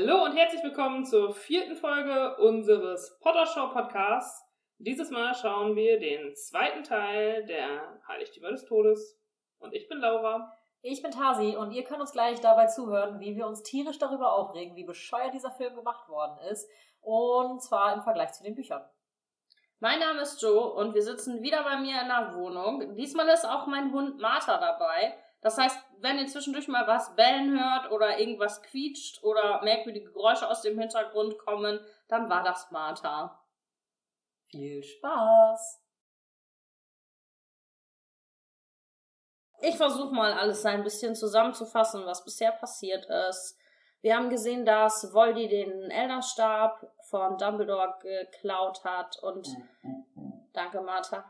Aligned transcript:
Hallo 0.00 0.22
und 0.22 0.36
herzlich 0.36 0.62
willkommen 0.62 1.04
zur 1.04 1.34
vierten 1.34 1.74
Folge 1.74 2.36
unseres 2.36 3.18
Potter 3.20 3.46
Show 3.46 3.70
Podcasts. 3.72 4.44
Dieses 4.78 5.10
Mal 5.10 5.34
schauen 5.34 5.74
wir 5.74 5.98
den 5.98 6.36
zweiten 6.36 6.84
Teil 6.84 7.44
der 7.46 8.00
Heiligtümer 8.06 8.52
des 8.52 8.64
Todes. 8.64 9.18
Und 9.58 9.74
ich 9.74 9.88
bin 9.88 9.98
Laura. 9.98 10.56
Ich 10.82 11.02
bin 11.02 11.10
Tasi 11.10 11.56
und 11.56 11.72
ihr 11.72 11.82
könnt 11.82 12.00
uns 12.00 12.12
gleich 12.12 12.40
dabei 12.40 12.66
zuhören, 12.66 13.18
wie 13.18 13.34
wir 13.34 13.48
uns 13.48 13.64
tierisch 13.64 13.98
darüber 13.98 14.34
aufregen, 14.34 14.76
wie 14.76 14.84
bescheuert 14.84 15.34
dieser 15.34 15.50
Film 15.50 15.74
gemacht 15.74 16.08
worden 16.08 16.38
ist. 16.48 16.70
Und 17.00 17.60
zwar 17.60 17.92
im 17.92 18.02
Vergleich 18.02 18.30
zu 18.34 18.44
den 18.44 18.54
Büchern. 18.54 18.88
Mein 19.80 19.98
Name 19.98 20.20
ist 20.20 20.40
Joe 20.40 20.74
und 20.74 20.94
wir 20.94 21.02
sitzen 21.02 21.42
wieder 21.42 21.64
bei 21.64 21.76
mir 21.76 22.00
in 22.00 22.06
der 22.08 22.36
Wohnung. 22.36 22.94
Diesmal 22.94 23.28
ist 23.30 23.44
auch 23.48 23.66
mein 23.66 23.92
Hund 23.92 24.20
Martha 24.20 24.58
dabei. 24.58 25.18
Das 25.40 25.58
heißt, 25.58 25.76
wenn 26.00 26.18
ihr 26.18 26.26
zwischendurch 26.26 26.68
mal 26.68 26.86
was 26.86 27.14
bellen 27.16 27.58
hört 27.58 27.90
oder 27.90 28.18
irgendwas 28.18 28.62
quietscht 28.62 29.22
oder 29.22 29.62
merkwürdige 29.62 30.10
Geräusche 30.10 30.48
aus 30.48 30.62
dem 30.62 30.78
Hintergrund 30.78 31.38
kommen, 31.38 31.80
dann 32.08 32.28
war 32.28 32.42
das 32.42 32.70
Martha. 32.70 33.44
Viel 34.50 34.82
Spaß! 34.82 35.82
Ich 39.60 39.76
versuche 39.76 40.14
mal 40.14 40.32
alles 40.32 40.64
ein 40.64 40.84
bisschen 40.84 41.16
zusammenzufassen, 41.16 42.06
was 42.06 42.24
bisher 42.24 42.52
passiert 42.52 43.06
ist. 43.28 43.58
Wir 44.00 44.16
haben 44.16 44.30
gesehen, 44.30 44.64
dass 44.64 45.12
Voldy 45.12 45.48
den 45.48 45.90
Elderstab 45.90 46.92
von 47.08 47.36
Dumbledore 47.36 47.98
geklaut 48.00 48.84
hat 48.84 49.18
und 49.22 49.48
danke 50.52 50.80
Martha. 50.80 51.24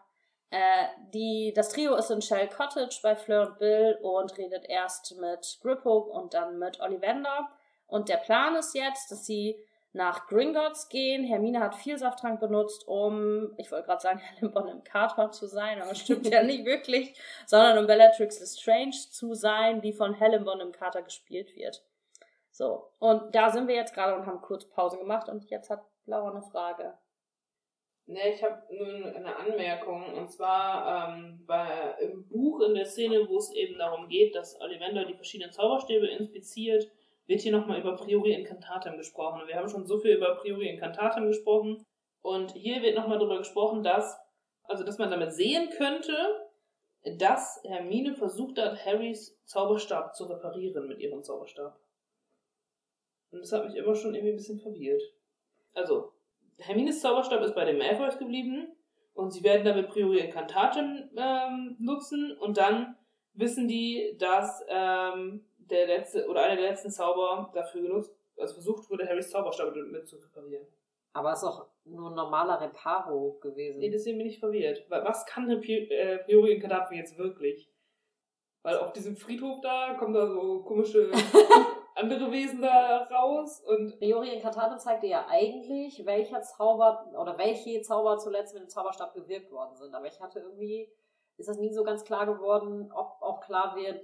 Äh, 0.51 0.87
die, 1.13 1.53
das 1.55 1.71
Trio 1.71 1.95
ist 1.97 2.11
in 2.11 2.23
Shell 2.23 2.49
Cottage 2.49 3.01
bei 3.03 3.15
Fleur 3.15 3.49
und 3.49 3.59
Bill 3.59 3.99
und 4.03 4.37
redet 4.39 4.65
erst 4.69 5.17
mit 5.19 5.59
Griphook 5.63 6.09
und 6.09 6.35
dann 6.35 6.59
mit 6.59 6.81
Ollivander. 6.81 7.51
Und 7.87 8.09
der 8.09 8.17
Plan 8.17 8.57
ist 8.57 8.75
jetzt, 8.75 9.11
dass 9.11 9.27
sie 9.27 9.59
nach 9.93 10.27
Gringotts 10.27 10.89
gehen. 10.89 11.25
Hermine 11.25 11.61
hat 11.61 11.75
Vielsafttrank 11.75 12.41
benutzt, 12.41 12.87
um, 12.87 13.53
ich 13.57 13.71
wollte 13.73 13.87
gerade 13.87 14.01
sagen, 14.01 14.19
Helen 14.19 14.53
Bonham 14.53 14.85
Carter 14.85 15.31
zu 15.33 15.47
sein, 15.47 15.83
aber 15.83 15.95
stimmt 15.95 16.27
ja 16.27 16.43
nicht 16.43 16.65
wirklich, 16.65 17.19
sondern 17.47 17.79
um 17.79 17.87
Bellatrix 17.87 18.41
Lestrange 18.41 18.93
zu 19.11 19.35
sein, 19.35 19.81
die 19.81 19.93
von 19.93 20.15
Helen 20.15 20.45
Bonham 20.45 20.73
Carter 20.73 21.03
gespielt 21.03 21.55
wird. 21.57 21.83
So, 22.51 22.91
und 22.99 23.35
da 23.35 23.51
sind 23.51 23.69
wir 23.69 23.75
jetzt 23.75 23.95
gerade 23.95 24.17
und 24.17 24.27
haben 24.27 24.41
kurz 24.41 24.65
Pause 24.65 24.99
gemacht 24.99 25.29
und 25.29 25.49
jetzt 25.51 25.71
hat 25.71 25.83
Laura 26.07 26.31
eine 26.31 26.43
Frage. 26.43 26.95
Ne, 28.09 28.33
ich 28.33 28.43
habe 28.43 28.63
nur 28.75 28.87
eine 28.87 29.37
Anmerkung. 29.37 30.15
Und 30.15 30.33
zwar 30.33 31.11
ähm, 31.11 31.45
bei, 31.47 31.95
im 32.01 32.27
Buch 32.27 32.63
in 32.63 32.75
der 32.75 32.87
Szene, 32.87 33.29
wo 33.29 33.37
es 33.37 33.53
eben 33.53 33.77
darum 33.77 34.09
geht, 34.09 34.35
dass 34.35 34.59
Ollivander 34.63 35.05
die 35.05 35.15
verschiedenen 35.15 35.53
Zauberstäbe 35.53 36.07
inspiziert, 36.07 36.91
wird 37.27 37.43
hier 37.43 37.53
nochmal 37.53 37.79
über 37.79 37.95
Priori 37.97 38.33
Incantatem 38.33 38.97
gesprochen. 38.97 39.47
Wir 39.47 39.57
haben 39.57 39.69
schon 39.69 39.85
so 39.85 39.99
viel 39.99 40.17
über 40.17 40.37
Priori 40.37 40.71
Incantatem 40.71 41.27
gesprochen. 41.27 41.85
Und 42.23 42.53
hier 42.53 42.81
wird 42.81 42.97
nochmal 42.97 43.19
darüber 43.19 43.37
gesprochen, 43.37 43.83
dass, 43.83 44.19
also 44.63 44.85
dass 44.85 44.97
man 44.97 45.11
damit 45.11 45.35
sehen 45.35 45.69
könnte, 45.77 46.15
dass 47.19 47.61
Hermine 47.65 48.15
versucht 48.15 48.59
hat, 48.59 48.87
Harrys 48.87 49.39
Zauberstab 49.45 50.17
zu 50.17 50.25
reparieren 50.25 50.89
mit 50.89 50.99
ihrem 50.99 51.23
Zauberstab. 51.23 51.79
Und 53.33 53.41
das 53.41 53.53
hat 53.53 53.67
mich 53.67 53.77
immer 53.77 53.95
schon 53.95 54.15
irgendwie 54.15 54.33
ein 54.33 54.37
bisschen 54.37 54.61
verwirrt. 54.61 55.03
Also, 55.75 56.15
Hermines 56.59 57.01
Zauberstab 57.01 57.43
ist 57.43 57.55
bei 57.55 57.65
den 57.65 57.79
Malfoys 57.79 58.19
geblieben 58.19 58.69
und 59.15 59.33
sie 59.33 59.43
werden 59.43 59.65
damit 59.65 59.89
Priori 59.89 60.19
Incantatem 60.19 61.11
ähm, 61.17 61.77
nutzen 61.79 62.37
und 62.39 62.57
dann 62.57 62.97
wissen 63.35 63.69
die, 63.69 64.17
dass 64.19 64.65
ähm, 64.69 65.45
der 65.57 65.87
letzte 65.87 66.27
oder 66.29 66.43
einer 66.43 66.61
der 66.61 66.71
letzten 66.71 66.91
Zauber 66.91 67.51
dafür 67.55 67.83
genutzt, 67.83 68.17
also 68.37 68.55
versucht 68.55 68.91
wurde, 68.91 69.09
Harrys 69.09 69.31
Zauberstab 69.31 69.75
mit 69.75 70.09
zu 70.09 70.17
reparieren. 70.17 70.67
Aber 71.13 71.33
es 71.33 71.39
ist 71.39 71.49
auch 71.49 71.67
nur 71.85 72.11
ein 72.11 72.15
normaler 72.15 72.61
Reparo 72.61 73.39
gewesen. 73.41 73.79
Nee, 73.79 73.91
deswegen 73.91 74.19
bin 74.19 74.27
ich 74.27 74.39
verwirrt. 74.39 74.85
Was 74.89 75.27
kann 75.27 75.45
eine 75.45 75.61
äh, 75.65 76.19
Priori 76.19 76.53
Incantatem 76.53 76.97
jetzt 76.97 77.19
wirklich? 77.19 77.71
Weil 78.63 78.79
auf 78.79 78.93
diesem 78.93 79.17
Friedhof 79.17 79.61
da 79.61 79.95
kommen 79.95 80.15
da 80.15 80.27
so 80.27 80.63
komische 80.63 81.11
andere 81.99 82.31
Wesen 82.31 82.63
da 82.63 83.09
raus 83.11 83.61
und. 83.61 83.99
Priori 83.99 84.33
Incantatem 84.33 84.79
zeigte 84.79 85.07
ja 85.07 85.27
eigentlich, 85.29 86.05
welcher 86.07 86.41
Zauber 86.43 87.11
oder 87.19 87.37
welche 87.39 87.83
Zauber 87.83 88.19
zuletzt 88.19 88.55
mit 88.55 88.63
dem 88.63 88.69
Zauberstab 88.69 89.13
gewirkt 89.15 89.51
worden 89.51 89.77
sind. 89.77 89.95
Aber 89.95 90.07
ich 90.07 90.21
hatte 90.21 90.41
irgendwie, 90.41 90.91
ist 91.37 91.49
das 91.49 91.59
nie 91.59 91.73
so 91.73 91.83
ganz 91.83 92.05
klar 92.05 92.27
geworden, 92.27 92.93
ob 92.93 93.21
auch 93.21 93.41
klar 93.41 93.75
wird, 93.77 94.01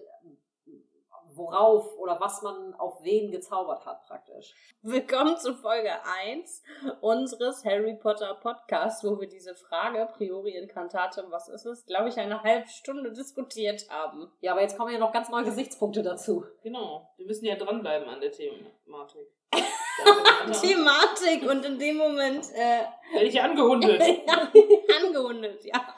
worauf 1.37 1.99
oder 1.99 2.21
was 2.21 2.43
man 2.43 2.75
auf 2.75 3.03
wen 3.03 3.31
gezaubert 3.31 3.85
hat, 3.87 4.07
praktisch. 4.07 4.55
Willkommen 4.83 5.37
zu 5.37 5.55
Folge 5.55 5.91
1 6.25 6.63
unseres 7.01 7.65
Harry 7.65 7.95
Potter 7.95 8.35
Podcasts, 8.35 9.03
wo 9.05 9.21
wir 9.21 9.29
diese 9.29 9.55
Frage, 9.55 10.09
Priori 10.17 10.57
Incantatem, 10.57 11.31
was 11.31 11.49
ist 11.49 11.67
es, 11.67 11.87
glaube 11.87 12.09
ich, 12.09 12.19
eine 12.19 12.43
halbe 12.43 12.69
Stunde 12.69 13.13
diskutiert 13.13 13.89
haben. 13.91 14.31
Ja, 14.41 14.53
aber 14.53 14.63
jetzt 14.63 14.77
kommen 14.77 14.93
ja 14.93 14.99
noch 14.99 15.13
ganz 15.13 15.29
neue 15.29 15.45
Gesichtspunkte 15.45 16.03
dazu. 16.03 16.45
Genau. 16.63 17.09
Wir 17.17 17.27
müssen 17.27 17.47
ja 17.47 17.57
dranbleiben 17.57 18.09
an 18.09 18.21
der 18.21 18.31
Thematik. 18.31 19.29
Thematik 20.61 21.49
und 21.51 21.65
in 21.65 21.79
dem 21.79 21.97
Moment 21.97 22.45
äh, 22.55 22.85
werde 23.13 23.27
ich 23.27 23.41
angehundet. 23.41 24.01
angehundet, 25.05 25.65
ja. 25.65 25.95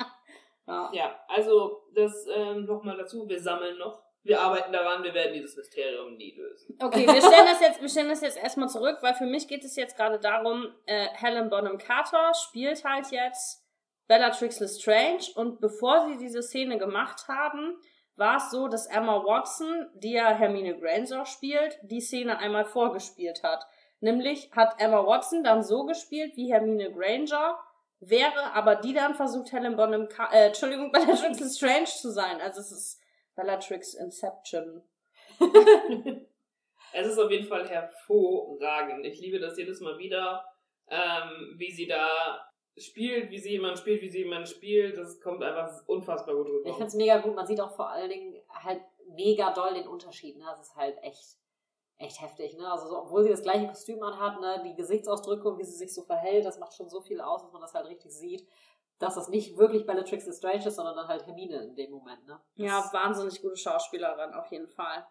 ja. 0.66 0.90
Ja, 0.92 1.20
also 1.28 1.82
das 1.94 2.26
ähm, 2.34 2.64
nochmal 2.64 2.96
dazu, 2.96 3.28
wir 3.28 3.40
sammeln 3.40 3.78
noch 3.78 4.05
wir 4.26 4.40
arbeiten 4.40 4.72
daran, 4.72 5.02
wir 5.02 5.14
werden 5.14 5.34
dieses 5.34 5.56
Mysterium 5.56 6.16
nie 6.16 6.34
lösen. 6.34 6.76
Okay, 6.82 7.06
wir 7.06 7.20
stellen 7.20 7.46
das 7.46 7.60
jetzt, 7.60 7.80
wir 7.80 7.88
stellen 7.88 8.08
das 8.08 8.20
jetzt 8.20 8.38
erstmal 8.38 8.68
zurück, 8.68 8.98
weil 9.00 9.14
für 9.14 9.26
mich 9.26 9.46
geht 9.48 9.64
es 9.64 9.76
jetzt 9.76 9.96
gerade 9.96 10.18
darum, 10.18 10.74
äh, 10.86 11.06
Helen 11.14 11.48
Bonham 11.48 11.78
Carter 11.78 12.32
spielt 12.34 12.84
halt 12.84 13.10
jetzt 13.10 13.64
Bellatrix 14.08 14.60
Lestrange 14.60 15.24
und 15.34 15.60
bevor 15.60 16.06
sie 16.08 16.18
diese 16.18 16.42
Szene 16.42 16.78
gemacht 16.78 17.28
haben, 17.28 17.76
war 18.16 18.38
es 18.38 18.50
so, 18.50 18.68
dass 18.68 18.86
Emma 18.86 19.24
Watson, 19.24 19.88
die 19.94 20.12
ja 20.12 20.28
Hermine 20.28 20.78
Granger 20.78 21.26
spielt, 21.26 21.78
die 21.82 22.00
Szene 22.00 22.38
einmal 22.38 22.64
vorgespielt 22.64 23.42
hat. 23.42 23.66
Nämlich 24.00 24.50
hat 24.52 24.80
Emma 24.80 25.06
Watson 25.06 25.44
dann 25.44 25.62
so 25.62 25.84
gespielt 25.84 26.36
wie 26.36 26.50
Hermine 26.52 26.92
Granger, 26.92 27.58
wäre 28.00 28.52
aber 28.54 28.76
die 28.76 28.94
dann 28.94 29.14
versucht, 29.14 29.52
Helen 29.52 29.76
Bonham, 29.76 30.08
Car 30.08 30.32
äh, 30.32 30.46
Entschuldigung, 30.46 30.92
Bellatrix 30.92 31.40
Lestrange 31.40 31.84
zu 31.84 32.10
sein. 32.10 32.40
Also 32.40 32.60
es 32.60 32.72
ist 32.72 33.00
Bellatrix 33.36 33.94
Inception. 33.94 34.82
es 36.92 37.06
ist 37.06 37.18
auf 37.18 37.30
jeden 37.30 37.46
Fall 37.46 37.68
hervorragend. 37.68 39.04
Ich 39.06 39.20
liebe 39.20 39.38
das 39.38 39.56
jedes 39.56 39.80
Mal 39.80 39.98
wieder, 39.98 40.44
ähm, 40.88 41.54
wie 41.56 41.70
sie 41.70 41.86
da 41.86 42.08
spielt, 42.76 43.30
wie 43.30 43.38
sie 43.38 43.52
jemand 43.52 43.78
spielt, 43.78 44.02
wie 44.02 44.08
sie 44.08 44.20
jemand 44.20 44.48
spielt. 44.48 44.96
Das 44.96 45.20
kommt 45.20 45.42
einfach 45.42 45.70
unfassbar 45.86 46.34
gut 46.34 46.48
rüber. 46.48 46.68
Ich 46.68 46.74
finde 46.74 46.88
es 46.88 46.94
mega 46.94 47.18
gut. 47.18 47.34
Man 47.34 47.46
sieht 47.46 47.60
auch 47.60 47.74
vor 47.74 47.90
allen 47.90 48.10
Dingen 48.10 48.42
halt 48.50 48.82
mega 49.14 49.52
doll 49.52 49.74
den 49.74 49.88
Unterschied. 49.88 50.36
Ne? 50.36 50.44
Das 50.46 50.60
ist 50.60 50.76
halt 50.76 50.96
echt, 51.02 51.38
echt 51.98 52.20
heftig. 52.20 52.56
Ne? 52.56 52.70
Also, 52.70 52.88
so, 52.88 53.02
obwohl 53.02 53.22
sie 53.22 53.30
das 53.30 53.42
gleiche 53.42 53.66
Kostüm 53.66 54.02
anhat, 54.02 54.40
ne? 54.40 54.62
die 54.64 54.74
Gesichtsausdrücke 54.74 55.48
und 55.48 55.58
wie 55.58 55.64
sie 55.64 55.76
sich 55.76 55.94
so 55.94 56.02
verhält, 56.02 56.44
das 56.44 56.58
macht 56.58 56.74
schon 56.74 56.88
so 56.88 57.00
viel 57.00 57.20
aus, 57.20 57.42
dass 57.42 57.52
man 57.52 57.62
das 57.62 57.74
halt 57.74 57.86
richtig 57.86 58.12
sieht 58.12 58.46
dass 58.98 59.14
das 59.14 59.28
nicht 59.28 59.58
wirklich 59.58 59.86
Bellatrix 59.86 60.26
Lestrange 60.26 60.66
ist, 60.66 60.76
sondern 60.76 60.96
dann 60.96 61.08
halt 61.08 61.26
Hermine 61.26 61.62
in 61.62 61.74
dem 61.76 61.90
Moment, 61.90 62.26
ne? 62.26 62.40
Ja, 62.54 62.88
wahnsinnig 62.92 63.42
gute 63.42 63.56
Schauspielerin, 63.56 64.32
auf 64.32 64.50
jeden 64.50 64.68
Fall. 64.68 65.06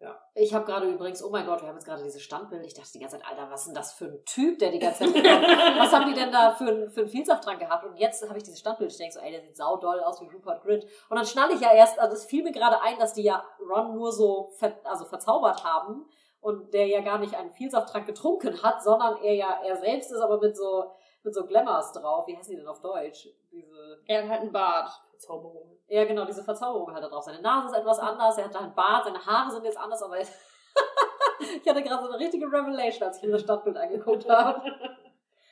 Ja. 0.00 0.20
Ich 0.34 0.52
habe 0.52 0.66
gerade 0.66 0.86
übrigens, 0.90 1.22
oh 1.24 1.30
mein 1.30 1.46
Gott, 1.46 1.62
wir 1.62 1.68
haben 1.68 1.76
jetzt 1.76 1.86
gerade 1.86 2.02
dieses 2.02 2.22
Standbild. 2.22 2.66
Ich 2.66 2.74
dachte 2.74 2.90
die 2.92 2.98
ganze 2.98 3.16
Zeit, 3.16 3.26
Alter, 3.26 3.50
was 3.50 3.60
ist 3.60 3.66
denn 3.68 3.74
das 3.74 3.92
für 3.94 4.06
ein 4.06 4.24
Typ, 4.26 4.58
der 4.58 4.70
die 4.70 4.78
ganze 4.78 5.04
Zeit. 5.04 5.14
was 5.78 5.92
haben 5.92 6.06
die 6.06 6.14
denn 6.14 6.30
da 6.30 6.52
für, 6.52 6.66
ein, 6.66 6.90
für 6.90 7.02
einen 7.02 7.08
Vielsaft 7.08 7.46
dran 7.46 7.58
gehabt? 7.58 7.84
Und 7.84 7.96
jetzt 7.96 8.26
habe 8.28 8.36
ich 8.36 8.44
dieses 8.44 8.58
Standbild. 8.58 8.90
Ich 8.90 8.98
denke 8.98 9.14
so, 9.14 9.20
ey, 9.20 9.30
der 9.30 9.40
sieht 9.40 9.56
saudoll 9.56 10.00
aus 10.00 10.20
wie 10.20 10.26
Rupert 10.26 10.62
Grint. 10.62 10.84
Und 11.08 11.16
dann 11.16 11.24
schnalle 11.24 11.54
ich 11.54 11.60
ja 11.60 11.72
erst, 11.72 11.98
also 11.98 12.16
es 12.16 12.26
fiel 12.26 12.42
mir 12.42 12.52
gerade 12.52 12.82
ein, 12.82 12.98
dass 12.98 13.14
die 13.14 13.22
ja 13.22 13.44
Ron 13.60 13.94
nur 13.94 14.12
so 14.12 14.50
ver, 14.58 14.78
also 14.84 15.06
verzaubert 15.06 15.64
haben 15.64 16.06
und 16.40 16.74
der 16.74 16.86
ja 16.86 17.00
gar 17.00 17.18
nicht 17.18 17.34
einen 17.34 17.52
Vielsafttrank 17.52 18.06
getrunken 18.06 18.62
hat, 18.62 18.82
sondern 18.82 19.16
er 19.22 19.34
ja 19.34 19.60
er 19.64 19.76
selbst 19.76 20.12
ist 20.12 20.20
aber 20.20 20.38
mit 20.40 20.54
so 20.54 20.90
mit 21.24 21.34
so 21.34 21.46
Glamours 21.46 21.92
drauf. 21.92 22.26
Wie 22.28 22.36
heißen 22.36 22.50
die 22.50 22.56
denn 22.56 22.68
auf 22.68 22.80
Deutsch? 22.80 23.28
Diese. 23.50 23.98
Er 24.06 24.22
hat 24.22 24.30
halt 24.30 24.40
einen 24.42 24.52
Bart. 24.52 24.90
Verzauberung. 25.10 25.78
Ja, 25.88 26.04
genau, 26.04 26.24
diese 26.24 26.44
Verzauberung 26.44 26.94
hat 26.94 27.02
er 27.02 27.08
drauf. 27.08 27.24
Seine 27.24 27.40
Nase 27.40 27.68
ist 27.68 27.80
etwas 27.80 27.98
anders, 27.98 28.38
er 28.38 28.44
hat 28.44 28.54
da 28.54 28.60
einen 28.60 28.74
Bart, 28.74 29.04
seine 29.04 29.24
Haare 29.24 29.50
sind 29.50 29.64
jetzt 29.64 29.78
anders, 29.78 30.02
aber 30.02 30.18
ich 30.20 30.28
hatte 31.68 31.82
gerade 31.82 32.02
so 32.02 32.10
eine 32.10 32.18
richtige 32.18 32.46
Revelation, 32.46 33.08
als 33.08 33.18
ich 33.18 33.24
mir 33.24 33.32
das 33.32 33.42
Stadtbild 33.42 33.76
angeguckt 33.76 34.28
habe. 34.28 34.62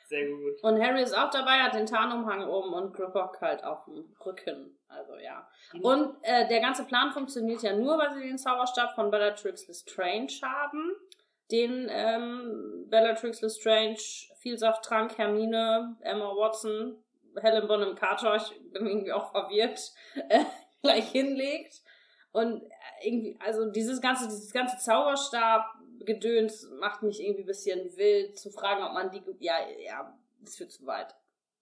Sehr 0.05 0.27
gut. 0.27 0.61
Und 0.61 0.79
Harry 0.81 1.01
ist 1.01 1.17
auch 1.17 1.29
dabei, 1.29 1.63
hat 1.63 1.73
den 1.73 1.87
Tarnumhang 1.87 2.47
oben 2.47 2.73
und 2.73 2.93
Griphock 2.93 3.41
halt 3.41 3.63
auf 3.63 3.85
dem 3.85 4.13
Rücken. 4.23 4.77
Also 4.87 5.15
ja. 5.15 5.47
Mhm. 5.73 5.81
Und 5.81 6.15
äh, 6.21 6.47
der 6.47 6.59
ganze 6.59 6.85
Plan 6.85 7.11
funktioniert 7.11 7.63
ja 7.63 7.75
nur, 7.75 7.97
weil 7.97 8.13
sie 8.13 8.21
den 8.21 8.37
Zauberstab 8.37 8.93
von 8.93 9.09
Bellatrix 9.09 9.67
Lestrange 9.67 10.27
haben 10.43 10.91
den 11.51 11.87
ähm, 11.89 12.85
Bellatrix 12.89 13.41
Lestrange, 13.41 13.97
Vielsafttrank, 14.39 15.17
Hermine, 15.17 15.97
Emma 16.01 16.35
Watson, 16.35 16.97
Helen 17.41 17.67
Bonham 17.67 17.95
Carter, 17.95 18.35
ich 18.35 18.71
bin 18.71 18.87
irgendwie 18.87 19.11
auch 19.11 19.31
verwirrt, 19.31 19.91
äh, 20.29 20.43
gleich 20.81 21.09
hinlegt. 21.09 21.81
Und 22.31 22.63
irgendwie, 23.03 23.37
also 23.39 23.69
dieses 23.71 24.01
ganze, 24.01 24.25
dieses 24.25 24.51
ganze 24.51 24.77
Zauberstab, 24.77 25.65
Gedöns 26.05 26.69
macht 26.79 27.03
mich 27.03 27.21
irgendwie 27.21 27.43
ein 27.43 27.47
bisschen 27.47 27.95
wild 27.95 28.37
zu 28.37 28.49
fragen, 28.49 28.83
ob 28.83 28.93
man 28.93 29.11
die. 29.11 29.21
Ja, 29.39 29.55
ja, 29.85 30.17
das 30.41 30.57
führt 30.57 30.71
zu 30.71 30.85
weit. 30.85 31.15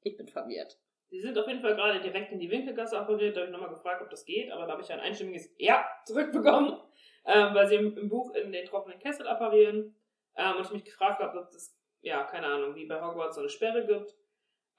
Ich 0.03 0.17
bin 0.17 0.27
verwirrt. 0.27 0.77
Sie 1.09 1.19
sind 1.19 1.37
auf 1.37 1.47
jeden 1.47 1.61
Fall 1.61 1.75
gerade 1.75 1.99
direkt 1.99 2.31
in 2.31 2.39
die 2.39 2.49
Winkelgasse 2.49 2.97
appariert. 2.97 3.35
Da 3.35 3.41
habe 3.41 3.51
ich 3.51 3.53
nochmal 3.53 3.69
gefragt, 3.69 4.01
ob 4.01 4.09
das 4.09 4.25
geht, 4.25 4.49
aber 4.51 4.65
da 4.65 4.73
habe 4.73 4.81
ich 4.81 4.91
ein 4.91 4.99
einstimmiges 4.99 5.53
Ja 5.57 5.85
zurückbekommen, 6.05 6.79
ähm, 7.25 7.53
weil 7.53 7.67
sie 7.67 7.75
im, 7.75 7.97
im, 7.97 8.09
Buch 8.09 8.33
in 8.33 8.51
den 8.51 8.65
trockenen 8.65 8.99
Kessel 8.99 9.27
apparieren. 9.27 9.95
Ähm, 10.35 10.55
und 10.57 10.65
ich 10.65 10.71
mich 10.71 10.85
gefragt 10.85 11.19
habe, 11.19 11.39
ob 11.39 11.51
das, 11.51 11.75
ja, 12.01 12.23
keine 12.23 12.47
Ahnung, 12.47 12.75
wie 12.75 12.85
bei 12.85 13.01
Hogwarts 13.01 13.35
so 13.35 13.41
eine 13.41 13.49
Sperre 13.49 13.85
gibt. 13.85 14.15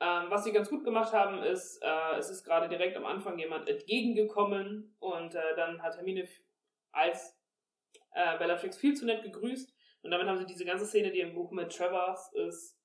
Ähm, 0.00 0.26
was 0.30 0.44
sie 0.44 0.52
ganz 0.52 0.68
gut 0.68 0.84
gemacht 0.84 1.12
haben, 1.12 1.42
ist, 1.42 1.80
äh, 1.82 2.16
es 2.18 2.28
ist 2.28 2.44
gerade 2.44 2.68
direkt 2.68 2.96
am 2.96 3.06
Anfang 3.06 3.38
jemand 3.38 3.68
entgegengekommen 3.68 4.96
und 4.98 5.34
äh, 5.34 5.54
dann 5.54 5.80
hat 5.80 5.96
Hermine 5.96 6.26
als 6.90 7.38
äh, 8.12 8.36
Bellatrix 8.38 8.76
viel 8.76 8.94
zu 8.94 9.06
nett 9.06 9.22
gegrüßt. 9.22 9.72
Und 10.02 10.10
damit 10.10 10.26
haben 10.26 10.38
sie 10.38 10.46
diese 10.46 10.64
ganze 10.64 10.86
Szene, 10.86 11.12
die 11.12 11.20
im 11.20 11.34
Buch 11.34 11.52
mit 11.52 11.74
Travers 11.74 12.32
ist, 12.32 12.76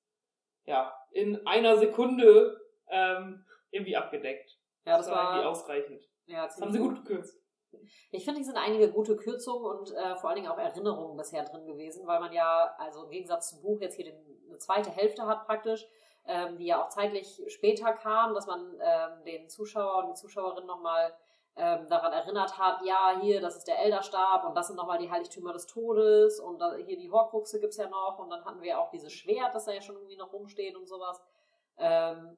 ja, 0.64 0.94
in 1.10 1.44
einer 1.46 1.76
Sekunde 1.76 2.60
ähm, 2.88 3.44
irgendwie 3.70 3.96
abgedeckt. 3.96 4.58
Ja, 4.86 4.96
das, 4.96 5.06
das 5.06 5.14
war 5.14 5.24
irgendwie 5.24 5.46
ausreichend. 5.46 6.08
Ja, 6.26 6.46
das 6.46 6.60
haben 6.60 6.72
sie 6.72 6.78
gut 6.78 7.04
gekürzt. 7.04 7.36
Ich 8.10 8.24
finde, 8.24 8.38
hier 8.38 8.46
sind 8.46 8.56
einige 8.56 8.90
gute 8.90 9.16
Kürzungen 9.16 9.64
und 9.64 9.92
äh, 9.92 10.16
vor 10.16 10.30
allen 10.30 10.36
Dingen 10.36 10.50
auch 10.50 10.58
Erinnerungen 10.58 11.16
bisher 11.16 11.44
drin 11.44 11.66
gewesen, 11.66 12.06
weil 12.06 12.20
man 12.20 12.32
ja, 12.32 12.74
also 12.78 13.04
im 13.04 13.10
Gegensatz 13.10 13.50
zum 13.50 13.62
Buch, 13.62 13.80
jetzt 13.80 13.96
hier 13.96 14.06
den, 14.06 14.16
eine 14.48 14.58
zweite 14.58 14.90
Hälfte 14.90 15.26
hat 15.26 15.46
praktisch, 15.46 15.86
ähm, 16.26 16.56
die 16.56 16.66
ja 16.66 16.82
auch 16.82 16.88
zeitlich 16.88 17.42
später 17.48 17.92
kam, 17.92 18.34
dass 18.34 18.46
man 18.46 18.78
ähm, 18.80 19.24
den 19.24 19.48
Zuschauer 19.48 20.04
und 20.04 20.08
die 20.08 20.14
Zuschauerin 20.14 20.66
nochmal 20.66 21.14
ähm, 21.56 21.88
daran 21.88 22.12
erinnert 22.12 22.56
hat, 22.56 22.84
ja, 22.84 23.18
hier, 23.20 23.40
das 23.40 23.56
ist 23.56 23.66
der 23.66 23.80
Elderstab 23.80 24.44
und 24.44 24.54
das 24.54 24.68
sind 24.68 24.76
nochmal 24.76 24.98
die 24.98 25.10
Heiligtümer 25.10 25.52
des 25.52 25.66
Todes 25.66 26.38
und 26.38 26.60
da, 26.60 26.74
hier 26.74 26.96
die 26.96 27.10
Horcruxe 27.10 27.58
gibt 27.58 27.72
es 27.72 27.78
ja 27.78 27.88
noch 27.88 28.18
und 28.18 28.30
dann 28.30 28.44
hatten 28.44 28.62
wir 28.62 28.78
auch 28.78 28.90
dieses 28.90 29.12
Schwert, 29.12 29.54
das 29.54 29.64
da 29.64 29.72
ja 29.72 29.82
schon 29.82 29.96
irgendwie 29.96 30.16
noch 30.16 30.32
rumsteht 30.32 30.76
und 30.76 30.86
sowas. 30.86 31.20
Ähm, 31.78 32.36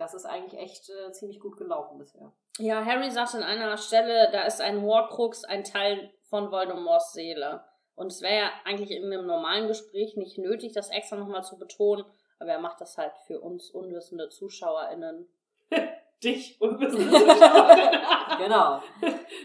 das 0.00 0.14
ist 0.14 0.24
eigentlich 0.24 0.60
echt 0.60 0.90
äh, 0.90 1.12
ziemlich 1.12 1.38
gut 1.40 1.56
gelaufen 1.56 1.98
bisher. 1.98 2.32
Ja, 2.58 2.84
Harry 2.84 3.10
sagt 3.10 3.34
an 3.34 3.42
einer 3.42 3.76
Stelle, 3.76 4.30
da 4.32 4.42
ist 4.42 4.60
ein 4.60 4.82
Horcrux, 4.82 5.44
ein 5.44 5.62
Teil 5.62 6.12
von 6.22 6.50
Voldemorts 6.50 7.12
Seele. 7.12 7.62
Und 7.94 8.06
es 8.10 8.22
wäre 8.22 8.36
ja 8.44 8.50
eigentlich 8.64 8.90
in 8.90 9.04
einem 9.04 9.26
normalen 9.26 9.68
Gespräch 9.68 10.16
nicht 10.16 10.38
nötig, 10.38 10.72
das 10.72 10.90
extra 10.90 11.16
nochmal 11.16 11.44
zu 11.44 11.58
betonen, 11.58 12.04
aber 12.38 12.50
er 12.50 12.60
macht 12.60 12.80
das 12.80 12.96
halt 12.96 13.12
für 13.26 13.40
uns 13.40 13.70
unwissende 13.70 14.30
ZuschauerInnen. 14.30 15.28
dich 16.24 16.60
unwissende 16.60 17.10
ZuschauerInnen. 17.18 18.00
genau. 18.38 18.82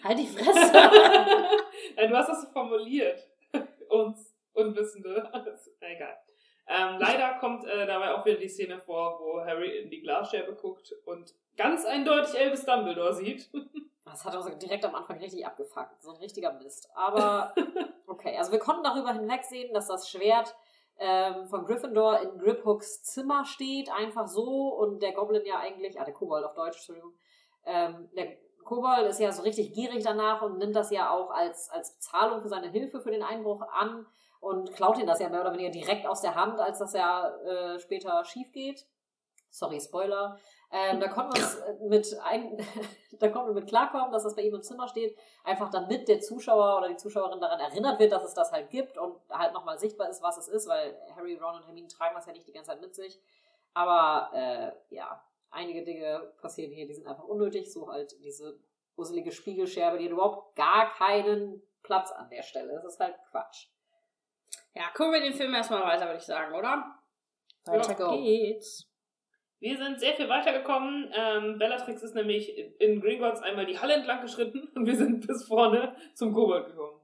Halt 0.03 0.19
die 0.19 0.27
Fresse. 0.27 0.73
ja, 1.97 2.07
du 2.07 2.15
hast 2.15 2.29
das 2.29 2.43
so 2.43 2.47
formuliert. 2.47 3.27
uns 3.89 4.35
Unwissende. 4.55 5.29
Egal. 5.81 6.17
Ähm, 6.67 6.97
leider 6.99 7.37
kommt 7.39 7.65
äh, 7.65 7.85
dabei 7.85 8.13
auch 8.13 8.25
wieder 8.25 8.37
die 8.37 8.49
Szene 8.49 8.79
vor, 8.79 9.19
wo 9.19 9.39
Harry 9.41 9.77
in 9.77 9.89
die 9.89 10.01
Glasscherbe 10.01 10.53
guckt 10.53 10.95
und 11.05 11.33
ganz 11.57 11.85
eindeutig 11.85 12.35
Elvis 12.35 12.65
Dumbledore 12.65 13.13
sieht. 13.13 13.49
Das 14.07 14.23
hat 14.23 14.35
also 14.35 14.49
direkt 14.51 14.85
am 14.85 14.93
Anfang 14.93 15.17
richtig 15.17 15.45
abgefuckt. 15.45 16.01
So 16.01 16.11
ein 16.11 16.17
richtiger 16.17 16.53
Mist. 16.53 16.89
Aber 16.93 17.53
okay, 18.07 18.37
also 18.37 18.51
wir 18.51 18.59
konnten 18.59 18.83
darüber 18.83 19.11
hinwegsehen, 19.11 19.73
dass 19.73 19.87
das 19.87 20.09
Schwert 20.09 20.55
ähm, 20.99 21.47
von 21.47 21.65
Gryffindor 21.65 22.21
in 22.21 22.37
Griphooks 22.37 23.03
Zimmer 23.03 23.45
steht, 23.45 23.91
einfach 23.91 24.27
so. 24.27 24.69
Und 24.75 25.01
der 25.01 25.11
Goblin 25.11 25.45
ja 25.45 25.57
eigentlich, 25.59 25.99
ah, 25.99 26.05
der 26.05 26.13
Kobold 26.13 26.45
auf 26.45 26.53
Deutsch, 26.53 26.77
Entschuldigung. 26.77 27.13
Ähm, 27.65 28.09
der 28.15 28.37
Kobold 28.63 29.07
ist 29.07 29.19
ja 29.19 29.31
so 29.31 29.41
richtig 29.41 29.73
gierig 29.73 30.03
danach 30.03 30.43
und 30.43 30.59
nimmt 30.59 30.75
das 30.75 30.91
ja 30.91 31.09
auch 31.09 31.31
als, 31.31 31.69
als 31.71 31.95
Bezahlung 31.95 32.41
für 32.41 32.47
seine 32.47 32.69
Hilfe 32.69 33.01
für 33.01 33.11
den 33.11 33.23
Einbruch 33.23 33.63
an 33.73 34.05
und 34.39 34.73
klaut 34.73 34.97
ihn 34.97 35.07
das 35.07 35.19
ja 35.19 35.29
mehr 35.29 35.41
oder 35.41 35.53
weniger 35.53 35.71
direkt 35.71 36.05
aus 36.05 36.21
der 36.21 36.35
Hand, 36.35 36.59
als 36.59 36.79
das 36.79 36.93
ja 36.93 37.29
äh, 37.43 37.79
später 37.79 38.23
schief 38.25 38.51
geht. 38.51 38.85
Sorry, 39.49 39.79
Spoiler. 39.79 40.37
Ähm, 40.71 40.99
da 40.99 41.07
konnten 41.07 41.37
wir 41.37 41.87
mit 41.87 42.17
ein, 42.23 42.57
da 43.19 43.29
konnten 43.29 43.49
wir 43.49 43.61
mit 43.61 43.69
klarkommen, 43.69 44.11
dass 44.11 44.23
das 44.23 44.35
bei 44.35 44.41
ihm 44.41 44.55
im 44.55 44.61
Zimmer 44.61 44.87
steht, 44.87 45.17
einfach 45.43 45.69
damit 45.69 46.07
der 46.09 46.19
Zuschauer 46.19 46.79
oder 46.79 46.89
die 46.89 46.97
Zuschauerin 46.97 47.39
daran 47.39 47.59
erinnert 47.59 47.99
wird, 47.99 48.11
dass 48.11 48.23
es 48.23 48.33
das 48.33 48.51
halt 48.51 48.69
gibt 48.69 48.97
und 48.97 49.17
halt 49.29 49.53
nochmal 49.53 49.79
sichtbar 49.79 50.09
ist, 50.09 50.21
was 50.21 50.37
es 50.37 50.47
ist, 50.47 50.67
weil 50.67 50.97
Harry, 51.15 51.35
Ron 51.35 51.55
und 51.55 51.65
Hermine 51.65 51.87
tragen 51.87 52.15
das 52.15 52.25
ja 52.25 52.33
nicht 52.33 52.47
die 52.47 52.51
ganze 52.51 52.71
Zeit 52.71 52.81
mit 52.81 52.93
sich. 52.93 53.21
Aber 53.73 54.31
äh, 54.33 54.71
ja, 54.93 55.23
einige 55.51 55.83
Dinge 55.83 56.33
passieren 56.41 56.71
hier, 56.71 56.87
die 56.87 56.93
sind 56.93 57.07
einfach 57.07 57.23
unnötig, 57.23 57.71
so 57.71 57.89
halt 57.89 58.15
diese 58.23 58.59
gruselige 58.95 59.31
Spiegelscherbe, 59.31 59.97
die 59.97 60.05
hat 60.05 60.11
überhaupt 60.11 60.55
gar 60.55 60.89
keinen 60.89 61.61
Platz 61.83 62.11
an 62.11 62.29
der 62.29 62.43
Stelle. 62.43 62.73
Das 62.73 62.93
ist 62.93 62.99
halt 62.99 63.15
Quatsch. 63.29 63.67
Ja, 64.75 64.89
gucken 64.93 65.13
wir 65.13 65.21
den 65.21 65.33
Film 65.33 65.53
erstmal 65.53 65.83
weiter, 65.83 66.05
würde 66.05 66.17
ich 66.17 66.25
sagen, 66.25 66.53
oder? 66.53 66.99
Weiter 67.63 67.95
ja, 67.97 68.15
geht's. 68.17 68.89
Wir 69.59 69.77
sind 69.77 69.99
sehr 69.99 70.13
viel 70.13 70.27
weitergekommen. 70.27 71.11
Ähm, 71.15 71.57
Bellatrix 71.57 72.03
ist 72.03 72.13
nämlich 72.13 72.55
in 72.79 72.99
Gringotts 73.01 73.41
einmal 73.41 73.65
die 73.65 73.79
Halle 73.79 73.93
entlang 73.93 74.21
geschritten 74.21 74.69
und 74.75 74.85
wir 74.85 74.95
sind 74.95 75.25
bis 75.25 75.45
vorne 75.47 75.95
zum 76.13 76.33
Kobold 76.33 76.67
gekommen. 76.67 76.99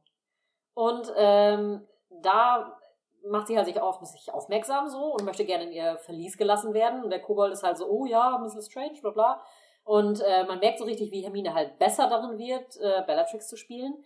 Und 0.74 1.12
ähm, 1.16 1.88
da 2.22 2.78
macht 3.26 3.48
sie 3.48 3.56
halt 3.56 3.68
sich 3.68 3.80
auf 3.80 4.04
sich 4.06 4.34
aufmerksam 4.34 4.90
so 4.90 5.14
und 5.14 5.24
möchte 5.24 5.46
gerne 5.46 5.66
in 5.66 5.72
ihr 5.72 5.98
Verlies 5.98 6.38
gelassen 6.38 6.74
werden. 6.74 7.04
Und 7.04 7.10
der 7.10 7.22
Kobold 7.22 7.54
ist 7.54 7.64
halt 7.64 7.78
so, 7.78 7.88
oh 7.88 8.06
ja, 8.06 8.38
Mrs. 8.38 8.68
Strange, 8.68 9.00
bla 9.02 9.12
bla. 9.12 9.42
Und 9.84 10.22
äh, 10.22 10.44
man 10.44 10.60
merkt 10.60 10.80
so 10.80 10.86
richtig, 10.86 11.12
wie 11.12 11.22
Hermine 11.22 11.54
halt 11.54 11.80
besser 11.80 12.10
darin 12.10 12.38
wird, 12.38 12.78
äh, 12.78 13.04
Bellatrix 13.06 13.48
zu 13.48 13.56
spielen. 13.56 14.04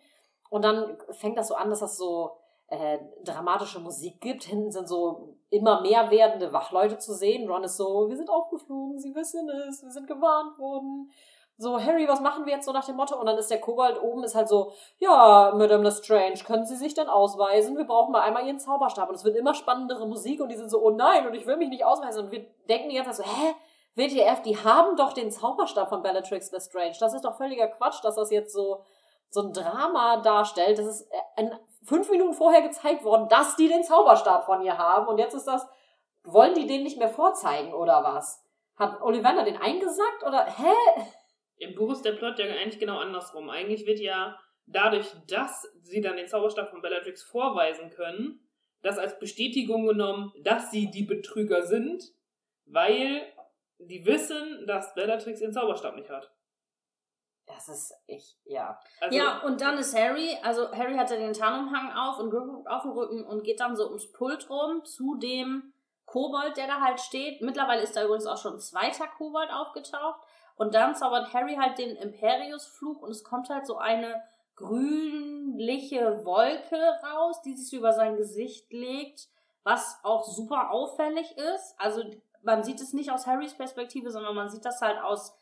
Und 0.50 0.64
dann 0.64 0.98
fängt 1.12 1.38
das 1.38 1.48
so 1.48 1.56
an, 1.56 1.70
dass 1.70 1.80
das 1.80 1.98
so 1.98 2.38
äh, 2.68 2.98
dramatische 3.24 3.80
Musik 3.80 4.22
gibt. 4.22 4.44
Hinten 4.44 4.72
sind 4.72 4.88
so 4.88 5.36
immer 5.50 5.82
mehr 5.82 6.10
werdende 6.12 6.52
Wachleute 6.52 6.98
zu 6.98 7.14
sehen. 7.14 7.50
Ron 7.50 7.64
ist 7.64 7.78
so, 7.78 8.10
wir 8.10 8.18
sind 8.18 8.30
aufgeflogen, 8.30 9.00
sie 9.00 9.16
wissen 9.16 9.48
es, 9.50 9.84
wir 9.84 9.92
sind 9.92 10.08
gewarnt 10.08 10.58
worden. 10.58 11.12
So, 11.58 11.80
Harry, 11.80 12.06
was 12.06 12.20
machen 12.20 12.46
wir 12.46 12.54
jetzt 12.54 12.66
so 12.66 12.74
nach 12.74 12.86
dem 12.86 12.98
Motto? 12.98 13.18
Und 13.18 13.28
dann 13.28 13.38
ist 13.38 13.50
der 13.50 13.62
Kobold 13.62 14.02
oben, 14.02 14.26
ist 14.26 14.36
halt 14.36 14.50
so, 14.50 14.74
ja, 14.98 15.54
Madame 15.56 15.84
Lestrange, 15.84 16.44
können 16.46 16.66
Sie 16.66 16.76
sich 16.76 16.94
denn 16.94 17.08
ausweisen? 17.08 17.78
Wir 17.78 17.86
brauchen 17.86 18.12
mal 18.12 18.22
einmal 18.22 18.46
Ihren 18.46 18.60
Zauberstab. 18.60 19.08
Und 19.08 19.16
es 19.16 19.24
wird 19.24 19.38
immer 19.38 19.54
spannendere 19.54 20.06
Musik 20.06 20.42
und 20.42 20.50
die 20.50 20.58
sind 20.58 20.70
so, 20.70 20.82
oh 20.82 20.90
nein, 20.90 21.26
und 21.26 21.34
ich 21.34 21.48
will 21.48 21.56
mich 21.56 21.70
nicht 21.70 21.86
ausweisen. 21.86 22.26
Und 22.26 22.32
wir 22.32 22.46
denken 22.68 22.90
die 22.90 22.98
ganze 22.98 23.12
Zeit 23.12 23.26
so, 23.26 23.32
hä? 23.32 23.56
WTF, 23.96 24.42
die 24.42 24.58
haben 24.58 24.98
doch 24.98 25.14
den 25.14 25.32
Zauberstab 25.32 25.88
von 25.88 26.04
Bellatrix 26.04 26.51
Lestrange. 26.51 26.98
Das 27.00 27.13
ist 27.13 27.24
doch 27.24 27.38
völliger 27.38 27.68
Quatsch, 27.68 28.04
dass 28.04 28.16
das 28.16 28.30
jetzt 28.30 28.51
so, 28.51 28.82
so 29.36 29.42
ein 29.42 29.54
Drama 29.54 30.22
darstellt. 30.22 30.80
Das 30.80 30.88
ist 30.88 31.12
ein 31.36 31.51
fünf 31.84 32.10
Minuten 32.10 32.34
vorher 32.34 32.62
gezeigt 32.62 33.04
worden, 33.04 33.27
dass 33.30 33.56
die 33.58 33.68
den 33.68 33.84
Zauberstab 33.84 34.46
von 34.46 34.62
ihr 34.63 34.77
haben. 34.77 35.08
Und 35.08 35.20
jetzt 35.20 35.36
ist 35.36 35.46
das, 35.46 35.68
wollen 36.24 36.56
die 36.56 36.65
den 36.65 36.84
nicht 36.84 36.98
mehr 36.98 37.10
vorzeigen 37.10 37.74
oder 37.74 38.04
was? 38.04 38.44
Hat 38.77 39.01
Ollivander 39.01 39.44
den 39.44 39.58
eingesackt 39.58 40.24
oder, 40.25 40.46
hä? 40.46 40.74
Im 41.58 41.75
Buch 41.75 41.92
ist 41.92 42.04
der 42.04 42.13
Plot 42.13 42.39
ja 42.39 42.46
eigentlich 42.46 42.80
genau 42.80 42.98
andersrum. 42.98 43.50
Eigentlich 43.50 43.86
wird 43.86 44.00
ja 44.00 44.39
dadurch, 44.65 45.08
dass 45.27 45.68
sie 45.82 46.01
dann 46.01 46.18
den 46.18 46.27
Zauberstab 46.27 46.70
von 46.70 46.82
Bellatrix 46.82 47.24
vorweisen 47.24 47.89
können, 47.89 48.39
das 48.82 48.98
als 48.98 49.20
Bestätigung 49.20 49.86
genommen, 49.86 50.32
dass 50.44 50.72
sie 50.72 50.89
die 50.89 51.04
Betrüger 51.04 51.63
sind, 51.63 52.04
weil 52.65 53.22
die 53.80 54.06
wissen, 54.06 54.65
dass 54.65 54.94
Bellatrix 54.96 55.39
den 55.39 55.51
Zauberstab 55.51 55.96
nicht 55.96 56.10
hat. 56.10 56.32
Das 57.48 57.70
ist 57.70 57.94
ich, 58.08 58.38
ja. 58.46 58.80
Also, 59.00 59.16
ja, 59.16 59.40
und 59.44 59.62
dann 59.62 59.78
ist 59.78 59.96
Harry, 59.96 60.36
also 60.42 60.72
Harry 60.72 60.96
hat 60.96 61.12
ja 61.12 61.18
den 61.18 61.34
Tarnumhang 61.34 61.92
auf 61.94 62.20
und 62.20 62.34
auf 62.68 62.82
dem 62.82 62.92
Rücken 62.92 63.24
und 63.24 63.44
geht 63.44 63.60
dann 63.60 63.75
so 63.75 63.86
ums 63.88 64.12
Pult 64.12 64.50
rum 64.50 64.84
zu 64.84 65.16
dem 65.16 65.74
Kobold, 66.06 66.58
der 66.58 66.68
da 66.68 66.82
halt 66.82 67.00
steht. 67.00 67.42
Mittlerweile 67.42 67.84
ist 67.84 67.96
da 67.96 68.04
übrigens 68.04 68.25
auch 68.25 68.38
schon 68.38 68.56
ein 68.56 68.60
zweiter 68.60 69.08
Kobold 69.08 69.52
aufgetaucht. 69.52 70.22
Und 70.56 70.74
dann 70.74 70.96
zaubert 70.96 71.34
Harry 71.34 71.56
halt 71.56 71.78
den 71.78 71.96
Imperius-Fluch 71.96 73.02
und 73.02 73.12
es 73.12 73.24
kommt 73.24 73.50
halt 73.50 73.68
so 73.68 73.78
eine 73.78 74.24
grünliche 74.56 76.25
Wolke 76.25 76.80
raus, 77.04 77.42
die 77.42 77.56
sich 77.56 77.74
über 77.78 77.92
sein 77.92 78.16
Gesicht 78.16 78.72
legt, 78.72 79.28
was 79.64 80.00
auch 80.04 80.24
super 80.24 80.72
auffällig 80.72 81.38
ist. 81.38 81.75
Also 81.78 82.04
man 82.42 82.64
sieht 82.64 82.80
es 82.80 82.94
nicht 82.94 83.12
aus 83.12 83.28
Harrys 83.28 83.54
Perspektive, 83.54 84.12
sondern 84.12 84.36
man 84.36 84.50
sieht 84.50 84.64
das 84.64 84.82
halt 84.82 85.02
aus 85.02 85.36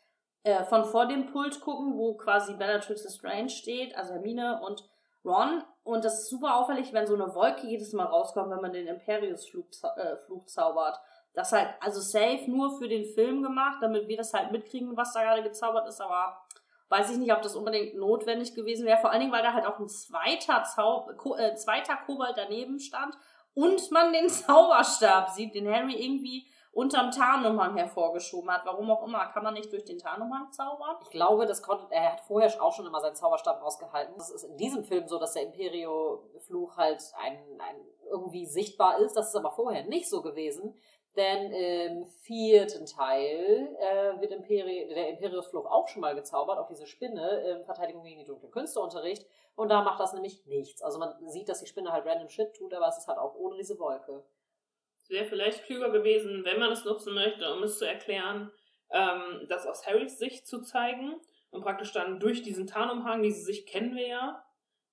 äh, 0.44 0.62
von 0.64 0.84
vor 0.84 1.06
dem 1.06 1.26
Pult 1.26 1.60
gucken, 1.60 1.96
wo 1.96 2.14
quasi 2.14 2.54
Bellatrix 2.54 3.12
Strange 3.14 3.48
steht, 3.48 3.96
also 3.96 4.12
Hermine 4.12 4.60
und 4.62 4.88
Ron. 5.24 5.64
Und 5.82 6.04
das 6.04 6.20
ist 6.20 6.28
super 6.28 6.56
auffällig, 6.56 6.92
wenn 6.92 7.06
so 7.06 7.14
eine 7.14 7.34
Wolke 7.34 7.66
jedes 7.66 7.92
Mal 7.92 8.04
rauskommt, 8.04 8.50
wenn 8.50 8.60
man 8.60 8.72
den 8.72 8.86
Imperius-Fluch 8.86 9.66
äh, 9.96 10.16
Fluch 10.18 10.46
zaubert. 10.46 10.98
Das 11.32 11.52
halt, 11.52 11.68
also 11.80 12.00
safe 12.00 12.44
nur 12.46 12.78
für 12.78 12.88
den 12.88 13.06
Film 13.06 13.42
gemacht, 13.42 13.78
damit 13.80 14.06
wir 14.06 14.16
das 14.16 14.32
halt 14.32 14.52
mitkriegen, 14.52 14.96
was 14.96 15.12
da 15.12 15.22
gerade 15.22 15.42
gezaubert 15.42 15.88
ist, 15.88 16.00
aber 16.00 16.36
weiß 16.90 17.10
ich 17.10 17.18
nicht, 17.18 17.32
ob 17.32 17.42
das 17.42 17.56
unbedingt 17.56 17.96
notwendig 17.96 18.54
gewesen 18.54 18.86
wäre. 18.86 19.00
Vor 19.00 19.10
allen 19.10 19.20
Dingen, 19.20 19.32
weil 19.32 19.42
da 19.42 19.52
halt 19.52 19.66
auch 19.66 19.78
ein 19.78 19.88
zweiter, 19.88 20.62
Zau 20.64 21.10
äh, 21.36 21.54
zweiter 21.56 21.96
Kobold 21.96 22.34
daneben 22.36 22.78
stand 22.78 23.16
und 23.54 23.90
man 23.90 24.12
den 24.12 24.28
Zauberstab 24.28 25.30
sieht, 25.30 25.54
den 25.54 25.72
Harry 25.72 25.94
irgendwie 25.94 26.46
unterm 26.74 27.10
Tarnumhang 27.10 27.76
hervorgeschoben 27.76 28.50
hat. 28.50 28.66
Warum 28.66 28.90
auch 28.90 29.06
immer. 29.06 29.26
Kann 29.26 29.44
man 29.44 29.54
nicht 29.54 29.72
durch 29.72 29.84
den 29.84 29.98
Tarnumhang 29.98 30.52
zaubern? 30.52 30.96
Ich 31.02 31.10
glaube, 31.10 31.46
das 31.46 31.62
konnte, 31.62 31.86
er 31.90 32.12
hat 32.12 32.20
vorher 32.20 32.50
auch 32.62 32.72
schon 32.72 32.86
immer 32.86 33.00
seinen 33.00 33.14
Zauberstab 33.14 33.62
rausgehalten. 33.62 34.14
Das 34.18 34.30
ist 34.30 34.44
in 34.44 34.56
diesem 34.56 34.84
Film 34.84 35.06
so, 35.06 35.18
dass 35.18 35.34
der 35.34 35.44
Imperio-Fluch 35.44 36.76
halt 36.76 37.02
ein, 37.16 37.38
ein 37.60 37.76
irgendwie 38.10 38.46
sichtbar 38.46 38.98
ist. 38.98 39.16
Das 39.16 39.28
ist 39.28 39.36
aber 39.36 39.52
vorher 39.52 39.84
nicht 39.84 40.10
so 40.10 40.20
gewesen. 40.20 40.74
Denn 41.16 41.52
im 41.52 42.04
vierten 42.06 42.86
Teil 42.86 43.76
äh, 43.78 44.20
wird 44.20 44.32
Imperi 44.32 44.88
der 44.92 45.10
Imperiusfluch 45.10 45.64
auch 45.64 45.86
schon 45.86 46.00
mal 46.00 46.16
gezaubert 46.16 46.58
auf 46.58 46.66
diese 46.66 46.86
Spinne 46.86 47.40
im 47.52 47.64
Verteidigung 47.64 48.02
gegen 48.02 48.18
die 48.18 48.24
dunklen 48.24 48.50
Künsteunterricht. 48.50 49.24
Und 49.54 49.68
da 49.68 49.82
macht 49.82 50.00
das 50.00 50.12
nämlich 50.12 50.44
nichts. 50.46 50.82
Also 50.82 50.98
man 50.98 51.14
sieht, 51.28 51.48
dass 51.48 51.60
die 51.60 51.68
Spinne 51.68 51.92
halt 51.92 52.04
random 52.04 52.28
Shit 52.28 52.56
tut, 52.56 52.74
aber 52.74 52.88
es 52.88 52.98
ist 52.98 53.06
halt 53.06 53.18
auch 53.18 53.36
ohne 53.36 53.56
diese 53.56 53.78
Wolke. 53.78 54.24
Es 55.04 55.10
wäre 55.10 55.26
vielleicht 55.26 55.64
klüger 55.64 55.90
gewesen, 55.90 56.44
wenn 56.46 56.58
man 56.58 56.72
es 56.72 56.86
nutzen 56.86 57.12
möchte, 57.12 57.52
um 57.52 57.62
es 57.62 57.78
zu 57.78 57.86
erklären, 57.86 58.50
ähm, 58.90 59.46
das 59.48 59.66
aus 59.66 59.86
Harrys 59.86 60.18
Sicht 60.18 60.46
zu 60.46 60.62
zeigen 60.62 61.14
und 61.50 61.60
praktisch 61.60 61.92
dann 61.92 62.20
durch 62.20 62.40
diesen 62.40 62.66
Tarnumhang, 62.66 63.22
diese 63.22 63.44
Sicht 63.44 63.68
kennen 63.68 63.94
wir 63.94 64.06
ja, 64.06 64.44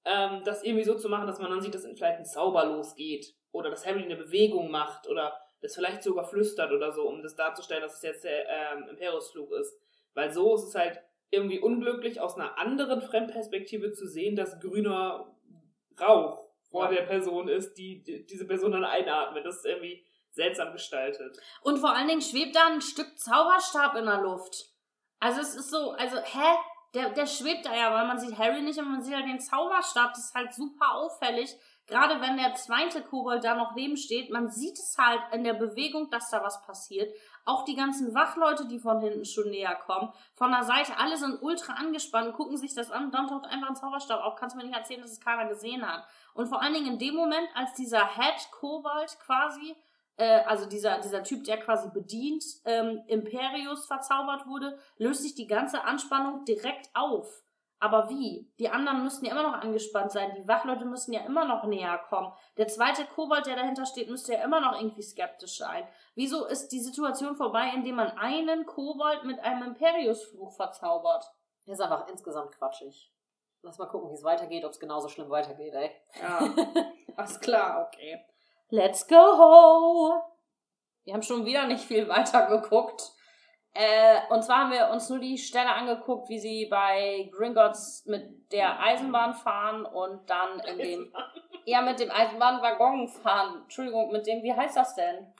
ähm, 0.04 0.42
das 0.44 0.64
irgendwie 0.64 0.84
so 0.84 0.96
zu 0.96 1.08
machen, 1.08 1.28
dass 1.28 1.40
man 1.40 1.50
dann 1.50 1.62
sieht, 1.62 1.74
dass 1.74 1.86
vielleicht 1.86 2.20
ein 2.20 2.26
Zauber 2.26 2.66
losgeht 2.66 3.34
oder 3.54 3.70
dass 3.70 3.86
Harry 3.86 4.04
eine 4.04 4.18
Bewegung 4.18 4.70
macht 4.70 5.08
oder 5.08 5.40
das 5.62 5.76
vielleicht 5.76 6.04
sogar 6.04 6.26
flüstert 6.26 6.74
oder 6.74 6.92
so, 6.92 7.08
um 7.08 7.24
das 7.24 7.36
darzustellen, 7.38 7.84
dass 7.84 7.96
es 7.96 8.02
jetzt 8.02 8.26
der 8.26 8.50
ähm, 8.50 8.90
Imperiusflug 8.90 9.54
ist. 9.54 9.80
Weil 10.14 10.34
so 10.34 10.56
ist 10.56 10.64
es 10.64 10.76
halt 10.76 11.00
irgendwie 11.30 11.60
unglücklich, 11.60 12.20
aus 12.20 12.36
einer 12.36 12.58
anderen 12.58 13.00
Fremdperspektive 13.00 13.94
zu 13.94 14.08
sehen, 14.08 14.36
dass 14.36 14.60
grüner 14.60 15.34
Rauch 16.02 16.51
vor 16.72 16.86
ja. 16.86 16.92
der 16.92 17.04
Person 17.04 17.48
ist, 17.48 17.74
die, 17.76 18.02
die, 18.04 18.26
diese 18.26 18.48
Person 18.48 18.72
dann 18.72 18.86
einatmet. 18.86 19.46
Das 19.46 19.58
ist 19.58 19.66
irgendwie 19.66 20.04
seltsam 20.32 20.72
gestaltet. 20.72 21.38
Und 21.62 21.78
vor 21.78 21.94
allen 21.94 22.08
Dingen 22.08 22.22
schwebt 22.22 22.56
da 22.56 22.68
ein 22.68 22.82
Stück 22.82 23.20
Zauberstab 23.20 23.96
in 23.96 24.06
der 24.06 24.22
Luft. 24.22 24.70
Also 25.20 25.42
es 25.42 25.56
ist 25.56 25.70
so, 25.70 25.92
also, 25.92 26.18
hä? 26.18 26.56
Der, 26.94 27.10
der 27.10 27.26
schwebt 27.26 27.66
da 27.66 27.74
ja, 27.74 27.94
weil 27.94 28.06
man 28.06 28.20
sieht 28.20 28.38
Harry 28.38 28.62
nicht 28.62 28.78
und 28.78 28.92
man 28.92 29.02
sieht 29.02 29.16
halt 29.16 29.26
den 29.26 29.40
Zauberstab. 29.40 30.12
Das 30.14 30.26
ist 30.26 30.34
halt 30.34 30.54
super 30.54 30.96
auffällig. 30.96 31.56
Gerade 31.88 32.20
wenn 32.22 32.38
der 32.38 32.54
zweite 32.56 33.02
Kobold 33.02 33.44
da 33.44 33.56
noch 33.56 33.76
neben 33.76 33.98
steht, 33.98 34.30
man 34.30 34.50
sieht 34.50 34.78
es 34.78 34.96
halt 34.98 35.22
in 35.34 35.44
der 35.44 35.54
Bewegung, 35.54 36.10
dass 36.10 36.30
da 36.30 36.44
was 36.44 36.62
passiert. 36.66 37.14
Auch 37.46 37.66
die 37.66 37.76
ganzen 37.76 38.14
Wachleute, 38.14 38.68
die 38.68 38.80
von 38.80 39.00
hinten 39.02 39.26
schon 39.26 39.50
näher 39.50 39.76
kommen, 39.76 40.14
von 40.34 40.52
der 40.52 40.64
Seite, 40.64 40.98
alle 40.98 41.18
sind 41.18 41.42
ultra 41.42 41.74
angespannt, 41.74 42.34
gucken 42.34 42.58
sich 42.58 42.74
das 42.74 42.92
an, 42.92 43.12
dann 43.12 43.28
taucht 43.28 43.46
einfach 43.46 43.70
ein 43.70 43.76
Zauberstab 43.76 44.24
auf. 44.24 44.36
Kannst 44.36 44.56
du 44.56 44.58
mir 44.58 44.66
nicht 44.66 44.78
erzählen, 44.78 45.02
dass 45.02 45.12
es 45.12 45.20
keiner 45.20 45.48
gesehen 45.48 45.86
hat. 45.88 46.06
Und 46.34 46.48
vor 46.48 46.62
allen 46.62 46.74
Dingen 46.74 46.94
in 46.94 47.00
dem 47.00 47.16
Moment, 47.16 47.48
als 47.56 47.74
dieser 47.74 48.16
Head-Kobold 48.16 49.20
quasi, 49.20 49.76
äh, 50.18 50.42
also 50.46 50.66
dieser, 50.68 51.00
dieser 51.00 51.24
Typ, 51.24 51.44
der 51.44 51.60
quasi 51.60 51.90
bedient, 51.90 52.44
ähm, 52.66 53.02
Imperius 53.08 53.86
verzaubert 53.86 54.48
wurde, 54.48 54.78
löst 54.98 55.24
sich 55.24 55.36
die 55.36 55.48
ganze 55.48 55.84
Anspannung 55.84 56.46
direkt 56.46 56.90
auf. 56.94 57.42
Aber 57.82 58.10
wie? 58.10 58.48
Die 58.60 58.70
anderen 58.70 59.04
müssten 59.04 59.26
ja 59.26 59.32
immer 59.32 59.42
noch 59.42 59.56
angespannt 59.60 60.12
sein. 60.12 60.36
Die 60.38 60.48
Wachleute 60.48 60.86
müssen 60.86 61.14
ja 61.14 61.22
immer 61.22 61.46
noch 61.46 61.64
näher 61.64 61.98
kommen. 62.10 62.32
Der 62.58 62.68
zweite 62.68 63.06
Kobold, 63.06 63.48
der 63.48 63.56
dahinter 63.56 63.88
steht, 63.88 64.08
müsste 64.08 64.34
ja 64.34 64.44
immer 64.44 64.62
noch 64.62 64.80
irgendwie 64.80 65.02
skeptisch 65.02 65.58
sein. 65.58 65.88
Wieso 66.14 66.46
ist 66.46 66.68
die 66.68 66.80
Situation 66.80 67.36
vorbei, 67.36 67.72
indem 67.74 67.96
man 67.96 68.16
einen 68.20 68.68
Kobold 68.68 69.24
mit 69.24 69.40
einem 69.40 69.64
Imperiusfluch 69.64 70.56
verzaubert? 70.56 71.26
Das 71.66 71.80
ist 71.80 71.82
einfach 71.82 72.08
insgesamt 72.08 72.52
quatschig. 72.52 73.12
Lass 73.64 73.80
mal 73.80 73.88
gucken, 73.88 74.12
wie 74.12 74.16
es 74.16 74.24
weitergeht, 74.24 74.64
ob 74.64 74.72
es 74.72 74.80
genauso 74.80 75.08
schlimm 75.08 75.32
weitergeht, 75.32 75.74
ey. 75.74 75.92
Ja. 76.22 76.38
Alles 77.18 77.40
klar, 77.40 77.88
okay. 77.88 78.24
Let's 78.70 79.08
go! 79.08 80.22
Wir 81.04 81.16
haben 81.16 81.24
schon 81.24 81.46
wieder 81.46 81.66
nicht 81.66 81.84
viel 81.84 82.08
weiter 82.08 82.46
geguckt. 82.46 83.12
Äh, 83.74 84.20
und 84.30 84.44
zwar 84.44 84.60
haben 84.60 84.72
wir 84.72 84.90
uns 84.90 85.10
nur 85.10 85.20
die 85.20 85.38
Stelle 85.38 85.74
angeguckt, 85.74 86.28
wie 86.30 86.40
sie 86.40 86.66
bei 86.66 87.30
Gringotts 87.34 88.06
mit 88.06 88.52
der 88.52 88.82
Eisenbahn 88.82 89.34
fahren 89.34 89.86
und 89.86 90.30
dann 90.30 90.60
in 90.60 90.78
dem. 90.78 91.14
Ja, 91.64 91.82
mit 91.82 92.00
dem 92.00 92.12
Eisenbahnwaggon 92.12 93.08
fahren. 93.08 93.62
Entschuldigung, 93.64 94.12
mit 94.12 94.26
dem, 94.26 94.42
wie 94.44 94.54
heißt 94.54 94.76
das 94.76 94.96
denn? 94.96 95.32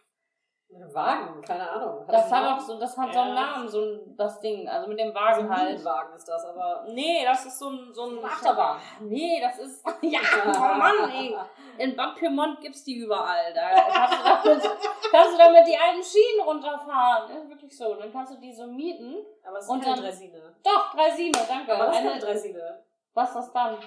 Wagen, 0.94 1.42
keine 1.42 1.70
Ahnung. 1.70 2.08
Hat 2.08 2.14
das 2.14 2.32
hat 2.32 2.48
auch 2.48 2.60
so, 2.60 2.80
das 2.80 2.98
hat 2.98 3.08
ja. 3.08 3.14
so 3.14 3.20
einen 3.20 3.34
Namen, 3.34 3.68
so 3.68 3.82
ein, 3.82 4.16
das 4.18 4.40
Ding. 4.40 4.70
Also 4.70 4.88
mit 4.88 5.00
dem 5.00 5.14
Wagen 5.14 5.48
so 5.48 5.54
halt. 5.54 5.80
Ein 5.80 5.86
Wagen 5.86 6.16
ist 6.16 6.28
das, 6.28 6.46
aber. 6.46 6.86
Nee, 6.88 7.26
das 7.26 7.46
ist 7.46 7.60
so 7.60 7.70
ein. 7.70 7.94
So 7.94 8.10
ein 8.10 8.24
Achterbahn. 8.24 8.80
Nee, 9.02 9.42
das 9.42 9.60
ist. 9.60 9.86
Ja, 10.02 10.20
oh 10.46 10.78
Mann, 10.78 11.10
ey. 11.12 11.38
In 11.78 11.96
Bad 11.96 12.16
Pyrmont 12.16 12.62
gibt's 12.62 12.84
die 12.84 12.96
überall. 12.96 13.54
Da 13.54 13.70
kannst 13.92 14.20
du 14.20 14.50
damit, 14.50 14.78
kannst 15.12 15.34
du 15.34 15.38
damit 15.38 15.68
die 15.68 15.78
alten 15.78 16.04
Schienen 16.04 16.42
runterfahren. 16.46 17.38
Ist 17.38 17.50
wirklich 17.50 17.78
so. 17.78 17.96
Dann 17.96 18.12
kannst 18.12 18.34
du 18.34 18.38
die 18.38 18.54
so 18.54 18.68
mieten. 18.68 19.16
Aber 19.44 19.58
es 19.58 19.66
ist 19.66 19.70
und 19.70 19.82
keine 19.82 19.96
dann, 19.96 20.06
Dresine. 20.06 20.56
Doch, 20.64 20.94
Dresine, 20.94 21.40
danke. 21.48 21.74
Aber 21.74 21.86
das 21.86 21.98
ist 21.98 22.04
keine 22.04 22.20
Dresine. 22.20 22.84
Was 23.14 23.30
ist 23.30 23.36
das 23.36 23.54
dann? 23.54 23.78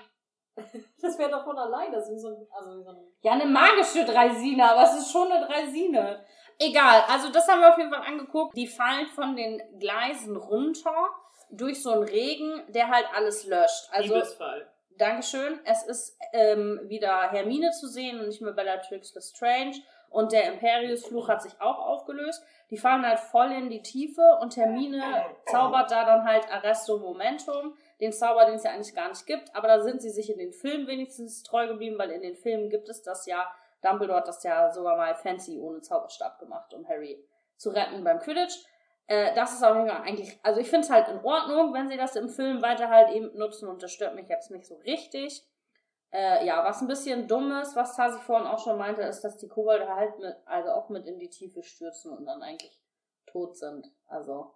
Das 1.02 1.18
wäre 1.18 1.30
doch 1.30 1.44
von 1.44 1.58
allein. 1.58 1.90
Das 1.90 2.08
ist 2.08 2.14
wie 2.14 2.18
so 2.18 2.28
ein, 2.28 2.46
also 2.52 2.78
wie 2.78 2.82
so 2.82 2.90
ein. 2.90 3.12
Ja, 3.22 3.32
eine 3.32 3.46
magische 3.46 4.04
Dresine, 4.04 4.70
aber 4.70 4.84
es 4.84 4.94
ist 4.94 5.10
schon 5.10 5.30
eine 5.30 5.44
Dresine. 5.46 6.24
Egal, 6.58 7.02
also 7.08 7.30
das 7.30 7.48
haben 7.48 7.60
wir 7.60 7.70
auf 7.70 7.78
jeden 7.78 7.90
Fall 7.90 8.06
angeguckt. 8.06 8.56
Die 8.56 8.68
fallen 8.68 9.08
von 9.08 9.34
den 9.34 9.60
Gleisen 9.80 10.36
runter 10.36 11.10
durch 11.50 11.82
so 11.82 11.90
einen 11.90 12.04
Regen, 12.04 12.62
der 12.68 12.88
halt 12.88 13.06
alles 13.14 13.44
löscht. 13.46 13.88
Also, 13.90 14.14
Liebesfall. 14.14 14.70
Dankeschön. 14.98 15.60
Es 15.64 15.82
ist 15.84 16.18
ähm, 16.32 16.80
wieder 16.84 17.30
Hermine 17.30 17.70
zu 17.70 17.88
sehen 17.88 18.20
und 18.20 18.28
nicht 18.28 18.40
mehr 18.40 18.52
Bellatrix 18.52 19.14
Lestrange. 19.14 19.74
Und 20.10 20.30
der 20.30 20.52
Imperius-Fluch 20.52 21.28
hat 21.28 21.42
sich 21.42 21.60
auch 21.60 21.78
aufgelöst. 21.78 22.42
Die 22.70 22.76
fallen 22.76 23.04
halt 23.04 23.18
voll 23.18 23.50
in 23.50 23.68
die 23.68 23.82
Tiefe 23.82 24.38
und 24.40 24.56
Hermine 24.56 25.02
zaubert 25.46 25.90
da 25.90 26.04
dann 26.04 26.24
halt 26.24 26.50
Arresto 26.52 26.98
Momentum, 26.98 27.76
den 28.00 28.12
Zauber, 28.12 28.44
den 28.44 28.54
es 28.54 28.62
ja 28.62 28.70
eigentlich 28.70 28.94
gar 28.94 29.08
nicht 29.08 29.26
gibt. 29.26 29.54
Aber 29.56 29.66
da 29.66 29.80
sind 29.80 30.00
sie 30.00 30.10
sich 30.10 30.30
in 30.30 30.38
den 30.38 30.52
Filmen 30.52 30.86
wenigstens 30.86 31.42
treu 31.42 31.66
geblieben, 31.66 31.98
weil 31.98 32.10
in 32.10 32.22
den 32.22 32.36
Filmen 32.36 32.70
gibt 32.70 32.88
es 32.88 33.02
das 33.02 33.26
ja 33.26 33.44
Dumbledore 33.84 34.18
hat 34.18 34.28
das 34.28 34.42
ja 34.42 34.70
sogar 34.72 34.96
mal 34.96 35.14
fancy 35.14 35.58
ohne 35.60 35.80
Zauberstab 35.80 36.38
gemacht, 36.38 36.72
um 36.72 36.88
Harry 36.88 37.22
zu 37.56 37.70
retten 37.70 38.02
beim 38.02 38.18
Quidditch. 38.18 38.64
Äh, 39.06 39.34
das 39.34 39.54
ist 39.54 39.62
auch 39.62 39.74
eigentlich, 39.74 40.38
also 40.42 40.60
ich 40.60 40.70
finde 40.70 40.86
es 40.86 40.90
halt 40.90 41.08
in 41.08 41.22
Ordnung, 41.24 41.74
wenn 41.74 41.88
sie 41.88 41.96
das 41.96 42.16
im 42.16 42.28
Film 42.28 42.62
weiter 42.62 42.88
halt 42.88 43.10
eben 43.10 43.36
nutzen 43.36 43.68
und 43.68 43.82
das 43.82 43.92
stört 43.92 44.14
mich 44.14 44.28
jetzt 44.28 44.50
nicht 44.50 44.66
so 44.66 44.76
richtig. 44.76 45.46
Äh, 46.10 46.46
ja, 46.46 46.64
was 46.64 46.80
ein 46.80 46.86
bisschen 46.86 47.26
dumm 47.26 47.50
ist, 47.60 47.74
was 47.74 47.96
Tasi 47.96 48.20
vorhin 48.20 48.46
auch 48.46 48.60
schon 48.60 48.78
meinte, 48.78 49.02
ist, 49.02 49.22
dass 49.22 49.36
die 49.36 49.48
Kobolde 49.48 49.92
halt 49.92 50.16
mit, 50.20 50.36
also 50.46 50.70
auch 50.70 50.88
mit 50.88 51.06
in 51.06 51.18
die 51.18 51.28
Tiefe 51.28 51.62
stürzen 51.64 52.16
und 52.16 52.24
dann 52.24 52.40
eigentlich 52.40 52.80
tot 53.26 53.56
sind. 53.56 53.90
Also, 54.06 54.54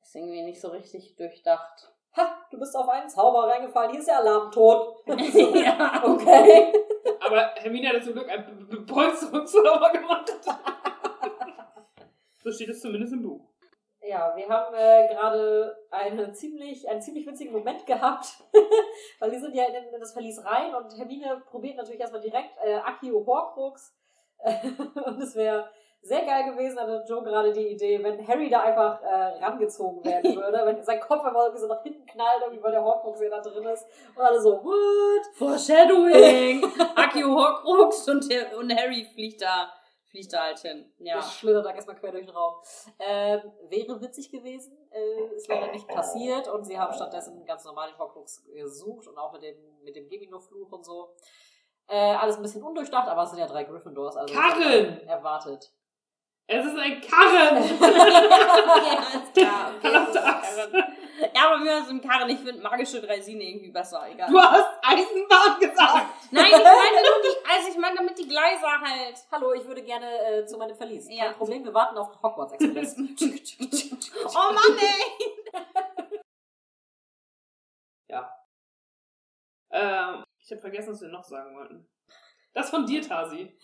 ist 0.00 0.14
irgendwie 0.14 0.42
nicht 0.42 0.60
so 0.60 0.68
richtig 0.68 1.16
durchdacht. 1.16 1.92
Ha, 2.16 2.46
du 2.52 2.58
bist 2.60 2.76
auf 2.76 2.88
einen 2.88 3.08
Zauber 3.08 3.48
reingefallen, 3.48 3.90
hier 3.90 3.98
ist 3.98 4.08
der 4.08 4.18
Alarm 4.18 4.52
tot. 4.52 4.98
ja, 5.06 6.02
okay. 6.04 6.72
Aber 7.20 7.54
Hermine 7.56 7.88
hat 7.88 8.04
zum 8.04 8.12
Glück 8.12 8.28
einen 8.28 8.86
Polsterungszauber 8.86 9.90
gemacht. 9.92 10.32
so 12.42 12.52
steht 12.52 12.68
es 12.68 12.80
zumindest 12.80 13.14
im 13.14 13.22
Buch. 13.22 13.47
Ja, 14.08 14.32
wir 14.34 14.48
haben 14.48 14.74
äh, 14.74 15.06
gerade 15.06 15.76
eine 15.90 16.32
ziemlich, 16.32 16.88
einen 16.88 17.02
ziemlich 17.02 17.26
witzigen 17.26 17.52
Moment 17.52 17.84
gehabt, 17.84 18.42
weil 19.20 19.30
wir 19.30 19.38
sind 19.38 19.54
ja 19.54 19.64
in, 19.64 19.74
in, 19.74 20.00
das 20.00 20.14
Verlies 20.14 20.42
rein 20.42 20.74
und 20.74 20.96
Hermine 20.96 21.42
probiert 21.44 21.76
natürlich 21.76 22.00
erstmal 22.00 22.22
direkt 22.22 22.56
äh, 22.64 22.76
Akio 22.76 23.26
Horcrux 23.26 23.94
und 25.04 25.20
es 25.20 25.36
wäre 25.36 25.68
sehr 26.00 26.24
geil 26.24 26.50
gewesen, 26.50 26.80
hatte 26.80 27.04
Joe 27.06 27.22
gerade 27.22 27.52
die 27.52 27.68
Idee, 27.68 28.02
wenn 28.02 28.26
Harry 28.26 28.48
da 28.48 28.62
einfach 28.62 29.02
äh, 29.02 29.44
rangezogen 29.44 30.02
werden 30.02 30.36
würde, 30.36 30.62
wenn 30.64 30.82
sein 30.82 31.00
Kopf 31.00 31.22
einfach 31.22 31.42
irgendwie 31.42 31.60
so 31.60 31.68
nach 31.68 31.82
hinten 31.82 32.06
knallt, 32.06 32.40
irgendwie 32.40 32.62
weil 32.62 32.72
der 32.72 32.84
Horcrux 32.84 33.20
ja 33.20 33.28
da 33.28 33.40
drin 33.42 33.66
ist 33.66 33.84
und 34.16 34.22
alle 34.22 34.40
so, 34.40 34.64
what? 34.64 35.26
Foreshadowing! 35.34 36.64
Akio 36.96 37.28
Horcrux 37.28 38.08
und, 38.08 38.24
und 38.58 38.74
Harry 38.74 39.04
fliegt 39.12 39.42
da 39.42 39.70
fliegt 40.10 40.32
da 40.32 40.44
halt 40.44 40.58
hin. 40.58 40.90
Ja. 40.98 41.16
Das 41.16 41.34
schlittert 41.34 41.66
da 41.66 41.70
erstmal 41.70 41.96
quer 41.96 42.12
durch 42.12 42.26
den 42.26 42.34
Raum. 42.34 42.56
Ähm, 42.98 43.42
wäre 43.68 44.00
witzig 44.00 44.30
gewesen, 44.30 44.76
äh, 44.90 45.34
ist 45.34 45.48
leider 45.48 45.70
nicht 45.70 45.86
passiert 45.86 46.48
und 46.48 46.64
sie 46.64 46.78
haben 46.78 46.92
stattdessen 46.94 47.44
ganz 47.44 47.64
normal 47.64 47.90
den 47.90 47.98
Horcrux 47.98 48.44
gesucht 48.44 49.06
und 49.08 49.18
auch 49.18 49.32
mit 49.32 49.42
dem, 49.42 49.56
mit 49.82 49.96
dem 49.96 50.06
Gemino-Fluch 50.08 50.72
und 50.72 50.84
so. 50.84 51.14
Äh, 51.88 51.96
alles 51.96 52.36
ein 52.36 52.42
bisschen 52.42 52.62
undurchdacht, 52.62 53.08
aber 53.08 53.22
es 53.22 53.30
sind 53.30 53.38
ja 53.38 53.46
drei 53.46 53.64
Gryffindors, 53.64 54.16
also 54.16 54.34
Karren! 54.34 55.06
erwartet. 55.06 55.72
Es 56.46 56.64
ist 56.64 56.78
ein 56.78 57.00
Karren! 57.00 57.56
ja, 59.36 59.72
alles 59.82 60.12
klar. 60.12 60.42
Okay, 60.42 60.97
ja, 61.34 61.46
aber 61.46 61.58
mir 61.58 61.76
ein 61.88 62.00
Karren. 62.00 62.28
Ich 62.30 62.38
finde 62.38 62.62
magische 62.62 63.00
Dreisine 63.00 63.42
irgendwie 63.42 63.70
besser. 63.70 64.06
Egal. 64.08 64.30
Du 64.30 64.38
hast 64.38 64.78
Eisenbahn 64.82 65.58
gesagt! 65.60 66.06
Nein, 66.30 66.46
ich 66.46 66.52
meine 66.52 67.02
nur 67.02 67.22
nicht 67.22 67.38
Eis. 67.48 67.68
Ich 67.68 67.76
meine 67.76 67.96
damit 67.96 68.18
die 68.18 68.28
Gleise 68.28 68.66
halt. 68.66 69.16
Hallo, 69.30 69.52
ich 69.52 69.66
würde 69.66 69.82
gerne 69.82 70.06
äh, 70.06 70.46
zu 70.46 70.56
meinem 70.56 70.76
Verlies. 70.76 71.08
Ja. 71.10 71.26
Kein 71.26 71.34
Problem, 71.34 71.64
wir 71.64 71.74
warten 71.74 71.98
auf 71.98 72.10
Hogwarts 72.22 72.52
Express. 72.52 72.96
oh 72.98 74.52
Mann, 74.52 74.78
ey! 74.78 76.20
Ja. 78.08 78.32
Ähm, 79.70 80.24
ich 80.40 80.50
habe 80.50 80.60
vergessen, 80.60 80.92
was 80.92 81.00
wir 81.00 81.08
noch 81.08 81.24
sagen 81.24 81.56
wollten. 81.56 81.88
Das 82.54 82.70
von 82.70 82.86
dir, 82.86 83.02
Tasi. 83.02 83.56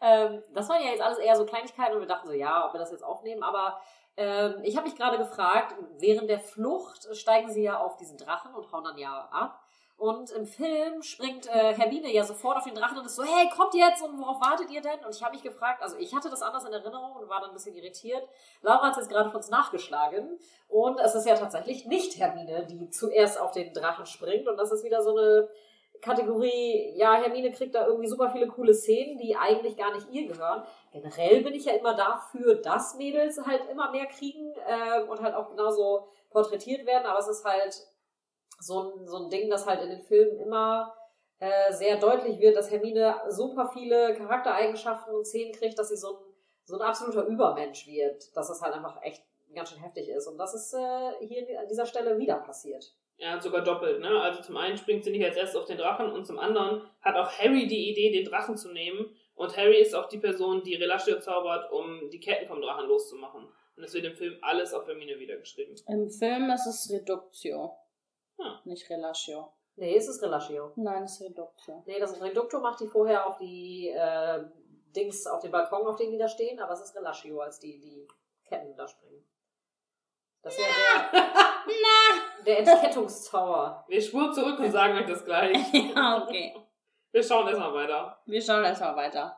Ähm, 0.00 0.42
das 0.52 0.68
waren 0.68 0.82
ja 0.82 0.90
jetzt 0.90 1.02
alles 1.02 1.18
eher 1.18 1.36
so 1.36 1.44
Kleinigkeiten 1.44 1.94
und 1.94 2.00
wir 2.00 2.08
dachten 2.08 2.28
so, 2.28 2.34
ja, 2.34 2.66
ob 2.66 2.72
wir 2.72 2.80
das 2.80 2.90
jetzt 2.90 3.04
aufnehmen. 3.04 3.42
Aber 3.42 3.80
ähm, 4.20 4.56
ich 4.64 4.76
habe 4.76 4.86
mich 4.86 4.96
gerade 4.96 5.16
gefragt, 5.16 5.74
während 5.98 6.28
der 6.28 6.40
Flucht 6.40 7.08
steigen 7.16 7.50
sie 7.50 7.62
ja 7.62 7.78
auf 7.78 7.96
diesen 7.96 8.18
Drachen 8.18 8.54
und 8.54 8.70
hauen 8.70 8.84
dann 8.84 8.98
ja 8.98 9.28
ab. 9.32 9.58
Und 9.96 10.30
im 10.30 10.46
Film 10.46 11.02
springt 11.02 11.46
äh, 11.46 11.74
Hermine 11.74 12.12
ja 12.12 12.24
sofort 12.24 12.58
auf 12.58 12.64
den 12.64 12.74
Drachen 12.74 12.98
und 12.98 13.06
ist 13.06 13.16
so, 13.16 13.22
hey, 13.22 13.48
kommt 13.54 13.74
jetzt 13.74 14.02
und 14.02 14.18
worauf 14.18 14.40
wartet 14.40 14.70
ihr 14.70 14.82
denn? 14.82 15.02
Und 15.04 15.14
ich 15.14 15.22
habe 15.22 15.34
mich 15.34 15.42
gefragt, 15.42 15.82
also 15.82 15.96
ich 15.96 16.14
hatte 16.14 16.28
das 16.28 16.42
anders 16.42 16.64
in 16.64 16.72
Erinnerung 16.72 17.12
und 17.16 17.28
war 17.30 17.40
dann 17.40 17.50
ein 17.50 17.54
bisschen 17.54 17.74
irritiert. 17.74 18.26
Laura 18.60 18.86
hat 18.86 18.92
es 18.92 18.98
jetzt 18.98 19.10
gerade 19.10 19.30
von 19.30 19.38
uns 19.38 19.50
nachgeschlagen 19.50 20.38
und 20.68 21.00
es 21.00 21.14
ist 21.14 21.26
ja 21.26 21.36
tatsächlich 21.36 21.86
nicht 21.86 22.18
Hermine, 22.18 22.66
die 22.66 22.90
zuerst 22.90 23.40
auf 23.40 23.52
den 23.52 23.72
Drachen 23.72 24.06
springt 24.06 24.48
und 24.48 24.56
das 24.58 24.70
ist 24.70 24.84
wieder 24.84 25.02
so 25.02 25.16
eine 25.16 25.48
Kategorie, 26.00 26.92
ja, 26.96 27.14
Hermine 27.14 27.52
kriegt 27.52 27.74
da 27.74 27.86
irgendwie 27.86 28.08
super 28.08 28.30
viele 28.30 28.48
coole 28.48 28.74
Szenen, 28.74 29.18
die 29.18 29.36
eigentlich 29.36 29.76
gar 29.76 29.94
nicht 29.94 30.08
ihr 30.10 30.26
gehören. 30.26 30.64
Generell 30.92 31.42
bin 31.42 31.54
ich 31.54 31.66
ja 31.66 31.74
immer 31.74 31.94
dafür, 31.94 32.56
dass 32.56 32.96
Mädels 32.96 33.40
halt 33.44 33.68
immer 33.70 33.90
mehr 33.90 34.06
kriegen 34.06 34.54
äh, 34.66 35.02
und 35.02 35.20
halt 35.20 35.34
auch 35.34 35.50
genauso 35.50 36.08
porträtiert 36.30 36.86
werden, 36.86 37.06
aber 37.06 37.18
es 37.18 37.28
ist 37.28 37.44
halt 37.44 37.86
so 38.58 38.82
ein, 38.82 39.06
so 39.06 39.24
ein 39.24 39.30
Ding, 39.30 39.50
das 39.50 39.66
halt 39.66 39.82
in 39.82 39.90
den 39.90 40.02
Filmen 40.02 40.38
immer 40.38 40.94
äh, 41.38 41.72
sehr 41.72 41.96
deutlich 41.96 42.38
wird, 42.40 42.56
dass 42.56 42.70
Hermine 42.70 43.16
super 43.28 43.70
viele 43.72 44.14
Charaktereigenschaften 44.14 45.14
und 45.14 45.26
Szenen 45.26 45.52
kriegt, 45.52 45.78
dass 45.78 45.88
sie 45.88 45.96
so 45.96 46.18
ein, 46.18 46.24
so 46.64 46.76
ein 46.76 46.82
absoluter 46.82 47.24
Übermensch 47.24 47.86
wird, 47.86 48.36
dass 48.36 48.50
es 48.50 48.60
halt 48.60 48.74
einfach 48.74 49.02
echt 49.02 49.24
ganz 49.54 49.70
schön 49.70 49.82
heftig 49.82 50.08
ist. 50.08 50.26
Und 50.26 50.38
das 50.38 50.54
ist 50.54 50.74
äh, 50.74 51.26
hier 51.26 51.58
an 51.58 51.68
dieser 51.68 51.86
Stelle 51.86 52.18
wieder 52.18 52.36
passiert. 52.36 52.94
Ja, 53.20 53.38
sogar 53.38 53.62
doppelt, 53.62 54.00
ne? 54.00 54.08
Also 54.22 54.42
zum 54.42 54.56
einen 54.56 54.78
springt 54.78 55.04
sie 55.04 55.10
nicht 55.10 55.24
als 55.24 55.36
erstes 55.36 55.60
auf 55.60 55.66
den 55.66 55.76
Drachen 55.76 56.10
und 56.10 56.26
zum 56.26 56.38
anderen 56.38 56.82
hat 57.02 57.16
auch 57.16 57.30
Harry 57.30 57.66
die 57.66 57.90
Idee, 57.90 58.10
den 58.10 58.24
Drachen 58.24 58.56
zu 58.56 58.72
nehmen. 58.72 59.14
Und 59.34 59.54
Harry 59.58 59.78
ist 59.78 59.94
auch 59.94 60.08
die 60.08 60.18
Person, 60.18 60.62
die 60.62 60.74
Relatio 60.74 61.20
zaubert, 61.20 61.70
um 61.70 62.08
die 62.08 62.18
Ketten 62.18 62.46
vom 62.46 62.62
Drachen 62.62 62.88
loszumachen. 62.88 63.46
Und 63.76 63.84
es 63.84 63.92
wird 63.92 64.06
im 64.06 64.14
Film 64.14 64.38
alles 64.40 64.72
auf 64.72 64.86
Hermine 64.86 65.18
wiedergeschrieben. 65.18 65.76
Im 65.88 66.08
Film 66.10 66.50
ist 66.50 66.66
es 66.66 66.90
Reductio. 66.90 67.76
Hm. 68.38 68.52
Nicht 68.64 68.88
Relatio. 68.88 69.52
Nee, 69.76 69.96
es 69.96 70.08
ist 70.08 70.22
Relatio. 70.22 70.72
Nein, 70.76 71.02
es 71.02 71.20
ist 71.20 71.22
Reductio. 71.22 71.82
Nee, 71.86 72.00
das 72.00 72.20
Reducto 72.22 72.60
macht 72.60 72.80
die 72.80 72.86
vorher 72.86 73.26
auf 73.26 73.36
die 73.36 73.88
äh, 73.88 74.44
Dings, 74.96 75.26
auf 75.26 75.40
den 75.40 75.50
Balkon, 75.50 75.86
auf 75.86 75.96
denen 75.96 76.12
die 76.12 76.18
da 76.18 76.28
stehen, 76.28 76.58
aber 76.58 76.72
es 76.72 76.80
ist 76.80 76.96
Relatio, 76.96 77.40
als 77.40 77.58
die 77.58 77.78
die 77.78 78.08
Ketten 78.46 78.74
da 78.76 78.88
springen. 78.88 79.24
Das 80.42 80.56
ja 80.56 80.64
der, 81.12 81.22
Na! 81.66 82.44
der 82.44 82.58
Entkettungstower. 82.60 83.84
Wir 83.88 84.00
spuren 84.00 84.32
zurück 84.32 84.58
und 84.58 84.72
sagen 84.72 84.96
euch 84.96 85.06
das 85.06 85.24
gleich. 85.24 85.56
ja, 85.94 86.22
okay. 86.22 86.54
Wir 87.12 87.22
schauen 87.22 87.46
erstmal 87.48 87.74
weiter. 87.74 88.18
Wir 88.26 88.40
schauen 88.40 88.64
erstmal 88.64 88.96
weiter. 88.96 89.36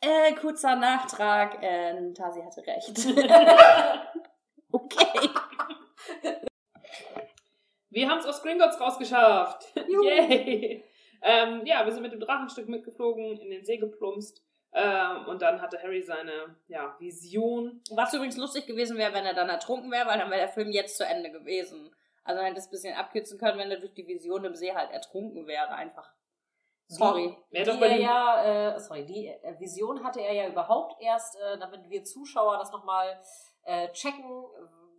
Äh, 0.00 0.34
kurzer 0.34 0.76
Nachtrag. 0.76 1.62
Äh, 1.62 2.12
Tasi 2.12 2.42
hatte 2.42 2.66
recht. 2.66 2.98
okay. 4.72 5.30
Wir 7.88 8.10
haben 8.10 8.18
es 8.18 8.26
aus 8.26 8.42
Gringotts 8.42 8.78
rausgeschafft. 8.78 9.74
Juhu. 9.88 10.04
Yay! 10.04 10.84
Ähm, 11.22 11.64
ja, 11.64 11.84
wir 11.84 11.92
sind 11.92 12.02
mit 12.02 12.12
dem 12.12 12.20
Drachenstück 12.20 12.68
mitgeflogen, 12.68 13.38
in 13.38 13.50
den 13.50 13.64
See 13.64 13.78
geplumpst. 13.78 14.45
Ähm, 14.78 15.26
und 15.26 15.40
dann 15.40 15.62
hatte 15.62 15.82
Harry 15.82 16.02
seine 16.02 16.54
ja, 16.68 16.94
Vision. 16.98 17.82
Was 17.92 18.12
übrigens 18.12 18.36
lustig 18.36 18.66
gewesen 18.66 18.98
wäre, 18.98 19.14
wenn 19.14 19.24
er 19.24 19.32
dann 19.32 19.48
ertrunken 19.48 19.90
wäre, 19.90 20.06
weil 20.06 20.18
dann 20.18 20.30
wäre 20.30 20.40
der 20.40 20.50
Film 20.50 20.70
jetzt 20.70 20.98
zu 20.98 21.06
Ende 21.06 21.30
gewesen. 21.30 21.96
Also 22.24 22.42
man 22.42 22.48
hätte 22.48 22.60
es 22.60 22.66
ein 22.66 22.72
bisschen 22.72 22.94
abkürzen 22.94 23.38
können, 23.38 23.58
wenn 23.58 23.70
er 23.70 23.80
durch 23.80 23.94
die 23.94 24.06
Vision 24.06 24.44
im 24.44 24.54
See 24.54 24.74
halt 24.74 24.90
ertrunken 24.90 25.46
wäre, 25.46 25.70
einfach. 25.70 26.12
Sorry. 26.88 27.34
Die 27.50 27.62
doch 27.62 27.80
bei 27.80 27.88
er 27.88 27.98
ja, 27.98 28.74
äh, 28.74 28.78
sorry, 28.78 29.06
die 29.06 29.28
äh, 29.28 29.58
Vision 29.58 30.04
hatte 30.04 30.20
er 30.20 30.34
ja 30.34 30.46
überhaupt 30.46 31.00
erst, 31.00 31.36
äh, 31.36 31.58
damit 31.58 31.88
wir 31.88 32.04
Zuschauer 32.04 32.58
das 32.58 32.70
nochmal 32.70 33.18
äh, 33.64 33.90
checken, 33.92 34.44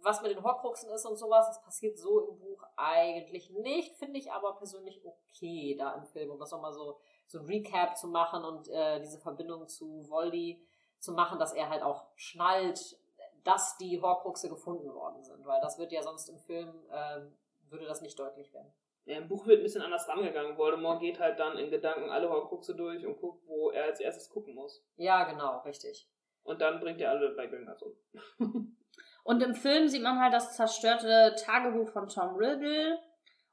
was 0.02 0.24
mit 0.24 0.32
den 0.32 0.44
Horcruxen 0.44 0.90
ist 0.90 1.06
und 1.06 1.18
sowas. 1.18 1.48
Das 1.48 1.62
passiert 1.62 2.00
so 2.00 2.28
im 2.30 2.40
Buch 2.40 2.64
eigentlich 2.76 3.52
nicht, 3.52 3.94
finde 3.96 4.18
ich 4.18 4.32
aber 4.32 4.56
persönlich 4.56 5.06
okay 5.06 5.76
da 5.78 5.94
im 5.94 6.08
Film, 6.08 6.32
um 6.32 6.40
das 6.40 6.52
nochmal 6.52 6.74
so, 6.74 7.00
so 7.28 7.40
ein 7.40 7.46
Recap 7.46 7.98
zu 7.98 8.08
machen 8.08 8.44
und 8.44 8.70
äh, 8.70 9.00
diese 9.02 9.20
Verbindung 9.20 9.68
zu 9.68 10.10
Voldy 10.10 10.66
zu 11.00 11.12
machen, 11.12 11.40
dass 11.40 11.54
er 11.54 11.70
halt 11.70 11.84
auch 11.84 12.06
schnallt, 12.16 12.98
dass 13.44 13.78
die 13.78 14.02
Horcruxe 14.02 14.50
gefunden 14.50 14.94
worden 14.94 15.24
sind, 15.24 15.46
weil 15.46 15.62
das 15.62 15.78
wird 15.78 15.92
ja 15.92 16.02
sonst 16.02 16.30
im 16.30 16.40
Film, 16.40 16.74
ähm, 16.92 17.38
würde 17.70 17.86
das 17.86 18.02
nicht 18.02 18.18
deutlich 18.18 18.54
werden. 18.54 18.74
ja, 19.06 19.18
Im 19.18 19.28
Buch 19.28 19.46
wird 19.46 19.60
ein 19.60 19.64
bisschen 19.64 19.82
anders 19.82 20.08
rangegangen. 20.08 20.58
Voldemort 20.58 21.00
geht 21.02 21.20
halt 21.20 21.40
dann 21.40 21.58
in 21.58 21.70
Gedanken 21.70 22.10
alle 22.10 22.30
Horcruxe 22.30 22.76
durch 22.76 23.06
und 23.06 23.20
guckt, 23.20 23.46
wo 23.48 23.72
er 23.72 23.86
als 23.86 24.00
erstes 24.00 24.30
gucken 24.30 24.56
muss. 24.56 24.84
Ja, 24.96 25.24
genau, 25.26 25.60
richtig. 25.60 26.10
Und 26.44 26.62
dann 26.62 26.80
bringt 26.80 27.02
er 27.02 27.12
alle 27.12 27.30
bei 27.32 27.48
Gringotts 27.48 27.84
um. 27.84 27.94
Und 29.24 29.44
im 29.44 29.56
Film 29.56 29.90
sieht 29.90 30.04
man 30.04 30.22
halt 30.22 30.34
das 30.34 30.56
zerstörte 30.56 31.36
Tagebuch 31.38 31.90
von 31.90 32.08
Tom 32.08 32.36
Riddle. 32.36 32.98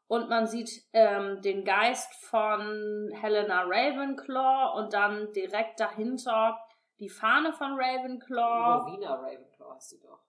Und 0.07 0.29
man 0.29 0.47
sieht 0.47 0.71
ähm, 0.93 1.41
den 1.41 1.65
Geist 1.65 2.13
von 2.27 3.11
Helena 3.21 3.63
Ravenclaw 3.63 4.79
und 4.79 4.93
dann 4.93 5.33
direkt 5.33 5.81
dahinter 5.81 6.59
die 6.99 7.09
Fahne 7.09 7.53
von 7.53 7.73
Ravenclaw. 7.79 8.85
Rowena 8.85 9.15
Ravenclaw 9.15 9.75
heißt 9.75 9.91
sie 9.91 10.01
doch. 10.01 10.21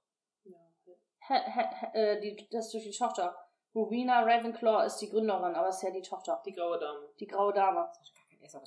He, 1.28 1.34
he, 1.34 1.62
he, 1.62 1.98
äh, 1.98 2.20
die, 2.22 2.50
das 2.50 2.66
ist 2.68 2.74
durch 2.74 2.84
die 2.84 2.98
Tochter. 2.98 3.36
Rowena 3.74 4.22
Ravenclaw 4.22 4.86
ist 4.86 4.98
die 4.98 5.10
Gründerin, 5.10 5.56
aber 5.56 5.68
es 5.68 5.78
ist 5.78 5.84
ja 5.84 5.92
die 5.92 6.02
Tochter. 6.02 6.42
Die 6.46 6.54
graue 6.54 6.80
Dame. 6.80 7.10
Die 7.20 7.28
graue 7.28 7.52
Dame. 7.52 7.92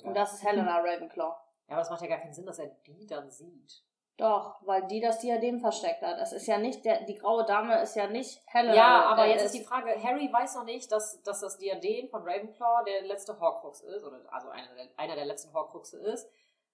Und 0.03 0.15
das 0.15 0.33
ist 0.33 0.43
Helena 0.43 0.77
Ravenclaw. 0.79 1.35
Ja, 1.67 1.75
aber 1.75 1.77
das 1.77 1.89
macht 1.89 2.01
ja 2.01 2.07
gar 2.07 2.19
keinen 2.19 2.33
Sinn, 2.33 2.45
dass 2.45 2.59
er 2.59 2.67
die 2.85 3.07
dann 3.07 3.29
sieht. 3.29 3.83
Doch, 4.19 4.57
weil 4.65 4.85
die 4.87 4.99
das 4.99 5.19
Diadem 5.19 5.61
versteckt 5.61 6.01
hat. 6.01 6.17
Es 6.19 6.33
ist 6.33 6.45
ja 6.45 6.57
nicht, 6.57 6.83
der, 6.83 7.05
die 7.05 7.15
graue 7.15 7.45
Dame 7.45 7.81
ist 7.81 7.95
ja 7.95 8.05
nicht 8.07 8.41
Helena. 8.47 8.75
Ja, 8.75 9.05
aber 9.05 9.25
äh, 9.25 9.31
jetzt 9.31 9.45
ist 9.45 9.53
die 9.55 9.63
Frage, 9.63 9.95
Harry 10.03 10.29
weiß 10.31 10.55
noch 10.55 10.65
nicht, 10.65 10.91
dass, 10.91 11.23
dass 11.23 11.39
das 11.39 11.57
Diadem 11.57 12.09
von 12.09 12.23
Ravenclaw 12.23 12.83
der 12.85 13.03
letzte 13.07 13.39
Horcrux 13.39 13.79
ist, 13.79 14.03
oder 14.03 14.19
also 14.29 14.49
einer 14.49 14.67
der, 14.75 14.87
einer 14.97 15.15
der 15.15 15.23
letzten 15.23 15.53
Horcruxe 15.53 15.97
ist. 15.99 16.29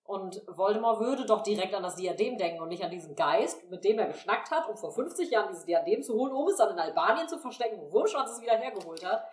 Und 0.06 0.42
Voldemort 0.48 1.00
würde 1.00 1.26
doch 1.26 1.42
direkt 1.44 1.74
an 1.76 1.84
das 1.84 1.96
Diadem 1.96 2.38
denken 2.38 2.62
und 2.62 2.70
nicht 2.70 2.84
an 2.84 2.90
diesen 2.92 3.16
Geist, 3.16 3.70
mit 3.70 3.84
dem 3.84 4.00
er 4.00 4.08
geschnackt 4.08 4.50
hat, 4.50 4.68
um 4.68 4.76
vor 4.76 4.92
50 4.92 5.30
Jahren 5.30 5.50
dieses 5.50 5.66
Diadem 5.66 6.02
zu 6.02 6.16
holen, 6.16 6.34
um 6.34 6.48
es 6.48 6.58
dann 6.58 6.72
in 6.72 6.80
Albanien 6.80 7.28
zu 7.28 7.38
verstecken, 7.38 7.80
wo 7.80 7.92
Wurmschwanz 7.92 8.32
es 8.32 8.42
wieder 8.42 8.58
hergeholt 8.58 9.06
hat. 9.06 9.24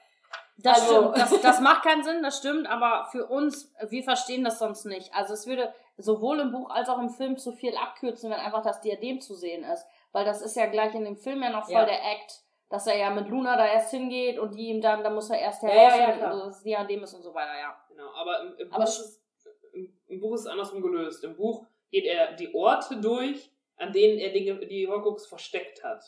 Das 0.59 0.81
Also- 0.83 1.13
stimmt, 1.13 1.17
das, 1.19 1.41
das 1.41 1.61
macht 1.61 1.83
keinen 1.83 2.05
Sinn, 2.05 2.23
das 2.23 2.39
stimmt, 2.39 2.67
aber 2.69 3.09
für 3.11 3.27
uns, 3.27 3.73
wir 3.89 4.03
verstehen 4.05 4.45
das 4.45 4.59
sonst 4.59 4.85
nicht. 4.85 5.15
Also 5.15 5.33
es 5.35 5.47
würde 5.47 5.73
sowohl 5.97 6.41
im 6.41 6.53
Buch 6.53 6.71
als 6.71 6.89
auch 6.89 6.99
im 6.99 7.11
Film 7.11 7.37
zu 7.37 7.53
viel 7.53 7.77
abkürzen, 7.77 8.31
wenn 8.31 8.39
einfach 8.39 8.63
das 8.63 8.81
Diadem 8.81 9.21
zu 9.21 9.35
sehen 9.35 9.65
ist. 9.65 9.87
Weil 10.13 10.25
das 10.25 10.43
ist 10.43 10.57
ja 10.57 10.67
gleich 10.67 10.95
in 10.95 11.05
dem 11.05 11.17
Film 11.17 11.43
ja 11.43 11.51
noch 11.51 11.65
voll 11.65 11.75
Ja. 11.75 11.85
der 11.85 12.03
Act, 12.13 12.43
dass 12.69 12.87
er 12.87 12.97
ja 12.97 13.11
mit 13.11 13.29
Luna 13.29 13.57
da 13.57 13.67
erst 13.67 13.91
hingeht 13.91 14.39
und 14.39 14.55
die 14.55 14.69
ihm 14.69 14.81
dann, 14.81 15.03
da 15.03 15.11
muss 15.11 15.31
er 15.31 15.39
erst 15.39 15.63
heraus, 15.63 15.93
ja, 15.97 16.17
ja, 16.17 16.33
und 16.33 16.41
das 16.41 16.63
Diadem 16.63 17.03
ist 17.03 17.15
und 17.15 17.23
so 17.23 17.35
weiter, 17.35 17.59
ja. 17.59 17.77
Genau, 17.89 18.11
aber 18.15 18.41
im, 18.41 18.57
im, 18.59 18.73
Aber 18.73 18.85
Buch 18.85 18.91
ist, 18.91 19.23
im, 19.73 19.93
im 20.07 20.21
Buch 20.21 20.35
ist 20.35 20.43
es 20.43 20.47
andersrum 20.47 20.83
gelöst. 20.83 21.23
Im 21.25 21.37
Buch 21.37 21.67
geht 21.91 22.07
er 22.07 22.33
die 22.33 22.55
Orte 22.55 23.01
durch, 23.01 23.51
an 23.77 23.93
denen 23.93 24.19
er 24.19 24.31
die, 24.31 24.67
die 24.69 24.89
Horcrux 24.89 25.27
versteckt 25.27 25.85
hat. 25.85 26.03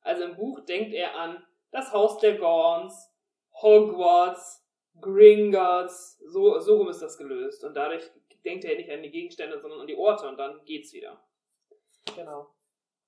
Also 0.00 0.24
im 0.24 0.36
Buch 0.36 0.60
denkt 0.60 0.94
er 0.94 1.14
an 1.16 1.44
das 1.70 1.92
Haus 1.92 2.18
der 2.18 2.38
Gorns, 2.38 3.12
Hogwarts, 3.60 4.64
Gringotts, 5.00 6.18
so, 6.26 6.58
so 6.60 6.78
rum 6.78 6.88
ist 6.88 7.02
das 7.02 7.18
gelöst. 7.18 7.64
Und 7.64 7.74
dadurch 7.74 8.10
denkt 8.48 8.64
er 8.64 8.76
nicht 8.76 8.90
an 8.90 9.02
die 9.02 9.10
Gegenstände, 9.10 9.60
sondern 9.60 9.80
an 9.80 9.86
die 9.86 9.96
Orte 9.96 10.26
und 10.26 10.38
dann 10.38 10.64
geht's 10.64 10.92
wieder. 10.94 11.22
Genau. 12.16 12.48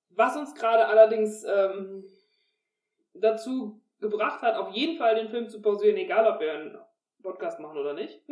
Was 0.09 0.37
uns 0.37 0.53
gerade 0.53 0.85
allerdings 0.85 1.43
ähm, 1.43 2.03
dazu 3.13 3.81
gebracht 3.99 4.41
hat, 4.41 4.55
auf 4.55 4.71
jeden 4.71 4.97
Fall 4.97 5.15
den 5.15 5.29
Film 5.29 5.49
zu 5.49 5.61
pausieren, 5.61 5.97
egal 5.97 6.27
ob 6.27 6.39
wir 6.39 6.53
einen 6.53 6.77
Podcast 7.23 7.59
machen 7.59 7.77
oder 7.77 7.93
nicht. 7.93 8.21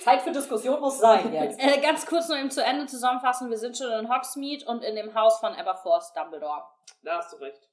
Zeit 0.00 0.22
für 0.22 0.32
Diskussion 0.32 0.80
muss 0.80 0.98
sein 0.98 1.32
jetzt. 1.32 1.58
Äh, 1.60 1.80
ganz 1.80 2.06
kurz 2.06 2.28
noch 2.28 2.36
eben 2.36 2.50
zu 2.50 2.62
Ende 2.62 2.86
zusammenfassen, 2.86 3.50
wir 3.50 3.58
sind 3.58 3.76
schon 3.76 3.90
in 3.92 4.12
Hogsmeade 4.12 4.64
und 4.66 4.82
in 4.82 4.94
dem 4.94 5.14
Haus 5.14 5.38
von 5.38 5.54
Aberforth 5.54 6.12
Dumbledore. 6.14 6.64
Da 7.02 7.18
hast 7.18 7.32
du 7.32 7.36
recht. 7.36 7.67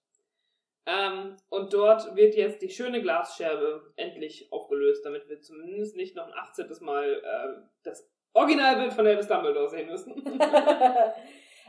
Ähm, 0.87 1.35
und 1.49 1.73
dort 1.73 2.15
wird 2.15 2.35
jetzt 2.35 2.61
die 2.61 2.69
schöne 2.69 3.01
Glasscherbe 3.01 3.91
endlich 3.95 4.51
aufgelöst, 4.51 5.03
damit 5.03 5.27
wir 5.27 5.41
zumindest 5.41 5.95
nicht 5.95 6.15
noch 6.15 6.27
ein 6.27 6.33
18. 6.33 6.69
Mal 6.81 7.21
äh, 7.23 7.67
das 7.83 8.07
Originalbild 8.33 8.93
von 8.93 9.07
Albus 9.07 9.27
Dumbledore 9.27 9.69
sehen 9.69 9.89
müssen. 9.89 10.13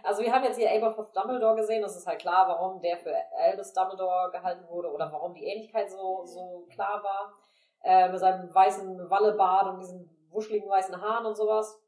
also 0.03 0.23
wir 0.23 0.33
haben 0.33 0.45
jetzt 0.45 0.59
hier 0.59 0.71
Aberforth 0.71 1.17
Dumbledore 1.17 1.57
gesehen. 1.57 1.81
Das 1.81 1.97
ist 1.97 2.07
halt 2.07 2.21
klar, 2.21 2.47
warum 2.49 2.83
der 2.83 2.99
für 2.99 3.15
Albus 3.39 3.73
Dumbledore 3.73 4.31
gehalten 4.33 4.69
wurde 4.69 4.91
oder 4.91 5.11
warum 5.11 5.33
die 5.33 5.45
Ähnlichkeit 5.45 5.91
so, 5.91 6.25
so 6.25 6.67
klar 6.71 7.03
war. 7.03 7.39
Äh, 7.83 8.11
mit 8.11 8.19
seinem 8.19 8.53
weißen 8.53 9.09
Wallebart 9.09 9.69
und 9.69 9.79
diesen 9.79 10.29
wuscheligen 10.31 10.69
weißen 10.69 11.01
Haaren 11.01 11.25
und 11.25 11.37
sowas. 11.37 11.81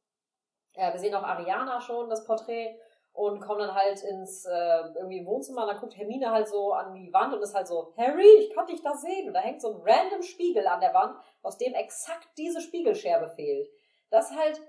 Äh, 0.75 0.93
wir 0.93 0.99
sehen 0.99 1.15
auch 1.15 1.25
Ariana 1.25 1.81
schon, 1.81 2.09
das 2.09 2.25
Porträt. 2.25 2.79
Und 3.19 3.41
kommen 3.41 3.59
dann 3.59 3.75
halt 3.75 4.01
ins 4.05 4.45
äh, 4.45 4.81
irgendwie 4.95 5.27
Wohnzimmer 5.27 5.63
und 5.63 5.69
dann 5.69 5.81
guckt 5.81 5.97
Hermine 5.97 6.31
halt 6.31 6.47
so 6.47 6.73
an 6.73 6.95
die 6.95 7.13
Wand 7.13 7.35
und 7.35 7.43
ist 7.43 7.53
halt 7.55 7.67
so, 7.67 7.93
Harry, 7.97 8.29
ich 8.39 8.55
kann 8.55 8.67
dich 8.67 8.81
da 8.81 8.95
sehen. 8.95 9.27
Und 9.27 9.35
da 9.35 9.41
hängt 9.41 9.61
so 9.61 9.75
ein 9.75 9.81
random 9.85 10.23
Spiegel 10.23 10.65
an 10.69 10.81
der 10.81 10.95
Wand, 10.95 11.17
aus 11.43 11.59
dem 11.59 11.75
exakt 11.75 12.29
diese 12.39 12.61
Spiegelscherbe 12.61 13.29
fehlt. 13.31 13.69
Das 14.11 14.31
halt 14.31 14.61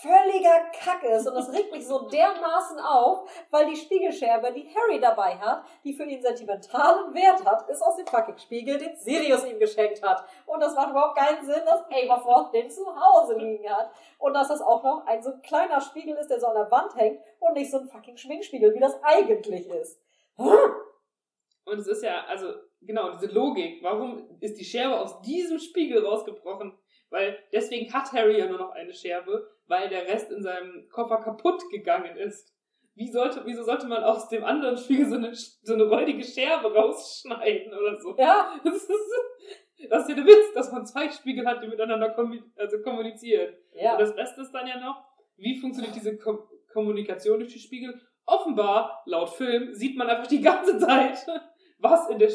völliger 0.00 0.70
Kack 0.72 1.02
ist 1.04 1.26
und 1.26 1.34
das 1.34 1.52
regt 1.52 1.72
mich 1.72 1.86
so 1.86 2.08
dermaßen 2.08 2.78
auf, 2.78 3.30
weil 3.50 3.66
die 3.66 3.76
Spiegelscherbe, 3.76 4.52
die 4.52 4.68
Harry 4.74 5.00
dabei 5.00 5.36
hat, 5.38 5.64
die 5.84 5.94
für 5.94 6.04
ihn 6.04 6.20
sentimentalen 6.20 7.14
Wert 7.14 7.44
hat, 7.44 7.68
ist 7.68 7.82
aus 7.82 7.96
dem 7.96 8.06
fucking 8.06 8.38
Spiegel, 8.38 8.78
den 8.78 8.96
Sirius 8.96 9.44
ihm 9.44 9.58
geschenkt 9.58 10.02
hat. 10.02 10.24
Und 10.46 10.60
das 10.60 10.74
macht 10.74 10.90
überhaupt 10.90 11.16
keinen 11.16 11.44
Sinn, 11.44 11.62
dass 11.64 11.84
Aberforth 11.84 12.54
den 12.54 12.70
zu 12.70 12.84
Hause 12.86 13.36
liegen 13.36 13.68
hat. 13.68 13.90
Und 14.18 14.34
dass 14.34 14.48
das 14.48 14.60
auch 14.60 14.82
noch 14.82 15.06
ein 15.06 15.22
so 15.22 15.32
kleiner 15.42 15.80
Spiegel 15.80 16.16
ist, 16.16 16.28
der 16.28 16.40
so 16.40 16.46
an 16.46 16.56
der 16.56 16.70
Wand 16.70 16.94
hängt 16.96 17.20
und 17.40 17.54
nicht 17.54 17.70
so 17.70 17.78
ein 17.78 17.88
fucking 17.88 18.16
Schminkspiegel, 18.16 18.74
wie 18.74 18.80
das 18.80 18.98
eigentlich 19.02 19.68
ist. 19.68 20.00
Und 20.36 21.78
es 21.80 21.88
ist 21.88 22.02
ja, 22.02 22.24
also, 22.26 22.52
genau, 22.80 23.10
diese 23.12 23.26
Logik. 23.26 23.82
Warum 23.82 24.38
ist 24.40 24.58
die 24.58 24.64
Scherbe 24.64 25.00
aus 25.00 25.20
diesem 25.22 25.58
Spiegel 25.58 26.04
rausgebrochen? 26.04 26.78
Weil 27.10 27.38
deswegen 27.52 27.92
hat 27.92 28.12
Harry 28.12 28.38
ja 28.38 28.46
nur 28.46 28.58
noch 28.58 28.70
eine 28.70 28.92
Scherbe, 28.92 29.48
weil 29.66 29.88
der 29.88 30.06
Rest 30.06 30.30
in 30.30 30.42
seinem 30.42 30.88
Koffer 30.90 31.18
kaputt 31.18 31.62
gegangen 31.70 32.16
ist. 32.16 32.52
Wie 32.94 33.10
sollte, 33.10 33.42
wieso 33.44 33.62
sollte 33.62 33.86
man 33.86 34.02
aus 34.02 34.28
dem 34.28 34.42
anderen 34.42 34.76
Spiegel 34.76 35.06
so 35.06 35.16
eine, 35.16 35.34
so 35.34 35.74
eine 35.74 35.84
räudige 35.84 36.24
Scherbe 36.24 36.72
rausschneiden 36.74 37.72
oder 37.74 38.00
so? 38.00 38.16
Ja. 38.18 38.58
Das 38.64 38.74
ist, 38.74 39.90
das 39.90 40.02
ist 40.02 40.08
ja 40.08 40.14
der 40.14 40.24
Witz, 40.24 40.54
dass 40.54 40.72
man 40.72 40.86
zwei 40.86 41.10
Spiegel 41.10 41.46
hat, 41.46 41.62
die 41.62 41.68
miteinander 41.68 42.16
also 42.56 42.82
kommunizieren. 42.82 43.54
Ja. 43.74 43.92
Und 43.92 44.00
das 44.00 44.16
Beste 44.16 44.40
ist 44.40 44.50
dann 44.52 44.66
ja 44.66 44.80
noch, 44.80 45.04
wie 45.36 45.60
funktioniert 45.60 45.94
diese 45.94 46.16
Ko 46.16 46.48
Kommunikation 46.72 47.38
durch 47.38 47.52
die 47.52 47.58
Spiegel? 47.58 48.00
Offenbar, 48.24 49.02
laut 49.06 49.30
Film, 49.30 49.74
sieht 49.74 49.96
man 49.96 50.08
einfach 50.08 50.26
die 50.26 50.40
ganze 50.40 50.78
Zeit, 50.78 51.26
was, 51.78 52.08
in 52.08 52.18
der, 52.18 52.30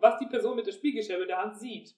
was 0.00 0.18
die 0.18 0.26
Person 0.26 0.56
mit 0.56 0.66
der 0.66 0.72
Spiegelscherbe 0.72 1.22
in 1.22 1.28
der 1.28 1.42
Hand 1.42 1.58
sieht. 1.58 1.94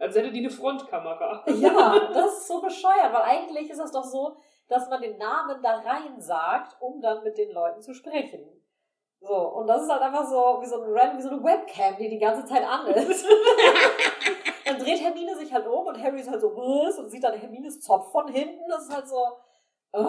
Als 0.00 0.16
hätte 0.16 0.30
die 0.30 0.40
eine 0.40 0.50
Frontkamera. 0.50 1.44
Ja, 1.46 1.98
das 2.12 2.38
ist 2.38 2.48
so 2.48 2.60
bescheuert, 2.60 3.12
weil 3.12 3.22
eigentlich 3.22 3.70
ist 3.70 3.80
es 3.80 3.92
doch 3.92 4.04
so, 4.04 4.36
dass 4.68 4.88
man 4.88 5.00
den 5.00 5.18
Namen 5.18 5.60
da 5.62 5.76
rein 5.76 6.20
sagt, 6.20 6.76
um 6.80 7.00
dann 7.00 7.22
mit 7.22 7.36
den 7.36 7.52
Leuten 7.52 7.82
zu 7.82 7.94
sprechen. 7.94 8.44
So, 9.20 9.34
und 9.34 9.66
das 9.66 9.82
ist 9.82 9.90
halt 9.90 10.02
einfach 10.02 10.26
so 10.26 10.58
wie 10.60 10.66
so, 10.66 10.82
ein 10.82 10.92
random, 10.92 11.18
wie 11.18 11.22
so 11.22 11.30
eine 11.30 11.42
Webcam, 11.42 11.96
die 11.98 12.10
die 12.10 12.18
ganze 12.18 12.44
Zeit 12.44 12.62
an 12.66 12.86
ist. 12.88 13.26
dann 14.64 14.78
dreht 14.78 15.00
Hermine 15.00 15.36
sich 15.36 15.52
halt 15.52 15.66
um 15.66 15.86
und 15.86 16.02
Harry 16.02 16.20
ist 16.20 16.30
halt 16.30 16.40
so, 16.40 16.54
was? 16.54 16.98
Und 16.98 17.10
sieht 17.10 17.24
dann 17.24 17.34
Hermines 17.34 17.80
Zopf 17.80 18.12
von 18.12 18.28
hinten. 18.28 18.68
Das 18.68 18.84
ist 18.84 18.94
halt 18.94 19.08
so, 19.08 19.16
oh, 19.94 20.02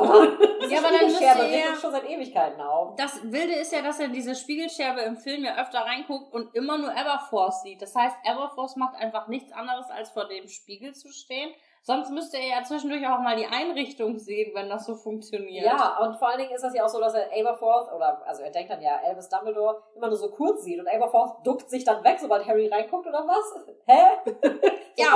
Ja, 0.69 0.79
aber 0.79 0.89
dann 0.89 1.09
Spiegelschärbe 1.09 1.47
er- 1.47 1.69
uns 1.71 1.81
schon 1.81 1.91
seit 1.91 2.09
Ewigkeiten 2.09 2.61
auf. 2.61 2.95
Das 2.95 3.21
Wilde 3.23 3.53
ist 3.53 3.71
ja, 3.71 3.81
dass 3.81 3.99
er 3.99 4.07
diese 4.09 4.35
Spiegelscherbe 4.35 5.01
im 5.01 5.17
Film 5.17 5.43
ja 5.43 5.55
öfter 5.61 5.79
reinguckt 5.79 6.33
und 6.33 6.53
immer 6.55 6.77
nur 6.77 6.91
Everforce 6.91 7.61
sieht. 7.63 7.81
Das 7.81 7.95
heißt, 7.95 8.15
Everforce 8.23 8.75
macht 8.75 8.95
einfach 8.95 9.27
nichts 9.27 9.51
anderes, 9.51 9.89
als 9.89 10.09
vor 10.11 10.27
dem 10.27 10.47
Spiegel 10.47 10.93
zu 10.93 11.09
stehen. 11.11 11.51
Sonst 11.87 12.09
müsste 12.09 12.37
er 12.37 12.47
ja 12.47 12.63
zwischendurch 12.63 13.05
auch 13.07 13.19
mal 13.19 13.35
die 13.35 13.45
Einrichtung 13.45 14.17
sehen, 14.17 14.55
wenn 14.55 14.69
das 14.69 14.87
so 14.87 14.95
funktioniert. 14.95 15.67
Ja, 15.67 15.99
und 15.99 16.15
vor 16.15 16.29
allen 16.29 16.39
Dingen 16.39 16.51
ist 16.51 16.63
das 16.63 16.73
ja 16.73 16.83
auch 16.83 16.89
so, 16.89 16.99
dass 16.99 17.13
er 17.13 17.29
Aberforth, 17.31 17.93
oder, 17.93 18.25
also 18.25 18.41
er 18.41 18.49
denkt 18.49 18.71
dann 18.71 18.81
ja, 18.81 18.99
Albus 19.03 19.29
Dumbledore 19.29 19.83
immer 19.95 20.07
nur 20.07 20.15
so 20.15 20.31
kurz 20.31 20.63
sieht 20.63 20.79
und 20.79 20.87
Aberforth 20.87 21.45
duckt 21.45 21.69
sich 21.69 21.83
dann 21.83 22.03
weg, 22.03 22.17
sobald 22.19 22.47
Harry 22.47 22.67
reinguckt, 22.67 23.05
oder 23.05 23.27
was? 23.27 23.65
Hä? 23.85 24.31
Ja. 24.97 25.13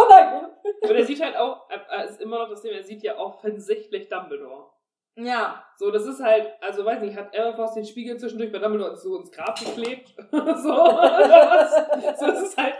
Und 0.82 0.91
er 0.91 1.05
sieht 1.05 1.23
halt 1.23 1.38
auch, 1.38 1.69
er 1.69 2.03
ist 2.03 2.19
immer 2.19 2.39
noch 2.39 2.49
das 2.49 2.62
Thema, 2.62 2.75
er 2.75 2.84
sieht 2.84 3.01
ja 3.01 3.17
offensichtlich 3.17 4.10
Dumbledore. 4.10 4.69
Ja. 5.15 5.63
So, 5.77 5.89
das 5.89 6.05
ist 6.05 6.21
halt, 6.21 6.51
also 6.62 6.84
weiß 6.84 7.01
nicht, 7.01 7.17
hat 7.17 7.34
Everforce 7.34 7.75
den 7.75 7.86
Spiegel 7.86 8.17
zwischendurch 8.17 8.51
bei 8.51 8.60
Dumbledore 8.60 8.97
so 8.97 9.15
ins 9.15 9.32
Grab 9.32 9.58
geklebt? 9.58 10.13
so, 10.32 10.36
so, 10.36 12.25
das 12.27 12.41
ist 12.41 12.58
halt 12.58 12.75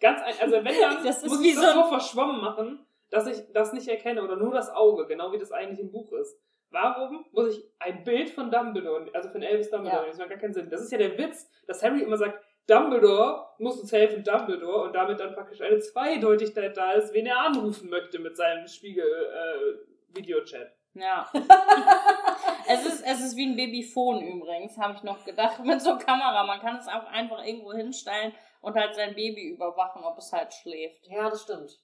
ganz, 0.00 0.22
ein, 0.22 0.34
also 0.40 0.54
wenn 0.64 0.80
dann, 0.80 1.04
Das 1.04 1.22
muss 1.26 1.44
ich 1.44 1.54
das 1.54 1.74
so 1.74 1.82
so 1.82 1.88
verschwommen 1.88 2.40
machen, 2.40 2.86
dass 3.12 3.26
ich 3.26 3.52
das 3.52 3.72
nicht 3.72 3.86
erkenne 3.86 4.22
oder 4.24 4.36
nur 4.36 4.52
das 4.52 4.70
Auge, 4.70 5.06
genau 5.06 5.30
wie 5.32 5.38
das 5.38 5.52
eigentlich 5.52 5.80
im 5.80 5.92
Buch 5.92 6.10
ist. 6.12 6.40
Warum 6.70 7.26
muss 7.32 7.54
ich 7.54 7.62
ein 7.78 8.02
Bild 8.02 8.30
von 8.30 8.50
Dumbledore, 8.50 9.10
also 9.12 9.28
von 9.28 9.42
Elvis 9.42 9.70
Dumbledore, 9.70 10.04
Ja. 10.04 10.08
das 10.08 10.16
macht 10.18 10.30
gar 10.30 10.38
keinen 10.38 10.54
Sinn. 10.54 10.70
Das 10.70 10.80
ist 10.80 10.90
ja 10.90 10.96
der 10.96 11.18
Witz, 11.18 11.50
dass 11.66 11.82
Harry 11.82 12.00
immer 12.02 12.16
sagt, 12.16 12.42
Dumbledore 12.66 13.46
muss 13.58 13.78
uns 13.78 13.92
helfen, 13.92 14.24
Dumbledore, 14.24 14.84
und 14.84 14.94
damit 14.94 15.20
dann 15.20 15.34
praktisch 15.34 15.60
eine 15.60 15.78
Zweideutigkeit 15.80 16.74
da 16.74 16.92
ist, 16.92 17.12
wen 17.12 17.26
er 17.26 17.40
anrufen 17.40 17.90
möchte 17.90 18.18
mit 18.18 18.34
seinem 18.36 18.66
Spiegel-Videochat. 18.66 20.72
Ja. 20.94 21.30
es, 22.68 22.86
ist, 22.86 23.04
es 23.06 23.20
ist 23.20 23.36
wie 23.36 23.46
ein 23.46 23.56
Babyphone 23.56 24.22
übrigens, 24.22 24.78
habe 24.78 24.94
ich 24.94 25.02
noch 25.02 25.24
gedacht, 25.24 25.62
mit 25.64 25.82
so 25.82 25.98
Kamera. 25.98 26.44
Man 26.44 26.60
kann 26.60 26.76
es 26.76 26.88
auch 26.88 27.04
einfach 27.06 27.44
irgendwo 27.44 27.72
hinstellen 27.72 28.32
und 28.60 28.76
halt 28.76 28.94
sein 28.94 29.14
Baby 29.14 29.48
überwachen, 29.48 30.04
ob 30.04 30.16
es 30.18 30.32
halt 30.32 30.54
schläft. 30.54 31.06
Ja, 31.08 31.28
das 31.28 31.42
stimmt. 31.42 31.78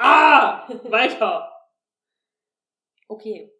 Ah! 0.00 0.66
Weiter! 0.84 1.52
Okay. 3.08 3.52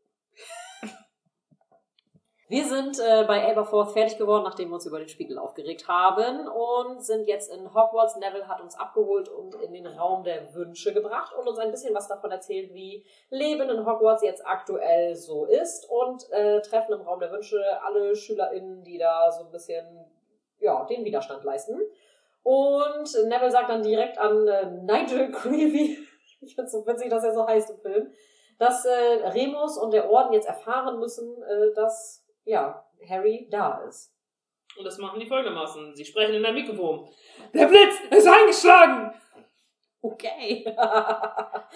Wir 2.51 2.65
sind 2.65 2.99
äh, 2.99 3.23
bei 3.29 3.49
Aberforth 3.49 3.93
fertig 3.93 4.19
geworden, 4.19 4.43
nachdem 4.43 4.71
wir 4.71 4.75
uns 4.75 4.85
über 4.85 4.99
den 4.99 5.09
Spiegel 5.09 5.39
aufgeregt 5.39 5.87
haben 5.87 6.49
und 6.49 7.01
sind 7.01 7.29
jetzt 7.29 7.49
in 7.55 7.73
Hogwarts. 7.73 8.17
Neville 8.17 8.49
hat 8.49 8.61
uns 8.61 8.77
abgeholt 8.77 9.29
und 9.29 9.55
in 9.55 9.73
den 9.73 9.87
Raum 9.87 10.25
der 10.25 10.53
Wünsche 10.53 10.93
gebracht 10.93 11.33
und 11.33 11.47
uns 11.47 11.61
ein 11.61 11.71
bisschen 11.71 11.95
was 11.95 12.09
davon 12.09 12.33
erzählt, 12.33 12.75
wie 12.75 13.07
Leben 13.29 13.71
in 13.71 13.87
Hogwarts 13.87 14.25
jetzt 14.25 14.45
aktuell 14.45 15.15
so 15.15 15.45
ist 15.45 15.89
und 15.89 16.29
äh, 16.33 16.61
treffen 16.61 16.95
im 16.95 17.03
Raum 17.03 17.21
der 17.21 17.31
Wünsche 17.31 17.63
alle 17.85 18.17
SchülerInnen, 18.17 18.83
die 18.83 18.99
da 18.99 19.31
so 19.31 19.45
ein 19.45 19.53
bisschen 19.53 19.87
ja, 20.59 20.85
den 20.87 21.05
Widerstand 21.05 21.45
leisten. 21.45 21.81
Und 22.43 23.29
Neville 23.29 23.53
sagt 23.53 23.71
dann 23.71 23.85
direkt 23.85 24.19
an 24.19 24.49
äh, 24.49 24.67
Nigel 24.67 25.31
Creevy, 25.31 25.99
ich 26.47 26.55
finde 26.55 26.67
es 26.67 26.73
so 26.73 26.87
witzig, 26.87 27.11
dass 27.11 27.25
er 27.25 27.35
so 27.35 27.47
heißt 27.47 27.71
im 27.71 27.79
Film, 27.79 28.13
dass 28.59 28.85
äh, 28.85 29.27
Remus 29.29 29.79
und 29.79 29.93
der 29.93 30.11
Orden 30.11 30.33
jetzt 30.33 30.49
erfahren 30.49 30.99
müssen, 30.99 31.43
äh, 31.43 31.75
dass 31.75 32.27
ja, 32.45 32.85
Harry 33.09 33.49
da 33.51 33.83
ist. 33.87 34.15
Und 34.77 34.85
das 34.85 34.99
machen 34.99 35.19
die 35.19 35.27
folgendermaßen. 35.27 35.95
Sie 35.95 36.05
sprechen 36.05 36.35
in 36.35 36.45
ein 36.45 36.55
Mikrofon. 36.55 37.09
Der 37.53 37.67
Blitz 37.67 37.95
ist 38.11 38.27
eingeschlagen! 38.27 39.15
Okay. 40.03 40.65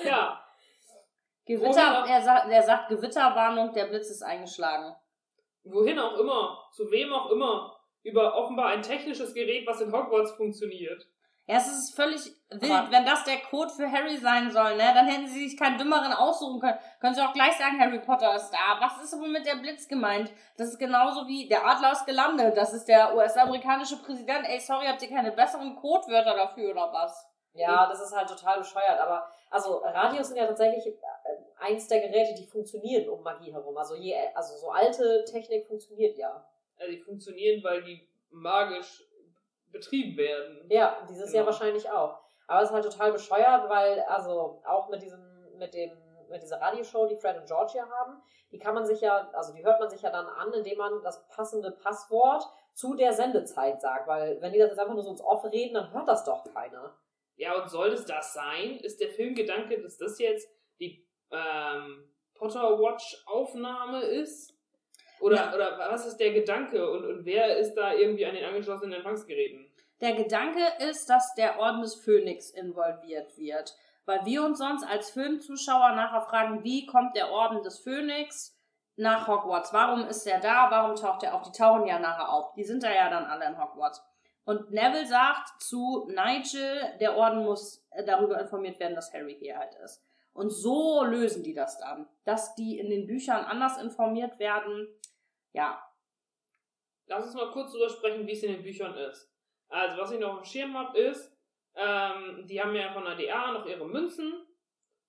Ja. 0.04 0.40
Gewitter, 1.46 2.04
er, 2.08 2.50
er 2.50 2.62
sagt 2.62 2.88
Gewitterwarnung, 2.88 3.72
der 3.74 3.84
Blitz 3.84 4.10
ist 4.10 4.22
eingeschlagen. 4.22 4.94
Wohin 5.62 5.98
auch 5.98 6.18
immer, 6.18 6.68
zu 6.72 6.90
wem 6.90 7.12
auch 7.12 7.30
immer, 7.30 7.78
über 8.02 8.34
offenbar 8.34 8.68
ein 8.68 8.82
technisches 8.82 9.34
Gerät, 9.34 9.66
was 9.66 9.80
in 9.80 9.92
Hogwarts 9.92 10.32
funktioniert. 10.32 11.06
Ja, 11.46 11.56
es 11.58 11.66
ist 11.68 11.94
völlig 11.94 12.24
wild. 12.50 12.72
Aber- 12.72 12.90
Wenn 12.90 13.04
das 13.04 13.22
der 13.24 13.36
Code 13.50 13.70
für 13.70 13.90
Harry 13.90 14.16
sein 14.16 14.50
soll, 14.50 14.76
ne, 14.76 14.92
dann 14.94 15.06
hätten 15.06 15.26
sie 15.26 15.46
sich 15.48 15.58
keinen 15.58 15.76
dümmeren 15.76 16.12
aussuchen 16.12 16.58
können. 16.60 16.78
Können 17.00 17.14
sie 17.14 17.20
auch 17.20 17.34
gleich 17.34 17.52
sagen, 17.58 17.78
Harry 17.78 17.98
Potter 17.98 18.34
ist 18.34 18.50
da. 18.50 18.80
Was 18.80 19.02
ist 19.04 19.18
wohl 19.20 19.28
mit 19.28 19.44
der 19.44 19.56
Blitz 19.56 19.86
gemeint? 19.86 20.32
Das 20.56 20.68
ist 20.68 20.78
genauso 20.78 21.26
wie 21.26 21.46
der 21.48 21.66
Adler 21.66 21.92
ist 21.92 22.06
gelandet. 22.06 22.56
Das 22.56 22.72
ist 22.72 22.86
der 22.86 23.14
US-amerikanische 23.14 23.98
Präsident. 24.02 24.46
Ey, 24.48 24.58
sorry, 24.58 24.86
habt 24.86 25.02
ihr 25.02 25.10
keine 25.10 25.32
besseren 25.32 25.76
Codewörter 25.76 26.34
dafür 26.34 26.70
oder 26.70 26.90
was? 26.92 27.26
Ja, 27.52 27.86
das 27.88 28.00
ist 28.00 28.16
halt 28.16 28.28
total 28.28 28.58
bescheuert, 28.58 28.98
aber 28.98 29.28
also 29.48 29.76
Radios 29.84 30.26
sind 30.26 30.38
ja 30.38 30.46
tatsächlich 30.46 30.86
äh, 30.88 30.92
eins 31.60 31.86
der 31.86 32.00
Geräte, 32.00 32.34
die 32.34 32.46
funktionieren 32.46 33.08
um 33.10 33.22
Magie 33.22 33.52
herum. 33.52 33.76
Also 33.76 33.94
je, 33.94 34.16
also 34.34 34.56
so 34.56 34.70
alte 34.70 35.24
Technik 35.30 35.64
funktioniert 35.66 36.16
ja. 36.18 36.44
Also 36.78 36.90
die 36.90 36.98
funktionieren, 36.98 37.62
weil 37.62 37.82
die 37.84 38.08
magisch 38.30 39.04
betrieben 39.74 40.16
werden. 40.16 40.64
Ja, 40.70 40.96
dieses 41.10 41.26
Genau. 41.26 41.36
Jahr 41.36 41.46
wahrscheinlich 41.46 41.90
auch. 41.90 42.18
Aber 42.46 42.62
es 42.62 42.68
ist 42.70 42.74
halt 42.74 42.84
total 42.84 43.12
bescheuert, 43.12 43.68
weil, 43.68 44.00
also 44.02 44.62
auch 44.66 44.88
mit 44.88 45.02
diesem, 45.02 45.20
mit 45.58 45.74
dem, 45.74 45.90
mit 46.30 46.42
dieser 46.42 46.60
Radioshow, 46.60 47.06
die 47.06 47.16
Fred 47.16 47.36
und 47.36 47.46
George 47.46 47.72
hier 47.72 47.88
haben, 47.88 48.22
die 48.50 48.58
kann 48.58 48.74
man 48.74 48.86
sich 48.86 49.00
ja, 49.00 49.28
also 49.32 49.52
die 49.52 49.64
hört 49.64 49.80
man 49.80 49.90
sich 49.90 50.00
ja 50.02 50.10
dann 50.10 50.26
an, 50.26 50.52
indem 50.52 50.78
man 50.78 51.02
das 51.02 51.26
passende 51.28 51.70
Passwort 51.72 52.44
zu 52.72 52.94
der 52.94 53.12
Sendezeit 53.12 53.80
sagt. 53.80 54.06
Weil 54.08 54.40
wenn 54.40 54.52
die 54.52 54.58
das 54.58 54.70
jetzt 54.70 54.78
einfach 54.78 54.94
nur 54.94 55.02
so 55.02 55.10
ins 55.10 55.22
Off 55.22 55.44
reden, 55.44 55.74
dann 55.74 55.92
hört 55.92 56.08
das 56.08 56.24
doch 56.24 56.44
keiner. 56.52 56.96
Ja, 57.36 57.60
und 57.60 57.68
soll 57.68 57.88
es 57.88 58.04
das 58.04 58.32
sein? 58.32 58.78
Ist 58.80 59.00
der 59.00 59.08
Filmgedanke, 59.08 59.80
dass 59.82 59.98
das 59.98 60.18
jetzt 60.18 60.48
die 60.78 61.06
ähm, 61.30 62.08
Potter 62.34 62.78
Watch 62.78 63.24
Aufnahme 63.26 64.02
ist? 64.02 64.52
Oder, 65.20 65.52
oder 65.54 65.78
was 65.78 66.06
ist 66.06 66.18
der 66.18 66.32
Gedanke? 66.32 66.90
Und, 66.90 67.04
und 67.06 67.24
wer 67.24 67.56
ist 67.56 67.74
da 67.74 67.94
irgendwie 67.94 68.26
an 68.26 68.34
den 68.34 68.44
angeschlossenen 68.44 68.92
Empfangsgeräten? 68.92 69.63
Der 70.04 70.16
Gedanke 70.16 70.60
ist, 70.86 71.08
dass 71.08 71.32
der 71.34 71.58
Orden 71.58 71.80
des 71.80 71.94
Phönix 71.94 72.50
involviert 72.50 73.38
wird. 73.38 73.74
Weil 74.04 74.26
wir 74.26 74.44
uns 74.44 74.58
sonst 74.58 74.84
als 74.84 75.08
Filmzuschauer 75.08 75.92
nachher 75.92 76.20
fragen, 76.20 76.62
wie 76.62 76.84
kommt 76.84 77.16
der 77.16 77.30
Orden 77.30 77.62
des 77.62 77.78
Phönix 77.78 78.54
nach 78.96 79.26
Hogwarts? 79.26 79.72
Warum 79.72 80.06
ist 80.06 80.26
er 80.26 80.40
da? 80.40 80.70
Warum 80.70 80.94
taucht 80.94 81.22
er 81.22 81.34
auf? 81.34 81.40
Die 81.40 81.56
tauchen 81.56 81.86
ja 81.86 81.98
nachher 81.98 82.28
auf. 82.28 82.52
Die 82.52 82.64
sind 82.64 82.82
da 82.82 82.92
ja 82.92 83.08
dann 83.08 83.24
alle 83.24 83.46
in 83.46 83.58
Hogwarts. 83.58 84.04
Und 84.44 84.70
Neville 84.70 85.06
sagt 85.06 85.62
zu 85.62 86.06
Nigel, 86.08 86.98
der 87.00 87.16
Orden 87.16 87.42
muss 87.42 87.82
darüber 88.04 88.38
informiert 88.38 88.78
werden, 88.80 88.94
dass 88.94 89.14
Harry 89.14 89.38
hier 89.40 89.56
halt 89.56 89.74
ist. 89.76 90.04
Und 90.34 90.50
so 90.50 91.02
lösen 91.02 91.42
die 91.42 91.54
das 91.54 91.78
dann. 91.78 92.06
Dass 92.24 92.54
die 92.56 92.78
in 92.78 92.90
den 92.90 93.06
Büchern 93.06 93.42
anders 93.46 93.80
informiert 93.80 94.38
werden, 94.38 94.86
Ja. 95.54 95.82
Lass 97.06 97.24
uns 97.24 97.34
mal 97.34 97.50
kurz 97.52 97.72
drüber 97.72 97.88
sprechen, 97.88 98.26
wie 98.26 98.32
es 98.32 98.42
in 98.42 98.52
den 98.52 98.62
Büchern 98.62 98.94
ist. 98.94 99.33
Also, 99.74 100.00
was 100.00 100.12
ich 100.12 100.20
noch 100.20 100.34
auf 100.34 100.42
dem 100.42 100.44
Schirm 100.44 100.78
habe, 100.78 100.96
ist, 100.96 101.36
ähm, 101.74 102.46
die 102.46 102.62
haben 102.62 102.76
ja 102.76 102.92
von 102.92 103.04
der 103.04 103.16
DA 103.16 103.50
noch 103.50 103.66
ihre 103.66 103.84
Münzen 103.84 104.46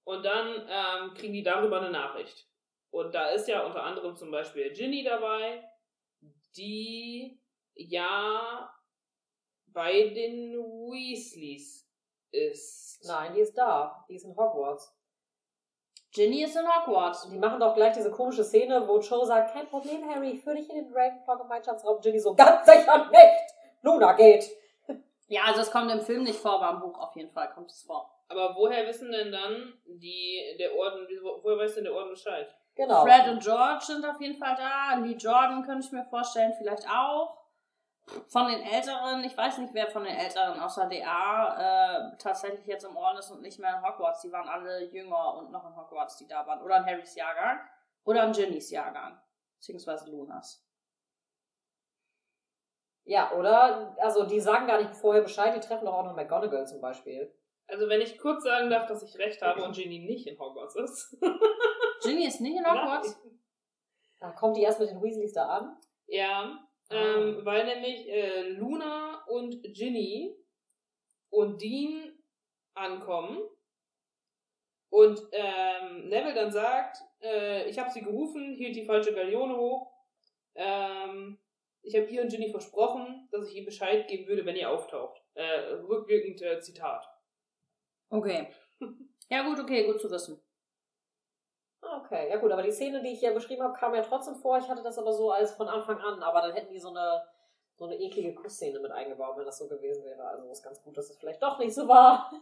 und 0.05 0.25
dann 0.25 0.67
ähm, 0.67 1.13
kriegen 1.13 1.33
die 1.33 1.43
darüber 1.43 1.79
eine 1.79 1.91
Nachricht. 1.91 2.47
Und 2.89 3.13
da 3.13 3.27
ist 3.29 3.47
ja 3.47 3.63
unter 3.63 3.83
anderem 3.83 4.15
zum 4.15 4.31
Beispiel 4.31 4.73
Ginny 4.73 5.03
dabei, 5.03 5.63
die 6.57 7.39
ja 7.75 8.73
bei 9.67 10.09
den 10.09 10.53
Weasleys 10.57 11.87
ist. 12.31 13.05
Nein, 13.05 13.35
die 13.35 13.41
ist 13.41 13.55
da. 13.55 14.03
Die 14.09 14.15
ist 14.15 14.25
in 14.25 14.35
Hogwarts. 14.35 14.97
Ginny 16.11 16.43
ist 16.43 16.55
in 16.55 16.67
Hogwarts. 16.67 17.29
Die 17.29 17.37
machen 17.37 17.59
doch 17.59 17.75
gleich 17.75 17.93
diese 17.93 18.09
komische 18.09 18.43
Szene, 18.43 18.87
wo 18.87 18.99
Cho 18.99 19.25
sagt, 19.25 19.53
kein 19.53 19.67
Problem, 19.67 20.09
Harry, 20.09 20.31
ich 20.31 20.43
führe 20.43 20.55
dich 20.55 20.69
in 20.71 20.75
den 20.77 20.91
Ravenclaw-Gemeinschaftsraum. 20.91 22.01
Ginny 22.01 22.19
so, 22.19 22.33
ganz 22.33 22.65
sicher 22.65 23.11
nicht! 23.11 23.54
Luna 23.85 24.13
geht! 24.13 24.49
Ja, 25.27 25.43
also 25.45 25.61
es 25.61 25.71
kommt 25.71 25.91
im 25.91 26.01
Film 26.01 26.23
nicht 26.23 26.39
vor, 26.39 26.61
aber 26.61 26.75
im 26.75 26.81
Buch 26.81 26.99
auf 26.99 27.15
jeden 27.15 27.31
Fall 27.31 27.49
kommt 27.53 27.71
es 27.71 27.83
vor. 27.83 28.11
Aber 28.27 28.55
woher 28.55 28.85
wissen 28.87 29.11
denn 29.11 29.31
dann 29.31 29.73
die, 29.85 30.55
der 30.59 30.75
Orden, 30.75 31.07
woher 31.41 31.57
weiß 31.57 31.75
denn 31.75 31.83
der 31.83 31.93
Orden 31.93 32.09
Bescheid? 32.09 32.55
Genau. 32.75 33.03
Fred 33.03 33.27
und 33.29 33.41
George 33.41 33.85
sind 33.85 34.05
auf 34.05 34.19
jeden 34.19 34.37
Fall 34.37 34.55
da. 34.55 34.95
Lee 34.95 35.15
Jordan 35.15 35.63
könnte 35.63 35.85
ich 35.85 35.91
mir 35.91 36.03
vorstellen, 36.03 36.53
vielleicht 36.57 36.87
auch. 36.89 37.37
Von 38.27 38.47
den 38.47 38.61
Älteren, 38.61 39.23
ich 39.23 39.35
weiß 39.35 39.57
nicht, 39.59 39.73
wer 39.73 39.87
von 39.87 40.03
den 40.03 40.15
Älteren 40.15 40.59
außer 40.59 40.87
DA 40.87 42.11
äh, 42.11 42.17
tatsächlich 42.19 42.65
jetzt 42.67 42.83
im 42.83 42.95
Orden 42.95 43.17
ist 43.17 43.31
und 43.31 43.41
nicht 43.41 43.57
mehr 43.59 43.77
in 43.77 43.83
Hogwarts. 43.83 44.21
Die 44.21 44.31
waren 44.31 44.47
alle 44.47 44.83
jünger 44.91 45.35
und 45.37 45.51
noch 45.51 45.65
in 45.67 45.75
Hogwarts, 45.75 46.17
die 46.17 46.27
da 46.27 46.45
waren. 46.45 46.61
Oder 46.61 46.77
in 46.77 46.85
Harrys 46.85 47.15
Jahrgang. 47.15 47.61
Oder 48.03 48.25
in 48.25 48.31
Ginnys 48.33 48.69
Jahrgang. 48.69 49.19
Beziehungsweise 49.55 50.11
Lunas. 50.11 50.64
Ja, 53.05 53.31
oder, 53.33 53.95
also 53.99 54.25
die 54.25 54.39
sagen 54.39 54.67
gar 54.67 54.79
nicht 54.79 54.95
vorher 54.95 55.21
Bescheid, 55.21 55.55
die 55.55 55.65
treffen 55.65 55.85
doch 55.85 55.93
auch 55.93 56.05
noch 56.05 56.15
McGonagall 56.15 56.67
zum 56.67 56.81
Beispiel. 56.81 57.31
Also 57.67 57.87
wenn 57.87 58.01
ich 58.01 58.17
kurz 58.17 58.43
sagen 58.43 58.69
darf, 58.69 58.87
dass 58.87 59.03
ich 59.03 59.17
recht 59.17 59.41
habe 59.41 59.63
und 59.63 59.75
Ginny 59.75 59.99
nicht 59.99 60.27
in 60.27 60.37
Hogwarts 60.39 60.75
ist. 60.75 61.17
Ginny 62.03 62.27
ist 62.27 62.41
nicht 62.41 62.57
in 62.57 62.65
Hogwarts? 62.65 63.19
Da 64.19 64.31
kommt 64.31 64.57
die 64.57 64.63
erst 64.63 64.79
mit 64.79 64.89
den 64.89 65.01
Weasleys 65.01 65.33
da 65.33 65.47
an. 65.47 65.77
Ja, 66.07 66.67
ähm, 66.89 67.43
weil 67.43 67.65
nämlich 67.65 68.07
äh, 68.07 68.49
Luna 68.49 69.23
und 69.27 69.61
Ginny 69.73 70.35
und 71.29 71.61
Dean 71.61 72.17
ankommen 72.75 73.39
und 74.89 75.19
ähm, 75.31 76.07
Neville 76.09 76.33
dann 76.33 76.51
sagt, 76.51 76.97
äh, 77.21 77.67
ich 77.69 77.77
habe 77.79 77.89
sie 77.89 78.01
gerufen, 78.01 78.53
hielt 78.53 78.75
die 78.75 78.85
falsche 78.85 79.13
Galeone 79.13 79.57
hoch. 79.57 79.91
Ähm, 80.55 81.39
ich 81.85 81.95
habe 81.95 82.07
ihr 82.07 82.23
und 82.23 82.29
Ginny 82.29 82.49
versprochen, 82.49 83.29
dass 83.31 83.47
ich 83.47 83.55
ihr 83.55 83.65
Bescheid 83.65 84.07
geben 84.07 84.27
würde, 84.27 84.45
wenn 84.45 84.55
ihr 84.55 84.69
auftaucht. 84.69 85.21
Äh, 85.35 85.73
rückwirkend 85.87 86.41
äh, 86.41 86.59
Zitat. 86.59 87.07
Okay. 88.09 88.47
Ja, 89.27 89.41
gut, 89.41 89.59
okay, 89.59 89.87
gut 89.87 89.99
zu 89.99 90.11
wissen. 90.11 90.39
Okay, 91.81 92.29
ja 92.29 92.37
gut, 92.37 92.51
aber 92.51 92.61
die 92.61 92.71
Szene, 92.71 93.01
die 93.01 93.13
ich 93.13 93.21
ja 93.21 93.33
beschrieben 93.33 93.63
habe, 93.63 93.73
kam 93.73 93.95
ja 93.95 94.03
trotzdem 94.03 94.35
vor. 94.35 94.59
Ich 94.59 94.69
hatte 94.69 94.83
das 94.83 94.99
aber 94.99 95.13
so 95.13 95.31
als 95.31 95.53
von 95.53 95.67
Anfang 95.67 95.97
an, 95.97 96.21
aber 96.21 96.41
dann 96.41 96.53
hätten 96.53 96.71
die 96.71 96.79
so 96.79 96.89
eine, 96.89 97.23
so 97.77 97.85
eine 97.85 97.95
eklige 97.95 98.33
Kussszene 98.33 98.79
mit 98.79 98.91
eingebaut, 98.91 99.35
wenn 99.37 99.45
das 99.45 99.57
so 99.57 99.67
gewesen 99.67 100.05
wäre. 100.05 100.23
Also 100.23 100.49
ist 100.49 100.63
ganz 100.63 100.81
gut, 100.81 100.97
dass 100.97 101.09
es 101.09 101.17
vielleicht 101.17 101.43
doch 101.43 101.59
nicht 101.59 101.73
so 101.73 101.87
war. 101.87 102.31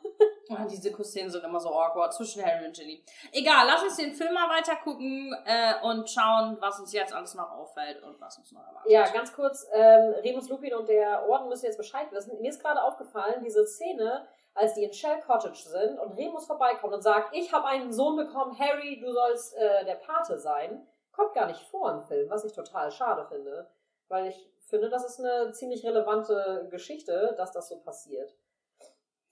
Ah, 0.49 0.65
diese 0.65 0.91
Kussszenen 0.91 1.31
sind 1.31 1.41
immer 1.45 1.59
so 1.61 1.69
awkward 1.69 2.13
zwischen 2.13 2.45
Harry 2.45 2.65
und 2.65 2.75
Ginny. 2.75 3.01
Egal, 3.31 3.65
lass 3.65 3.81
uns 3.81 3.95
den 3.95 4.13
Film 4.13 4.33
mal 4.33 4.49
weiter 4.49 4.75
gucken 4.75 5.33
äh, 5.45 5.75
und 5.83 6.09
schauen, 6.09 6.57
was 6.59 6.81
uns 6.81 6.91
jetzt 6.91 7.13
alles 7.13 7.33
noch 7.33 7.49
auffällt 7.49 8.03
und 8.03 8.19
was 8.19 8.37
uns 8.37 8.51
noch 8.51 8.61
erwartet. 8.61 8.91
Ja, 8.91 9.09
ganz 9.09 9.31
kurz, 9.31 9.65
ähm, 9.71 10.15
Remus 10.21 10.49
Lupin 10.49 10.73
und 10.75 10.89
der 10.89 11.27
Orden 11.29 11.47
müssen 11.47 11.65
jetzt 11.65 11.77
Bescheid 11.77 12.11
wissen. 12.11 12.41
Mir 12.41 12.49
ist 12.49 12.61
gerade 12.61 12.83
aufgefallen, 12.83 13.41
diese 13.41 13.65
Szene, 13.65 14.27
als 14.53 14.73
die 14.73 14.83
in 14.83 14.91
Shell 14.91 15.21
Cottage 15.21 15.63
sind 15.63 15.97
und 15.97 16.17
Remus 16.17 16.45
vorbeikommt 16.45 16.93
und 16.93 17.01
sagt, 17.01 17.33
ich 17.33 17.53
habe 17.53 17.67
einen 17.67 17.93
Sohn 17.93 18.17
bekommen, 18.17 18.59
Harry, 18.59 18.99
du 18.99 19.13
sollst 19.13 19.55
äh, 19.55 19.85
der 19.85 19.95
Pate 19.95 20.37
sein, 20.37 20.85
kommt 21.13 21.33
gar 21.33 21.47
nicht 21.47 21.61
vor 21.67 21.89
im 21.89 22.01
Film, 22.01 22.29
was 22.29 22.43
ich 22.43 22.51
total 22.51 22.91
schade 22.91 23.23
finde. 23.25 23.69
Weil 24.09 24.27
ich 24.27 24.52
finde, 24.73 24.89
das 24.89 25.05
ist 25.05 25.19
eine 25.19 25.51
ziemlich 25.51 25.85
relevante 25.85 26.67
Geschichte, 26.71 27.35
dass 27.37 27.51
das 27.51 27.69
so 27.69 27.79
passiert. 27.81 28.35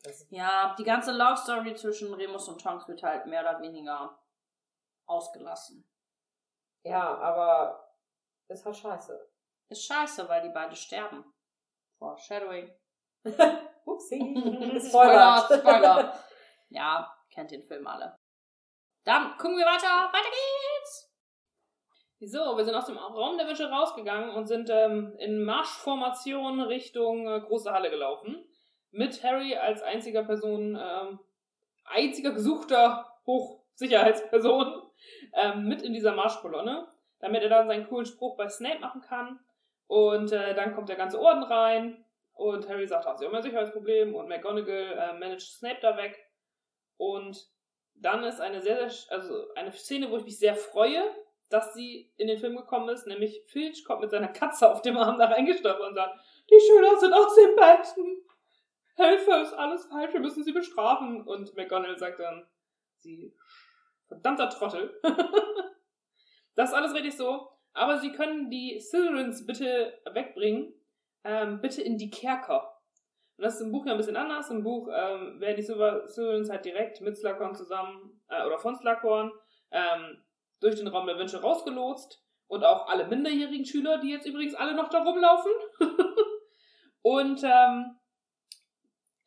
Das 0.03 0.27
Ja, 0.29 0.75
die 0.77 0.83
ganze 0.83 1.11
Love 1.11 1.37
Story 1.37 1.73
zwischen 1.73 2.13
Remus 2.13 2.47
und 2.47 2.61
Tonks 2.61 2.87
wird 2.87 3.01
halt 3.01 3.25
mehr 3.25 3.41
oder 3.41 3.59
weniger 3.59 4.19
ausgelassen. 5.07 5.83
ja, 6.83 7.17
aber 7.17 7.91
ist 8.49 8.65
halt 8.65 8.77
scheiße. 8.77 9.29
Ist 9.69 9.85
scheiße, 9.85 10.29
weil 10.29 10.43
die 10.43 10.49
beide 10.49 10.75
sterben. 10.75 11.23
Foreshadowing. 11.97 12.71
Upsi. 13.85 14.19
Spoiler, 14.87 15.37
Spoiler. 15.39 15.59
Spoiler. 15.59 16.23
Ja, 16.69 17.11
kennt 17.31 17.49
den 17.51 17.63
Film 17.63 17.87
alle. 17.87 18.15
Dann 19.05 19.35
gucken 19.37 19.57
wir 19.57 19.65
weiter. 19.65 20.11
Weiter 20.13 20.29
geht's. 20.29 20.50
So, 22.23 22.55
wir 22.55 22.63
sind 22.63 22.75
aus 22.75 22.85
dem 22.85 22.99
Raum 22.99 23.39
der 23.39 23.47
Wünsche 23.47 23.67
rausgegangen 23.67 24.29
und 24.35 24.45
sind 24.45 24.69
ähm, 24.69 25.15
in 25.17 25.43
Marschformation 25.43 26.61
Richtung 26.61 27.27
äh, 27.27 27.39
große 27.39 27.73
Halle 27.73 27.89
gelaufen. 27.89 28.45
Mit 28.91 29.23
Harry 29.23 29.55
als 29.55 29.81
einziger 29.81 30.23
Person, 30.23 30.79
ähm, 30.79 31.19
einziger 31.83 32.31
gesuchter 32.31 33.11
Hochsicherheitsperson 33.25 34.83
ähm, 35.33 35.67
mit 35.67 35.81
in 35.81 35.93
dieser 35.93 36.13
Marschkolonne, 36.13 36.87
damit 37.17 37.41
er 37.41 37.49
dann 37.49 37.67
seinen 37.67 37.87
coolen 37.87 38.05
Spruch 38.05 38.37
bei 38.37 38.47
Snape 38.49 38.81
machen 38.81 39.01
kann. 39.01 39.39
Und 39.87 40.31
äh, 40.31 40.53
dann 40.53 40.75
kommt 40.75 40.89
der 40.89 40.97
ganze 40.97 41.19
Orden 41.19 41.41
rein 41.41 42.05
und 42.35 42.69
Harry 42.69 42.85
sagt, 42.85 43.17
sie 43.17 43.25
haben 43.25 43.33
ein 43.33 43.41
Sicherheitsproblem 43.41 44.13
und 44.13 44.27
McGonagall 44.27 44.95
äh, 44.95 45.13
managt 45.17 45.57
Snape 45.57 45.79
da 45.81 45.97
weg. 45.97 46.23
Und 46.97 47.47
dann 47.95 48.23
ist 48.23 48.39
eine 48.39 48.61
sehr, 48.61 48.87
sehr, 48.87 49.11
also 49.11 49.51
eine 49.55 49.71
Szene, 49.71 50.11
wo 50.11 50.17
ich 50.17 50.25
mich 50.25 50.37
sehr 50.37 50.55
freue, 50.55 51.01
dass 51.51 51.73
sie 51.73 52.11
in 52.17 52.27
den 52.27 52.39
Film 52.39 52.55
gekommen 52.55 52.89
ist, 52.89 53.07
nämlich 53.07 53.43
Filch 53.47 53.83
kommt 53.85 54.01
mit 54.01 54.11
seiner 54.11 54.29
Katze 54.29 54.71
auf 54.71 54.81
dem 54.81 54.97
Arm 54.97 55.19
da 55.19 55.25
reingestopft 55.25 55.81
und 55.81 55.95
sagt, 55.95 56.19
die 56.49 56.59
Schüler 56.59 56.97
sind 56.99 57.13
aus 57.13 57.35
den 57.35 57.55
Betten. 57.55 58.25
Hilfe, 58.95 59.31
ist 59.41 59.53
alles 59.53 59.85
falsch, 59.85 60.13
wir 60.13 60.19
müssen 60.19 60.43
sie 60.43 60.51
bestrafen. 60.51 61.21
Und 61.27 61.55
McGonagall 61.55 61.97
sagt 61.97 62.19
dann, 62.19 62.45
sie 62.99 63.35
verdammter 64.07 64.49
Trottel. 64.49 64.99
das 66.55 66.69
ist 66.69 66.75
alles 66.75 66.93
richtig 66.93 67.15
so. 67.15 67.47
Aber 67.73 67.99
sie 67.99 68.11
können 68.11 68.49
die 68.49 68.79
Slytherins 68.79 69.45
bitte 69.45 69.97
wegbringen. 70.11 70.73
Ähm, 71.23 71.61
bitte 71.61 71.81
in 71.81 71.97
die 71.97 72.09
Kerker. 72.09 72.77
Und 73.37 73.45
das 73.45 73.55
ist 73.55 73.61
im 73.61 73.71
Buch 73.71 73.85
ja 73.85 73.93
ein 73.93 73.97
bisschen 73.97 74.17
anders. 74.17 74.49
Im 74.49 74.63
Buch 74.63 74.89
ähm, 74.93 75.39
werden 75.39 75.55
die 75.55 75.63
Slytherins 75.63 76.49
halt 76.49 76.65
direkt 76.65 77.01
mit 77.01 77.17
Slughorn 77.17 77.55
zusammen, 77.55 78.21
äh, 78.27 78.45
oder 78.45 78.59
von 78.59 78.75
Slughorn, 78.75 79.31
ähm, 79.71 80.23
durch 80.61 80.75
den 80.75 80.87
Raum 80.87 81.07
der 81.07 81.17
Wünsche 81.17 81.41
rausgelotst. 81.41 82.23
Und 82.47 82.63
auch 82.63 82.87
alle 82.87 83.07
minderjährigen 83.07 83.65
Schüler, 83.65 83.99
die 83.99 84.09
jetzt 84.09 84.25
übrigens 84.25 84.55
alle 84.55 84.75
noch 84.75 84.89
da 84.89 85.03
rumlaufen. 85.03 85.51
und 87.01 87.41
ähm, 87.43 87.95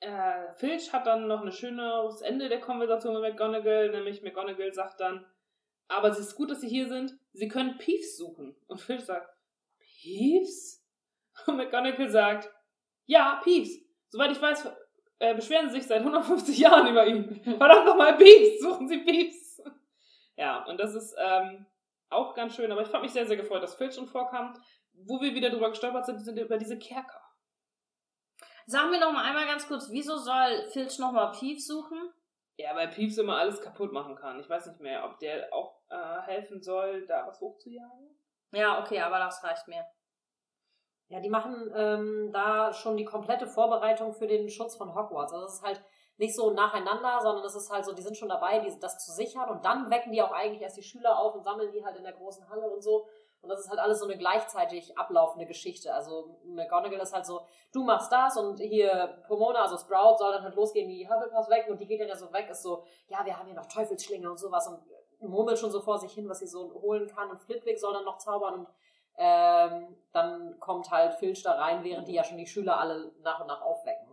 äh, 0.00 0.52
Filch 0.58 0.92
hat 0.92 1.06
dann 1.06 1.26
noch 1.26 1.42
ein 1.42 1.52
schönes 1.52 2.20
Ende 2.20 2.48
der 2.48 2.60
Konversation 2.60 3.14
mit 3.14 3.22
McGonagall, 3.22 3.90
nämlich 3.90 4.22
McGonagall 4.22 4.72
sagt 4.74 5.00
dann, 5.00 5.24
aber 5.88 6.08
es 6.08 6.18
ist 6.18 6.34
gut, 6.34 6.50
dass 6.50 6.60
Sie 6.60 6.68
hier 6.68 6.88
sind. 6.88 7.14
Sie 7.32 7.48
können 7.48 7.78
Peeves 7.78 8.16
suchen. 8.16 8.54
Und 8.66 8.80
Filch 8.80 9.04
sagt, 9.04 9.28
Peeves? 9.78 10.84
Und 11.46 11.56
McGonagall 11.56 12.10
sagt, 12.10 12.50
ja, 13.06 13.40
Peeves. 13.42 13.80
Soweit 14.08 14.32
ich 14.32 14.40
weiß, 14.40 14.68
äh, 15.18 15.34
beschweren 15.34 15.70
Sie 15.70 15.76
sich 15.76 15.86
seit 15.86 16.00
150 16.00 16.58
Jahren 16.58 16.88
über 16.88 17.06
ihn. 17.06 17.40
Verdammt 17.58 17.86
nochmal, 17.86 18.16
Peeves. 18.16 18.60
Suchen 18.60 18.88
Sie 18.88 18.98
Peeves. 18.98 19.43
Ja, 20.36 20.64
und 20.64 20.78
das 20.78 20.94
ist 20.94 21.14
ähm, 21.18 21.66
auch 22.10 22.34
ganz 22.34 22.54
schön. 22.54 22.70
Aber 22.72 22.82
ich 22.82 22.88
fand 22.88 23.02
mich 23.02 23.12
sehr, 23.12 23.26
sehr 23.26 23.36
gefreut, 23.36 23.62
dass 23.62 23.74
Filch 23.74 23.94
schon 23.94 24.08
vorkam. 24.08 24.54
Wo 24.92 25.20
wir 25.20 25.34
wieder 25.34 25.50
drüber 25.50 25.70
gestolpert 25.70 26.06
sind, 26.06 26.20
sind 26.20 26.38
über 26.38 26.56
diese 26.56 26.78
Kerker. 26.78 27.20
Sagen 28.66 28.92
wir 28.92 29.00
noch 29.00 29.12
mal 29.12 29.24
einmal 29.24 29.46
ganz 29.46 29.66
kurz, 29.68 29.88
wieso 29.90 30.16
soll 30.16 30.70
Filch 30.72 30.98
noch 30.98 31.12
mal 31.12 31.32
Pief 31.32 31.64
suchen? 31.64 31.98
Ja, 32.56 32.74
weil 32.76 32.88
Peeves 32.88 33.18
immer 33.18 33.36
alles 33.36 33.60
kaputt 33.60 33.92
machen 33.92 34.14
kann. 34.14 34.38
Ich 34.38 34.48
weiß 34.48 34.66
nicht 34.66 34.80
mehr, 34.80 35.04
ob 35.04 35.18
der 35.18 35.52
auch 35.52 35.80
äh, 35.90 36.22
helfen 36.22 36.62
soll, 36.62 37.04
da 37.06 37.26
was 37.26 37.40
hochzujagen. 37.40 38.16
Ja, 38.52 38.80
okay, 38.80 39.00
aber 39.00 39.18
das 39.18 39.42
reicht 39.42 39.66
mir. 39.66 39.84
Ja, 41.08 41.20
die 41.20 41.28
machen 41.28 41.72
ähm, 41.74 42.30
da 42.32 42.72
schon 42.72 42.96
die 42.96 43.04
komplette 43.04 43.46
Vorbereitung 43.46 44.14
für 44.14 44.26
den 44.26 44.48
Schutz 44.48 44.76
von 44.76 44.94
Hogwarts. 44.94 45.32
Also 45.32 45.46
es 45.46 45.54
ist 45.54 45.62
halt 45.62 45.82
nicht 46.16 46.36
so 46.36 46.50
nacheinander, 46.50 47.20
sondern 47.22 47.44
es 47.44 47.54
ist 47.54 47.70
halt 47.70 47.84
so, 47.84 47.92
die 47.92 48.02
sind 48.02 48.16
schon 48.16 48.28
dabei, 48.28 48.60
die, 48.60 48.78
das 48.78 49.04
zu 49.04 49.12
sichern 49.12 49.48
und 49.50 49.64
dann 49.64 49.90
wecken 49.90 50.12
die 50.12 50.22
auch 50.22 50.32
eigentlich 50.32 50.62
erst 50.62 50.76
die 50.76 50.82
Schüler 50.82 51.18
auf 51.18 51.34
und 51.34 51.44
sammeln 51.44 51.72
die 51.72 51.84
halt 51.84 51.96
in 51.96 52.04
der 52.04 52.12
großen 52.12 52.48
Halle 52.48 52.70
und 52.70 52.82
so. 52.82 53.06
Und 53.42 53.48
das 53.48 53.60
ist 53.60 53.68
halt 53.68 53.80
alles 53.80 53.98
so 53.98 54.06
eine 54.06 54.16
gleichzeitig 54.16 54.96
ablaufende 54.96 55.44
Geschichte. 55.46 55.92
Also 55.92 56.38
McGonagall 56.44 57.00
ist 57.00 57.12
halt 57.12 57.26
so, 57.26 57.42
du 57.72 57.82
machst 57.82 58.10
das 58.10 58.36
und 58.36 58.58
hier 58.58 59.22
Pomona, 59.28 59.62
also 59.62 59.76
Sprout, 59.76 60.16
soll 60.18 60.32
dann 60.32 60.44
halt 60.44 60.54
losgehen, 60.54 60.88
die 60.88 61.08
Hufflepuffs 61.08 61.50
weg 61.50 61.66
und 61.68 61.78
die 61.78 61.86
geht 61.86 62.00
dann 62.00 62.08
ja 62.08 62.16
so 62.16 62.32
weg, 62.32 62.48
ist 62.48 62.62
so, 62.62 62.84
ja, 63.08 63.24
wir 63.24 63.36
haben 63.38 63.46
hier 63.46 63.56
noch 63.56 63.66
Teufelsschlinge 63.66 64.30
und 64.30 64.38
sowas 64.38 64.66
und 64.68 65.28
murmelt 65.28 65.58
schon 65.58 65.70
so 65.70 65.80
vor 65.80 65.98
sich 65.98 66.12
hin, 66.12 66.28
was 66.28 66.38
sie 66.38 66.46
so 66.46 66.72
holen 66.80 67.06
kann 67.06 67.30
und 67.30 67.38
Flitwick 67.38 67.78
soll 67.78 67.92
dann 67.92 68.04
noch 68.04 68.18
zaubern 68.18 68.60
und 68.60 68.68
Ähm, 69.16 69.96
dann 70.12 70.58
kommt 70.58 70.90
halt 70.90 71.14
Filch 71.20 71.44
da 71.44 71.52
rein, 71.52 71.84
während 71.84 72.08
die 72.08 72.14
ja 72.14 72.24
schon 72.24 72.36
die 72.36 72.48
Schüler 72.48 72.80
alle 72.80 73.12
nach 73.22 73.38
und 73.38 73.46
nach 73.46 73.62
aufwecken. 73.62 74.03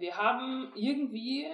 Wir 0.00 0.16
haben 0.16 0.72
irgendwie 0.74 1.46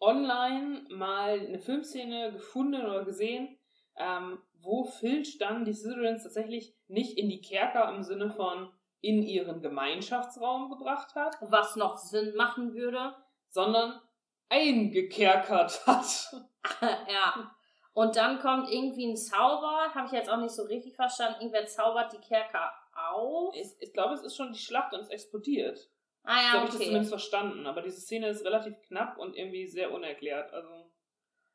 online 0.00 0.84
mal 0.90 1.40
eine 1.40 1.58
Filmszene 1.58 2.32
gefunden 2.32 2.84
oder 2.84 3.04
gesehen, 3.04 3.56
ähm, 3.96 4.38
wo 4.60 4.84
Filch 4.84 5.38
dann 5.38 5.64
die 5.64 5.72
Slytherins 5.72 6.24
tatsächlich 6.24 6.74
nicht 6.88 7.16
in 7.16 7.28
die 7.28 7.40
Kerker 7.40 7.94
im 7.94 8.02
Sinne 8.02 8.30
von 8.30 8.70
in 9.00 9.22
ihren 9.22 9.62
Gemeinschaftsraum 9.62 10.68
gebracht 10.70 11.14
hat, 11.14 11.36
Was 11.40 11.76
noch 11.76 11.96
Sinn 11.96 12.34
machen 12.34 12.74
würde. 12.74 13.14
sondern 13.48 14.00
eingekerkert 14.48 15.86
hat. 15.86 16.32
ja. 16.82 17.50
Und 17.94 18.16
dann 18.16 18.38
kommt 18.38 18.70
irgendwie 18.70 19.06
ein 19.06 19.16
Zauber, 19.16 19.94
habe 19.94 20.06
ich 20.06 20.12
jetzt 20.12 20.28
auch 20.28 20.36
nicht 20.36 20.54
so 20.54 20.64
richtig 20.64 20.94
verstanden. 20.94 21.40
Irgendwer 21.40 21.66
zaubert 21.66 22.12
die 22.12 22.18
Kerker 22.18 22.72
auf. 23.10 23.54
Ich, 23.54 23.68
ich 23.80 23.92
glaube, 23.92 24.14
es 24.14 24.22
ist 24.22 24.36
schon 24.36 24.52
die 24.52 24.58
Schlacht 24.58 24.92
und 24.92 25.00
es 25.00 25.08
explodiert. 25.08 25.88
Ah 26.26 26.34
so 26.34 26.42
ja, 26.42 26.52
habe 26.52 26.64
ich 26.66 26.72
das 26.72 26.82
zumindest 26.82 27.10
verstanden. 27.10 27.66
Aber 27.66 27.82
diese 27.82 28.00
Szene 28.00 28.28
ist 28.28 28.44
relativ 28.44 28.80
knapp 28.82 29.16
und 29.18 29.36
irgendwie 29.36 29.66
sehr 29.66 29.92
unerklärt. 29.92 30.52
Also, 30.52 30.90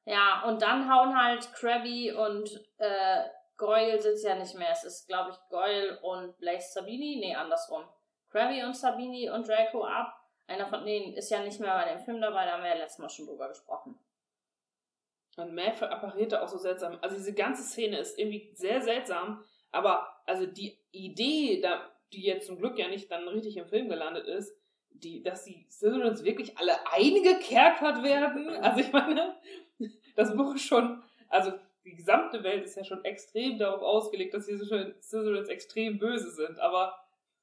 Ja, 0.06 0.44
und 0.48 0.62
dann 0.62 0.92
hauen 0.92 1.16
halt 1.16 1.54
Krabby 1.54 2.12
und 2.14 2.50
äh, 2.78 3.24
Goyle 3.58 4.02
sind 4.02 4.18
ja 4.24 4.36
nicht 4.36 4.56
mehr. 4.56 4.72
Es 4.72 4.84
ist, 4.84 5.08
glaube 5.08 5.32
ich, 5.32 5.38
Goyle 5.50 6.00
und 6.02 6.38
Blaze 6.40 6.72
Sabini. 6.74 7.18
Nee, 7.20 7.36
andersrum. 7.36 7.84
Krabby 8.32 8.64
und 8.64 8.76
Sabini 8.76 9.30
und 9.30 9.48
Draco 9.48 9.84
ab. 9.86 10.18
Einer 10.48 10.66
von 10.68 10.86
denen 10.86 11.14
ist 11.14 11.30
ja 11.30 11.44
nicht 11.44 11.60
mehr 11.60 11.74
bei 11.76 11.94
dem 11.94 12.00
Film 12.00 12.20
dabei, 12.20 12.46
da 12.46 12.54
haben 12.54 12.64
wir 12.64 12.72
ja 12.72 12.78
letztes 12.78 13.00
Mal 13.00 13.10
schon 13.10 13.26
drüber 13.28 13.48
gesprochen. 13.50 13.98
und 15.38 15.54
Maeve 15.54 15.90
apparierte 15.90 16.42
auch 16.42 16.48
so 16.48 16.58
seltsam. 16.58 16.98
Also 17.02 17.16
diese 17.16 17.34
ganze 17.34 17.64
Szene 17.64 18.00
ist 18.00 18.18
irgendwie 18.20 18.52
sehr 18.54 18.82
seltsam. 18.82 19.46
Aber 19.72 20.22
also 20.26 20.46
die 20.46 20.78
Idee, 20.92 21.62
da, 21.62 21.90
die 22.12 22.24
jetzt 22.24 22.48
zum 22.48 22.58
Glück 22.58 22.78
ja 22.78 22.88
nicht 22.90 23.10
dann 23.12 23.28
richtig 23.28 23.56
im 23.58 23.68
Film 23.70 23.88
gelandet 23.88 24.28
ist, 24.28 24.54
die, 25.04 25.22
dass 25.24 25.44
die 25.46 25.66
Slytherins 25.70 26.24
wirklich 26.24 26.58
alle 26.58 26.74
eingekerkert 26.92 28.04
werden. 28.04 28.50
Also 28.62 28.80
ich 28.82 28.92
meine, 28.92 29.36
das 30.16 30.36
Buch 30.36 30.56
ist 30.56 30.66
schon, 30.66 31.04
also 31.30 31.52
die 31.84 31.96
gesamte 31.96 32.44
Welt 32.44 32.64
ist 32.64 32.76
ja 32.78 32.84
schon 32.84 33.04
extrem 33.06 33.58
darauf 33.58 33.82
ausgelegt, 33.82 34.34
dass 34.34 34.46
diese 34.46 34.66
Slytherins 35.02 35.48
extrem 35.50 35.98
böse 35.98 36.30
sind. 36.32 36.60
Aber 36.60 36.96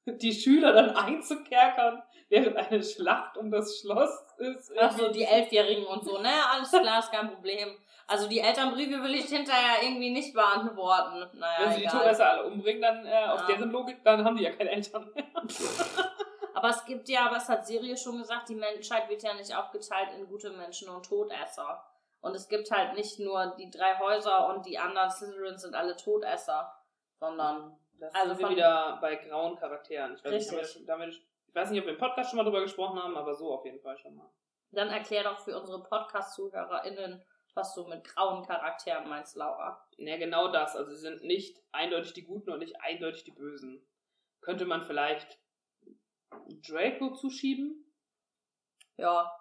die 0.05 0.33
Schüler 0.33 0.73
dann 0.73 0.91
einzukerkern, 0.91 2.01
während 2.29 2.55
eine 2.55 2.81
Schlacht 2.81 3.37
um 3.37 3.51
das 3.51 3.79
Schloss 3.79 4.09
ist. 4.37 4.75
Achso, 4.77 5.03
irgendwie- 5.03 5.19
die 5.19 5.25
Elfjährigen 5.25 5.85
und 5.85 6.03
so, 6.05 6.17
ne? 6.19 6.29
Alles 6.51 6.71
klar, 6.71 6.99
ist 6.99 7.11
kein 7.11 7.29
Problem. 7.29 7.69
Also 8.07 8.27
die 8.27 8.39
Elternbriefe 8.39 9.03
will 9.03 9.13
ich 9.13 9.25
hinterher 9.25 9.83
irgendwie 9.83 10.09
nicht 10.09 10.33
beantworten. 10.33 11.37
Naja, 11.37 11.59
Wenn 11.59 11.71
sie 11.73 11.77
die 11.81 11.85
egal. 11.85 12.01
Todesser 12.01 12.29
alle 12.31 12.43
umbringen, 12.45 12.81
dann 12.81 13.05
äh, 13.05 13.25
aus 13.27 13.41
Ja. 13.41 13.47
deren 13.55 13.69
Logik, 13.71 14.03
dann 14.03 14.23
haben 14.23 14.35
die 14.35 14.43
ja 14.45 14.51
keine 14.51 14.71
Eltern 14.71 15.11
mehr. 15.13 15.25
Aber 16.59 16.69
es 16.71 16.83
gibt 16.83 17.07
ja, 17.07 17.31
was 17.31 17.47
hat 17.47 17.65
Sirius 17.65 18.01
schon 18.01 18.17
gesagt, 18.17 18.49
die 18.49 18.55
Menschheit 18.55 19.07
wird 19.07 19.23
ja 19.23 19.33
nicht 19.33 19.55
aufgeteilt 19.55 20.09
in 20.17 20.27
gute 20.27 20.49
Menschen 20.51 20.89
und 20.89 21.05
Todesser. 21.05 21.81
Und 22.19 22.35
es 22.35 22.49
gibt 22.49 22.69
halt 22.69 22.95
nicht 22.95 23.17
nur 23.17 23.55
die 23.57 23.71
drei 23.71 23.97
Häuser 23.97 24.49
und 24.49 24.65
die 24.65 24.77
anderen 24.77 25.09
Slytherins 25.09 25.61
sind 25.61 25.73
alle 25.73 25.95
Todesser, 25.95 26.69
sondern 27.17 27.79
Das 27.97 28.13
Also 28.13 28.33
sind 28.33 28.41
wir 28.41 28.49
wieder 28.49 28.97
bei 28.99 29.15
grauen 29.15 29.55
Charakteren. 29.55 30.15
Ich 30.15 30.25
weiß, 30.25 30.51
nicht, 30.51 30.89
haben 30.89 30.99
wir, 30.99 31.07
ich 31.07 31.55
weiß 31.55 31.69
nicht, 31.69 31.79
ob 31.79 31.85
wir 31.85 31.93
im 31.93 31.97
Podcast 31.97 32.29
schon 32.29 32.35
mal 32.37 32.43
drüber 32.43 32.59
gesprochen 32.59 33.01
haben, 33.01 33.15
aber 33.15 33.33
so 33.33 33.53
auf 33.53 33.63
jeden 33.63 33.79
Fall 33.79 33.97
schon 33.97 34.15
mal. 34.15 34.29
dann 34.71 34.89
erklär 34.89 35.23
doch 35.23 35.39
für 35.39 35.57
unsere 35.57 35.81
Podcast-ZuhörerInnen, 35.81 37.23
was 37.53 37.73
du 37.73 37.85
mit 37.87 38.03
grauen 38.03 38.45
Charakteren 38.45 39.07
meinst, 39.07 39.37
Laura. 39.37 39.81
Ja, 39.97 40.17
genau 40.17 40.49
das. 40.49 40.75
Also 40.75 40.91
sie 40.91 41.01
sind 41.01 41.23
nicht 41.23 41.57
eindeutig 41.71 42.11
die 42.13 42.25
Guten 42.25 42.51
und 42.51 42.59
nicht 42.59 42.75
eindeutig 42.81 43.23
die 43.23 43.31
Bösen. 43.31 43.81
Könnte 44.41 44.65
man 44.65 44.83
vielleicht 44.83 45.39
Draco 46.67 47.13
zuschieben? 47.13 47.85
Ja, 48.97 49.31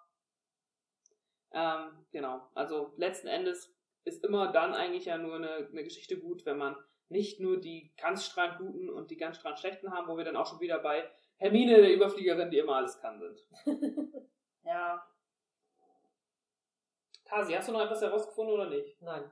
Ähm, 1.52 2.06
genau. 2.12 2.48
Also 2.54 2.92
letzten 2.96 3.28
Endes 3.28 3.74
ist 4.04 4.24
immer 4.24 4.52
dann 4.52 4.74
eigentlich 4.74 5.06
ja 5.06 5.18
nur 5.18 5.36
eine, 5.36 5.68
eine 5.70 5.84
Geschichte 5.84 6.18
gut, 6.18 6.44
wenn 6.46 6.58
man 6.58 6.76
nicht 7.08 7.40
nur 7.40 7.58
die 7.60 7.92
ganz 7.96 8.24
strahlend 8.26 8.58
Guten 8.58 8.90
und 8.90 9.10
die 9.10 9.16
ganz 9.16 9.38
strahlend 9.38 9.58
Schlechten 9.58 9.92
haben, 9.92 10.08
wo 10.08 10.16
wir 10.16 10.24
dann 10.24 10.36
auch 10.36 10.46
schon 10.46 10.60
wieder 10.60 10.78
bei 10.78 11.10
Hermine, 11.36 11.76
der 11.76 11.94
Überfliegerin, 11.94 12.50
die 12.50 12.58
immer 12.58 12.76
alles 12.76 13.00
kann, 13.00 13.18
sind. 13.18 13.40
ja. 14.64 15.06
Tasi, 17.24 17.52
hast 17.52 17.68
du 17.68 17.72
noch 17.72 17.84
etwas 17.84 18.02
herausgefunden 18.02 18.54
oder 18.54 18.68
nicht? 18.68 19.00
Nein. 19.00 19.30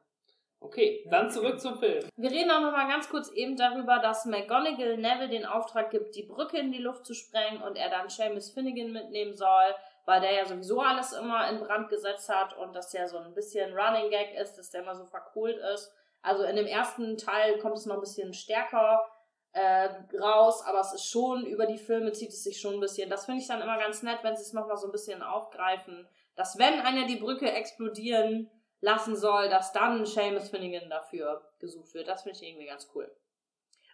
Okay, 0.59 1.07
dann 1.11 1.31
zurück 1.31 1.61
zum 1.61 1.79
Film. 1.79 2.09
Wir 2.17 2.31
reden 2.31 2.51
auch 2.51 2.61
noch 2.61 2.73
mal 2.73 2.89
ganz 2.89 3.09
kurz 3.09 3.31
eben 3.33 3.57
darüber, 3.57 3.99
dass 3.99 4.25
McGonagall 4.25 4.97
Neville 4.97 5.29
den 5.29 5.45
Auftrag 5.45 5.91
gibt, 5.91 6.17
die 6.17 6.25
Brücke 6.25 6.59
in 6.59 6.73
die 6.73 6.83
Luft 6.83 7.05
zu 7.07 7.15
sprengen 7.15 7.63
und 7.63 7.77
er 7.77 7.91
dann 7.91 8.09
Seamus 8.09 8.51
Finnegan 8.51 8.91
mitnehmen 8.91 9.35
soll, 9.35 9.75
weil 10.07 10.21
der 10.21 10.33
ja 10.33 10.47
sowieso 10.47 10.81
alles 10.81 11.13
immer 11.13 11.49
in 11.51 11.61
Brand 11.61 11.89
gesetzt 11.91 12.29
hat 12.29 12.57
und 12.57 12.75
das 12.75 12.93
ja 12.93 13.07
so 13.07 13.19
ein 13.19 13.35
bisschen 13.35 13.77
Running 13.77 14.11
Gag 14.11 14.35
ist, 14.35 14.55
dass 14.55 14.71
der 14.71 14.83
immer 14.83 14.95
so 14.95 15.05
verkohlt 15.05 15.59
ist. 15.75 15.93
Also 16.23 16.45
in 16.45 16.57
dem 16.57 16.67
ersten 16.67 17.19
Teil 17.19 17.59
kommt 17.59 17.77
es 17.77 17.87
noch 17.87 17.97
ein 17.97 18.01
bisschen 18.01 18.33
stärker 18.33 19.07
äh, 19.53 19.89
raus, 20.19 20.63
aber 20.67 20.81
es 20.81 20.93
ist 20.93 21.09
schon, 21.09 21.47
über 21.47 21.67
die 21.67 21.79
Filme 21.79 22.13
zieht 22.13 22.31
es 22.31 22.43
sich 22.43 22.61
schon 22.61 22.75
ein 22.75 22.81
bisschen. 22.81 23.11
Das 23.11 23.27
finde 23.27 23.43
ich 23.43 23.49
dann 23.49 23.61
immer 23.61 23.79
ganz 23.79 24.03
nett, 24.03 24.19
wenn 24.23 24.37
sie 24.37 24.43
es 24.43 24.53
nochmal 24.53 24.77
so 24.77 24.87
ein 24.89 24.93
bisschen 24.93 25.23
aufgreifen, 25.23 26.09
dass 26.35 26.59
wenn 26.59 26.81
einer 26.81 27.07
die 27.07 27.17
Brücke 27.17 27.51
explodieren 27.51 28.51
lassen 28.87 29.17
soll, 29.17 29.49
dass 29.49 29.73
dann 29.73 30.07
Seamus 30.07 30.49
Finnegan 30.49 30.89
dafür 30.89 31.43
gesucht 31.59 31.93
wird. 31.93 32.07
Das 32.07 32.23
finde 32.23 32.39
ich 32.41 32.49
irgendwie 32.49 32.67
ganz 32.67 32.89
cool. 32.95 33.11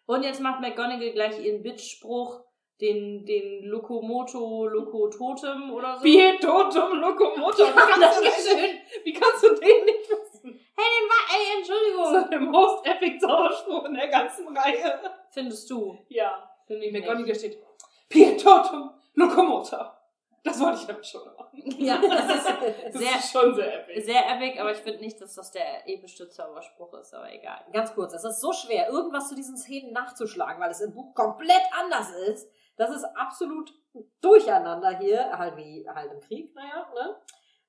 Und 0.05 0.23
jetzt 0.23 0.41
macht 0.41 0.61
McGonagall 0.61 1.13
gleich 1.13 1.41
ihren 1.43 1.63
Bitch-Spruch, 1.63 2.45
den, 2.81 3.25
den 3.25 3.65
Lokomoto 3.65 4.67
Lokototem 4.67 5.73
oder 5.73 5.97
so. 5.97 6.03
Pietotum 6.03 6.99
Lokomotor. 7.01 7.69
Wie 7.69 7.73
kannst, 7.73 8.21
du 8.21 8.25
das, 8.25 8.49
schön. 8.49 8.79
wie 9.05 9.13
kannst 9.15 9.43
du 9.43 9.49
den 9.55 9.85
nicht 9.87 10.11
wissen? 10.11 10.61
Hey, 10.77 10.89
den 10.99 11.09
war, 11.09 11.25
ey, 11.37 11.47
Das 11.47 11.59
Entschuldigung. 11.59 12.17
ist 12.25 12.31
der 12.31 12.41
most 12.41 12.87
epic 12.87 13.19
Zauberspruch 13.19 13.85
in 13.87 13.95
der 13.95 14.09
ganzen 14.09 14.57
Reihe. 14.57 15.01
Findest 15.31 15.71
du? 15.71 15.97
Ja. 16.09 16.51
Finde 16.67 16.85
ich 16.85 16.93
McGonagall 16.93 17.35
steht 17.35 17.59
Pietotum 18.11 18.91
Lokomotor. 19.15 20.02
Das 20.45 20.59
wollte 20.61 20.81
ich 20.83 20.91
aber 20.91 21.05
schon 21.05 21.25
machen. 21.37 21.49
Ja, 21.79 22.01
das 22.09 22.37
ist 22.37 22.47
Das 22.95 22.95
sehr, 23.03 23.17
ist 23.19 23.31
schon 23.33 23.55
sehr 23.55 23.81
epic. 23.81 24.01
sehr 24.03 24.29
epic, 24.29 24.59
aber 24.61 24.73
ich 24.73 24.79
finde 24.79 25.01
nicht, 25.01 25.21
dass 25.21 25.35
das 25.35 25.51
der 25.53 25.89
epische 25.89 26.29
Zauberspruch 26.29 26.95
ist, 26.95 27.15
aber 27.15 27.33
egal. 27.33 27.61
Ganz 27.73 27.95
kurz, 27.95 28.13
es 28.13 28.25
ist 28.25 28.41
so 28.41 28.53
schwer, 28.53 28.89
irgendwas 28.89 29.29
zu 29.29 29.35
diesen 29.37 29.57
Szenen 29.57 29.93
nachzuschlagen, 29.93 30.61
weil 30.61 30.71
es 30.71 30.81
im 30.81 30.93
Buch 30.95 31.15
komplett 31.15 31.63
anders 31.81 32.11
ist. 32.29 32.51
Das 32.77 32.91
ist 32.91 33.05
absolut 33.17 33.73
durcheinander 34.21 34.99
hier, 34.99 35.37
halt 35.39 35.57
wie 35.57 35.87
halt 35.89 36.11
im 36.13 36.21
Krieg, 36.21 36.55
naja, 36.55 36.89
ne? 36.95 37.17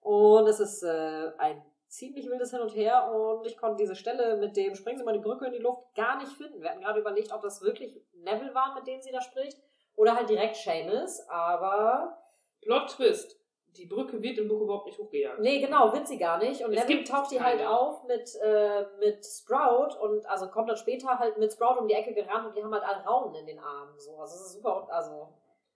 Und 0.01 0.47
es 0.47 0.59
ist 0.59 0.83
äh, 0.83 1.31
ein 1.37 1.63
ziemlich 1.87 2.27
wildes 2.27 2.51
Hin 2.51 2.59
und 2.61 2.75
Her 2.75 3.11
und 3.13 3.45
ich 3.45 3.55
konnte 3.57 3.77
diese 3.83 3.95
Stelle 3.95 4.37
mit 4.37 4.57
dem 4.57 4.73
Springen 4.75 4.97
Sie 4.97 5.03
mal 5.03 5.13
die 5.13 5.19
Brücke 5.19 5.45
in 5.45 5.53
die 5.53 5.59
Luft 5.59 5.93
gar 5.95 6.17
nicht 6.17 6.31
finden. 6.31 6.61
Wir 6.61 6.71
hatten 6.71 6.81
gerade 6.81 6.99
überlegt, 6.99 7.31
ob 7.31 7.41
das 7.41 7.61
wirklich 7.61 8.01
Neville 8.13 8.55
war, 8.55 8.73
mit 8.73 8.87
dem 8.87 8.99
sie 9.01 9.11
da 9.11 9.21
spricht, 9.21 9.59
oder 9.95 10.15
halt 10.15 10.27
direkt 10.29 10.55
Seamus, 10.55 11.21
aber 11.29 12.17
Plot 12.63 12.89
Twist. 12.89 13.39
Die 13.77 13.85
Brücke 13.85 14.21
wird 14.21 14.37
im 14.37 14.47
Buch 14.47 14.61
überhaupt 14.61 14.85
nicht 14.85 14.99
hochgejagt. 14.99 15.39
Nee, 15.39 15.59
genau, 15.59 15.91
wird 15.91 16.07
sie 16.07 16.19
gar 16.19 16.37
nicht. 16.37 16.63
Und 16.63 16.73
Es 16.73 16.83
Neville 16.83 17.03
taucht 17.03 17.31
die 17.31 17.41
halt 17.41 17.65
auf 17.65 18.03
mit, 18.03 18.35
äh, 18.43 18.85
mit 18.99 19.25
Sprout 19.25 19.97
und 19.99 20.25
also 20.27 20.47
kommt 20.49 20.69
dann 20.69 20.77
später 20.77 21.17
halt 21.17 21.39
mit 21.39 21.51
Sprout 21.51 21.79
um 21.79 21.87
die 21.87 21.95
Ecke 21.95 22.13
gerannt 22.13 22.47
und 22.47 22.55
die 22.55 22.63
haben 22.63 22.71
halt 22.71 22.83
alle 22.83 23.03
Raunen 23.03 23.33
in 23.35 23.47
den 23.47 23.59
Armen. 23.59 23.97
So. 23.97 24.15
Also 24.17 24.35
es 24.35 24.41
ist 24.41 24.53
super, 24.53 24.87
also 24.91 25.29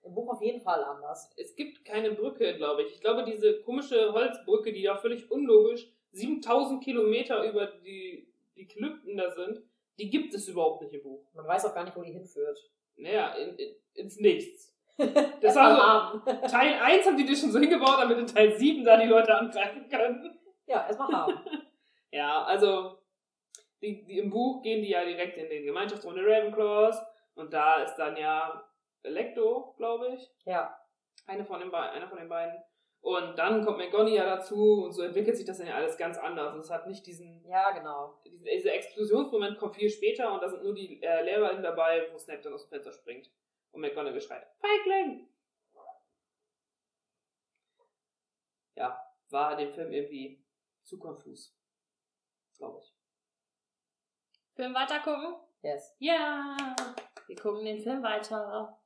im 0.03 0.13
Buch 0.13 0.31
auf 0.31 0.41
jeden 0.41 0.61
Fall 0.61 0.83
anders. 0.83 1.31
Es 1.37 1.55
gibt 1.55 1.83
keine 1.85 2.11
Brücke, 2.11 2.55
glaube 2.55 2.83
ich. 2.83 2.93
Ich 2.93 3.01
glaube, 3.01 3.23
diese 3.23 3.61
komische 3.61 4.13
Holzbrücke, 4.13 4.71
die 4.71 4.83
da 4.83 4.97
völlig 4.97 5.31
unlogisch 5.31 5.91
7000 6.11 6.83
Kilometer 6.83 7.43
über 7.49 7.67
die, 7.67 8.27
die 8.55 8.67
Klüften 8.67 9.17
da 9.17 9.31
sind, 9.31 9.61
die 9.99 10.09
gibt 10.09 10.33
es 10.33 10.47
überhaupt 10.47 10.83
nicht 10.83 10.93
im 10.93 11.03
Buch. 11.03 11.25
Man 11.33 11.47
weiß 11.47 11.65
auch 11.65 11.73
gar 11.73 11.83
nicht, 11.83 11.97
wo 11.97 12.03
die 12.03 12.11
hinführt. 12.11 12.57
Naja, 12.95 13.33
in, 13.33 13.55
in, 13.55 13.75
ins 13.93 14.19
Nichts. 14.19 14.73
Das 15.41 15.55
war 15.55 16.21
so. 16.25 16.31
Teil 16.47 16.73
1 16.81 17.05
haben 17.05 17.17
die 17.17 17.25
das 17.25 17.39
schon 17.39 17.51
so 17.51 17.59
hingebaut, 17.59 17.97
damit 17.99 18.17
in 18.17 18.27
Teil 18.27 18.57
7 18.57 18.83
da 18.83 18.97
die 18.97 19.07
Leute 19.07 19.35
angreifen 19.35 19.87
können. 19.89 20.37
Ja, 20.65 20.85
erstmal 20.87 21.11
haben. 21.11 21.39
Ja, 22.09 22.45
also 22.45 22.97
die, 23.81 24.05
die, 24.05 24.19
im 24.19 24.29
Buch 24.29 24.61
gehen 24.63 24.81
die 24.81 24.89
ja 24.91 25.03
direkt 25.03 25.37
in 25.37 25.49
den 25.49 25.65
Gemeinschaftsraum 25.65 26.15
der 26.15 26.25
Ravenclaws 26.25 26.95
und 27.35 27.51
da 27.53 27.83
ist 27.83 27.95
dann 27.95 28.15
ja 28.15 28.63
Electo, 29.03 29.73
glaube 29.77 30.13
ich, 30.15 30.31
Ja. 30.45 30.73
eine 31.27 31.43
von 31.43 31.59
den 31.59 31.69
Be 31.69 31.77
einer 31.77 32.07
von 32.07 32.17
den 32.17 32.29
beiden. 32.29 32.55
Und 33.01 33.37
dann 33.37 33.63
kommt 33.63 33.77
McGonagall 33.77 34.13
ja 34.13 34.25
dazu 34.25 34.83
und 34.85 34.93
so 34.93 35.03
entwickelt 35.03 35.35
sich 35.35 35.45
das 35.45 35.57
dann 35.59 35.67
ja 35.67 35.75
alles 35.75 35.97
ganz 35.97 36.17
anders. 36.17 36.53
Und 36.53 36.61
es 36.61 36.71
hat 36.71 36.87
nicht 36.87 37.05
diesen, 37.05 37.45
Ja, 37.45 37.71
genau. 37.71 38.17
dieser 38.25 38.73
Explosionsmoment 38.73 39.59
kommt 39.59 39.75
viel 39.75 39.89
später 39.89 40.33
und 40.33 40.41
da 40.41 40.47
sind 40.49 40.63
nur 40.63 40.73
die 40.73 41.03
äh, 41.03 41.23
LehrerInnen 41.23 41.61
dabei, 41.61 42.07
wo 42.11 42.17
Snape 42.17 42.41
dann 42.41 42.53
aus 42.53 42.63
dem 42.63 42.69
Fenster 42.69 42.93
springt 42.93 43.29
und 43.71 43.81
McGonagall 43.81 44.21
schreit, 44.21 44.47
Feigling! 44.59 45.29
Ja, 48.75 49.01
war 49.29 49.55
dem 49.55 49.71
Film 49.71 49.91
irgendwie 49.91 50.43
zu 50.83 50.99
konfus. 50.99 51.55
Glaube 52.57 52.79
ich. 52.79 52.93
Film 54.55 54.73
weitergucken? 54.73 55.35
Yes. 55.61 55.95
Ja, 55.99 56.55
wir 57.25 57.35
gucken 57.35 57.65
den 57.65 57.81
Film 57.81 58.03
weiter. 58.03 58.76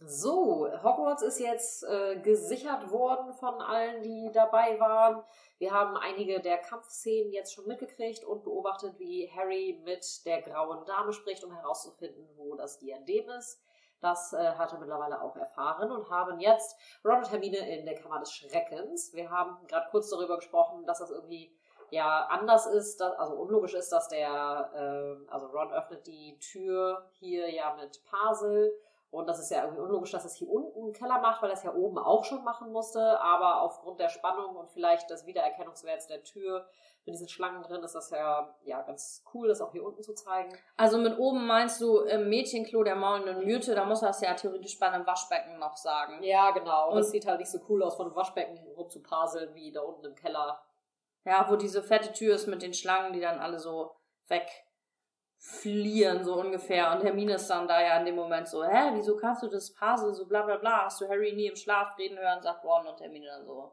So, 0.00 0.68
Hogwarts 0.82 1.22
ist 1.22 1.38
jetzt 1.38 1.84
äh, 1.84 2.16
gesichert 2.16 2.90
worden 2.90 3.32
von 3.32 3.60
allen, 3.60 4.02
die 4.02 4.28
dabei 4.32 4.78
waren. 4.80 5.22
Wir 5.58 5.72
haben 5.72 5.96
einige 5.96 6.40
der 6.40 6.58
Kampfszenen 6.58 7.32
jetzt 7.32 7.54
schon 7.54 7.66
mitgekriegt 7.68 8.24
und 8.24 8.42
beobachtet, 8.42 8.98
wie 8.98 9.30
Harry 9.30 9.80
mit 9.84 10.26
der 10.26 10.42
grauen 10.42 10.84
Dame 10.84 11.12
spricht, 11.12 11.44
um 11.44 11.52
herauszufinden, 11.52 12.28
wo 12.36 12.56
das 12.56 12.78
Diadem 12.78 13.28
ist. 13.30 13.62
Das 14.00 14.32
äh, 14.32 14.36
hat 14.36 14.72
er 14.72 14.80
mittlerweile 14.80 15.22
auch 15.22 15.36
erfahren 15.36 15.92
und 15.92 16.10
haben 16.10 16.40
jetzt 16.40 16.76
Ron 17.04 17.18
und 17.18 17.30
Hermine 17.30 17.78
in 17.78 17.86
der 17.86 17.94
Kammer 17.94 18.18
des 18.18 18.32
Schreckens. 18.32 19.14
Wir 19.14 19.30
haben 19.30 19.64
gerade 19.68 19.88
kurz 19.90 20.10
darüber 20.10 20.36
gesprochen, 20.36 20.84
dass 20.86 20.98
das 20.98 21.10
irgendwie 21.10 21.56
ja 21.90 22.26
anders 22.26 22.66
ist, 22.66 23.00
dass, 23.00 23.16
also 23.16 23.34
unlogisch 23.34 23.74
ist, 23.74 23.92
dass 23.92 24.08
der, 24.08 24.72
äh, 24.74 25.30
also 25.30 25.46
Ron 25.46 25.72
öffnet 25.72 26.04
die 26.08 26.36
Tür 26.40 27.08
hier 27.12 27.48
ja 27.48 27.76
mit 27.76 28.04
Pasel 28.04 28.76
und 29.14 29.28
das 29.28 29.38
ist 29.38 29.50
ja 29.50 29.62
irgendwie 29.62 29.80
unlogisch, 29.80 30.10
dass 30.10 30.24
es 30.24 30.34
hier 30.34 30.50
unten 30.50 30.76
einen 30.76 30.92
Keller 30.92 31.20
macht, 31.20 31.40
weil 31.40 31.52
es 31.52 31.62
ja 31.62 31.72
oben 31.72 31.98
auch 31.98 32.24
schon 32.24 32.42
machen 32.42 32.72
musste. 32.72 33.20
Aber 33.20 33.62
aufgrund 33.62 34.00
der 34.00 34.08
Spannung 34.08 34.56
und 34.56 34.68
vielleicht 34.68 35.08
des 35.08 35.24
Wiedererkennungswerts 35.24 36.08
der 36.08 36.24
Tür 36.24 36.66
mit 37.04 37.14
diesen 37.14 37.28
Schlangen 37.28 37.62
drin 37.62 37.84
ist 37.84 37.94
das 37.94 38.10
ja, 38.10 38.52
ja 38.64 38.82
ganz 38.82 39.22
cool, 39.32 39.46
das 39.46 39.60
auch 39.60 39.70
hier 39.70 39.84
unten 39.84 40.02
zu 40.02 40.14
zeigen. 40.14 40.52
Also 40.76 40.98
mit 40.98 41.16
oben 41.16 41.46
meinst 41.46 41.80
du 41.80 42.00
im 42.00 42.28
Mädchenklo 42.28 42.82
der 42.82 42.96
maulenden 42.96 43.44
Myrte, 43.44 43.76
da 43.76 43.84
muss 43.84 44.02
er 44.02 44.10
es 44.10 44.20
ja 44.20 44.34
theoretisch 44.34 44.80
bei 44.80 44.90
einem 44.90 45.06
Waschbecken 45.06 45.60
noch 45.60 45.76
sagen. 45.76 46.20
Ja, 46.24 46.50
genau. 46.50 46.90
Und 46.90 46.98
es 46.98 47.12
sieht 47.12 47.26
halt 47.26 47.38
nicht 47.38 47.52
so 47.52 47.60
cool 47.68 47.84
aus, 47.84 47.94
von 47.94 48.06
einem 48.06 48.16
Waschbecken 48.16 48.58
rumzupaseln 48.76 49.54
wie 49.54 49.70
da 49.70 49.82
unten 49.82 50.06
im 50.06 50.14
Keller. 50.16 50.60
Ja, 51.24 51.46
wo 51.48 51.54
diese 51.54 51.84
fette 51.84 52.12
Tür 52.12 52.34
ist 52.34 52.48
mit 52.48 52.62
den 52.62 52.74
Schlangen, 52.74 53.12
die 53.12 53.20
dann 53.20 53.38
alle 53.38 53.60
so 53.60 53.94
weg 54.26 54.48
fliehen, 55.44 56.24
so 56.24 56.40
ungefähr. 56.40 56.90
Und 56.92 57.04
Hermine 57.04 57.34
ist 57.34 57.48
dann 57.48 57.68
da 57.68 57.80
ja 57.80 57.98
in 57.98 58.06
dem 58.06 58.16
Moment 58.16 58.48
so, 58.48 58.64
hä, 58.64 58.92
wieso 58.94 59.14
kannst 59.16 59.42
du 59.42 59.48
das 59.48 59.74
Puzzle, 59.74 60.14
so 60.14 60.26
bla 60.26 60.40
bla 60.42 60.56
bla, 60.56 60.86
hast 60.86 61.02
du 61.02 61.08
Harry 61.08 61.32
nie 61.32 61.48
im 61.48 61.56
Schlaf 61.56 61.98
reden 61.98 62.18
hören, 62.18 62.40
sagt 62.40 62.64
Ron 62.64 62.86
und 62.86 62.98
Hermine 62.98 63.26
dann 63.26 63.44
so, 63.44 63.72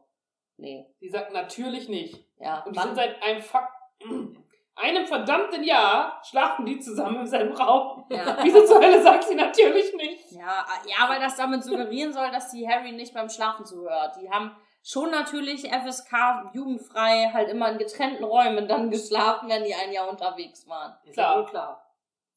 nee. 0.58 0.86
Die 1.00 1.08
sagt 1.08 1.32
natürlich 1.32 1.88
nicht. 1.88 2.26
Ja, 2.40 2.60
Und 2.66 2.76
die 2.76 2.80
sind 2.80 2.96
seit 2.96 3.24
einem 3.24 3.42
Fuck, 3.42 3.70
einem 4.76 5.06
verdammten 5.08 5.64
Jahr 5.64 6.22
schlafen 6.26 6.66
die 6.66 6.80
zusammen 6.80 7.22
im 7.22 7.28
selben 7.28 7.54
Raum. 7.54 8.06
Ja. 8.10 8.38
Wieso 8.44 8.66
zur 8.66 8.82
Hölle 8.82 9.02
sagt 9.02 9.24
sie 9.24 9.36
natürlich 9.36 9.94
nicht? 9.96 10.32
Ja, 10.32 10.66
ja, 10.86 11.08
weil 11.08 11.22
das 11.22 11.38
damit 11.38 11.64
suggerieren 11.64 12.12
soll, 12.12 12.32
dass 12.32 12.52
sie 12.52 12.68
Harry 12.68 12.92
nicht 12.92 13.14
beim 13.14 13.30
Schlafen 13.30 13.66
zuhört. 13.66 14.18
Die 14.22 14.30
haben 14.30 14.52
schon 14.84 15.12
natürlich 15.12 15.70
FSK 15.70 16.54
jugendfrei 16.54 17.30
halt 17.34 17.50
immer 17.50 17.72
in 17.72 17.78
getrennten 17.78 18.24
Räumen 18.24 18.68
dann 18.68 18.90
geschlafen, 18.92 19.50
wenn 19.50 19.64
die 19.64 19.74
ein 19.74 19.92
Jahr 19.92 20.10
unterwegs 20.10 20.68
waren. 20.68 20.96
Ist 21.06 21.14
Klar. 21.14 21.36
ja 21.36 21.40
wohl 21.40 21.50
klar. 21.50 21.88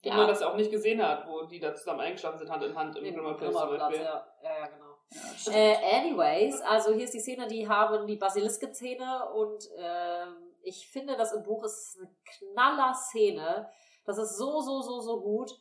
Ja. 0.02 0.16
man 0.16 0.28
das 0.28 0.42
auch 0.42 0.54
nicht 0.54 0.70
gesehen 0.70 1.02
hat, 1.02 1.26
wo 1.26 1.44
die 1.44 1.58
da 1.58 1.74
zusammen 1.74 2.00
eingeschlafen 2.00 2.38
sind, 2.38 2.50
Hand 2.50 2.62
in 2.62 2.76
Hand 2.76 2.96
im 2.98 3.36
Place 3.36 3.54
zum 3.54 3.78
Beispiel. 3.78 4.02
ja. 4.02 4.26
ja, 4.42 4.58
ja, 4.60 4.66
genau. 4.66 4.84
Äh, 5.50 5.76
anyways, 5.96 6.60
also 6.60 6.92
hier 6.92 7.04
ist 7.04 7.14
die 7.14 7.20
Szene, 7.20 7.46
die 7.46 7.68
haben 7.68 8.06
die 8.06 8.16
Basiliske-Szene 8.16 9.30
und 9.30 9.68
ähm, 9.78 10.54
ich 10.62 10.88
finde, 10.88 11.16
das 11.16 11.32
im 11.32 11.42
Buch 11.42 11.64
ist 11.64 11.98
eine 11.98 12.10
Knaller-Szene. 12.24 13.70
Das 14.04 14.18
ist 14.18 14.36
so, 14.36 14.60
so, 14.60 14.82
so, 14.82 15.00
so 15.00 15.20
gut. 15.20 15.52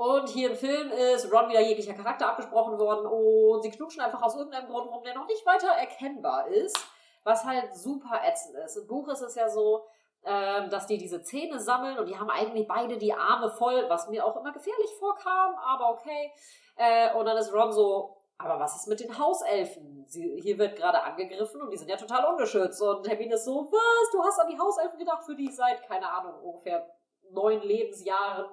Und 0.00 0.30
hier 0.30 0.52
im 0.52 0.56
Film 0.56 0.90
ist 0.92 1.30
Ron 1.30 1.50
wieder 1.50 1.60
jeglicher 1.60 1.92
Charakter 1.92 2.28
abgesprochen 2.28 2.78
worden 2.78 3.04
und 3.04 3.60
sie 3.60 3.70
knutschen 3.70 4.00
einfach 4.00 4.22
aus 4.22 4.34
irgendeinem 4.34 4.66
Grund 4.66 4.90
rum, 4.90 5.02
der 5.04 5.14
noch 5.14 5.26
nicht 5.26 5.44
weiter 5.44 5.68
erkennbar 5.72 6.48
ist, 6.48 6.74
was 7.22 7.44
halt 7.44 7.76
super 7.76 8.18
ätzend 8.26 8.56
ist. 8.64 8.78
Im 8.78 8.86
Buch 8.86 9.08
ist 9.08 9.20
es 9.20 9.34
ja 9.34 9.50
so, 9.50 9.84
ähm, 10.24 10.70
dass 10.70 10.86
die 10.86 10.96
diese 10.96 11.22
Zähne 11.22 11.60
sammeln 11.60 11.98
und 11.98 12.08
die 12.08 12.18
haben 12.18 12.30
eigentlich 12.30 12.66
beide 12.66 12.96
die 12.96 13.12
Arme 13.12 13.50
voll, 13.50 13.90
was 13.90 14.08
mir 14.08 14.24
auch 14.24 14.38
immer 14.38 14.52
gefährlich 14.52 14.90
vorkam, 14.98 15.54
aber 15.56 15.90
okay. 15.90 16.32
Äh, 16.76 17.12
und 17.12 17.26
dann 17.26 17.36
ist 17.36 17.52
Ron 17.52 17.70
so, 17.70 18.16
aber 18.38 18.58
was 18.58 18.76
ist 18.76 18.88
mit 18.88 19.00
den 19.00 19.18
Hauselfen? 19.18 20.06
Sie, 20.06 20.40
hier 20.40 20.56
wird 20.56 20.76
gerade 20.76 21.02
angegriffen 21.02 21.60
und 21.60 21.70
die 21.70 21.76
sind 21.76 21.90
ja 21.90 21.98
total 21.98 22.24
ungeschützt. 22.24 22.80
Und 22.80 23.06
Hermine 23.06 23.34
ist 23.34 23.44
so, 23.44 23.68
was? 23.70 24.10
Du 24.12 24.24
hast 24.24 24.40
an 24.40 24.48
die 24.48 24.58
Hauselfen 24.58 24.98
gedacht, 24.98 25.24
für 25.24 25.36
die 25.36 25.52
seit, 25.52 25.86
keine 25.86 26.10
Ahnung, 26.10 26.42
ungefähr 26.42 26.88
neun 27.32 27.60
Lebensjahren 27.60 28.46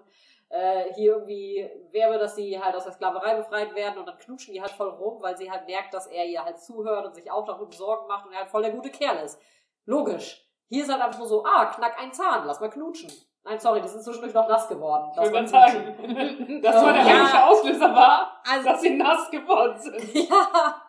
äh, 0.50 0.94
hier 0.94 1.14
irgendwie 1.14 1.70
werbe, 1.92 2.18
dass 2.18 2.36
sie 2.36 2.60
halt 2.62 2.76
aus 2.76 2.84
der 2.86 2.94
Sklaverei 2.94 3.36
befreit 3.36 3.76
werden 3.76 3.98
und 4.00 4.06
dann 4.06 4.18
knutschen 4.18 4.54
die 4.54 4.62
halt 4.62 4.72
voll 4.72 4.90
rum, 4.90 5.22
weil 5.22 5.36
sie 5.38 5.52
halt 5.52 5.66
merkt, 5.68 5.94
dass 5.94 6.08
er 6.08 6.26
ihr 6.26 6.44
halt 6.44 6.60
zuhört 6.60 7.06
und 7.06 7.16
sich 7.16 7.30
auch 7.32 7.46
darüber 7.46 7.72
Sorgen 7.74 8.08
macht 8.08 8.26
und 8.26 8.34
er 8.34 8.40
halt 8.40 8.50
voll 8.50 8.62
der 8.62 8.72
gute 8.72 8.90
Kerl 8.90 9.18
ist. 9.26 9.40
Logisch. 9.86 10.44
Hier 10.70 10.84
ist 10.84 10.92
halt 10.92 11.02
einfach 11.02 11.20
nur 11.20 11.28
so, 11.28 11.46
ah, 11.46 11.66
knack 11.66 11.98
ein 12.02 12.12
Zahn, 12.14 12.46
lass 12.46 12.60
mal 12.60 12.70
knutschen. 12.70 13.12
Nein, 13.44 13.60
sorry, 13.60 13.80
die 13.82 13.88
sind 13.88 14.04
zwischendurch 14.04 14.34
noch 14.34 14.50
nass 14.50 14.68
geworden. 14.68 15.10
Ich 15.14 15.18
würde 15.22 15.32
mal 15.32 15.48
sagen, 15.48 16.60
das 16.62 16.76
war 16.84 16.92
der 16.94 17.02
Ja. 17.04 17.08
eigentliche 17.08 17.46
Auslöser 17.46 17.96
war, 17.96 18.42
Also, 18.50 18.70
dass 18.70 18.82
sie 18.82 18.96
nass 18.98 19.30
geworden 19.32 19.80
sind. 19.80 20.14
Ja. 20.30 20.82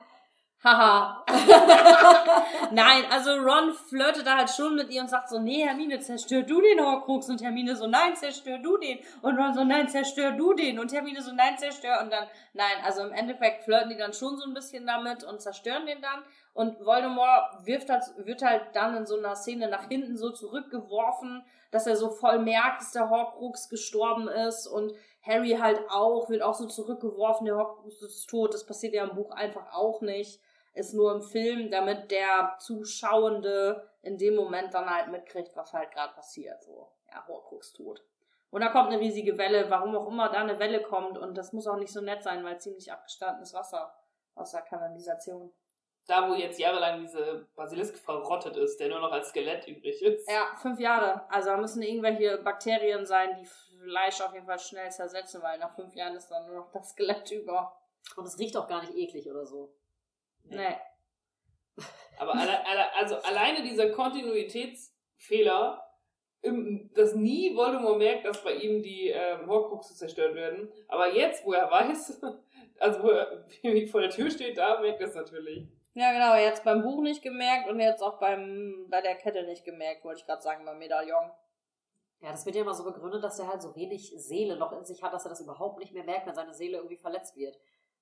Haha. 0.64 1.24
Nein, 2.72 3.04
also 3.10 3.32
Ron 3.34 3.72
flirtet 3.72 4.26
da 4.26 4.38
halt 4.38 4.50
schon 4.50 4.74
mit 4.74 4.90
ihr 4.90 5.00
und 5.00 5.08
sagt 5.08 5.28
so, 5.28 5.38
nee, 5.38 5.64
Hermine, 5.64 6.00
zerstör 6.00 6.42
du 6.42 6.60
den 6.60 6.84
Horcrux. 6.84 7.28
Und 7.28 7.42
Hermine 7.42 7.76
so, 7.76 7.86
nein, 7.86 8.16
zerstör 8.16 8.58
du 8.58 8.76
den. 8.76 8.98
Und 9.22 9.38
Ron 9.38 9.54
so, 9.54 9.64
nein, 9.64 9.88
zerstör 9.88 10.32
du 10.32 10.52
den. 10.54 10.78
Und 10.78 10.92
Hermine 10.92 11.22
so, 11.22 11.32
nein, 11.32 11.56
zerstör. 11.58 12.00
Und 12.02 12.12
dann, 12.12 12.26
nein, 12.54 12.84
also 12.84 13.02
im 13.02 13.12
Endeffekt 13.12 13.64
flirten 13.64 13.90
die 13.90 13.96
dann 13.96 14.12
schon 14.12 14.36
so 14.36 14.44
ein 14.44 14.54
bisschen 14.54 14.86
damit 14.86 15.24
und 15.24 15.40
zerstören 15.40 15.86
den 15.86 16.02
dann. 16.02 16.24
Und 16.54 16.84
Voldemort 16.84 17.64
wirft 17.64 17.88
halt, 17.88 18.02
wird 18.18 18.42
halt 18.42 18.62
dann 18.74 18.96
in 18.96 19.06
so 19.06 19.16
einer 19.16 19.36
Szene 19.36 19.68
nach 19.68 19.88
hinten 19.88 20.16
so 20.16 20.30
zurückgeworfen, 20.30 21.44
dass 21.70 21.86
er 21.86 21.96
so 21.96 22.10
voll 22.10 22.40
merkt, 22.40 22.80
dass 22.80 22.90
der 22.90 23.10
Horcrux 23.10 23.68
gestorben 23.68 24.26
ist. 24.26 24.66
Und 24.66 24.92
Harry 25.22 25.56
halt 25.60 25.80
auch, 25.88 26.28
wird 26.28 26.42
auch 26.42 26.54
so 26.54 26.66
zurückgeworfen, 26.66 27.46
der 27.46 27.56
Horcrux 27.56 28.02
ist 28.02 28.26
tot. 28.28 28.54
Das 28.54 28.66
passiert 28.66 28.94
ja 28.94 29.04
im 29.04 29.14
Buch 29.14 29.30
einfach 29.30 29.72
auch 29.72 30.00
nicht 30.00 30.40
ist 30.74 30.94
nur 30.94 31.14
im 31.14 31.22
Film, 31.22 31.70
damit 31.70 32.10
der 32.10 32.56
Zuschauende 32.58 33.88
in 34.02 34.16
dem 34.18 34.34
Moment 34.34 34.74
dann 34.74 34.88
halt 34.88 35.08
mitkriegt, 35.08 35.56
was 35.56 35.72
halt 35.72 35.90
gerade 35.90 36.14
passiert. 36.14 36.62
So, 36.62 36.88
ja, 37.10 37.26
Horcrux 37.26 37.72
tot. 37.72 38.02
Und 38.50 38.62
da 38.62 38.68
kommt 38.68 38.88
eine 38.90 39.00
riesige 39.00 39.36
Welle, 39.36 39.68
warum 39.70 39.94
auch 39.96 40.08
immer 40.08 40.28
da 40.30 40.40
eine 40.40 40.58
Welle 40.58 40.82
kommt. 40.82 41.18
Und 41.18 41.36
das 41.36 41.52
muss 41.52 41.66
auch 41.66 41.76
nicht 41.76 41.92
so 41.92 42.00
nett 42.00 42.22
sein, 42.22 42.44
weil 42.44 42.58
ziemlich 42.58 42.90
abgestandenes 42.90 43.52
Wasser 43.52 43.92
aus 44.34 44.52
der 44.52 44.62
Kanalisation. 44.62 45.52
Da, 46.06 46.26
wo 46.30 46.34
jetzt 46.34 46.58
jahrelang 46.58 47.02
diese 47.02 47.46
Basilisk 47.54 47.98
verrottet 47.98 48.56
ist, 48.56 48.80
der 48.80 48.88
nur 48.88 49.00
noch 49.00 49.12
als 49.12 49.28
Skelett 49.28 49.68
übrig 49.68 50.00
ist. 50.00 50.30
Ja, 50.30 50.46
fünf 50.56 50.80
Jahre. 50.80 51.30
Also 51.30 51.50
da 51.50 51.58
müssen 51.58 51.82
irgendwelche 51.82 52.38
Bakterien 52.38 53.04
sein, 53.04 53.36
die 53.38 53.44
Fleisch 53.44 54.22
auf 54.22 54.32
jeden 54.32 54.46
Fall 54.46 54.58
schnell 54.58 54.90
zersetzen, 54.90 55.42
weil 55.42 55.58
nach 55.58 55.74
fünf 55.74 55.94
Jahren 55.94 56.16
ist 56.16 56.28
dann 56.30 56.46
nur 56.46 56.56
noch 56.56 56.70
das 56.72 56.90
Skelett 56.90 57.30
über. 57.30 57.76
Und 58.16 58.24
es 58.24 58.38
riecht 58.38 58.56
auch 58.56 58.66
gar 58.66 58.80
nicht 58.80 58.94
eklig 58.94 59.30
oder 59.30 59.44
so. 59.44 59.70
Nee. 60.50 60.76
Aber 62.18 62.32
alle, 62.34 62.66
alle, 62.66 62.94
also 62.94 63.16
alleine 63.16 63.62
dieser 63.62 63.90
Kontinuitätsfehler, 63.90 65.84
im, 66.42 66.90
dass 66.94 67.14
nie 67.14 67.54
Voldemort 67.56 67.98
merkt, 67.98 68.24
dass 68.24 68.42
bei 68.42 68.54
ihm 68.54 68.82
die 68.82 69.08
ähm, 69.08 69.46
Horcruxe 69.46 69.94
zerstört 69.94 70.34
werden. 70.34 70.70
Aber 70.86 71.12
jetzt, 71.12 71.44
wo 71.44 71.52
er 71.52 71.70
weiß, 71.70 72.22
also 72.78 73.02
wo 73.02 73.08
er 73.10 73.44
vor 73.88 74.00
der 74.00 74.10
Tür 74.10 74.30
steht, 74.30 74.58
da 74.58 74.80
merkt 74.80 75.00
er 75.00 75.08
es 75.08 75.14
natürlich. 75.14 75.66
Ja, 75.94 76.12
genau, 76.12 76.36
jetzt 76.36 76.64
beim 76.64 76.82
Buch 76.82 77.02
nicht 77.02 77.22
gemerkt 77.22 77.68
und 77.68 77.80
jetzt 77.80 78.02
auch 78.02 78.20
beim, 78.20 78.86
bei 78.88 79.00
der 79.00 79.16
Kette 79.16 79.42
nicht 79.44 79.64
gemerkt, 79.64 80.04
wollte 80.04 80.20
ich 80.20 80.26
gerade 80.26 80.42
sagen, 80.42 80.64
beim 80.64 80.78
Medaillon. 80.78 81.30
Ja, 82.20 82.30
das 82.30 82.46
wird 82.46 82.56
ja 82.56 82.62
immer 82.62 82.74
so 82.74 82.84
begründet, 82.84 83.22
dass 83.22 83.38
er 83.38 83.48
halt 83.48 83.62
so 83.62 83.74
wenig 83.76 84.12
Seele 84.16 84.56
noch 84.56 84.72
in 84.72 84.84
sich 84.84 85.02
hat, 85.02 85.12
dass 85.12 85.24
er 85.24 85.30
das 85.30 85.40
überhaupt 85.40 85.78
nicht 85.78 85.92
mehr 85.92 86.04
merkt, 86.04 86.26
wenn 86.26 86.34
seine 86.34 86.54
Seele 86.54 86.76
irgendwie 86.76 86.96
verletzt 86.96 87.36
wird. 87.36 87.58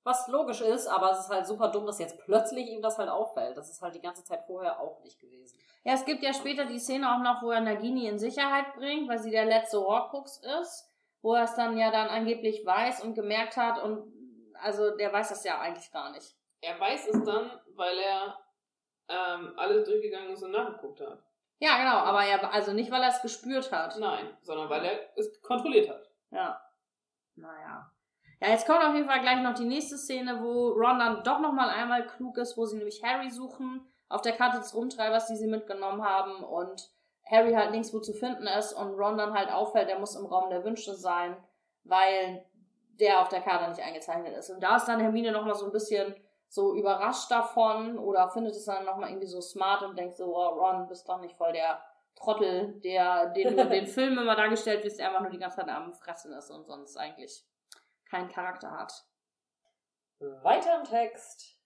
Was 0.07 0.29
logisch 0.29 0.61
ist, 0.61 0.87
aber 0.87 1.11
es 1.11 1.19
ist 1.19 1.31
halt 1.31 1.49
super 1.49 1.67
dumm, 1.67 1.85
dass 1.85 1.99
jetzt 1.99 2.25
plötzlich 2.25 2.69
ihm 2.69 2.81
das 2.81 2.97
halt 2.97 3.09
auffällt. 3.09 3.57
Das 3.57 3.69
ist 3.69 3.83
halt 3.83 3.93
die 3.93 4.01
ganze 4.01 4.23
Zeit 4.23 4.45
vorher 4.45 4.79
auch 4.79 5.03
nicht 5.03 5.19
gewesen. 5.19 5.59
Ja, 5.83 5.95
es 5.95 6.05
gibt 6.05 6.23
ja 6.23 6.33
später 6.33 6.65
die 6.65 6.79
Szene 6.79 7.13
auch 7.13 7.19
noch, 7.19 7.43
wo 7.43 7.51
er 7.51 7.61
Nagini 7.61 8.07
in 8.07 8.17
Sicherheit 8.17 8.73
bringt, 8.77 9.09
weil 9.09 9.19
sie 9.19 9.33
der 9.33 9.47
letzte 9.47 9.81
Horcrux 9.81 10.41
ist, 10.61 10.89
wo 11.23 11.35
er 11.35 11.43
es 11.43 11.57
dann 11.57 11.77
ja 11.77 11.91
dann 11.91 12.07
angeblich 12.07 12.65
weiß 12.65 13.03
und 13.03 13.17
gemerkt 13.17 13.57
hat 13.57 13.83
und 13.83 14.13
also 14.63 14.97
der 14.97 15.13
weiß 15.13 15.31
das 15.31 15.43
ja 15.43 15.59
eigentlich 15.59 15.91
gar 15.91 16.13
nicht. 16.13 16.37
Er 16.61 16.79
weiß 16.79 17.09
es 17.09 17.25
dann, 17.25 17.51
weil 17.75 17.99
er 17.99 18.39
ähm, 19.09 19.55
alles 19.57 19.89
durchgegangen 19.89 20.31
ist 20.31 20.45
und 20.45 20.53
nachgeguckt 20.53 21.01
hat. 21.01 21.19
Ja, 21.59 21.79
genau, 21.79 21.97
aber 21.97 22.25
er, 22.25 22.53
also 22.53 22.73
nicht, 22.73 22.93
weil 22.93 23.03
er 23.03 23.09
es 23.09 23.23
gespürt 23.23 23.73
hat. 23.73 23.99
Nein, 23.99 24.39
sondern 24.43 24.71
weil 24.71 24.85
er 24.85 25.19
es 25.19 25.43
kontrolliert 25.43 25.89
hat. 25.89 26.09
Ja. 26.31 26.61
Naja. 27.35 27.91
Ja, 28.41 28.51
jetzt 28.51 28.66
kommt 28.66 28.84
auf 28.84 28.95
jeden 28.95 29.09
Fall 29.09 29.20
gleich 29.20 29.41
noch 29.41 29.55
die 29.55 29.64
nächste 29.64 29.97
Szene, 29.97 30.43
wo 30.43 30.68
Ron 30.68 30.99
dann 30.99 31.24
doch 31.24 31.41
nochmal 31.41 31.70
einmal 31.70 32.07
klug 32.07 32.37
ist, 32.39 32.57
wo 32.57 32.66
sie 32.66 32.76
nämlich 32.76 33.03
Harry 33.03 33.30
suchen, 33.30 33.87
auf 34.09 34.22
der 34.22 34.32
Karte 34.32 34.59
des 34.59 34.74
Rumtreibers, 34.74 35.26
die 35.26 35.37
sie 35.37 35.47
mitgenommen 35.47 36.05
haben 36.05 36.45
und 36.45 36.91
Harry 37.28 37.53
halt 37.55 37.72
nirgendwo 37.72 37.99
zu 38.01 38.12
finden 38.12 38.47
ist 38.47 38.72
und 38.72 38.95
Ron 38.95 39.16
dann 39.18 39.34
halt 39.34 39.51
auffällt, 39.51 39.89
er 39.89 39.99
muss 39.99 40.14
im 40.14 40.26
Raum 40.26 40.51
der 40.51 40.64
Wünsche 40.64 40.95
sein, 40.95 41.37
weil 41.84 42.45
der 43.01 43.20
auf 43.20 43.28
der 43.28 43.41
Karte 43.41 43.68
nicht 43.68 43.82
eingezeichnet 43.82 44.37
ist. 44.37 44.51
Und 44.51 44.62
da 44.62 44.76
ist 44.76 44.87
dann 44.87 45.01
Hermine 45.01 45.32
nochmal 45.32 45.55
so 45.55 45.66
ein 45.66 45.72
bisschen 45.72 46.14
so 46.49 46.74
überrascht 46.74 47.30
davon 47.30 47.99
oder 47.99 48.28
findet 48.28 48.55
es 48.55 48.64
dann 48.64 48.84
nochmal 48.84 49.11
irgendwie 49.11 49.26
so 49.26 49.41
smart 49.41 49.82
und 49.82 49.99
denkt 49.99 50.16
so, 50.16 50.37
oh, 50.37 50.49
Ron, 50.49 50.87
bist 50.87 51.09
doch 51.09 51.20
nicht 51.20 51.37
voll 51.37 51.53
der 51.53 51.80
Trottel, 52.14 52.80
der 52.84 53.26
den, 53.30 53.57
den 53.70 53.87
Film 53.87 54.18
immer 54.18 54.37
dargestellt 54.37 54.84
wird, 54.84 54.99
der 54.99 55.09
einfach 55.09 55.22
nur 55.22 55.30
die 55.30 55.39
ganze 55.39 55.57
Zeit 55.57 55.68
am 55.68 55.93
Fressen 55.93 56.32
ist 56.32 56.51
und 56.51 56.64
sonst 56.64 56.97
eigentlich 56.97 57.45
keinen 58.09 58.29
Charakter 58.29 58.71
hat. 58.71 58.93
Weiter 60.19 60.79
im 60.79 60.85
Text. 60.85 61.59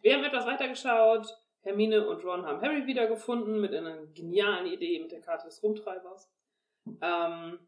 Wir 0.00 0.14
haben 0.14 0.24
etwas 0.24 0.46
weitergeschaut. 0.46 1.26
Hermine 1.62 2.06
und 2.06 2.22
Ron 2.24 2.44
haben 2.44 2.60
Harry 2.60 2.86
wiedergefunden 2.86 3.60
mit 3.60 3.74
einer 3.74 4.04
genialen 4.08 4.66
Idee 4.66 5.00
mit 5.00 5.12
der 5.12 5.22
Karte 5.22 5.46
des 5.46 5.62
Rumtreibers. 5.62 6.30
Ähm, 7.00 7.58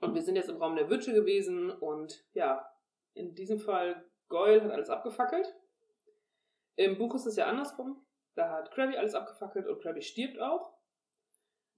und 0.00 0.14
wir 0.14 0.22
sind 0.22 0.36
jetzt 0.36 0.50
im 0.50 0.56
Raum 0.56 0.76
der 0.76 0.90
Wünsche 0.90 1.14
gewesen 1.14 1.70
und 1.70 2.24
ja, 2.34 2.70
in 3.14 3.34
diesem 3.34 3.58
Fall 3.58 4.04
Goyle 4.28 4.62
hat 4.62 4.70
alles 4.70 4.90
abgefackelt. 4.90 5.54
Im 6.76 6.98
Buch 6.98 7.14
ist 7.14 7.26
es 7.26 7.36
ja 7.36 7.46
andersrum. 7.46 8.04
Da 8.34 8.50
hat 8.50 8.70
Krabby 8.70 8.96
alles 8.96 9.14
abgefackelt 9.14 9.66
und 9.66 9.82
Krabby 9.82 10.02
stirbt 10.02 10.38
auch. 10.38 10.74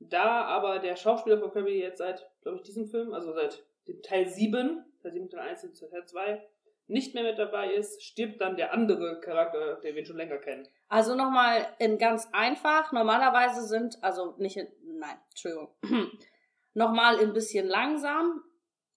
Da 0.01 0.45
aber 0.45 0.79
der 0.79 0.97
Schauspieler 0.97 1.39
von 1.39 1.51
Krabby 1.51 1.81
jetzt 1.81 1.99
seit, 1.99 2.29
glaube 2.43 2.59
ich, 2.59 2.63
diesem 2.63 2.89
Film, 2.89 3.13
also 3.13 3.33
seit 3.33 3.65
dem 3.89 4.03
Teil 4.03 4.29
7, 4.29 4.85
Teil 5.03 5.13
7, 5.13 5.31
Teil 5.31 5.49
1 5.49 5.65
und 5.65 5.79
Teil 5.79 6.05
2, 6.05 6.47
nicht 6.87 7.15
mehr 7.15 7.23
mit 7.23 7.39
dabei 7.39 7.73
ist, 7.73 8.03
stirbt 8.03 8.41
dann 8.41 8.57
der 8.57 8.73
andere 8.75 9.21
Charakter, 9.21 9.77
den 9.77 9.95
wir 9.95 10.05
schon 10.05 10.17
länger 10.17 10.37
kennen. 10.39 10.69
Also 10.89 11.15
nochmal 11.15 11.67
in 11.79 11.99
ganz 11.99 12.29
einfach. 12.33 12.93
Normalerweise 12.93 13.67
sind, 13.67 14.03
also 14.03 14.35
nicht 14.37 14.57
in, 14.57 14.69
nein, 14.99 15.17
Entschuldigung. 15.31 15.75
nochmal 16.75 17.19
ein 17.19 17.33
bisschen 17.33 17.67
langsam. 17.67 18.43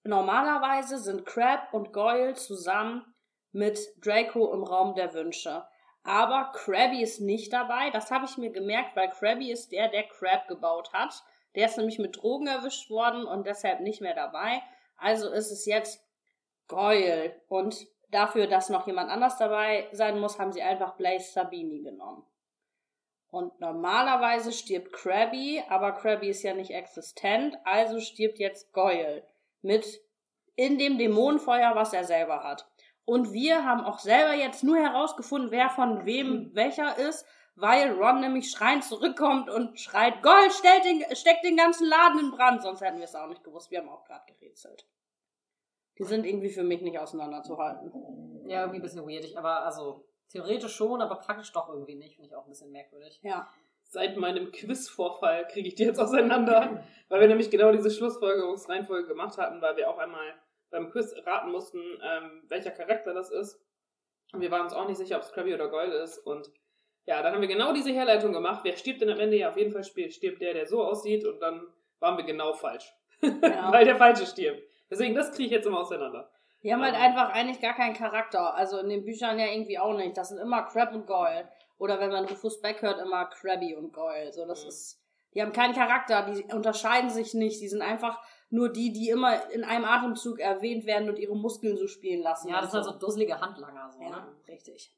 Normalerweise 0.03 0.97
sind 0.97 1.25
Crab 1.25 1.73
und 1.73 1.93
Goyle 1.93 2.33
zusammen 2.33 3.05
mit 3.51 3.79
Draco 4.03 4.53
im 4.53 4.63
Raum 4.63 4.95
der 4.95 5.13
Wünsche. 5.13 5.63
Aber 6.07 6.53
Krabby 6.53 7.03
ist 7.03 7.19
nicht 7.19 7.51
dabei. 7.51 7.89
Das 7.89 8.11
habe 8.11 8.23
ich 8.23 8.37
mir 8.37 8.49
gemerkt, 8.49 8.95
weil 8.95 9.09
Krabby 9.09 9.51
ist 9.51 9.73
der, 9.73 9.89
der 9.89 10.03
Crab 10.03 10.47
gebaut 10.47 10.93
hat. 10.93 11.21
Der 11.53 11.65
ist 11.65 11.77
nämlich 11.77 11.99
mit 11.99 12.15
Drogen 12.15 12.47
erwischt 12.47 12.89
worden 12.89 13.25
und 13.25 13.45
deshalb 13.45 13.81
nicht 13.81 13.99
mehr 13.99 14.15
dabei. 14.15 14.63
Also 14.95 15.29
ist 15.29 15.51
es 15.51 15.65
jetzt 15.65 16.01
Goyle. 16.69 17.35
Und 17.49 17.87
dafür, 18.09 18.47
dass 18.47 18.69
noch 18.69 18.87
jemand 18.87 19.11
anders 19.11 19.37
dabei 19.37 19.89
sein 19.91 20.17
muss, 20.21 20.39
haben 20.39 20.53
sie 20.53 20.61
einfach 20.61 20.95
Blaze 20.95 21.29
Sabini 21.29 21.81
genommen. 21.81 22.25
Und 23.29 23.59
normalerweise 23.59 24.53
stirbt 24.53 24.93
Krabby, 24.93 25.61
aber 25.67 25.91
Krabby 25.91 26.29
ist 26.29 26.41
ja 26.41 26.53
nicht 26.53 26.71
existent, 26.71 27.57
also 27.65 27.99
stirbt 27.99 28.39
jetzt 28.39 28.71
Goyle 28.71 29.27
mit 29.61 29.99
in 30.55 30.77
dem 30.77 30.97
Dämonenfeuer, 30.97 31.75
was 31.75 31.91
er 31.91 32.05
selber 32.05 32.45
hat. 32.45 32.65
Und 33.07 33.31
wir 33.31 33.63
haben 33.63 33.85
auch 33.85 33.99
selber 33.99 34.33
jetzt 34.33 34.65
nur 34.65 34.75
herausgefunden, 34.75 35.49
wer 35.49 35.69
von 35.69 36.05
wem 36.05 36.53
welcher 36.53 36.97
ist, 36.97 37.25
weil 37.55 37.93
Ron 37.93 38.19
nämlich 38.19 38.51
schreiend 38.51 38.83
zurückkommt 38.83 39.49
und 39.49 39.79
schreit, 39.79 40.21
Gold, 40.21 40.51
stellt 40.51 40.83
den, 40.83 41.15
steckt 41.15 41.45
den 41.45 41.55
ganzen 41.55 41.87
Laden 41.87 42.19
in 42.19 42.31
Brand, 42.31 42.63
sonst 42.63 42.81
hätten 42.81 42.97
wir 42.97 43.05
es 43.05 43.15
auch 43.15 43.29
nicht 43.29 43.45
gewusst. 43.45 43.71
Wir 43.71 43.79
haben 43.79 43.87
auch 43.87 44.03
gerade 44.03 44.25
gerätselt. 44.33 44.85
Die 45.97 46.03
sind 46.03 46.25
irgendwie 46.25 46.49
für 46.49 46.65
mich 46.65 46.81
nicht 46.81 46.99
auseinanderzuhalten. 46.99 48.45
Ja, 48.45 48.63
irgendwie 48.63 48.79
ein 48.79 48.83
bisschen 48.83 49.07
weirdig, 49.07 49.37
aber 49.37 49.63
also 49.63 50.03
theoretisch 50.27 50.75
schon, 50.75 51.01
aber 51.01 51.15
praktisch 51.15 51.53
doch 51.53 51.69
irgendwie 51.69 51.95
nicht. 51.95 52.15
Finde 52.15 52.27
ich 52.27 52.35
auch 52.35 52.43
ein 52.43 52.49
bisschen 52.49 52.73
merkwürdig. 52.73 53.21
Ja. 53.23 53.49
Seit 53.85 54.17
meinem 54.17 54.51
Quizvorfall 54.51 55.47
kriege 55.47 55.69
ich 55.69 55.75
die 55.75 55.85
jetzt 55.85 56.01
auseinander, 56.01 56.83
weil 57.07 57.21
wir 57.21 57.29
nämlich 57.29 57.49
genau 57.49 57.71
diese 57.71 57.89
Schlussfolgerungsreihenfolge 57.89 59.07
gemacht 59.07 59.37
hatten, 59.37 59.61
weil 59.61 59.77
wir 59.77 59.89
auch 59.89 59.97
einmal 59.97 60.35
beim 60.69 60.89
Quiz 60.91 61.13
raten 61.25 61.51
mussten, 61.51 61.79
ähm, 62.03 62.43
welcher 62.47 62.71
Charakter 62.71 63.13
das 63.13 63.29
ist. 63.29 63.59
Und 64.33 64.41
wir 64.41 64.51
waren 64.51 64.63
uns 64.63 64.73
auch 64.73 64.87
nicht 64.87 64.97
sicher, 64.97 65.15
ob 65.17 65.21
es 65.23 65.31
Krabby 65.31 65.53
oder 65.53 65.69
Goyle 65.69 65.95
ist. 66.03 66.17
Und 66.19 66.51
ja, 67.05 67.21
dann 67.21 67.33
haben 67.33 67.41
wir 67.41 67.47
genau 67.47 67.71
diese 67.73 67.91
Herleitung 67.91 68.33
gemacht. 68.33 68.61
Wer 68.63 68.75
stirbt 68.75 69.01
denn 69.01 69.09
am 69.09 69.19
Ende? 69.19 69.37
Ja, 69.37 69.49
auf 69.49 69.57
jeden 69.57 69.71
Fall 69.71 69.83
stirbt 69.83 70.41
der, 70.41 70.53
der 70.53 70.67
so 70.67 70.83
aussieht. 70.83 71.25
Und 71.25 71.39
dann 71.39 71.65
waren 71.99 72.17
wir 72.17 72.25
genau 72.25 72.53
falsch. 72.53 72.93
Genau. 73.21 73.39
weil 73.71 73.85
der 73.85 73.95
Falsche 73.95 74.25
stirbt. 74.25 74.61
Deswegen, 74.89 75.15
das 75.15 75.31
kriege 75.31 75.45
ich 75.45 75.51
jetzt 75.51 75.65
immer 75.65 75.79
auseinander. 75.79 76.29
Die 76.63 76.73
haben 76.73 76.81
halt 76.83 76.95
Ähm. 76.95 77.01
einfach 77.01 77.29
eigentlich 77.29 77.61
gar 77.61 77.75
keinen 77.75 77.93
Charakter. 77.95 78.53
Also 78.55 78.79
in 78.79 78.89
den 78.89 79.05
Büchern 79.05 79.39
ja 79.39 79.45
irgendwie 79.45 79.79
auch 79.79 79.95
nicht. 79.95 80.17
Das 80.17 80.29
sind 80.29 80.39
immer 80.39 80.63
Crab 80.63 80.93
und 80.93 81.07
Goyle. 81.07 81.47
Oder 81.77 81.99
wenn 81.99 82.11
man 82.11 82.25
Rufus 82.25 82.59
Beck 82.59 82.81
hört, 82.81 82.99
immer 82.99 83.25
Krabby 83.25 83.75
und 83.75 83.93
Goyle. 83.93 84.33
So, 84.33 84.45
das 84.45 84.63
Mhm. 84.63 84.69
ist. 84.69 85.01
Die 85.33 85.41
haben 85.41 85.53
keinen 85.53 85.75
Charakter, 85.75 86.23
die 86.23 86.43
unterscheiden 86.53 87.09
sich 87.09 87.33
nicht. 87.33 87.61
Die 87.61 87.67
sind 87.67 87.81
einfach 87.81 88.19
nur 88.49 88.69
die, 88.69 88.93
die 88.93 89.09
immer 89.09 89.49
in 89.51 89.63
einem 89.63 89.85
Atemzug 89.85 90.39
erwähnt 90.39 90.85
werden 90.85 91.09
und 91.09 91.19
ihre 91.19 91.35
Muskeln 91.35 91.77
so 91.77 91.87
spielen 91.87 92.21
lassen. 92.21 92.49
Ja, 92.49 92.61
das 92.61 92.71
sind 92.71 92.83
halt 92.83 92.93
so 92.93 92.99
dusselige 92.99 93.39
Handlanger, 93.41 93.89
so, 93.91 94.01
Ja, 94.01 94.09
ne? 94.09 94.27
richtig. 94.47 94.93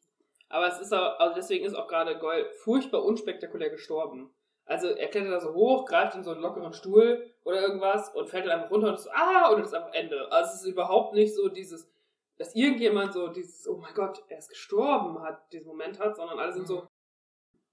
Aber 0.49 0.67
es 0.67 0.79
ist 0.79 0.93
auch, 0.93 1.19
also 1.19 1.35
deswegen 1.35 1.65
ist 1.65 1.75
auch 1.75 1.87
gerade 1.87 2.17
Goyle 2.17 2.49
furchtbar 2.63 3.03
unspektakulär 3.03 3.69
gestorben. 3.69 4.31
Also 4.65 4.87
er 4.87 5.07
klettert 5.07 5.33
da 5.33 5.39
so 5.39 5.53
hoch, 5.53 5.85
greift 5.85 6.15
in 6.15 6.23
so 6.23 6.31
einen 6.31 6.41
lockeren 6.41 6.73
Stuhl 6.73 7.25
oder 7.43 7.61
irgendwas 7.61 8.13
und 8.13 8.29
fällt 8.29 8.45
dann 8.45 8.59
einfach 8.59 8.71
runter 8.71 8.89
und 8.89 8.95
ist 8.95 9.03
so, 9.05 9.11
ah, 9.11 9.49
und 9.49 9.61
es 9.61 9.69
ist 9.69 9.73
einfach 9.73 9.93
Ende. 9.93 10.31
Also 10.31 10.53
es 10.53 10.61
ist 10.61 10.67
überhaupt 10.67 11.13
nicht 11.15 11.35
so 11.35 11.49
dieses, 11.49 11.89
dass 12.37 12.55
irgendjemand 12.55 13.13
so 13.13 13.27
dieses, 13.29 13.67
oh 13.67 13.77
mein 13.77 13.93
Gott, 13.95 14.23
er 14.27 14.37
ist 14.37 14.49
gestorben 14.49 15.21
hat, 15.23 15.51
diesen 15.51 15.67
Moment 15.67 15.99
hat, 15.99 16.15
sondern 16.15 16.39
alle 16.39 16.53
sind 16.53 16.67
so, 16.67 16.87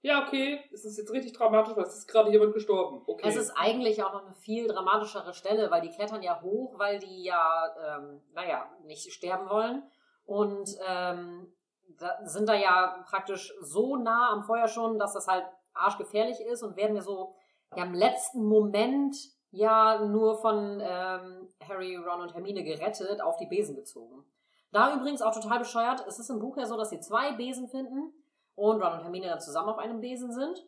ja, 0.07 0.25
okay, 0.25 0.63
es 0.71 0.85
ist 0.85 0.97
jetzt 0.97 1.11
richtig 1.11 1.33
dramatisch, 1.33 1.75
weil 1.75 1.83
es 1.83 1.97
ist 1.97 2.07
gerade 2.07 2.31
jemand 2.31 2.53
gestorben. 2.53 3.01
Okay. 3.05 3.27
Es 3.27 3.35
ist 3.35 3.51
eigentlich 3.51 4.01
auch 4.03 4.13
noch 4.13 4.25
eine 4.25 4.33
viel 4.33 4.67
dramatischere 4.67 5.33
Stelle, 5.33 5.69
weil 5.69 5.81
die 5.81 5.89
klettern 5.89 6.23
ja 6.23 6.41
hoch, 6.41 6.79
weil 6.79 6.99
die 6.99 7.23
ja, 7.23 7.75
ähm, 7.85 8.21
naja, 8.33 8.69
nicht 8.85 9.11
sterben 9.11 9.49
wollen. 9.49 9.83
Und 10.25 10.69
ähm, 10.87 11.51
da 11.99 12.17
sind 12.23 12.47
da 12.47 12.53
ja 12.53 13.03
praktisch 13.09 13.53
so 13.61 13.97
nah 13.97 14.31
am 14.31 14.43
Feuer 14.43 14.67
schon, 14.67 14.97
dass 14.97 15.13
das 15.13 15.27
halt 15.27 15.45
arschgefährlich 15.73 16.39
ist 16.39 16.63
und 16.63 16.77
werden 16.77 16.95
ja 16.95 17.01
so 17.01 17.33
ja, 17.75 17.83
im 17.83 17.93
letzten 17.93 18.45
Moment 18.45 19.15
ja 19.51 19.99
nur 20.05 20.37
von 20.37 20.81
ähm, 20.81 21.49
Harry, 21.67 21.97
Ron 21.97 22.21
und 22.21 22.33
Hermine 22.33 22.63
gerettet 22.63 23.21
auf 23.21 23.35
die 23.37 23.45
Besen 23.45 23.75
gezogen. 23.75 24.23
Da 24.71 24.95
übrigens 24.95 25.21
auch 25.21 25.33
total 25.33 25.59
bescheuert. 25.59 26.05
Es 26.07 26.17
ist 26.17 26.29
im 26.29 26.39
Buch 26.39 26.57
ja 26.57 26.65
so, 26.65 26.77
dass 26.77 26.91
sie 26.91 26.99
zwei 27.01 27.33
Besen 27.33 27.67
finden 27.67 28.13
und 28.57 28.81
Ron 28.81 28.93
und 28.93 29.03
Hermine 29.03 29.27
dann 29.27 29.39
zusammen 29.39 29.69
auf 29.69 29.77
einem 29.77 30.01
Besen 30.01 30.33
sind 30.33 30.65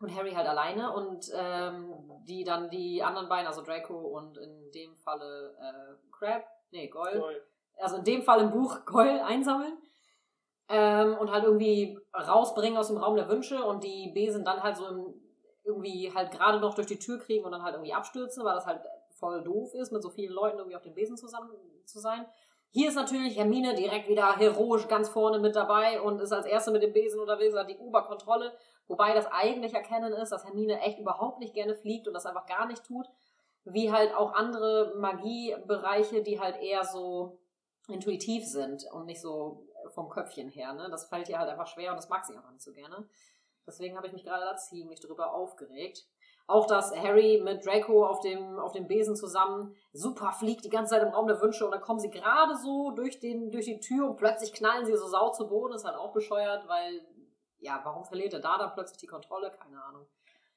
und 0.00 0.14
Harry 0.14 0.32
halt 0.32 0.46
alleine 0.46 0.94
und 0.94 1.30
ähm, 1.34 1.92
die 2.28 2.44
dann 2.44 2.70
die 2.70 3.02
anderen 3.02 3.28
beiden, 3.28 3.48
also 3.48 3.62
Draco 3.62 3.98
und 3.98 4.38
in 4.38 4.70
dem 4.72 4.96
Falle 4.96 5.56
äh, 5.60 6.12
Crab, 6.12 6.44
nee, 6.70 6.86
Goyle, 6.86 7.18
Goyle. 7.18 7.42
also 7.78 7.96
in 7.96 8.04
dem 8.04 8.22
Fall 8.22 8.40
im 8.40 8.50
Buch 8.50 8.84
Goyle 8.86 9.24
einsammeln 9.24 9.76
ähm, 10.68 11.16
und 11.18 11.32
halt 11.32 11.42
irgendwie 11.42 11.98
rausbringen 12.14 12.78
aus 12.78 12.86
dem 12.86 12.98
Raum 12.98 13.16
der 13.16 13.28
Wünsche 13.28 13.64
und 13.64 13.82
die 13.82 14.12
Besen 14.14 14.44
dann 14.44 14.62
halt 14.62 14.76
so 14.76 14.86
im, 14.86 15.14
irgendwie 15.64 16.14
halt 16.14 16.30
gerade 16.30 16.60
noch 16.60 16.74
durch 16.74 16.86
die 16.86 17.00
Tür 17.00 17.18
kriegen 17.18 17.44
und 17.44 17.50
dann 17.50 17.64
halt 17.64 17.74
irgendwie 17.74 17.94
abstürzen, 17.94 18.44
weil 18.44 18.54
das 18.54 18.66
halt 18.66 18.80
voll 19.10 19.42
doof 19.42 19.74
ist, 19.74 19.90
mit 19.90 20.02
so 20.02 20.10
vielen 20.10 20.32
Leuten 20.32 20.58
irgendwie 20.58 20.76
auf 20.76 20.82
dem 20.82 20.94
Besen 20.94 21.16
zusammen 21.16 21.50
zu 21.84 21.98
sein. 21.98 22.26
Hier 22.70 22.88
ist 22.88 22.96
natürlich 22.96 23.38
Hermine 23.38 23.74
direkt 23.74 24.08
wieder 24.08 24.36
heroisch 24.36 24.88
ganz 24.88 25.08
vorne 25.08 25.38
mit 25.38 25.56
dabei 25.56 26.00
und 26.02 26.20
ist 26.20 26.32
als 26.32 26.46
Erste 26.46 26.70
mit 26.70 26.82
dem 26.82 26.92
Besen 26.92 27.20
unterwegs, 27.20 27.56
hat 27.56 27.70
die 27.70 27.78
Oberkontrolle. 27.78 28.56
Wobei 28.88 29.14
das 29.14 29.26
eigentlich 29.26 29.74
erkennen 29.74 30.12
ist, 30.12 30.30
dass 30.30 30.44
Hermine 30.44 30.80
echt 30.80 30.98
überhaupt 30.98 31.40
nicht 31.40 31.54
gerne 31.54 31.74
fliegt 31.74 32.06
und 32.06 32.14
das 32.14 32.26
einfach 32.26 32.46
gar 32.46 32.66
nicht 32.66 32.84
tut. 32.84 33.06
Wie 33.64 33.90
halt 33.90 34.14
auch 34.14 34.32
andere 34.32 34.94
Magiebereiche, 34.96 36.22
die 36.22 36.40
halt 36.40 36.56
eher 36.56 36.84
so 36.84 37.38
intuitiv 37.88 38.46
sind 38.46 38.84
und 38.92 39.06
nicht 39.06 39.20
so 39.20 39.66
vom 39.94 40.08
Köpfchen 40.08 40.48
her. 40.48 40.72
Ne? 40.74 40.88
Das 40.90 41.06
fällt 41.06 41.28
ihr 41.28 41.38
halt 41.38 41.50
einfach 41.50 41.66
schwer 41.66 41.90
und 41.90 41.96
das 41.96 42.08
mag 42.08 42.24
sie 42.24 42.34
einfach 42.34 42.52
nicht 42.52 42.62
so 42.62 42.72
gerne. 42.72 43.08
Deswegen 43.66 43.96
habe 43.96 44.06
ich 44.06 44.12
mich 44.12 44.24
gerade 44.24 44.44
da 44.44 44.56
ziemlich 44.56 45.00
drüber 45.00 45.32
aufgeregt. 45.34 46.06
Auch, 46.48 46.66
dass 46.66 46.96
Harry 46.96 47.42
mit 47.44 47.64
Draco 47.66 48.06
auf 48.06 48.20
dem, 48.20 48.58
auf 48.58 48.72
dem 48.72 48.88
Besen 48.88 49.14
zusammen 49.14 49.76
super 49.92 50.32
fliegt 50.32 50.64
die 50.64 50.70
ganze 50.70 50.94
Zeit 50.94 51.02
im 51.02 51.10
Raum 51.10 51.26
der 51.26 51.42
Wünsche 51.42 51.64
und 51.66 51.72
dann 51.72 51.82
kommen 51.82 52.00
sie 52.00 52.10
gerade 52.10 52.56
so 52.56 52.90
durch, 52.92 53.20
den, 53.20 53.50
durch 53.50 53.66
die 53.66 53.80
Tür 53.80 54.08
und 54.08 54.16
plötzlich 54.16 54.54
knallen 54.54 54.86
sie 54.86 54.96
so 54.96 55.06
sau 55.06 55.28
zu 55.28 55.46
Boden. 55.46 55.74
Ist 55.74 55.84
halt 55.84 55.96
auch 55.96 56.12
bescheuert, 56.12 56.66
weil, 56.66 57.02
ja, 57.60 57.78
warum 57.84 58.06
verliert 58.06 58.32
er 58.32 58.40
da 58.40 58.56
dann 58.56 58.72
plötzlich 58.72 58.96
die 58.96 59.06
Kontrolle? 59.06 59.50
Keine 59.50 59.82
Ahnung. 59.84 60.06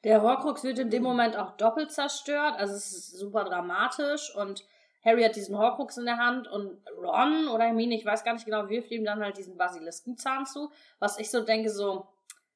Der 0.06 0.22
Horcrux 0.22 0.64
wird 0.64 0.80
in 0.80 0.89
dem 0.89 1.04
Moment 1.04 1.38
auch 1.38 1.52
doppelt 1.58 1.92
zerstört. 1.92 2.56
Also 2.58 2.74
es 2.74 2.94
ist 2.94 3.20
super 3.20 3.44
dramatisch 3.44 4.34
und 4.36 4.66
Harry 5.04 5.24
hat 5.24 5.36
diesen 5.36 5.58
Horcrux 5.58 5.98
in 5.98 6.06
der 6.06 6.18
Hand 6.18 6.48
und 6.48 6.78
Ron 6.98 7.50
oder 7.50 7.66
Hermine, 7.66 7.96
ich 7.96 8.06
weiß 8.06 8.24
gar 8.24 8.34
nicht 8.34 8.46
genau, 8.46 8.70
wirft 8.70 8.92
ihm 8.92 9.04
dann 9.04 9.22
halt 9.22 9.38
diesen 9.38 9.58
Basiliskenzahn 9.58 10.46
zu. 10.46 10.72
Was 11.00 11.20
ich 11.20 11.30
so 11.30 11.42
denke, 11.42 11.70
so, 11.70 12.08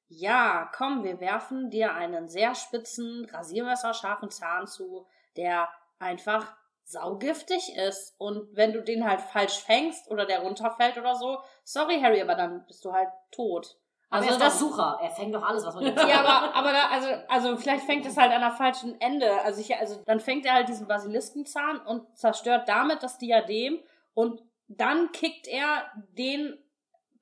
ja, 0.07 0.69
komm, 0.75 1.03
wir 1.03 1.19
werfen 1.19 1.69
dir 1.69 1.93
einen 1.93 2.27
sehr 2.27 2.55
spitzen, 2.55 3.25
rasiermesserscharfen 3.31 4.29
Zahn 4.29 4.67
zu, 4.67 5.07
der 5.35 5.69
einfach 5.99 6.55
saugiftig 6.83 7.75
ist. 7.75 8.13
Und 8.19 8.55
wenn 8.55 8.73
du 8.73 8.83
den 8.83 9.07
halt 9.07 9.21
falsch 9.21 9.59
fängst 9.59 10.09
oder 10.09 10.25
der 10.25 10.41
runterfällt 10.41 10.97
oder 10.97 11.15
so, 11.15 11.39
sorry 11.63 11.99
Harry, 11.99 12.21
aber 12.21 12.35
dann 12.35 12.65
bist 12.67 12.85
du 12.85 12.93
halt 12.93 13.09
tot. 13.31 13.77
Also 14.09 14.29
Also 14.29 14.29
er 14.29 14.31
ist 14.31 14.41
das 14.41 14.59
doch 14.59 14.69
Sucher. 14.69 14.99
Er 15.01 15.09
fängt 15.09 15.33
doch 15.33 15.43
alles, 15.43 15.65
was 15.65 15.75
man 15.75 15.87
ihm 15.87 15.95
ja, 16.07 16.19
aber, 16.19 16.55
aber 16.55 16.71
da, 16.71 16.89
also, 16.89 17.07
also 17.27 17.57
vielleicht 17.57 17.85
fängt 17.85 18.05
es 18.05 18.17
halt 18.17 18.31
an 18.31 18.41
der 18.41 18.51
falschen 18.51 18.99
Ende. 19.01 19.41
Also, 19.41 19.61
ich, 19.61 19.75
also 19.75 20.01
dann 20.05 20.19
fängt 20.19 20.45
er 20.45 20.53
halt 20.53 20.69
diesen 20.69 20.87
Basiliskenzahn 20.87 21.79
und 21.79 22.15
zerstört 22.17 22.69
damit 22.69 23.01
das 23.01 23.17
Diadem 23.17 23.79
und 24.13 24.41
dann 24.67 25.11
kickt 25.11 25.47
er 25.47 25.91
den 26.17 26.57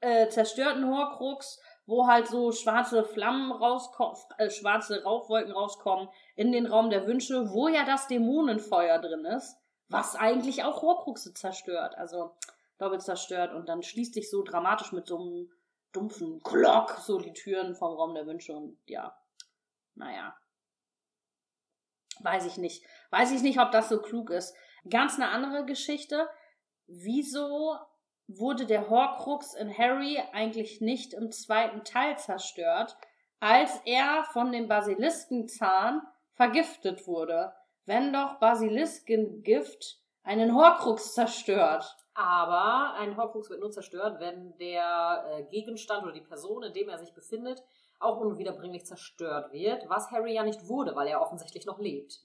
äh, 0.02 0.28
zerstörten 0.28 0.88
Horcrux 0.88 1.60
wo 1.86 2.08
halt 2.08 2.28
so 2.28 2.52
schwarze 2.52 3.04
Flammen 3.04 3.52
rauskommen, 3.52 4.16
äh, 4.38 4.50
schwarze 4.50 5.04
Rauchwolken 5.04 5.52
rauskommen 5.52 6.10
in 6.36 6.52
den 6.52 6.66
Raum 6.66 6.90
der 6.90 7.08
Wünsche, 7.08 7.52
wo 7.52 7.68
ja 7.68 7.86
das 7.86 8.08
Dämonenfeuer 8.08 9.00
drin 9.00 9.26
ist, 9.26 9.58
was 9.90 10.16
eigentlich 10.16 10.64
auch 10.64 10.82
Horcruxe 10.82 11.34
zerstört, 11.34 11.96
also 11.98 12.36
doppelt 12.78 13.02
zerstört 13.02 13.54
und 13.54 13.68
dann 13.70 13.84
schließt 13.84 14.14
sich 14.14 14.30
so 14.30 14.44
dramatisch 14.44 14.92
mit 14.92 15.08
so 15.08 15.20
einem 15.20 15.52
dumpfen 15.92 16.42
Glock 16.42 16.98
so 17.02 17.20
die 17.20 17.34
Türen 17.34 17.76
vom 17.76 17.94
Raum 17.94 18.16
der 18.16 18.26
Wünsche 18.26 18.54
und 18.54 18.78
ja, 18.86 19.16
naja. 19.96 20.36
Weiß 22.20 22.46
ich 22.46 22.58
nicht. 22.58 22.86
Weiß 23.10 23.32
ich 23.32 23.42
nicht, 23.42 23.60
ob 23.60 23.72
das 23.72 23.90
so 23.90 24.00
klug 24.00 24.30
ist. 24.30 24.56
Ganz 24.90 25.16
eine 25.16 25.30
andere 25.30 25.66
Geschichte. 25.66 26.30
Wieso 26.88 27.78
wurde 28.28 28.66
der 28.66 28.90
Horcrux 28.90 29.54
in 29.54 29.78
Harry 29.78 30.22
eigentlich 30.32 30.82
nicht 30.82 31.14
im 31.14 31.32
zweiten 31.32 31.84
Teil 31.84 32.18
zerstört, 32.18 32.98
als 33.40 33.82
er 33.86 34.24
von 34.32 34.52
dem 34.52 34.68
Basiliskenzahn 34.68 36.02
vergiftet 36.32 37.08
wurde? 37.08 37.54
Wenn 37.86 38.14
doch 38.14 38.40
Basiliskengift 38.40 40.00
einen 40.24 40.56
Horcrux 40.56 41.14
zerstört. 41.14 41.98
Aber 42.14 42.94
ein 42.94 43.18
Horcrux 43.18 43.50
wird 43.50 43.60
nur 43.60 43.72
zerstört, 43.72 44.20
wenn 44.20 44.56
der 44.58 45.26
äh, 45.30 45.44
Gegenstand 45.44 46.04
oder 46.04 46.14
die 46.14 46.22
Person, 46.22 46.64
in 46.64 46.74
dem 46.74 46.88
er 46.88 46.98
sich 46.98 47.14
befindet, 47.14 47.64
auch 48.00 48.18
unwiederbringlich 48.18 48.86
zerstört 48.86 49.52
wird, 49.52 49.90
was 49.90 50.12
Harry 50.12 50.34
ja 50.34 50.44
nicht 50.44 50.68
wurde, 50.68 50.96
weil 50.96 51.08
er 51.08 51.22
offensichtlich 51.22 51.66
noch 51.66 51.80
lebt. 51.80 52.22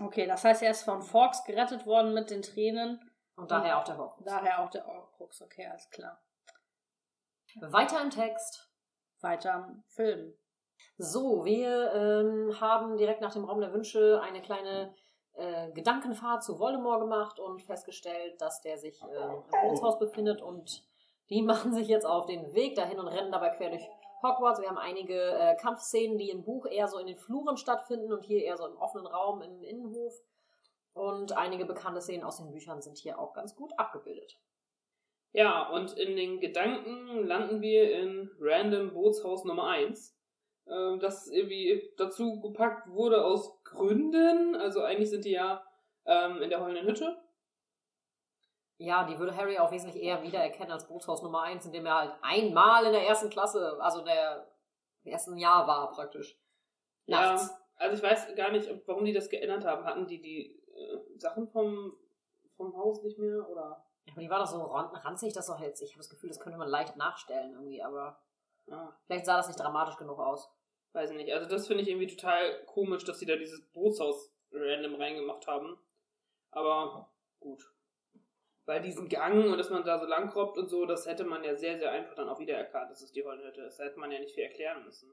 Okay, 0.00 0.26
das 0.26 0.44
heißt, 0.44 0.62
er 0.62 0.70
ist 0.70 0.82
von 0.82 1.02
Forks 1.02 1.44
gerettet 1.44 1.86
worden 1.86 2.14
mit 2.14 2.30
den 2.30 2.42
Tränen. 2.42 3.00
Und 3.36 3.50
daher 3.50 3.78
auch 3.78 3.84
der 3.84 3.98
Horcrux. 3.98 4.24
Daher 4.24 4.62
auch 4.62 4.70
der 4.70 4.86
Horcrux, 4.86 5.42
okay, 5.42 5.66
alles 5.66 5.88
klar. 5.90 6.20
Weiter 7.60 8.00
im 8.00 8.10
Text. 8.10 8.70
Weiter 9.20 9.54
im 9.54 9.82
Film. 9.86 10.34
So, 10.98 11.44
wir 11.44 11.92
ähm, 11.92 12.60
haben 12.60 12.96
direkt 12.96 13.20
nach 13.20 13.32
dem 13.32 13.44
Raum 13.44 13.60
der 13.60 13.72
Wünsche 13.72 14.20
eine 14.22 14.42
kleine 14.42 14.94
äh, 15.34 15.72
Gedankenfahrt 15.72 16.44
zu 16.44 16.58
Voldemort 16.58 17.00
gemacht 17.00 17.40
und 17.40 17.62
festgestellt, 17.62 18.40
dass 18.40 18.60
der 18.60 18.78
sich 18.78 19.00
äh, 19.02 19.06
im 19.06 19.42
Bootshaus 19.62 19.98
befindet 19.98 20.40
und 20.40 20.84
die 21.30 21.42
machen 21.42 21.74
sich 21.74 21.88
jetzt 21.88 22.06
auf 22.06 22.26
den 22.26 22.54
Weg 22.54 22.76
dahin 22.76 23.00
und 23.00 23.08
rennen 23.08 23.32
dabei 23.32 23.50
quer 23.50 23.70
durch 23.70 23.88
Hogwarts. 24.22 24.60
Wir 24.60 24.68
haben 24.68 24.78
einige 24.78 25.14
äh, 25.14 25.56
Kampfszenen, 25.56 26.18
die 26.18 26.30
im 26.30 26.44
Buch 26.44 26.66
eher 26.66 26.88
so 26.88 26.98
in 26.98 27.06
den 27.06 27.16
Fluren 27.16 27.56
stattfinden 27.56 28.12
und 28.12 28.24
hier 28.24 28.44
eher 28.44 28.56
so 28.56 28.66
im 28.66 28.76
offenen 28.76 29.06
Raum 29.06 29.42
im 29.42 29.62
Innenhof. 29.62 30.14
Und 30.94 31.36
einige 31.36 31.66
bekannte 31.66 32.00
Szenen 32.00 32.24
aus 32.24 32.38
den 32.38 32.52
Büchern 32.52 32.80
sind 32.80 32.96
hier 32.98 33.18
auch 33.18 33.34
ganz 33.34 33.54
gut 33.54 33.72
abgebildet. 33.76 34.38
Ja, 35.32 35.68
und 35.70 35.92
in 35.98 36.16
den 36.16 36.38
Gedanken 36.38 37.26
landen 37.26 37.60
wir 37.60 37.92
in 37.92 38.30
Random 38.38 38.92
Bootshaus 38.92 39.44
Nummer 39.44 39.68
1. 39.68 40.16
Äh, 40.66 40.98
das 40.98 41.28
irgendwie 41.28 41.92
dazu 41.96 42.40
gepackt 42.40 42.88
wurde 42.88 43.24
aus 43.24 43.60
Gründen. 43.64 44.54
Also 44.54 44.82
eigentlich 44.82 45.10
sind 45.10 45.24
die 45.24 45.32
ja 45.32 45.64
ähm, 46.06 46.40
in 46.40 46.50
der 46.50 46.60
heulenden 46.60 46.86
Hütte. 46.86 47.16
Ja, 48.76 49.04
die 49.04 49.18
würde 49.18 49.36
Harry 49.36 49.58
auch 49.58 49.72
wesentlich 49.72 50.00
eher 50.00 50.22
wiedererkennen 50.22 50.72
als 50.72 50.86
Bootshaus 50.86 51.22
Nummer 51.22 51.42
1, 51.42 51.66
in 51.66 51.72
dem 51.72 51.86
er 51.86 51.94
halt 51.94 52.14
einmal 52.22 52.86
in 52.86 52.92
der 52.92 53.06
ersten 53.06 53.30
Klasse, 53.30 53.76
also 53.80 54.00
in 54.00 54.06
der 54.06 54.48
ersten 55.04 55.36
Jahr 55.36 55.66
war 55.66 55.90
praktisch. 55.90 56.38
Nachts. 57.06 57.48
Ja, 57.48 57.58
also 57.76 57.96
ich 57.96 58.02
weiß 58.02 58.34
gar 58.36 58.50
nicht, 58.50 58.68
warum 58.86 59.04
die 59.04 59.12
das 59.12 59.28
geändert 59.28 59.64
haben. 59.64 59.84
Hatten 59.84 60.06
die 60.06 60.20
die 60.20 60.63
Sachen 61.18 61.48
vom, 61.48 61.96
vom 62.56 62.76
Haus 62.76 63.02
nicht 63.02 63.18
mehr 63.18 63.48
oder? 63.48 63.84
Ja, 64.06 64.12
aber 64.12 64.20
die 64.20 64.30
war 64.30 64.38
doch 64.38 64.46
so 64.46 64.62
ranzig, 64.62 65.32
dass 65.32 65.50
auch 65.50 65.60
jetzt. 65.60 65.82
Ich 65.82 65.90
habe 65.92 65.98
das 65.98 66.10
Gefühl, 66.10 66.28
das 66.28 66.40
könnte 66.40 66.58
man 66.58 66.68
leicht 66.68 66.96
nachstellen 66.96 67.52
irgendwie, 67.52 67.82
aber 67.82 68.20
ah. 68.70 68.92
vielleicht 69.06 69.26
sah 69.26 69.36
das 69.36 69.48
nicht 69.48 69.58
dramatisch 69.58 69.96
genug 69.96 70.18
aus. 70.18 70.50
Weiß 70.92 71.10
nicht. 71.10 71.32
Also 71.32 71.48
das 71.48 71.66
finde 71.66 71.82
ich 71.82 71.88
irgendwie 71.88 72.06
total 72.06 72.64
komisch, 72.66 73.04
dass 73.04 73.18
sie 73.18 73.26
da 73.26 73.36
dieses 73.36 73.60
Bootshaus 73.72 74.32
random 74.52 74.94
reingemacht 74.94 75.46
haben. 75.46 75.76
Aber 76.52 77.10
gut. 77.40 77.68
Weil 78.66 78.80
diesen 78.80 79.08
Gang 79.08 79.50
und 79.50 79.58
dass 79.58 79.70
man 79.70 79.84
da 79.84 79.98
so 79.98 80.06
lang 80.06 80.30
kroppt 80.30 80.56
und 80.56 80.68
so, 80.68 80.86
das 80.86 81.06
hätte 81.06 81.24
man 81.24 81.42
ja 81.44 81.54
sehr, 81.54 81.78
sehr 81.78 81.90
einfach 81.90 82.14
dann 82.14 82.28
auch 82.28 82.38
wieder 82.38 82.56
erkannt, 82.56 82.90
dass 82.90 83.02
es 83.02 83.12
die 83.12 83.24
Heulenhütte 83.24 83.62
ist. 83.62 83.78
Da 83.78 83.84
hätte 83.84 83.98
man 83.98 84.10
ja 84.10 84.20
nicht 84.20 84.34
viel 84.34 84.44
erklären 84.44 84.84
müssen. 84.84 85.12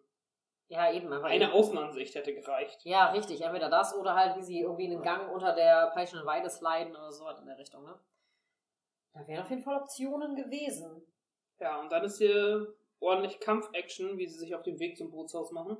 Ja, 0.68 0.92
eben. 0.92 1.12
Aber 1.12 1.26
Eine 1.26 1.46
eben. 1.46 1.54
Außenansicht 1.54 2.16
hätte 2.16 2.34
gereicht. 2.34 2.80
Ja, 2.84 3.12
richtig. 3.12 3.42
Entweder 3.42 3.70
das 3.70 3.96
oder 3.96 4.16
halt, 4.16 4.38
wie 4.38 4.42
sie 4.42 4.62
irgendwie 4.62 4.86
in 4.86 4.92
den 4.92 5.02
Gang 5.02 5.32
unter 5.32 5.54
der 5.54 5.92
peitschenden 5.94 6.26
Weide 6.26 6.50
sliden 6.50 6.96
oder 6.96 7.12
so 7.12 7.28
in 7.30 7.46
der 7.46 7.58
Richtung, 7.58 7.84
ne? 7.84 8.00
Da 9.14 9.28
wären 9.28 9.44
auf 9.44 9.50
jeden 9.50 9.64
Fall 9.64 9.82
Optionen 9.82 10.36
gewesen. 10.36 11.06
Ja, 11.60 11.80
und 11.82 11.92
dann 11.92 12.04
ist 12.04 12.18
hier 12.18 12.74
ordentlich 13.02 13.40
Kampf-Action, 13.40 14.18
wie 14.18 14.28
sie 14.28 14.40
sich 14.40 14.56
auf 14.56 14.64
den 14.64 14.80
Weg 14.80 14.98
zum 14.98 15.12
Bootshaus 15.12 15.52
machen. 15.52 15.78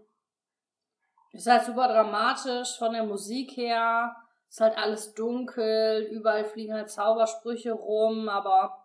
Ist 1.32 1.48
halt 1.48 1.64
super 1.64 1.88
dramatisch 1.88 2.78
von 2.78 2.92
der 2.92 3.06
Musik 3.06 3.56
her. 3.56 4.16
Ist 4.50 4.60
halt 4.60 4.78
alles 4.78 5.14
dunkel, 5.14 6.02
überall 6.12 6.44
fliegen 6.44 6.74
halt 6.74 6.90
Zaubersprüche 6.90 7.72
rum, 7.72 8.28
aber 8.28 8.81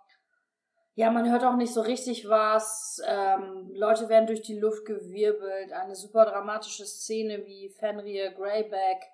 ja, 0.97 1.11
man 1.11 1.31
hört 1.31 1.45
auch 1.45 1.57
nicht 1.57 1.75
so 1.75 1.83
richtig 1.83 2.27
was. 2.27 3.03
Ähm, 3.07 3.71
Leute 3.75 4.09
werden 4.09 4.27
durch 4.27 4.41
die 4.41 4.59
Luft 4.59 4.87
gewirbelt. 4.87 5.71
Eine 5.71 5.95
super 5.95 6.25
dramatische 6.25 6.87
Szene, 6.87 7.45
wie 7.45 7.69
Fenrir 7.69 8.31
Greyback 8.31 9.05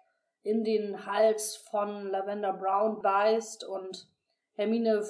in 0.44 0.62
den 0.62 1.06
Hals 1.06 1.56
von 1.56 2.06
Lavender 2.06 2.52
Brown 2.52 3.02
beißt 3.02 3.64
und 3.64 4.08
Hermine 4.54 5.02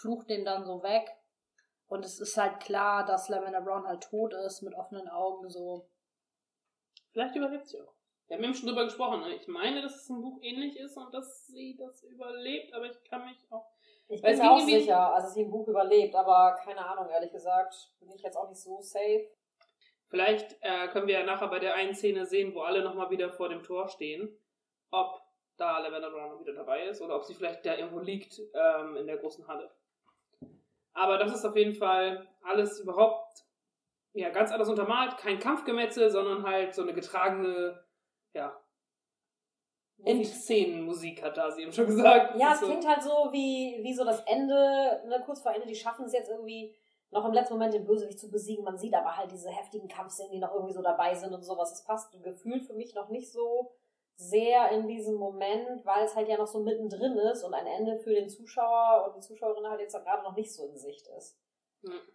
flucht 0.00 0.30
den 0.30 0.46
dann 0.46 0.64
so 0.64 0.82
weg. 0.82 1.10
Und 1.88 2.06
es 2.06 2.20
ist 2.20 2.38
halt 2.38 2.60
klar, 2.60 3.04
dass 3.04 3.28
Lavender 3.28 3.60
Brown 3.60 3.86
halt 3.86 4.04
tot 4.04 4.32
ist, 4.32 4.62
mit 4.62 4.74
offenen 4.74 5.08
Augen 5.08 5.50
so. 5.50 5.90
Vielleicht 7.12 7.36
überlebt 7.36 7.66
sie 7.66 7.82
auch. 7.82 7.92
Wir 8.28 8.38
haben 8.38 8.44
eben 8.44 8.54
schon 8.54 8.68
drüber 8.68 8.84
gesprochen. 8.84 9.20
Ne? 9.20 9.34
Ich 9.34 9.46
meine, 9.46 9.82
dass 9.82 9.94
es 9.94 10.08
im 10.08 10.22
Buch 10.22 10.38
ähnlich 10.40 10.78
ist 10.78 10.96
und 10.96 11.12
dass 11.12 11.46
sie 11.48 11.76
das 11.76 12.02
überlebt, 12.04 12.72
aber 12.72 12.86
ich 12.86 13.04
kann 13.04 13.26
mich 13.26 13.36
auch. 13.50 13.66
Ich 14.08 14.22
bin 14.22 14.38
mir 14.38 14.50
auch 14.50 14.60
sicher, 14.60 15.14
also 15.14 15.28
sie 15.28 15.42
im 15.42 15.50
Buch 15.50 15.68
überlebt, 15.68 16.14
aber 16.14 16.58
keine 16.64 16.84
Ahnung, 16.84 17.10
ehrlich 17.10 17.30
gesagt, 17.30 17.74
bin 18.00 18.10
ich 18.10 18.22
jetzt 18.22 18.36
auch 18.36 18.48
nicht 18.48 18.60
so 18.60 18.80
safe. 18.80 19.28
Vielleicht 20.06 20.56
äh, 20.62 20.88
können 20.88 21.06
wir 21.06 21.20
ja 21.20 21.26
nachher 21.26 21.48
bei 21.48 21.58
der 21.58 21.74
einen 21.74 21.94
Szene 21.94 22.24
sehen, 22.24 22.54
wo 22.54 22.62
alle 22.62 22.82
nochmal 22.82 23.10
wieder 23.10 23.30
vor 23.30 23.50
dem 23.50 23.62
Tor 23.62 23.88
stehen, 23.88 24.34
ob 24.90 25.20
da 25.58 25.78
Lavender 25.80 26.10
Brown 26.10 26.40
wieder 26.40 26.54
dabei 26.54 26.86
ist 26.86 27.02
oder 27.02 27.16
ob 27.16 27.24
sie 27.24 27.34
vielleicht 27.34 27.66
da 27.66 27.76
irgendwo 27.76 27.98
liegt 27.98 28.40
ähm, 28.54 28.96
in 28.96 29.06
der 29.06 29.18
großen 29.18 29.46
Halle. 29.46 29.70
Aber 30.94 31.18
das 31.18 31.34
ist 31.34 31.44
auf 31.44 31.56
jeden 31.56 31.74
Fall 31.74 32.26
alles 32.42 32.80
überhaupt 32.80 33.44
ja, 34.14 34.30
ganz 34.30 34.50
anders 34.50 34.70
untermalt. 34.70 35.18
Kein 35.18 35.38
Kampfgemetzel, 35.38 36.10
sondern 36.10 36.44
halt 36.44 36.74
so 36.74 36.82
eine 36.82 36.94
getragene 36.94 37.84
ja, 38.32 38.58
Endszenenmusik 40.04 41.22
hat 41.22 41.36
da 41.36 41.50
sie 41.50 41.62
eben 41.62 41.72
schon 41.72 41.86
gesagt. 41.86 42.36
Ja, 42.38 42.52
es 42.54 42.60
so. 42.60 42.66
klingt 42.66 42.86
halt 42.86 43.02
so 43.02 43.28
wie, 43.32 43.78
wie 43.82 43.94
so 43.94 44.04
das 44.04 44.20
Ende, 44.26 45.02
ne, 45.06 45.22
kurz 45.24 45.40
vor 45.40 45.52
Ende, 45.52 45.66
die 45.66 45.74
schaffen 45.74 46.06
es 46.06 46.12
jetzt 46.12 46.30
irgendwie 46.30 46.74
noch 47.10 47.24
im 47.24 47.32
letzten 47.32 47.54
Moment 47.54 47.74
den 47.74 47.84
Bösewicht 47.84 48.18
zu 48.18 48.30
besiegen. 48.30 48.64
Man 48.64 48.78
sieht 48.78 48.94
aber 48.94 49.16
halt 49.16 49.32
diese 49.32 49.50
heftigen 49.50 49.88
Kampfszenen, 49.88 50.32
die 50.32 50.38
noch 50.38 50.54
irgendwie 50.54 50.74
so 50.74 50.82
dabei 50.82 51.14
sind 51.14 51.32
und 51.32 51.42
sowas. 51.42 51.72
Es 51.72 51.84
passt 51.84 52.12
gefühlt 52.22 52.64
für 52.64 52.74
mich 52.74 52.94
noch 52.94 53.08
nicht 53.08 53.32
so 53.32 53.72
sehr 54.16 54.70
in 54.72 54.88
diesem 54.88 55.14
Moment, 55.14 55.84
weil 55.84 56.04
es 56.04 56.16
halt 56.16 56.28
ja 56.28 56.36
noch 56.36 56.46
so 56.46 56.60
mittendrin 56.60 57.16
ist 57.18 57.44
und 57.44 57.54
ein 57.54 57.66
Ende 57.66 57.96
für 57.96 58.12
den 58.12 58.28
Zuschauer 58.28 59.06
und 59.06 59.16
die 59.16 59.26
Zuschauerin 59.26 59.68
halt 59.68 59.80
jetzt 59.80 59.94
auch 59.94 60.04
gerade 60.04 60.24
noch 60.24 60.36
nicht 60.36 60.52
so 60.52 60.66
in 60.66 60.76
Sicht 60.76 61.06
ist. 61.16 61.38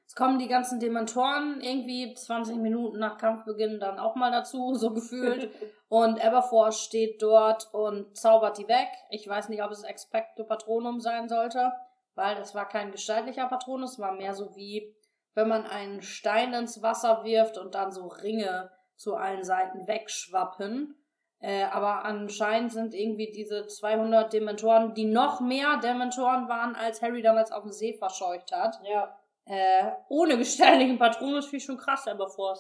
Es 0.06 0.16
kommen 0.16 0.40
die 0.40 0.48
ganzen 0.48 0.80
Dementoren 0.80 1.62
irgendwie 1.62 2.14
20 2.14 2.58
Minuten 2.58 3.00
nach 3.00 3.18
Kampfbeginn 3.18 3.80
dann 3.80 4.00
auch 4.00 4.16
mal 4.16 4.32
dazu, 4.32 4.76
so 4.76 4.94
gefühlt. 4.94 5.50
und 5.90 6.24
Everforce 6.24 6.82
steht 6.82 7.22
dort 7.22 7.74
und 7.74 8.18
zaubert 8.18 8.58
die 8.58 8.68
weg. 8.68 8.90
Ich 9.10 9.28
weiß 9.28 9.50
nicht, 9.50 9.64
ob 9.64 9.72
es 9.72 9.84
Expecto 9.84 10.44
Patronum 10.44 11.00
sein 11.00 11.30
sollte, 11.30 11.72
weil 12.16 12.36
das 12.36 12.54
war 12.54 12.68
kein 12.68 12.92
gestaltlicher 12.92 13.48
Patron, 13.48 13.84
es 13.84 14.00
war 14.00 14.12
mehr 14.14 14.34
so 14.34 14.56
wie, 14.56 14.96
wenn 15.34 15.48
man 15.48 15.66
einen 15.66 16.02
Stein 16.02 16.54
ins 16.54 16.82
Wasser 16.82 17.24
wirft 17.24 17.58
und 17.58 17.74
dann 17.74 17.92
so 17.92 18.08
Ringe 18.08 18.72
zu 18.96 19.16
allen 19.16 19.44
Seiten 19.44 19.88
wegschwappen. 19.88 20.96
Äh, 21.40 21.64
aber 21.64 22.06
anscheinend 22.06 22.72
sind 22.72 22.94
irgendwie 22.94 23.32
diese 23.32 23.66
200 23.66 24.32
Dementoren, 24.32 24.94
die 24.94 25.06
noch 25.06 25.42
mehr 25.42 25.78
Dementoren 25.78 26.48
waren, 26.48 26.76
als 26.76 27.02
Harry 27.02 27.22
damals 27.22 27.52
auf 27.52 27.64
dem 27.64 27.72
See 27.72 27.94
verscheucht 27.98 28.52
hat. 28.54 28.80
Ja 28.86 29.18
äh, 29.46 29.92
ohne 30.10 30.38
gestaltlichen 30.38 30.98
Patronus 30.98 31.46
finde 31.46 31.58
ich 31.58 31.66
schon 31.66 31.78
krass, 31.78 32.08
aber 32.08 32.30
vor. 32.30 32.58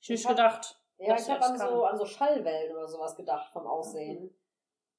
Ich 0.00 0.08
nicht 0.08 0.24
hab, 0.24 0.36
gedacht. 0.36 0.78
Ja, 0.98 1.16
ich 1.16 1.28
habe 1.28 1.44
an 1.44 1.58
so, 1.58 1.84
an 1.84 1.98
so 1.98 2.06
Schallwellen 2.06 2.76
oder 2.76 2.86
sowas 2.86 3.16
gedacht 3.16 3.50
vom 3.52 3.66
Aussehen. 3.66 4.34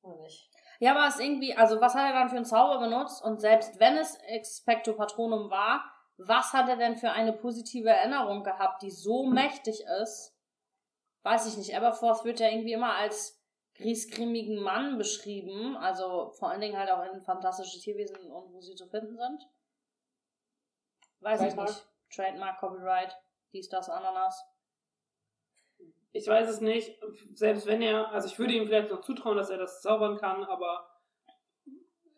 Mhm. 0.03 0.21
Nicht. 0.21 0.49
Ja, 0.79 0.95
aber 0.95 1.07
es 1.07 1.19
irgendwie, 1.19 1.55
also 1.55 1.81
was 1.81 1.95
hat 1.95 2.11
er 2.11 2.13
dann 2.13 2.29
für 2.29 2.35
einen 2.35 2.45
Zauber 2.45 2.79
benutzt? 2.79 3.23
Und 3.23 3.41
selbst 3.41 3.79
wenn 3.79 3.97
es 3.97 4.15
Expecto 4.27 4.93
Patronum 4.93 5.49
war, 5.49 5.83
was 6.17 6.53
hat 6.53 6.69
er 6.69 6.77
denn 6.77 6.95
für 6.95 7.11
eine 7.11 7.33
positive 7.33 7.89
Erinnerung 7.89 8.43
gehabt, 8.43 8.81
die 8.83 8.91
so 8.91 9.25
mächtig 9.25 9.83
ist? 10.01 10.37
Weiß 11.23 11.47
ich 11.47 11.57
nicht. 11.57 11.73
Everforth 11.73 12.23
wird 12.23 12.39
ja 12.39 12.49
irgendwie 12.49 12.73
immer 12.73 12.93
als 12.95 13.41
griesgrimmigen 13.75 14.61
Mann 14.61 14.97
beschrieben, 14.97 15.75
also 15.75 16.31
vor 16.31 16.49
allen 16.49 16.61
Dingen 16.61 16.77
halt 16.77 16.89
auch 16.91 17.03
in 17.11 17.21
fantastische 17.21 17.79
Tierwesen 17.79 18.31
und 18.31 18.53
wo 18.53 18.61
sie 18.61 18.75
zu 18.75 18.87
finden 18.87 19.17
sind. 19.17 19.45
Weiß 21.25 21.39
Trademark. 21.39 21.69
ich 21.69 21.75
nicht. 21.75 21.87
Trademark, 22.15 22.59
Copyright. 22.59 23.17
dies, 23.51 23.67
das, 23.67 23.89
Ananas. 23.89 24.45
Ich 26.11 26.27
weiß 26.27 26.47
es 26.47 26.61
nicht. 26.61 26.99
Selbst 27.33 27.65
wenn 27.65 27.81
er, 27.81 28.11
also 28.11 28.27
ich 28.27 28.37
würde 28.37 28.53
ihm 28.53 28.67
vielleicht 28.67 28.91
noch 28.91 29.01
zutrauen, 29.01 29.35
dass 29.35 29.49
er 29.49 29.57
das 29.57 29.81
zaubern 29.81 30.17
kann, 30.17 30.43
aber 30.43 30.87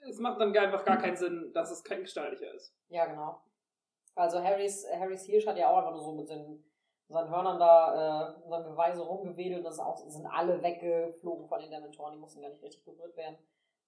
es 0.10 0.20
macht 0.20 0.42
dann 0.42 0.56
einfach 0.56 0.84
gar 0.84 0.98
keinen 0.98 1.16
Sinn, 1.16 1.52
dass 1.54 1.72
es 1.72 1.86
kein 1.86 2.02
gestaltlicher 2.02 2.54
ist. 2.54 2.76
Ja, 2.90 3.06
genau. 3.06 3.42
Also 4.14 4.44
Harrys, 4.44 4.86
Harrys 4.94 5.24
Hirsch 5.24 5.48
hat 5.48 5.58
ja 5.58 5.70
auch 5.70 5.78
einfach 5.78 5.92
nur 5.92 6.04
so 6.04 6.12
mit 6.12 6.28
seinen, 6.28 6.66
seinen 7.08 7.30
Hörnern 7.30 7.60
da, 7.60 8.36
äh, 8.36 8.50
seinem 8.50 8.72
Beweise 8.72 9.04
rumgewedelt. 9.04 9.66
Das 9.66 9.76
ist 9.76 9.80
auch, 9.80 9.96
sind 9.96 10.26
alle 10.26 10.62
weggeflogen 10.62 11.48
von 11.48 11.62
den 11.62 11.72
Dementoren. 11.72 12.14
Die 12.14 12.20
mussten 12.20 12.42
gar 12.42 12.50
nicht 12.50 12.62
richtig 12.62 12.84
berührt 12.84 13.16
werden. 13.16 13.38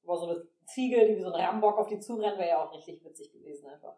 Aber 0.05 0.15
so 0.15 0.29
eine 0.29 0.41
Ziege, 0.65 1.05
die 1.05 1.17
wie 1.17 1.21
so 1.21 1.31
ein 1.33 1.41
Rambock 1.41 1.77
auf 1.77 1.87
die 1.89 1.99
zurennt, 1.99 2.37
wäre 2.37 2.49
ja 2.49 2.65
auch 2.65 2.73
richtig 2.73 3.03
witzig 3.03 3.33
gewesen 3.33 3.67
einfach. 3.67 3.97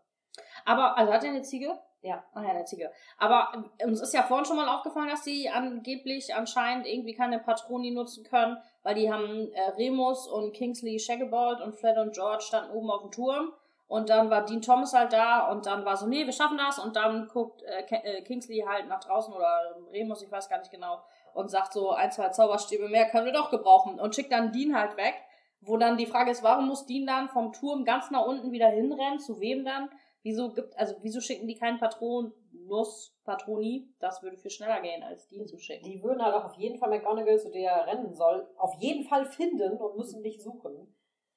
Aber, 0.65 0.97
also 0.97 1.11
hat 1.13 1.23
er 1.23 1.31
eine 1.31 1.41
Ziege? 1.41 1.77
Ja. 2.01 2.23
Ach 2.33 2.41
ja, 2.41 2.49
eine 2.49 2.65
Ziege. 2.65 2.91
Aber 3.17 3.51
äh, 3.77 3.85
uns 3.85 4.01
ist 4.01 4.13
ja 4.13 4.23
vorhin 4.23 4.45
schon 4.45 4.57
mal 4.57 4.67
aufgefallen, 4.67 5.09
dass 5.09 5.23
die 5.23 5.49
angeblich 5.49 6.33
anscheinend 6.33 6.87
irgendwie 6.87 7.13
keine 7.13 7.39
Patroni 7.39 7.91
nutzen 7.91 8.23
können, 8.23 8.57
weil 8.81 8.95
die 8.95 9.11
haben 9.11 9.51
äh, 9.53 9.69
Remus 9.77 10.27
und 10.27 10.53
Kingsley 10.53 10.99
Shacklebolt 10.99 11.61
und 11.61 11.75
Fred 11.75 11.97
und 11.97 12.13
George 12.13 12.43
standen 12.43 12.71
oben 12.71 12.89
auf 12.89 13.01
dem 13.01 13.11
Turm. 13.11 13.53
Und 13.87 14.09
dann 14.09 14.29
war 14.29 14.45
Dean 14.45 14.61
Thomas 14.61 14.93
halt 14.93 15.11
da 15.11 15.51
und 15.51 15.65
dann 15.65 15.83
war 15.83 15.97
so, 15.97 16.07
nee, 16.07 16.25
wir 16.25 16.31
schaffen 16.31 16.57
das. 16.57 16.79
Und 16.79 16.95
dann 16.95 17.27
guckt 17.27 17.61
äh, 17.63 17.81
äh 17.81 18.21
Kingsley 18.21 18.63
halt 18.67 18.87
nach 18.87 19.01
draußen 19.01 19.33
oder 19.33 19.75
Remus, 19.91 20.23
ich 20.23 20.31
weiß 20.31 20.49
gar 20.49 20.59
nicht 20.59 20.71
genau, 20.71 21.03
und 21.33 21.51
sagt 21.51 21.73
so, 21.73 21.91
ein, 21.91 22.11
zwei 22.11 22.29
Zauberstäbe 22.29 22.87
mehr 22.89 23.09
können 23.09 23.25
wir 23.25 23.33
doch 23.33 23.51
gebrauchen. 23.51 23.99
Und 23.99 24.15
schickt 24.15 24.31
dann 24.31 24.51
Dean 24.51 24.75
halt 24.75 24.97
weg. 24.97 25.15
Wo 25.63 25.77
dann 25.77 25.97
die 25.97 26.07
Frage 26.07 26.31
ist, 26.31 26.41
warum 26.41 26.67
muss 26.67 26.87
Dean 26.87 27.05
dann 27.05 27.29
vom 27.29 27.53
Turm 27.53 27.85
ganz 27.85 28.09
nach 28.09 28.25
unten 28.25 28.51
wieder 28.51 28.69
hinrennen? 28.69 29.19
Zu 29.19 29.39
wem 29.39 29.63
dann? 29.63 29.89
Wieso 30.23 30.53
gibt, 30.53 30.77
also 30.77 30.95
wieso 31.01 31.19
schicken 31.19 31.47
die 31.47 31.57
keinen 31.57 31.79
Patronus, 31.79 33.15
Patroni? 33.23 33.91
Das 33.99 34.21
würde 34.21 34.37
viel 34.37 34.51
schneller 34.51 34.81
gehen, 34.81 35.01
als 35.01 35.27
die 35.27 35.43
zu 35.45 35.57
schicken. 35.57 35.85
Die 35.85 36.03
würden 36.03 36.23
halt 36.23 36.35
auch 36.35 36.45
auf 36.45 36.55
jeden 36.55 36.77
Fall 36.77 36.89
McGonagall, 36.89 37.39
zu 37.39 37.49
der 37.49 37.71
er 37.71 37.87
rennen 37.87 38.13
soll, 38.13 38.47
auf 38.57 38.75
jeden 38.79 39.03
Fall 39.05 39.25
finden 39.25 39.77
und 39.77 39.97
müssen 39.97 40.21
nicht 40.21 40.41
suchen. 40.41 40.95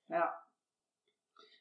Ja. 0.09 0.35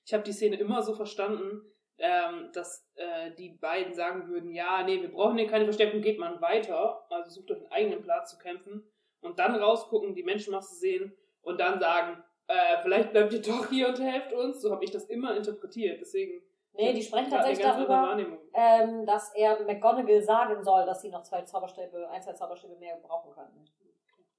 Ich 0.05 0.13
habe 0.13 0.23
die 0.23 0.33
Szene 0.33 0.57
immer 0.57 0.81
so 0.81 0.93
verstanden, 0.93 1.61
ähm, 1.97 2.49
dass 2.53 2.85
äh, 2.95 3.31
die 3.35 3.51
beiden 3.51 3.93
sagen 3.93 4.27
würden, 4.27 4.51
ja, 4.51 4.83
nee, 4.83 5.01
wir 5.01 5.11
brauchen 5.11 5.37
hier 5.37 5.47
keine 5.47 5.63
Verstärkung, 5.63 6.01
geht 6.01 6.19
man 6.19 6.41
weiter, 6.41 7.05
also 7.09 7.29
sucht 7.29 7.51
euch 7.51 7.59
einen 7.59 7.71
eigenen 7.71 8.01
Platz 8.01 8.31
zu 8.31 8.37
kämpfen 8.37 8.83
und 9.21 9.39
dann 9.39 9.55
rausgucken, 9.55 10.13
die 10.13 10.23
Menschenmasse 10.23 10.75
sehen 10.75 11.15
und 11.41 11.59
dann 11.59 11.79
sagen, 11.79 12.21
äh, 12.47 12.81
vielleicht 12.81 13.11
bleibt 13.11 13.31
ihr 13.31 13.41
doch 13.41 13.69
hier 13.69 13.87
und 13.87 13.99
helft 13.99 14.33
uns. 14.33 14.61
So 14.61 14.71
habe 14.71 14.83
ich 14.83 14.91
das 14.91 15.05
immer 15.05 15.35
interpretiert. 15.35 16.01
Deswegen 16.01 16.41
Nee, 16.75 16.93
die 16.93 17.03
sprechen 17.03 17.29
tatsächlich 17.29 17.65
darüber, 17.65 18.17
ähm, 18.53 19.05
dass 19.05 19.31
er 19.35 19.63
McGonagall 19.63 20.23
sagen 20.23 20.63
soll, 20.63 20.85
dass 20.85 21.01
sie 21.01 21.09
noch 21.09 21.21
zwei 21.21 21.43
Zauberstäbe, 21.43 22.09
ein, 22.09 22.21
zwei 22.21 22.33
Zauberstäbe 22.33 22.75
mehr 22.77 22.97
brauchen 22.97 23.31
könnten. 23.31 23.65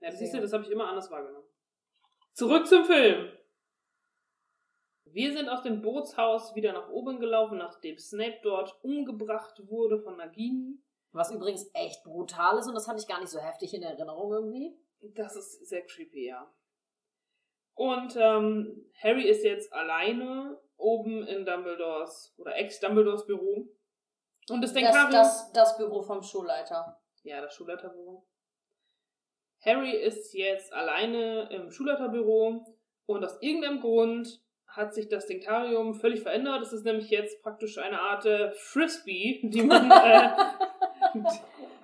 Ja, 0.00 0.10
siehst 0.10 0.34
du, 0.34 0.40
das 0.40 0.52
habe 0.52 0.64
ich 0.64 0.70
immer 0.70 0.88
anders 0.88 1.10
wahrgenommen. 1.10 1.46
Zurück 2.32 2.66
zum 2.66 2.84
Film. 2.84 3.30
Wir 5.04 5.32
sind 5.32 5.48
aus 5.48 5.62
dem 5.62 5.80
Bootshaus 5.80 6.56
wieder 6.56 6.72
nach 6.72 6.88
oben 6.88 7.20
gelaufen, 7.20 7.58
nachdem 7.58 7.98
Snape 7.98 8.40
dort 8.42 8.82
umgebracht 8.82 9.62
wurde 9.68 10.00
von 10.00 10.16
Nagini. 10.16 10.80
Was 11.12 11.30
übrigens 11.30 11.70
echt 11.72 12.02
brutal 12.02 12.58
ist 12.58 12.66
und 12.66 12.74
das 12.74 12.88
hatte 12.88 12.98
ich 12.98 13.06
gar 13.06 13.20
nicht 13.20 13.30
so 13.30 13.38
heftig 13.38 13.72
in 13.72 13.84
Erinnerung 13.84 14.32
irgendwie. 14.32 14.76
Das 15.14 15.36
ist 15.36 15.64
sehr 15.68 15.86
creepy, 15.86 16.26
ja. 16.26 16.52
Und 17.74 18.16
ähm, 18.16 18.90
Harry 19.00 19.28
ist 19.28 19.44
jetzt 19.44 19.72
alleine 19.72 20.60
oben 20.84 21.26
in 21.26 21.44
Dumbledores 21.44 22.34
oder 22.36 22.54
Ex-Dumbledores 22.56 23.26
Büro. 23.26 23.68
Und 24.50 24.62
das 24.62 24.72
Denkarium. 24.72 25.10
Das, 25.10 25.50
das, 25.52 25.52
das 25.52 25.76
Büro 25.78 26.02
vom 26.02 26.22
Schulleiter. 26.22 27.00
Ja, 27.22 27.40
das 27.40 27.54
Schulleiterbüro. 27.54 28.26
Harry 29.64 29.92
ist 29.92 30.34
jetzt 30.34 30.72
alleine 30.74 31.48
im 31.50 31.70
Schulleiterbüro 31.70 32.66
und 33.06 33.24
aus 33.24 33.38
irgendeinem 33.40 33.80
Grund 33.80 34.42
hat 34.66 34.94
sich 34.94 35.08
das 35.08 35.26
Denkarium 35.26 35.94
völlig 35.94 36.20
verändert. 36.20 36.62
Es 36.62 36.72
ist 36.72 36.84
nämlich 36.84 37.08
jetzt 37.08 37.42
praktisch 37.42 37.78
eine 37.78 38.00
Art 38.00 38.26
äh, 38.26 38.50
Frisbee, 38.52 39.40
die 39.42 39.62
man 39.62 39.90
äh, 39.90 40.30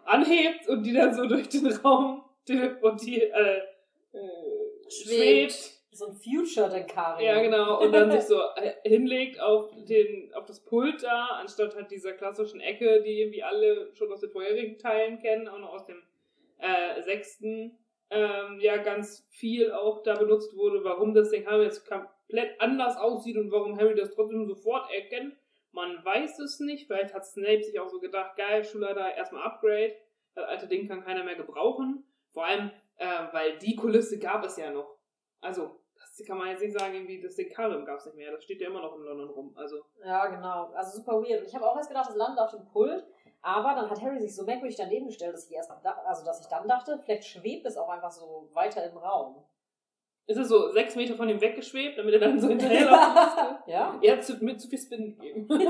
anhebt 0.04 0.68
und 0.68 0.82
die 0.82 0.92
dann 0.92 1.14
so 1.14 1.26
durch 1.26 1.48
den 1.48 1.66
Raum 1.68 2.24
teleportiert, 2.44 3.32
äh, 3.32 3.58
äh, 4.12 4.90
schwebt. 4.90 5.52
schwebt 5.52 5.79
so 5.92 6.06
ein 6.06 6.14
Future-Denkarium. 6.14 7.26
Ja, 7.26 7.42
genau. 7.42 7.80
Und 7.80 7.92
dann 7.92 8.10
sich 8.10 8.22
so 8.28 8.40
äh, 8.56 8.74
hinlegt 8.88 9.40
auf, 9.40 9.70
den, 9.88 10.32
auf 10.34 10.46
das 10.46 10.64
Pult 10.64 11.02
da, 11.02 11.26
anstatt 11.40 11.74
halt 11.74 11.90
dieser 11.90 12.12
klassischen 12.12 12.60
Ecke, 12.60 13.02
die 13.02 13.20
irgendwie 13.20 13.42
alle 13.42 13.94
schon 13.94 14.12
aus 14.12 14.20
den 14.20 14.30
vorherigen 14.30 14.78
Teilen 14.78 15.18
kennen, 15.18 15.48
auch 15.48 15.58
noch 15.58 15.72
aus 15.72 15.86
dem 15.86 16.02
äh, 16.58 17.02
sechsten, 17.02 17.78
ähm, 18.10 18.58
ja, 18.60 18.76
ganz 18.76 19.26
viel 19.30 19.72
auch 19.72 20.02
da 20.02 20.14
benutzt 20.14 20.56
wurde, 20.56 20.84
warum 20.84 21.14
das 21.14 21.30
Denkarium 21.30 21.64
jetzt 21.64 21.88
komplett 21.88 22.60
anders 22.60 22.96
aussieht 22.96 23.36
und 23.36 23.50
warum 23.50 23.78
Harry 23.78 23.94
das 23.94 24.10
trotzdem 24.14 24.46
sofort 24.46 24.92
erkennt. 24.92 25.36
Man 25.72 26.04
weiß 26.04 26.38
es 26.40 26.58
nicht. 26.60 26.86
Vielleicht 26.86 27.14
hat 27.14 27.24
Snape 27.24 27.62
sich 27.62 27.78
auch 27.78 27.88
so 27.88 28.00
gedacht, 28.00 28.36
geil, 28.36 28.64
Schulleiter, 28.64 29.14
erstmal 29.14 29.44
Upgrade. 29.44 29.94
Das 30.34 30.44
alte 30.46 30.66
Ding 30.66 30.88
kann 30.88 31.04
keiner 31.04 31.24
mehr 31.24 31.36
gebrauchen. 31.36 32.04
Vor 32.32 32.44
allem, 32.44 32.70
äh, 32.96 33.06
weil 33.32 33.58
die 33.58 33.76
Kulisse 33.76 34.18
gab 34.18 34.44
es 34.44 34.56
ja 34.56 34.70
noch. 34.70 34.98
Also, 35.40 35.79
kann 36.26 36.38
man 36.38 36.48
jetzt 36.48 36.62
nicht 36.62 36.78
sagen, 36.78 36.94
irgendwie, 36.94 37.20
das 37.20 37.36
Dekarium 37.36 37.84
gab 37.84 37.98
es 37.98 38.06
nicht 38.06 38.16
mehr. 38.16 38.30
Das 38.32 38.44
steht 38.44 38.60
ja 38.60 38.68
immer 38.68 38.82
noch 38.82 38.96
in 38.96 39.02
London 39.02 39.30
rum. 39.30 39.52
Also. 39.56 39.76
Ja, 40.04 40.26
genau. 40.26 40.72
Also 40.74 40.98
super 40.98 41.20
weird. 41.22 41.46
Ich 41.46 41.54
habe 41.54 41.68
auch 41.68 41.76
erst 41.76 41.88
gedacht, 41.88 42.08
das 42.08 42.16
landet 42.16 42.38
auf 42.38 42.50
dem 42.50 42.64
Pult. 42.66 43.04
Aber 43.42 43.74
dann 43.74 43.88
hat 43.88 44.02
Harry 44.02 44.20
sich 44.20 44.36
so 44.36 44.44
merkwürdig 44.44 44.76
daneben 44.76 45.06
gestellt, 45.06 45.32
dass 45.32 45.48
ich 45.48 45.56
erst, 45.56 45.70
also 45.70 46.24
dass 46.24 46.40
ich 46.40 46.46
dann 46.46 46.68
dachte, 46.68 46.98
vielleicht 46.98 47.24
schwebt 47.24 47.64
es 47.66 47.76
auch 47.76 47.88
einfach 47.88 48.10
so 48.10 48.50
weiter 48.52 48.84
im 48.84 48.98
Raum. 48.98 49.44
Ist 50.26 50.36
es 50.36 50.48
so 50.48 50.70
sechs 50.70 50.94
Meter 50.94 51.14
von 51.14 51.28
ihm 51.28 51.40
weggeschwebt, 51.40 51.98
damit 51.98 52.14
er 52.14 52.20
dann 52.20 52.38
so 52.38 52.48
hinterher 52.48 52.84
laufen 52.90 53.14
musste? 53.14 53.70
ja. 53.70 53.98
Er 54.02 54.16
hat 54.16 54.24
zu, 54.24 54.34
mir 54.44 54.56
zu 54.58 54.68
viel 54.68 54.78
Spin 54.78 55.16
gegeben. 55.16 55.48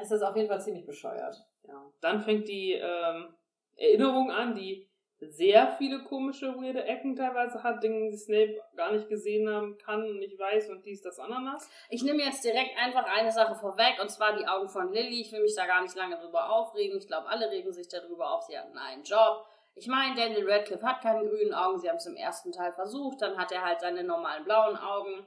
es 0.00 0.10
ist 0.10 0.22
auf 0.22 0.36
jeden 0.36 0.48
Fall 0.48 0.60
ziemlich 0.60 0.84
bescheuert. 0.84 1.36
Ja. 1.62 1.90
Dann 2.00 2.20
fängt 2.20 2.48
die 2.48 2.72
ähm, 2.72 3.34
Erinnerung 3.76 4.30
an, 4.30 4.54
die 4.54 4.88
sehr 5.20 5.68
viele 5.78 6.04
komische, 6.04 6.54
weirde 6.56 6.84
Ecken 6.84 7.16
teilweise 7.16 7.62
hat, 7.62 7.82
Dinge, 7.82 8.10
die 8.10 8.16
Snape 8.16 8.60
gar 8.76 8.92
nicht 8.92 9.08
gesehen 9.08 9.48
haben 9.48 9.76
kann 9.78 10.02
und 10.04 10.18
nicht 10.18 10.38
weiß 10.38 10.70
und 10.70 10.84
dies, 10.86 11.02
das, 11.02 11.18
Ananas. 11.18 11.68
Ich 11.90 12.02
nehme 12.02 12.22
jetzt 12.22 12.44
direkt 12.44 12.78
einfach 12.78 13.04
eine 13.04 13.32
Sache 13.32 13.56
vorweg 13.56 14.00
und 14.00 14.10
zwar 14.10 14.36
die 14.36 14.46
Augen 14.46 14.68
von 14.68 14.92
Lilly. 14.92 15.20
Ich 15.20 15.32
will 15.32 15.42
mich 15.42 15.56
da 15.56 15.66
gar 15.66 15.82
nicht 15.82 15.96
lange 15.96 16.16
drüber 16.18 16.50
aufregen. 16.50 16.98
Ich 16.98 17.08
glaube, 17.08 17.28
alle 17.28 17.50
regen 17.50 17.72
sich 17.72 17.88
darüber 17.88 18.32
auf. 18.32 18.44
Sie 18.44 18.56
hatten 18.56 18.78
einen 18.78 19.02
Job. 19.02 19.44
Ich 19.74 19.86
meine, 19.86 20.14
Daniel 20.14 20.50
Radcliffe 20.50 20.86
hat 20.86 21.02
keine 21.02 21.28
grünen 21.28 21.54
Augen. 21.54 21.78
Sie 21.78 21.88
haben 21.88 21.96
es 21.96 22.06
im 22.06 22.16
ersten 22.16 22.52
Teil 22.52 22.72
versucht. 22.72 23.20
Dann 23.20 23.36
hat 23.36 23.52
er 23.52 23.64
halt 23.64 23.80
seine 23.80 24.04
normalen 24.04 24.44
blauen 24.44 24.76
Augen 24.76 25.26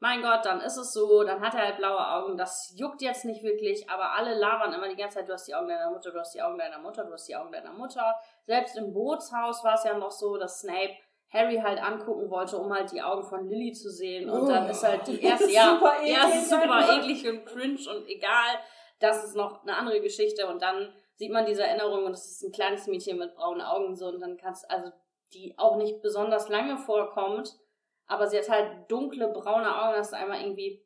mein 0.00 0.22
Gott, 0.22 0.44
dann 0.44 0.62
ist 0.62 0.78
es 0.78 0.94
so, 0.94 1.22
dann 1.24 1.42
hat 1.42 1.54
er 1.54 1.60
halt 1.60 1.76
blaue 1.76 2.10
Augen, 2.10 2.38
das 2.38 2.72
juckt 2.74 3.02
jetzt 3.02 3.26
nicht 3.26 3.42
wirklich, 3.42 3.88
aber 3.90 4.12
alle 4.12 4.34
labern 4.34 4.72
immer 4.72 4.88
die 4.88 4.96
ganze 4.96 5.18
Zeit, 5.18 5.28
du 5.28 5.34
hast 5.34 5.46
die 5.46 5.54
Augen 5.54 5.68
deiner 5.68 5.90
Mutter, 5.90 6.10
du 6.10 6.18
hast 6.18 6.34
die 6.34 6.42
Augen 6.42 6.58
deiner 6.58 6.78
Mutter, 6.78 7.04
du 7.04 7.12
hast 7.12 7.28
die 7.28 7.36
Augen 7.36 7.52
deiner 7.52 7.72
Mutter. 7.72 8.14
Selbst 8.46 8.76
im 8.78 8.94
Bootshaus 8.94 9.62
war 9.62 9.74
es 9.74 9.84
ja 9.84 9.96
noch 9.96 10.10
so, 10.10 10.38
dass 10.38 10.60
Snape 10.60 10.96
Harry 11.28 11.58
halt 11.58 11.80
angucken 11.82 12.30
wollte, 12.30 12.56
um 12.56 12.72
halt 12.72 12.90
die 12.90 13.02
Augen 13.02 13.22
von 13.24 13.46
Lily 13.46 13.72
zu 13.72 13.90
sehen. 13.90 14.30
Und 14.30 14.48
dann 14.48 14.68
ist 14.68 14.82
halt 14.82 15.06
die 15.06 15.20
erste, 15.22 15.50
ja, 15.50 15.74
super 15.74 15.94
eklig, 16.00 16.16
erste 16.16 16.48
super 16.48 16.96
eklig 16.96 17.28
und 17.28 17.44
cringe 17.44 17.90
und 17.90 18.08
egal. 18.08 18.58
Das 19.00 19.22
ist 19.22 19.36
noch 19.36 19.62
eine 19.62 19.76
andere 19.76 20.00
Geschichte. 20.00 20.48
Und 20.48 20.62
dann 20.62 20.92
sieht 21.16 21.30
man 21.30 21.44
diese 21.44 21.62
Erinnerung 21.62 22.06
und 22.06 22.12
es 22.12 22.24
ist 22.24 22.42
ein 22.42 22.52
kleines 22.52 22.86
Mädchen 22.86 23.18
mit 23.18 23.34
braunen 23.34 23.60
Augen 23.60 23.94
so 23.94 24.06
und 24.06 24.20
dann 24.20 24.38
kannst, 24.38 24.68
also 24.70 24.90
die 25.34 25.54
auch 25.58 25.76
nicht 25.76 26.00
besonders 26.00 26.48
lange 26.48 26.78
vorkommt 26.78 27.54
aber 28.10 28.26
sie 28.26 28.36
hat 28.38 28.50
halt 28.50 28.90
dunkle, 28.90 29.28
braune 29.28 29.82
Augen, 29.82 29.94
das 29.94 30.08
ist 30.08 30.14
einmal 30.14 30.40
irgendwie. 30.40 30.84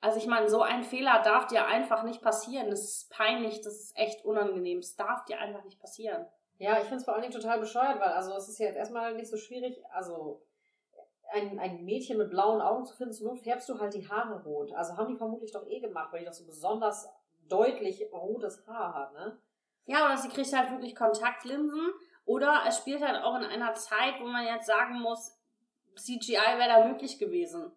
Also 0.00 0.18
ich 0.18 0.26
meine, 0.26 0.48
so 0.48 0.62
ein 0.62 0.82
Fehler 0.82 1.20
darf 1.22 1.46
dir 1.46 1.66
einfach 1.66 2.04
nicht 2.04 2.22
passieren. 2.22 2.70
Das 2.70 2.82
ist 2.82 3.10
peinlich, 3.10 3.60
das 3.60 3.74
ist 3.74 3.96
echt 3.98 4.24
unangenehm. 4.24 4.78
Es 4.78 4.96
darf 4.96 5.26
dir 5.26 5.38
einfach 5.38 5.62
nicht 5.64 5.78
passieren. 5.78 6.26
Ja, 6.56 6.78
ich 6.78 6.84
finde 6.84 6.96
es 6.96 7.04
vor 7.04 7.14
allen 7.14 7.22
Dingen 7.22 7.34
total 7.34 7.60
bescheuert, 7.60 8.00
weil 8.00 8.12
also 8.12 8.34
es 8.34 8.48
ist 8.48 8.58
ja 8.58 8.66
jetzt 8.66 8.76
erstmal 8.76 9.14
nicht 9.14 9.28
so 9.28 9.36
schwierig, 9.36 9.78
also 9.92 10.42
ein, 11.32 11.58
ein 11.58 11.84
Mädchen 11.84 12.16
mit 12.16 12.30
blauen 12.30 12.62
Augen 12.62 12.86
zu 12.86 12.96
finden, 12.96 13.12
zur 13.12 13.28
Not 13.28 13.40
färbst 13.40 13.68
du 13.68 13.78
halt 13.78 13.92
die 13.92 14.08
Haare 14.08 14.42
rot. 14.42 14.72
Also 14.72 14.96
haben 14.96 15.08
die 15.08 15.16
vermutlich 15.16 15.52
doch 15.52 15.66
eh 15.66 15.80
gemacht, 15.80 16.12
weil 16.12 16.20
die 16.20 16.26
doch 16.26 16.32
so 16.32 16.46
besonders 16.46 17.10
deutlich 17.48 18.08
rotes 18.10 18.66
Haar 18.66 18.94
hat, 18.94 19.12
ne? 19.12 19.38
Ja, 19.84 20.06
oder 20.06 20.16
sie 20.16 20.28
kriegt 20.30 20.50
halt 20.54 20.70
wirklich 20.70 20.96
Kontaktlinsen. 20.96 21.92
Oder 22.24 22.62
es 22.66 22.78
spielt 22.78 23.02
halt 23.06 23.22
auch 23.22 23.36
in 23.36 23.44
einer 23.44 23.74
Zeit, 23.74 24.14
wo 24.18 24.24
man 24.24 24.46
jetzt 24.46 24.66
sagen 24.66 25.00
muss, 25.00 25.33
CGI 25.96 26.58
wäre 26.58 26.68
da 26.68 26.86
möglich 26.86 27.18
gewesen. 27.18 27.72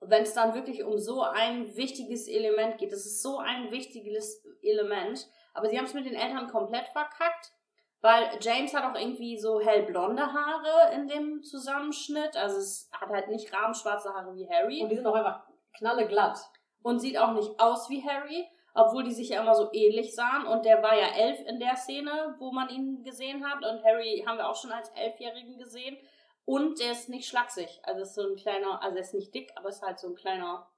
Und 0.00 0.10
wenn 0.10 0.22
es 0.22 0.34
dann 0.34 0.54
wirklich 0.54 0.82
um 0.84 0.98
so 0.98 1.22
ein 1.22 1.76
wichtiges 1.76 2.26
Element 2.28 2.78
geht, 2.78 2.92
das 2.92 3.06
ist 3.06 3.22
so 3.22 3.38
ein 3.38 3.70
wichtiges 3.70 4.44
Element, 4.62 5.28
aber 5.54 5.68
sie 5.68 5.78
haben 5.78 5.84
es 5.84 5.94
mit 5.94 6.06
den 6.06 6.14
Eltern 6.14 6.48
komplett 6.48 6.88
verkackt, 6.88 7.52
weil 8.00 8.30
James 8.40 8.74
hat 8.74 8.84
auch 8.84 9.00
irgendwie 9.00 9.38
so 9.38 9.60
hellblonde 9.60 10.32
Haare 10.32 10.92
in 10.94 11.06
dem 11.06 11.42
Zusammenschnitt, 11.42 12.36
also 12.36 12.58
es 12.58 12.90
hat 12.92 13.10
halt 13.10 13.28
nicht 13.28 13.52
rahmenschwarze 13.52 14.12
Haare 14.12 14.34
wie 14.34 14.48
Harry. 14.48 14.82
Und 14.82 14.88
die 14.88 14.96
sind 14.96 15.06
auch 15.06 15.14
einfach 15.14 15.44
knalleglatt. 15.78 16.38
Und 16.82 16.98
sieht 16.98 17.16
auch 17.16 17.32
nicht 17.32 17.60
aus 17.60 17.88
wie 17.88 18.02
Harry. 18.02 18.48
obwohl 18.74 19.04
die 19.04 19.12
sich 19.12 19.30
ja 19.30 19.42
immer 19.42 19.54
so 19.54 19.68
ähnlich 19.72 20.14
sahen. 20.14 20.46
Und 20.46 20.64
der 20.64 20.82
war 20.82 20.96
ja 20.96 21.08
elf 21.14 21.40
in 21.46 21.60
der 21.60 21.76
Szene, 21.76 22.34
wo 22.38 22.52
man 22.52 22.68
ihn 22.68 23.02
gesehen 23.04 23.46
hat. 23.46 23.64
Und 23.64 23.84
Harry 23.84 24.24
haben 24.26 24.38
wir 24.38 24.48
auch 24.48 24.56
schon 24.56 24.72
als 24.72 24.88
Elfjährigen 24.90 25.58
gesehen. 25.58 25.96
Und 26.44 26.80
der 26.80 26.92
ist 26.92 27.08
nicht 27.08 27.28
schlaksig. 27.28 27.80
Also 27.82 28.02
ist 28.02 28.14
so 28.14 28.22
ein 28.22 28.36
kleiner, 28.36 28.82
also 28.82 28.96
er 28.96 29.02
ist 29.02 29.14
nicht 29.14 29.34
dick, 29.34 29.52
aber 29.56 29.68
ist 29.68 29.82
halt 29.82 29.98
so 29.98 30.08
ein 30.08 30.14
kleiner. 30.14 30.68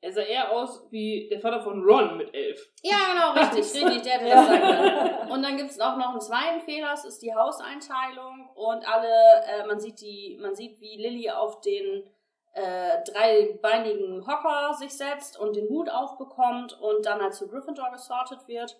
Er 0.00 0.12
sah 0.12 0.20
eher 0.20 0.52
aus 0.52 0.86
wie 0.90 1.28
der 1.28 1.40
Vater 1.40 1.60
von 1.60 1.82
Ron 1.82 2.16
mit 2.16 2.34
elf. 2.34 2.72
Ja, 2.82 2.96
genau, 3.12 3.32
richtig, 3.54 3.82
richtig, 3.82 4.02
der 4.02 4.12
hätte 4.14 4.30
das 4.30 4.46
sein 4.46 4.60
können. 4.60 5.30
Und 5.30 5.42
dann 5.42 5.56
gibt 5.56 5.70
es 5.70 5.80
auch 5.80 5.96
noch 5.96 6.10
einen 6.10 6.20
zweiten 6.20 6.60
Fehler, 6.60 6.90
das 6.90 7.04
ist 7.04 7.22
die 7.22 7.34
Hauseinteilung. 7.34 8.50
Und 8.54 8.86
alle, 8.88 9.08
äh, 9.46 9.66
man 9.66 9.80
sieht 9.80 10.00
die, 10.00 10.38
man 10.40 10.54
sieht, 10.54 10.80
wie 10.80 10.96
Lilly 10.96 11.30
auf 11.30 11.60
den 11.60 12.04
äh, 12.52 13.02
dreibeinigen 13.04 14.26
Hocker 14.26 14.74
sich 14.74 14.96
setzt 14.96 15.38
und 15.38 15.56
den 15.56 15.68
Hut 15.68 15.88
aufbekommt 15.90 16.78
und 16.80 17.06
dann 17.06 17.20
halt 17.20 17.34
zu 17.34 17.48
Gryffindor 17.48 17.90
gesortet 17.90 18.46
wird. 18.48 18.78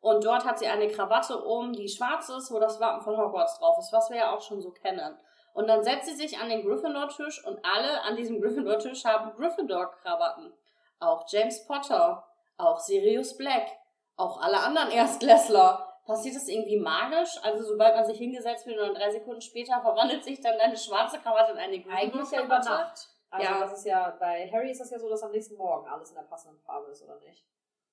Und 0.00 0.24
dort 0.24 0.46
hat 0.46 0.58
sie 0.58 0.66
eine 0.66 0.88
Krawatte 0.88 1.38
um, 1.42 1.72
die 1.72 1.88
schwarz 1.88 2.30
ist, 2.30 2.50
wo 2.50 2.58
das 2.58 2.80
Wappen 2.80 3.02
von 3.02 3.18
Hogwarts 3.18 3.58
drauf 3.58 3.76
ist, 3.78 3.92
was 3.92 4.08
wir 4.10 4.16
ja 4.16 4.34
auch 4.34 4.40
schon 4.40 4.62
so 4.62 4.70
kennen. 4.70 5.18
Und 5.60 5.66
dann 5.66 5.84
setzt 5.84 6.06
sie 6.06 6.14
sich 6.14 6.38
an 6.38 6.48
den 6.48 6.62
Gryffindor-Tisch 6.62 7.44
und 7.44 7.62
alle 7.62 8.00
an 8.00 8.16
diesem 8.16 8.40
Gryffindor-Tisch 8.40 9.04
haben 9.04 9.30
Gryffindor-Krawatten. 9.34 10.54
Auch 11.00 11.26
James 11.28 11.66
Potter, 11.66 12.26
auch 12.56 12.78
Sirius 12.78 13.36
Black, 13.36 13.68
auch 14.16 14.40
alle 14.40 14.58
anderen 14.58 14.90
Erstklässler. 14.90 15.86
Passiert 16.06 16.34
das 16.34 16.48
irgendwie 16.48 16.78
magisch? 16.78 17.28
Also 17.42 17.62
sobald 17.62 17.94
man 17.94 18.06
sich 18.06 18.16
hingesetzt 18.16 18.66
wird 18.66 18.80
und 18.80 18.94
drei 18.94 19.10
Sekunden 19.10 19.42
später 19.42 19.82
verwandelt 19.82 20.24
sich 20.24 20.40
dann 20.40 20.56
deine 20.56 20.78
schwarze 20.78 21.18
Krawatte 21.18 21.52
in 21.52 21.58
eine 21.58 21.78
grüne 21.78 21.94
Eigentlich 21.94 22.30
ja 22.30 22.42
über 22.42 22.60
Krawatte? 22.60 22.70
Nacht. 22.70 23.08
Also 23.28 23.46
Ja. 23.46 23.60
das 23.60 23.72
ist 23.74 23.84
ja, 23.84 24.16
bei 24.18 24.50
Harry 24.50 24.70
ist 24.70 24.80
das 24.80 24.90
ja 24.90 24.98
so, 24.98 25.10
dass 25.10 25.22
am 25.22 25.30
nächsten 25.32 25.56
Morgen 25.56 25.86
alles 25.86 26.08
in 26.08 26.16
der 26.16 26.22
passenden 26.22 26.58
Farbe 26.58 26.90
ist, 26.90 27.02
oder 27.02 27.20
nicht? 27.20 27.44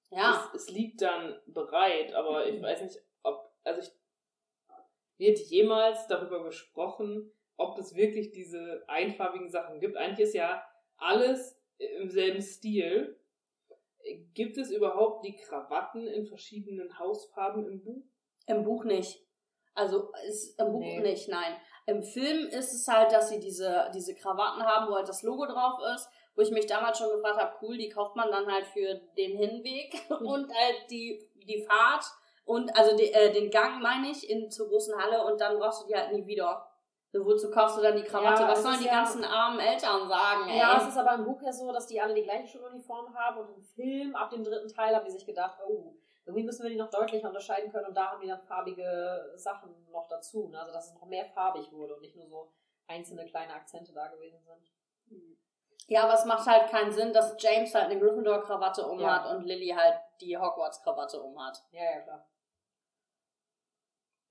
Ja. 0.10 0.50
Es, 0.54 0.62
es 0.62 0.70
liegt 0.70 1.02
dann 1.02 1.38
bereit, 1.48 2.14
aber 2.14 2.46
ich 2.48 2.62
weiß 2.62 2.82
nicht, 2.84 2.98
ob, 3.24 3.52
also 3.66 3.82
ich, 3.82 3.92
wird 5.18 5.38
jemals 5.40 6.08
darüber 6.08 6.44
gesprochen, 6.44 7.34
ob 7.58 7.78
es 7.78 7.96
wirklich 7.96 8.32
diese 8.32 8.84
einfarbigen 8.88 9.50
Sachen 9.50 9.80
gibt. 9.80 9.98
Eigentlich 9.98 10.28
ist 10.28 10.36
ja 10.36 10.64
alles 10.98 11.60
im 11.78 12.10
selben 12.10 12.42
Stil. 12.42 13.20
Gibt 14.34 14.58
es 14.58 14.72
überhaupt 14.72 15.26
die 15.26 15.36
Krawatten 15.36 16.08
in 16.08 16.26
verschiedenen 16.26 16.98
Hausfarben 16.98 17.68
im 17.68 17.84
Buch? 17.84 18.04
Im 18.46 18.64
Buch 18.64 18.86
nicht. 18.86 19.24
Also 19.76 20.12
ist 20.28 20.60
im 20.60 20.72
Buch 20.72 20.80
Nee. 20.80 21.00
nicht, 21.02 21.28
nein. 21.28 21.56
Im 21.86 22.02
Film 22.02 22.48
ist 22.48 22.74
es 22.74 22.88
halt, 22.88 23.12
dass 23.12 23.30
sie 23.30 23.40
diese, 23.40 23.92
diese 23.94 24.16
Krawatten 24.16 24.64
haben, 24.64 24.90
wo 24.90 24.96
halt 24.96 25.08
das 25.08 25.24
Logo 25.24 25.46
drauf 25.46 25.80
ist, 25.94 26.10
wo 26.36 26.42
ich 26.42 26.52
mich 26.52 26.66
damals 26.66 26.98
schon 26.98 27.10
gefragt 27.10 27.40
habe, 27.40 27.56
cool, 27.62 27.78
die 27.78 27.90
kauft 27.90 28.16
man 28.16 28.32
dann 28.32 28.52
halt 28.52 28.66
für 28.68 28.96
den 29.18 29.38
Hinweg 29.38 29.94
und 30.10 30.52
halt 30.54 30.90
die, 30.90 31.22
die 31.36 31.64
Fahrt 31.64 32.06
und 32.46 32.76
also 32.78 32.96
die, 32.96 33.12
äh, 33.12 33.32
den 33.32 33.52
Gang 33.52 33.82
meine 33.82 34.10
ich 34.10 34.30
in 34.30 34.50
zur 34.50 34.68
großen 34.70 34.96
Halle 34.98 35.24
und 35.26 35.40
dann 35.42 35.60
brauchst 35.60 35.84
du 35.84 35.88
die 35.88 35.96
halt 35.96 36.12
nie 36.12 36.26
wieder. 36.26 36.66
So, 37.10 37.26
wozu 37.26 37.50
kaufst 37.50 37.78
du 37.78 37.82
dann 37.82 37.96
die 37.96 38.04
Krawatte? 38.04 38.44
Ja, 38.44 38.50
Was 38.50 38.62
sollen 38.64 38.80
die 38.80 38.86
ja- 38.86 38.96
ganzen 38.96 39.24
armen 39.24 39.60
Eltern 39.60 40.08
sagen, 40.10 40.50
ey? 40.50 40.58
Ja, 40.60 40.78
es 40.78 40.88
ist 40.90 40.98
aber 40.98 41.14
im 41.16 41.24
Buch 41.24 41.42
ja 41.42 41.52
so, 41.54 41.72
dass 41.72 41.88
die 41.88 42.00
alle 42.02 42.14
die 42.14 42.24
gleiche 42.24 42.48
Schuluniform 42.48 43.16
haben 43.18 43.40
und 43.40 43.50
im 43.56 43.62
Film, 43.62 44.16
ab 44.16 44.30
dem 44.30 44.44
dritten 44.44 44.68
Teil, 44.68 44.94
haben 44.96 45.06
die 45.06 45.12
sich 45.12 45.26
gedacht, 45.26 45.58
oh, 45.66 45.94
irgendwie 46.26 46.44
müssen 46.44 46.64
wir 46.64 46.70
die 46.70 46.76
noch 46.76 46.90
deutlicher 46.90 47.30
unterscheiden 47.30 47.72
können 47.72 47.86
und 47.88 47.96
da 47.96 48.12
haben 48.12 48.22
die 48.22 48.28
dann 48.28 48.42
farbige 48.42 49.32
Sachen 49.36 49.90
noch 49.90 50.08
dazu. 50.10 50.50
Ne? 50.50 50.60
Also 50.60 50.74
dass 50.74 50.88
es 50.90 50.94
noch 50.96 51.06
mehr 51.08 51.24
farbig 51.26 51.72
wurde 51.72 51.96
und 51.96 52.02
nicht 52.02 52.18
nur 52.18 52.28
so 52.28 52.52
einzelne 52.88 53.26
kleine 53.26 53.54
Akzente 53.54 53.94
da 53.94 54.08
gewesen 54.08 54.42
sind. 54.44 54.72
Ja, 55.88 56.04
aber 56.04 56.16
es 56.16 56.26
macht 56.26 56.46
halt 56.46 56.70
keinen 56.70 56.92
Sinn, 56.92 57.14
dass 57.14 57.42
James 57.42 57.74
halt 57.74 57.86
eine 57.86 57.98
Gryffindor-Krawatte 58.02 58.86
um 58.86 59.00
Ja. 59.00 59.24
hat 59.24 59.34
und 59.38 59.46
Lily 59.46 59.70
halt 59.70 59.96
die 60.20 60.38
Hogwarts-Krawatte 60.38 61.22
um 61.22 61.42
hat. 61.42 61.64
Ja, 61.72 61.84
ja, 61.86 62.02
klar. 62.02 62.28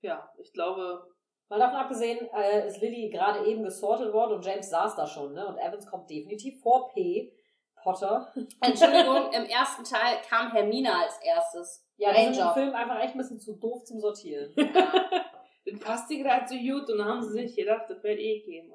Ja, 0.01 0.31
ich 0.37 0.53
glaube, 0.53 1.07
Mal 1.49 1.59
davon 1.59 1.77
abgesehen, 1.77 2.27
äh, 2.33 2.67
ist 2.67 2.81
Lilly 2.81 3.09
gerade 3.09 3.45
eben 3.45 3.63
gesortet 3.63 4.11
worden 4.11 4.33
und 4.33 4.45
James 4.45 4.69
saß 4.69 4.95
da 4.95 5.07
schon, 5.07 5.33
ne? 5.33 5.47
Und 5.47 5.57
Evans 5.57 5.87
kommt 5.87 6.09
definitiv 6.09 6.61
vor 6.61 6.89
P. 6.89 7.31
Potter. 7.81 8.33
Entschuldigung, 8.61 9.31
im 9.31 9.45
ersten 9.45 9.83
Teil 9.85 10.17
kam 10.27 10.51
Hermine 10.51 10.93
als 10.93 11.17
erstes. 11.23 11.85
Ja, 11.95 12.11
die 12.11 12.33
sind 12.33 12.45
im. 12.45 12.53
Film 12.53 12.75
einfach 12.75 12.99
echt 12.99 13.15
ein 13.15 13.17
bisschen 13.17 13.39
zu 13.39 13.53
doof 13.53 13.85
zum 13.85 13.99
Sortieren. 13.99 14.53
Ja. 14.57 14.91
dann 15.65 15.79
passt 15.79 16.09
die 16.09 16.21
gerade 16.21 16.47
so 16.47 16.55
gut 16.55 16.89
und 16.89 16.97
dann 16.97 17.07
haben 17.07 17.23
sie 17.23 17.33
sich 17.33 17.55
gedacht, 17.55 17.85
das 17.89 18.03
wird 18.03 18.19
eh 18.19 18.39
gehen. 18.41 18.71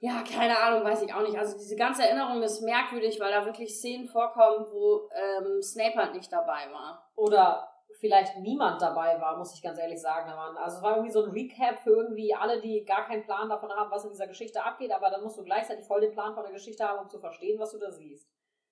ja, 0.00 0.22
keine 0.22 0.58
Ahnung, 0.58 0.84
weiß 0.84 1.02
ich 1.02 1.14
auch 1.14 1.22
nicht. 1.22 1.38
Also 1.38 1.56
diese 1.56 1.76
ganze 1.76 2.02
Erinnerung 2.02 2.42
ist 2.42 2.60
merkwürdig, 2.60 3.18
weil 3.18 3.32
da 3.32 3.44
wirklich 3.46 3.74
Szenen 3.74 4.06
vorkommen, 4.06 4.66
wo 4.70 5.08
ähm, 5.14 5.62
Snape 5.62 5.96
halt 5.96 6.14
nicht 6.14 6.32
dabei 6.32 6.70
war. 6.70 7.10
Oder 7.16 7.73
vielleicht 8.04 8.36
niemand 8.36 8.82
dabei 8.82 9.18
war, 9.18 9.38
muss 9.38 9.54
ich 9.54 9.62
ganz 9.62 9.78
ehrlich 9.78 9.98
sagen. 9.98 10.30
Also 10.30 10.76
es 10.76 10.82
war 10.82 10.96
irgendwie 10.96 11.10
so 11.10 11.24
ein 11.24 11.30
Recap 11.30 11.78
für 11.80 11.92
irgendwie 11.92 12.34
alle, 12.34 12.60
die 12.60 12.84
gar 12.84 13.06
keinen 13.06 13.22
Plan 13.24 13.48
davon 13.48 13.72
haben, 13.72 13.90
was 13.90 14.04
in 14.04 14.10
dieser 14.10 14.26
Geschichte 14.26 14.62
abgeht, 14.62 14.92
aber 14.92 15.08
dann 15.08 15.22
musst 15.22 15.38
du 15.38 15.42
gleichzeitig 15.42 15.86
voll 15.86 16.02
den 16.02 16.12
Plan 16.12 16.34
von 16.34 16.42
der 16.42 16.52
Geschichte 16.52 16.86
haben, 16.86 16.98
um 16.98 17.08
zu 17.08 17.18
verstehen, 17.18 17.58
was 17.58 17.72
du 17.72 17.78
da 17.78 17.90
siehst. 17.90 18.28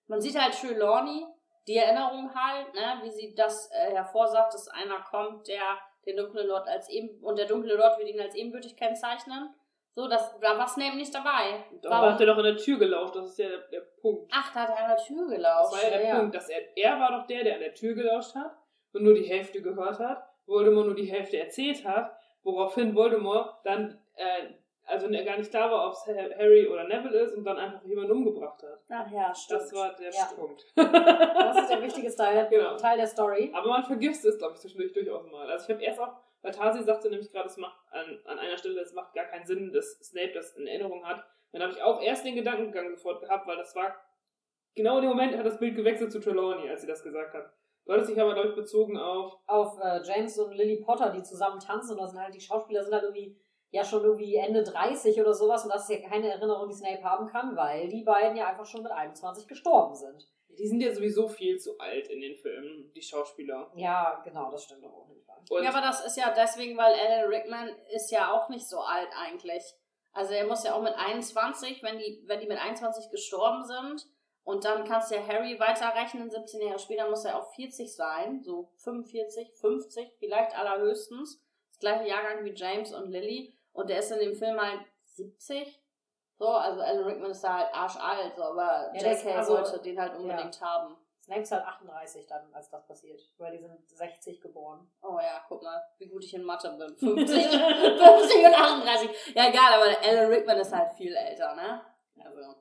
Man 0.06 0.20
sieht 0.20 0.38
halt 0.38 0.52
Trelawney, 0.52 1.26
die 1.66 1.78
Erinnerung 1.78 2.30
halt, 2.34 2.74
ne, 2.74 3.00
wie 3.04 3.10
sie 3.10 3.34
das 3.34 3.70
äh, 3.72 3.92
hervorsagt, 3.94 4.52
dass 4.52 4.68
einer 4.68 5.00
kommt, 5.00 5.48
der 5.48 5.62
den 6.04 6.18
dunklen 6.18 6.48
Lord 6.48 6.68
als 6.68 6.90
eben 6.90 7.24
und 7.24 7.38
der 7.38 7.46
dunkle 7.46 7.74
Lord 7.74 7.98
wird 7.98 8.10
ihn 8.10 8.20
als 8.20 8.34
ebenbürtig 8.34 8.76
kennzeichnen. 8.76 9.48
So, 9.92 10.08
das, 10.08 10.38
da 10.40 10.58
war 10.58 10.68
Snape 10.68 10.96
nicht 10.96 11.14
dabei. 11.14 11.64
Da 11.80 11.88
Warum? 11.88 12.10
hat 12.10 12.20
er 12.20 12.26
doch 12.26 12.38
in 12.38 12.44
der 12.44 12.56
Tür 12.58 12.78
gelauscht, 12.78 13.16
das 13.16 13.30
ist 13.30 13.38
ja 13.38 13.48
der, 13.48 13.58
der 13.68 13.80
Punkt. 14.02 14.30
Ach, 14.34 14.52
da 14.52 14.60
hat 14.60 14.70
er 14.70 14.78
an 14.84 14.96
der 14.96 14.98
Tür 14.98 15.22
Das 15.22 15.36
gelauscht. 15.36 15.72
war 15.72 15.82
ja 15.84 15.90
der 15.90 16.06
ja. 16.06 16.18
Punkt, 16.18 16.34
dass 16.34 16.48
er, 16.50 16.76
er 16.76 17.00
war 17.00 17.18
doch 17.18 17.26
der, 17.26 17.44
der 17.44 17.54
an 17.54 17.60
der 17.60 17.72
Tür 17.72 17.94
gelauscht 17.94 18.34
hat 18.34 18.61
und 18.92 19.02
nur 19.04 19.14
die 19.14 19.24
Hälfte 19.24 19.62
gehört 19.62 19.98
hat, 19.98 20.22
Voldemort 20.46 20.86
nur 20.86 20.94
die 20.94 21.04
Hälfte 21.04 21.38
erzählt 21.38 21.84
hat, 21.84 22.12
woraufhin 22.42 22.94
Voldemort 22.94 23.54
dann, 23.64 23.98
äh, 24.16 24.46
also 24.84 25.08
gar 25.08 25.38
nicht 25.38 25.50
klar 25.50 25.70
war, 25.70 25.86
ob 25.86 25.92
es 25.92 26.06
Harry 26.36 26.66
oder 26.66 26.84
Neville 26.84 27.20
ist 27.20 27.34
und 27.34 27.44
dann 27.44 27.56
einfach 27.56 27.82
jemanden 27.84 28.12
umgebracht 28.12 28.62
hat. 28.62 28.80
Ach 28.90 29.10
ja, 29.10 29.32
stimmt. 29.34 29.60
Das 29.62 29.72
war 29.72 29.94
der 29.94 30.10
Ja. 30.10 30.24
Punkt. 30.34 30.64
Das 30.74 31.58
ist 31.58 31.70
der 31.70 31.82
wichtige 31.82 32.14
Teil, 32.14 32.48
Genau. 32.50 32.76
Teil 32.76 32.96
der 32.98 33.06
Story. 33.06 33.52
Aber 33.54 33.68
man 33.68 33.84
vergisst 33.84 34.24
es, 34.24 34.38
glaube 34.38 34.54
ich, 34.54 34.60
zwischendurch 34.60 34.92
durchaus 34.92 35.30
mal. 35.30 35.48
Also 35.48 35.64
ich 35.66 35.74
habe 35.74 35.84
erst 35.84 36.00
auch, 36.00 36.12
weil 36.42 36.52
Tasi 36.52 36.82
sagte 36.82 37.08
nämlich 37.08 37.30
gerade, 37.30 37.46
es 37.48 37.56
macht 37.56 37.78
an, 37.92 38.18
an 38.24 38.38
einer 38.40 38.58
Stelle, 38.58 38.80
es 38.80 38.92
macht 38.92 39.14
gar 39.14 39.26
keinen 39.26 39.46
Sinn, 39.46 39.72
dass 39.72 39.92
Snape 40.00 40.32
das 40.34 40.56
in 40.56 40.66
Erinnerung 40.66 41.06
hat. 41.06 41.24
Dann 41.52 41.62
habe 41.62 41.72
ich 41.72 41.82
auch 41.82 42.02
erst 42.02 42.24
den 42.24 42.34
Gedankengang 42.34 42.90
sofort 42.90 43.20
gehabt, 43.20 43.46
weil 43.46 43.56
das 43.56 43.76
war, 43.76 43.94
genau 44.74 44.96
in 44.96 45.02
dem 45.02 45.10
Moment 45.10 45.36
hat 45.36 45.46
das 45.46 45.58
Bild 45.60 45.76
gewechselt 45.76 46.10
zu 46.10 46.18
Trelawney, 46.18 46.68
als 46.68 46.80
sie 46.80 46.86
das 46.88 47.02
gesagt 47.04 47.34
hat. 47.34 47.52
Du 47.84 47.92
hattest 47.92 48.10
dich 48.10 48.20
aber, 48.20 48.34
glaube 48.34 48.50
ich, 48.50 48.54
bezogen 48.54 48.96
auf, 48.96 49.38
Auf 49.46 49.78
äh, 49.80 50.00
James 50.04 50.38
und 50.38 50.52
Lily 50.52 50.82
Potter, 50.82 51.10
die 51.10 51.22
zusammen 51.22 51.58
tanzen 51.58 51.92
und 51.92 51.98
da 51.98 52.06
sind 52.06 52.20
halt 52.20 52.34
die 52.34 52.40
Schauspieler 52.40 52.82
sind 52.84 52.94
halt 52.94 53.04
irgendwie 53.04 53.36
ja 53.70 53.84
schon 53.84 54.04
irgendwie 54.04 54.36
Ende 54.36 54.62
30 54.62 55.20
oder 55.20 55.32
sowas 55.32 55.64
und 55.64 55.70
das 55.70 55.88
ist 55.88 56.00
ja 56.00 56.08
keine 56.08 56.30
Erinnerung, 56.30 56.68
die 56.68 56.74
Snape 56.74 57.02
haben 57.02 57.26
kann, 57.26 57.56
weil 57.56 57.88
die 57.88 58.04
beiden 58.04 58.36
ja 58.36 58.46
einfach 58.46 58.66
schon 58.66 58.82
mit 58.82 58.92
21 58.92 59.48
gestorben 59.48 59.94
sind. 59.94 60.28
die 60.48 60.68
sind 60.68 60.80
ja 60.80 60.94
sowieso 60.94 61.26
viel 61.28 61.58
zu 61.58 61.78
alt 61.78 62.08
in 62.08 62.20
den 62.20 62.36
Filmen, 62.36 62.92
die 62.94 63.02
Schauspieler. 63.02 63.72
Ja, 63.74 64.20
genau, 64.22 64.50
das 64.50 64.64
stimmt 64.64 64.84
auch. 64.84 65.08
Und 65.50 65.64
ja, 65.64 65.70
aber 65.70 65.80
das 65.80 66.04
ist 66.04 66.16
ja 66.16 66.32
deswegen, 66.34 66.76
weil 66.76 66.94
Alan 66.94 67.28
Rickman 67.28 67.68
ist 67.94 68.10
ja 68.10 68.32
auch 68.32 68.48
nicht 68.48 68.68
so 68.68 68.78
alt 68.80 69.08
eigentlich. 69.18 69.62
Also 70.12 70.34
er 70.34 70.46
muss 70.46 70.64
ja 70.64 70.74
auch 70.74 70.82
mit 70.82 70.94
21, 70.94 71.82
wenn 71.82 71.98
die, 71.98 72.22
wenn 72.26 72.40
die 72.40 72.46
mit 72.46 72.58
21 72.58 73.10
gestorben 73.10 73.64
sind, 73.64 74.06
und 74.44 74.64
dann 74.64 74.84
kannst 74.84 75.10
du 75.10 75.14
ja 75.14 75.26
Harry 75.26 75.58
weiterrechnen, 75.58 76.30
17 76.30 76.60
Jahre 76.60 76.78
später 76.78 77.08
muss 77.08 77.24
er 77.24 77.38
auch 77.38 77.52
40 77.54 77.94
sein, 77.94 78.42
so 78.42 78.70
45, 78.78 79.52
50, 79.54 80.14
vielleicht 80.18 80.58
allerhöchstens. 80.58 81.40
Das 81.70 81.78
gleiche 81.78 82.08
Jahrgang 82.08 82.44
wie 82.44 82.54
James 82.54 82.92
und 82.92 83.10
Lily. 83.10 83.56
Und 83.72 83.88
der 83.88 84.00
ist 84.00 84.10
in 84.10 84.18
dem 84.18 84.34
Film 84.34 84.60
halt 84.60 84.80
70. 85.14 85.80
So, 86.38 86.48
also 86.48 86.80
Alan 86.80 87.04
Rickman 87.04 87.30
ist 87.30 87.44
da 87.44 87.58
halt 87.58 87.74
arschalt, 87.74 88.34
so, 88.36 88.42
aber 88.42 88.90
Ja, 88.94 89.12
JK 89.12 89.36
also, 89.36 89.56
sollte 89.56 89.80
den 89.80 90.00
halt 90.00 90.16
unbedingt 90.16 90.60
haben. 90.60 90.96
Snape 91.22 91.42
ist 91.42 91.52
halt 91.52 91.64
38 91.64 92.26
dann, 92.26 92.52
als 92.52 92.68
das 92.68 92.84
passiert, 92.84 93.20
weil 93.38 93.52
die 93.56 93.62
sind 93.62 93.88
60 93.88 94.40
geboren. 94.40 94.90
Oh 95.02 95.18
ja, 95.20 95.44
guck 95.46 95.62
mal, 95.62 95.80
wie 95.98 96.08
gut 96.08 96.24
ich 96.24 96.34
in 96.34 96.42
Mathe 96.42 96.68
bin. 96.70 96.96
50, 96.96 97.44
50 97.46 97.56
und 98.44 98.54
38. 98.54 99.34
Ja, 99.36 99.48
egal, 99.48 99.74
aber 99.74 99.96
Alan 100.04 100.32
Rickman 100.32 100.58
ist 100.58 100.74
halt 100.74 100.92
viel 100.96 101.14
älter, 101.14 101.54
ne? 101.54 101.80
Also. 102.24 102.56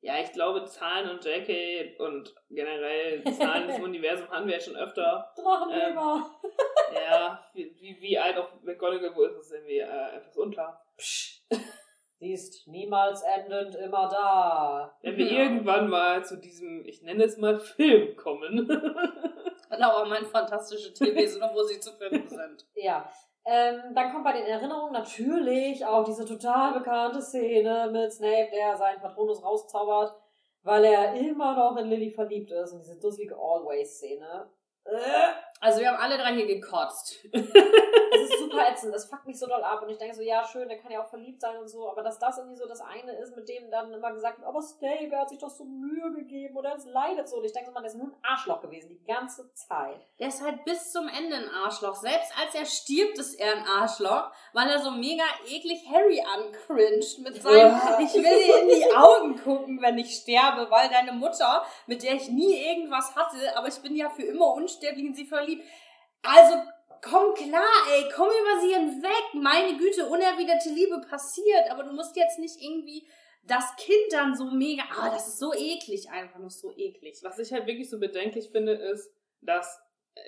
Ja, 0.00 0.20
ich 0.22 0.32
glaube, 0.32 0.64
Zahlen 0.64 1.10
und 1.10 1.24
JK 1.24 1.98
und 2.00 2.34
generell 2.50 3.22
Zahlen 3.34 3.68
des 3.68 3.78
Universums 3.82 4.30
hatten 4.30 4.46
wir 4.46 4.54
ja 4.54 4.60
schon 4.60 4.76
öfter. 4.76 5.32
Drachenleber! 5.36 6.30
Ja, 6.94 7.38
wie, 7.54 7.74
wie, 7.80 8.00
wie 8.00 8.18
alt 8.18 8.36
auch 8.38 8.48
McGonagall 8.62 9.14
wohl 9.16 9.28
ist, 9.30 9.38
ist 9.40 9.52
irgendwie 9.52 9.78
äh, 9.78 10.16
etwas 10.16 10.36
unklar. 10.36 10.80
Psch. 10.96 11.42
Sie 12.20 12.32
ist 12.32 12.66
niemals 12.66 13.22
endend 13.22 13.76
immer 13.76 14.08
da. 14.08 14.98
Wenn 15.02 15.16
wir 15.16 15.26
Ja. 15.32 15.38
irgendwann 15.42 15.88
mal 15.88 16.24
zu 16.24 16.36
diesem, 16.36 16.84
ich 16.84 17.02
nenne 17.02 17.24
es 17.24 17.36
mal 17.36 17.58
Film 17.58 18.16
kommen. 18.16 18.66
Genau, 19.70 19.98
aber 19.98 20.08
mein 20.08 20.24
fantastische 20.24 20.94
Tierwesen, 20.94 21.42
wo 21.52 21.62
sie 21.62 21.78
zu 21.78 21.92
finden 21.92 22.26
sind. 22.26 22.66
Ja. 22.74 23.08
Ähm, 23.50 23.94
dann 23.94 24.12
kommt 24.12 24.24
bei 24.24 24.32
den 24.32 24.44
Erinnerungen 24.44 24.92
natürlich 24.92 25.84
auch 25.86 26.04
diese 26.04 26.26
total 26.26 26.74
bekannte 26.74 27.22
Szene 27.22 27.88
mit 27.90 28.12
Snape, 28.12 28.50
der 28.52 28.76
seinen 28.76 29.00
Patronus 29.00 29.42
rauszaubert, 29.42 30.14
weil 30.64 30.84
er 30.84 31.14
immer 31.14 31.56
noch 31.56 31.78
in 31.78 31.86
Lily 31.86 32.10
verliebt 32.10 32.50
ist 32.50 32.72
und 32.72 32.80
diese 32.80 33.00
dusselige 33.00 33.36
Always-Szene. 33.36 34.50
Äh, 34.84 35.47
Also 35.60 35.80
wir 35.80 35.88
haben 35.88 36.02
alle 36.02 36.16
drei 36.16 36.34
hier 36.34 36.46
gekotzt. 36.46 37.16
Es 38.10 38.30
ist 38.30 38.38
super 38.38 38.68
ätzend, 38.68 38.94
das 38.94 39.04
fuckt 39.04 39.26
mich 39.26 39.38
so 39.38 39.46
doll 39.46 39.62
ab 39.62 39.82
und 39.82 39.90
ich 39.90 39.98
denke 39.98 40.14
so, 40.14 40.22
ja 40.22 40.44
schön, 40.44 40.68
der 40.68 40.78
kann 40.78 40.90
ja 40.90 41.02
auch 41.02 41.08
verliebt 41.08 41.40
sein 41.40 41.56
und 41.58 41.68
so, 41.68 41.90
aber 41.90 42.02
dass 42.02 42.18
das 42.18 42.38
irgendwie 42.38 42.56
so 42.56 42.66
das 42.66 42.80
eine 42.80 43.12
ist, 43.12 43.36
mit 43.36 43.48
dem 43.48 43.70
dann 43.70 43.92
immer 43.92 44.12
gesagt 44.12 44.38
wird, 44.38 44.48
aber 44.48 44.62
Snape, 44.62 45.08
er 45.10 45.20
hat 45.20 45.28
sich 45.28 45.38
doch 45.38 45.50
so 45.50 45.64
Mühe 45.64 46.10
gegeben 46.12 46.56
oder 46.56 46.74
es 46.74 46.86
leidet 46.86 47.28
so. 47.28 47.36
Und 47.36 47.44
ich 47.44 47.52
denke 47.52 47.68
so, 47.68 47.72
man, 47.72 47.82
der 47.82 47.92
ist 47.92 47.98
nur 47.98 48.08
ein 48.08 48.16
Arschloch 48.22 48.60
gewesen, 48.60 48.88
die 48.88 49.04
ganze 49.04 49.52
Zeit. 49.52 50.00
Der 50.18 50.28
ist 50.28 50.42
halt 50.42 50.64
bis 50.64 50.92
zum 50.92 51.08
Ende 51.08 51.36
ein 51.36 51.50
Arschloch. 51.50 51.94
Selbst 51.96 52.32
als 52.40 52.54
er 52.54 52.66
stirbt, 52.66 53.18
ist 53.18 53.34
er 53.34 53.56
ein 53.56 53.66
Arschloch, 53.66 54.30
weil 54.52 54.68
er 54.68 54.78
so 54.78 54.90
mega 54.90 55.24
eklig 55.46 55.86
Harry 55.90 56.20
ancringed 56.20 57.18
mit 57.20 57.42
seinem, 57.42 57.72
Uah. 57.72 58.00
ich 58.00 58.14
will 58.14 58.22
dir 58.22 58.62
in 58.62 58.68
die 58.68 58.96
Augen 58.96 59.36
gucken, 59.42 59.82
wenn 59.82 59.98
ich 59.98 60.14
sterbe, 60.14 60.70
weil 60.70 60.88
deine 60.88 61.12
Mutter, 61.12 61.64
mit 61.86 62.02
der 62.02 62.14
ich 62.14 62.28
nie 62.30 62.54
irgendwas 62.54 63.14
hatte, 63.14 63.56
aber 63.56 63.68
ich 63.68 63.80
bin 63.80 63.94
ja 63.94 64.08
für 64.10 64.22
immer 64.22 64.52
unsterblich 64.54 65.04
in 65.04 65.14
sie 65.14 65.26
verliebt. 65.56 65.64
Also, 66.22 66.56
komm 67.02 67.34
klar, 67.34 67.62
ey, 67.92 68.04
komm 68.14 68.28
über 68.28 68.60
sie 68.60 68.74
hinweg. 68.74 69.34
Meine 69.34 69.76
Güte, 69.76 70.06
unerwiderte 70.06 70.70
Liebe 70.70 71.00
passiert, 71.08 71.70
aber 71.70 71.84
du 71.84 71.92
musst 71.92 72.16
jetzt 72.16 72.38
nicht 72.38 72.60
irgendwie 72.60 73.06
das 73.44 73.64
Kind 73.76 74.12
dann 74.12 74.34
so 74.34 74.50
mega, 74.50 74.82
ah, 74.98 75.10
das 75.10 75.28
ist 75.28 75.38
so 75.38 75.54
eklig, 75.54 76.10
einfach 76.10 76.38
nur 76.38 76.50
so 76.50 76.70
eklig. 76.76 77.18
Was 77.22 77.38
ich 77.38 77.52
halt 77.52 77.66
wirklich 77.66 77.88
so 77.88 77.98
bedenklich 77.98 78.50
finde, 78.50 78.72
ist, 78.72 79.10
dass 79.40 79.80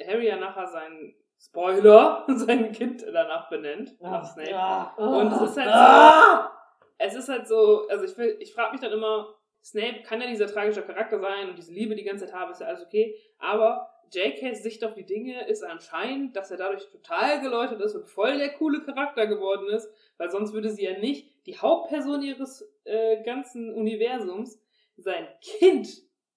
Harry 0.06 0.28
ja 0.28 0.36
nachher 0.36 0.68
seinen 0.68 1.14
Spoiler, 1.38 2.24
sein 2.28 2.72
Kind 2.72 3.02
danach 3.02 3.48
benennt. 3.50 4.00
nach 4.00 4.24
Snape. 4.32 4.50
Ja. 4.50 4.94
Und 4.96 5.32
es 5.32 5.50
ist 5.50 5.56
halt 5.56 5.68
so, 5.68 5.74
Ah! 5.74 6.52
es 6.98 7.14
ist 7.14 7.28
halt 7.28 7.48
so, 7.48 7.88
also 7.88 8.04
ich 8.04 8.16
will, 8.16 8.36
ich 8.40 8.52
frage 8.54 8.72
mich 8.72 8.80
dann 8.80 8.92
immer, 8.92 9.34
Snape 9.62 10.02
kann 10.02 10.20
ja 10.22 10.26
dieser 10.26 10.46
tragische 10.46 10.82
Charakter 10.82 11.18
sein 11.18 11.50
und 11.50 11.56
diese 11.58 11.72
Liebe 11.72 11.94
die 11.94 12.04
ganze 12.04 12.24
Zeit 12.26 12.34
haben, 12.34 12.50
ist 12.52 12.60
ja 12.60 12.68
alles 12.68 12.82
okay, 12.82 13.14
aber 13.38 13.90
JKs 14.12 14.62
Sicht 14.62 14.84
auf 14.84 14.94
die 14.94 15.06
Dinge 15.06 15.46
ist 15.48 15.62
anscheinend, 15.62 16.34
dass 16.36 16.50
er 16.50 16.56
dadurch 16.56 16.88
total 16.90 17.40
geläutert 17.40 17.80
ist 17.80 17.94
und 17.94 18.08
voll 18.08 18.38
der 18.38 18.52
coole 18.54 18.80
Charakter 18.80 19.26
geworden 19.26 19.68
ist, 19.68 19.88
weil 20.18 20.30
sonst 20.30 20.52
würde 20.52 20.70
sie 20.70 20.84
ja 20.84 20.98
nicht 20.98 21.46
die 21.46 21.56
Hauptperson 21.58 22.22
ihres 22.22 22.68
äh, 22.84 23.22
ganzen 23.22 23.72
Universums 23.72 24.60
sein 24.96 25.28
Kind 25.40 25.88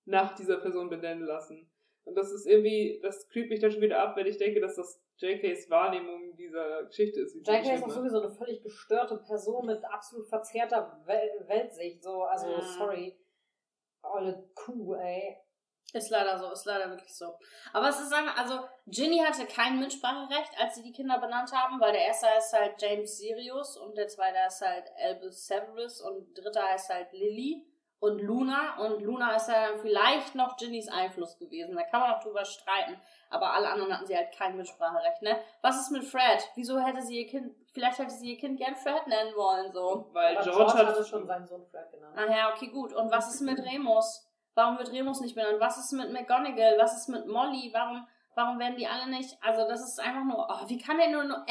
nach 0.05 0.35
dieser 0.35 0.57
Person 0.57 0.89
benennen 0.89 1.23
lassen. 1.25 1.69
Und 2.05 2.15
das 2.15 2.31
ist 2.31 2.45
irgendwie, 2.45 2.99
das 3.01 3.29
creept 3.29 3.49
mich 3.49 3.59
dann 3.59 3.71
schon 3.71 3.81
wieder 3.81 3.99
ab, 4.01 4.15
wenn 4.17 4.27
ich 4.27 4.37
denke, 4.37 4.59
dass 4.59 4.75
das 4.75 5.01
JKs 5.17 5.69
Wahrnehmung 5.69 6.35
dieser 6.35 6.83
Geschichte 6.83 7.21
ist. 7.21 7.33
sie 7.33 7.39
JK 7.39 7.73
ist 7.75 7.83
auch 7.83 7.89
sowieso 7.89 8.19
eine 8.21 8.31
völlig 8.31 8.61
gestörte 8.61 9.17
Person 9.17 9.65
mit 9.65 9.83
absolut 9.85 10.27
verzerrter 10.27 11.01
Wel 11.05 11.29
Weltsicht. 11.47 12.03
So, 12.03 12.23
also, 12.23 12.47
Mhm. 12.47 12.61
sorry. 12.77 13.17
Olle 14.01 14.49
Kuh, 14.53 14.95
ey. 14.95 15.37
Ist 15.93 16.09
leider 16.09 16.39
so, 16.39 16.51
ist 16.51 16.65
leider 16.65 16.89
wirklich 16.89 17.15
so. 17.15 17.35
Aber 17.71 17.87
es 17.87 17.99
ist 17.99 18.11
einfach, 18.11 18.35
also 18.35 18.59
Ginny 18.87 19.19
hatte 19.19 19.45
kein 19.45 19.79
Mitspracherecht, 19.79 20.51
als 20.59 20.75
sie 20.75 20.81
die 20.81 20.91
Kinder 20.91 21.19
benannt 21.19 21.51
haben, 21.53 21.79
weil 21.79 21.93
der 21.93 22.05
erste 22.05 22.27
heißt 22.27 22.53
halt 22.53 22.81
James 22.81 23.17
Sirius 23.17 23.77
und 23.77 23.95
der 23.95 24.07
zweite 24.07 24.39
heißt 24.39 24.61
halt 24.63 24.85
Albus 24.97 25.45
Severus 25.45 26.01
und 26.01 26.35
der 26.35 26.43
dritte 26.43 26.63
heißt 26.63 26.89
halt 26.89 27.13
Lily 27.13 27.67
und 28.03 28.19
Luna 28.19 28.79
und 28.79 29.01
Luna 29.01 29.35
ist 29.35 29.47
ja 29.47 29.77
vielleicht 29.81 30.35
noch 30.35 30.57
Ginnys 30.57 30.89
Einfluss 30.89 31.37
gewesen. 31.37 31.75
Da 31.75 31.83
kann 31.83 32.01
man 32.01 32.11
auch 32.11 32.23
drüber 32.23 32.43
streiten, 32.43 32.99
aber 33.29 33.53
alle 33.53 33.69
anderen 33.69 33.93
hatten 33.93 34.07
sie 34.07 34.17
halt 34.17 34.35
kein 34.35 34.57
Mitspracherecht, 34.57 35.21
ne? 35.21 35.39
Was 35.61 35.79
ist 35.79 35.91
mit 35.91 36.03
Fred? 36.03 36.49
Wieso 36.55 36.79
hätte 36.79 37.01
sie 37.01 37.21
ihr 37.21 37.27
Kind, 37.27 37.55
vielleicht 37.71 37.99
hätte 37.99 38.11
sie 38.11 38.33
ihr 38.33 38.37
Kind 38.37 38.57
gern 38.57 38.75
Fred 38.75 39.07
nennen 39.07 39.33
wollen, 39.35 39.71
so. 39.71 40.09
Weil 40.11 40.35
George, 40.43 40.73
hat 40.73 40.87
hatte 40.87 41.05
schon 41.05 41.25
seinen 41.25 41.45
Sohn 41.45 41.63
Fred 41.63 41.89
genannt. 41.91 42.13
Ach 42.17 42.29
ja, 42.29 42.51
okay, 42.51 42.67
gut. 42.67 42.93
Und 42.93 43.09
was 43.09 43.33
ist 43.33 43.41
mit 43.41 43.59
Remus? 43.59 44.27
Warum 44.55 44.77
wird 44.77 44.91
Remus 44.91 45.21
nicht 45.21 45.35
benannt? 45.35 45.59
Was 45.59 45.77
ist 45.77 45.91
mit 45.93 46.11
McGonagall? 46.11 46.77
Was 46.77 46.97
ist 46.97 47.09
mit 47.09 47.27
Molly? 47.27 47.71
Warum, 47.73 48.07
warum 48.35 48.59
werden 48.59 48.77
die 48.77 48.87
alle 48.87 49.09
nicht? 49.09 49.37
Also, 49.41 49.67
das 49.67 49.81
ist 49.81 49.99
einfach 49.99 50.23
nur, 50.23 50.47
oh, 50.49 50.69
wie 50.69 50.77
kann 50.77 50.97
der 50.97 51.09
nur, 51.09 51.23
nur 51.23 51.45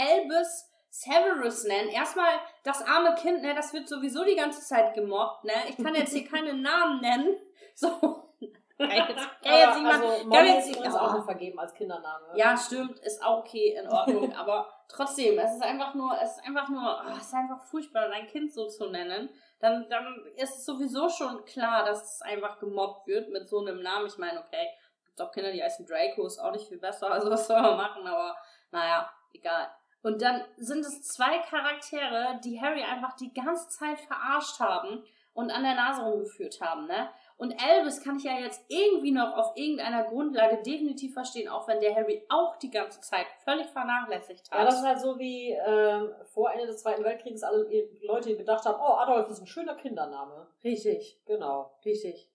Severus 0.90 1.64
nennen? 1.64 1.88
Erstmal, 1.88 2.32
das 2.64 2.82
arme 2.82 3.14
Kind, 3.14 3.42
ne, 3.42 3.54
das 3.54 3.72
wird 3.72 3.88
sowieso 3.88 4.24
die 4.24 4.36
ganze 4.36 4.60
Zeit 4.60 4.94
gemobbt, 4.94 5.44
ne? 5.44 5.52
Ich 5.68 5.76
kann 5.82 5.94
jetzt 5.94 6.12
hier 6.12 6.28
keine 6.28 6.54
Namen 6.54 7.00
nennen. 7.00 7.36
So. 7.74 8.31
Kann 8.78 8.90
ich 8.90 9.08
jetzt, 9.08 9.28
kann 9.42 9.54
jetzt 9.54 9.78
nicht 9.78 9.92
also, 9.92 10.30
kann 10.30 10.46
jetzt- 10.46 10.70
übrigens 10.70 10.94
ja. 10.94 11.00
auch 11.00 11.12
noch 11.12 11.24
vergeben 11.24 11.58
als 11.58 11.74
Kindername. 11.74 12.26
Ja, 12.34 12.56
stimmt, 12.56 12.98
ist 13.00 13.22
auch 13.22 13.40
okay, 13.40 13.76
in 13.80 13.88
Ordnung, 13.88 14.32
aber 14.36 14.68
trotzdem, 14.88 15.38
es 15.38 15.54
ist 15.54 15.62
einfach 15.62 15.94
nur, 15.94 16.16
es 16.20 16.36
ist 16.36 16.44
einfach 16.46 16.68
nur, 16.68 16.82
ah, 16.82 17.14
es 17.16 17.26
ist 17.26 17.34
einfach 17.34 17.62
furchtbar, 17.64 18.08
dein 18.08 18.26
Kind 18.26 18.52
so 18.52 18.66
zu 18.68 18.88
nennen. 18.88 19.30
Dann, 19.60 19.88
dann 19.88 20.24
ist 20.36 20.58
es 20.58 20.64
sowieso 20.64 21.08
schon 21.08 21.44
klar, 21.44 21.84
dass 21.84 22.16
es 22.16 22.22
einfach 22.22 22.58
gemobbt 22.58 23.06
wird 23.06 23.28
mit 23.30 23.48
so 23.48 23.60
einem 23.60 23.80
Namen. 23.82 24.06
Ich 24.06 24.18
meine, 24.18 24.40
okay, 24.40 24.68
gibt 25.04 25.20
auch 25.20 25.32
Kinder, 25.32 25.52
die 25.52 25.62
heißen 25.62 25.86
Draco, 25.86 26.26
ist 26.26 26.38
auch 26.38 26.52
nicht 26.52 26.68
viel 26.68 26.78
besser, 26.78 27.10
also 27.10 27.30
was 27.30 27.46
soll 27.46 27.60
man 27.60 27.76
machen, 27.76 28.06
aber 28.06 28.36
naja, 28.70 29.10
egal. 29.32 29.68
Und 30.02 30.20
dann 30.20 30.44
sind 30.56 30.80
es 30.80 31.02
zwei 31.02 31.38
Charaktere, 31.38 32.40
die 32.42 32.60
Harry 32.60 32.82
einfach 32.82 33.14
die 33.16 33.32
ganze 33.32 33.68
Zeit 33.68 34.00
verarscht 34.00 34.58
haben 34.58 35.04
und 35.34 35.50
an 35.50 35.62
der 35.62 35.74
Nase 35.74 36.02
rumgeführt 36.02 36.60
haben, 36.60 36.86
ne? 36.86 37.10
Und 37.42 37.50
Elvis 37.60 38.00
kann 38.00 38.18
ich 38.18 38.22
ja 38.22 38.38
jetzt 38.38 38.64
irgendwie 38.68 39.10
noch 39.10 39.36
auf 39.36 39.56
irgendeiner 39.56 40.04
Grundlage 40.04 40.62
definitiv 40.62 41.12
verstehen, 41.12 41.48
auch 41.48 41.66
wenn 41.66 41.80
der 41.80 41.92
Harry 41.92 42.24
auch 42.28 42.54
die 42.54 42.70
ganze 42.70 43.00
Zeit 43.00 43.26
völlig 43.42 43.66
vernachlässigt 43.66 44.48
hat. 44.48 44.60
Ja, 44.60 44.64
das 44.64 44.76
ist 44.76 44.84
halt 44.86 45.00
so 45.00 45.18
wie 45.18 45.50
ähm, 45.50 46.14
vor 46.22 46.52
Ende 46.52 46.66
des 46.68 46.82
Zweiten 46.82 47.02
Weltkrieges 47.02 47.42
alle 47.42 47.66
Leute 48.02 48.36
gedacht 48.36 48.64
haben, 48.64 48.78
oh, 48.80 48.94
Adolf 48.94 49.28
ist 49.28 49.40
ein 49.40 49.48
schöner 49.48 49.74
Kindername. 49.74 50.46
richtig, 50.62 51.20
Genau. 51.26 51.76
richtig. 51.84 52.30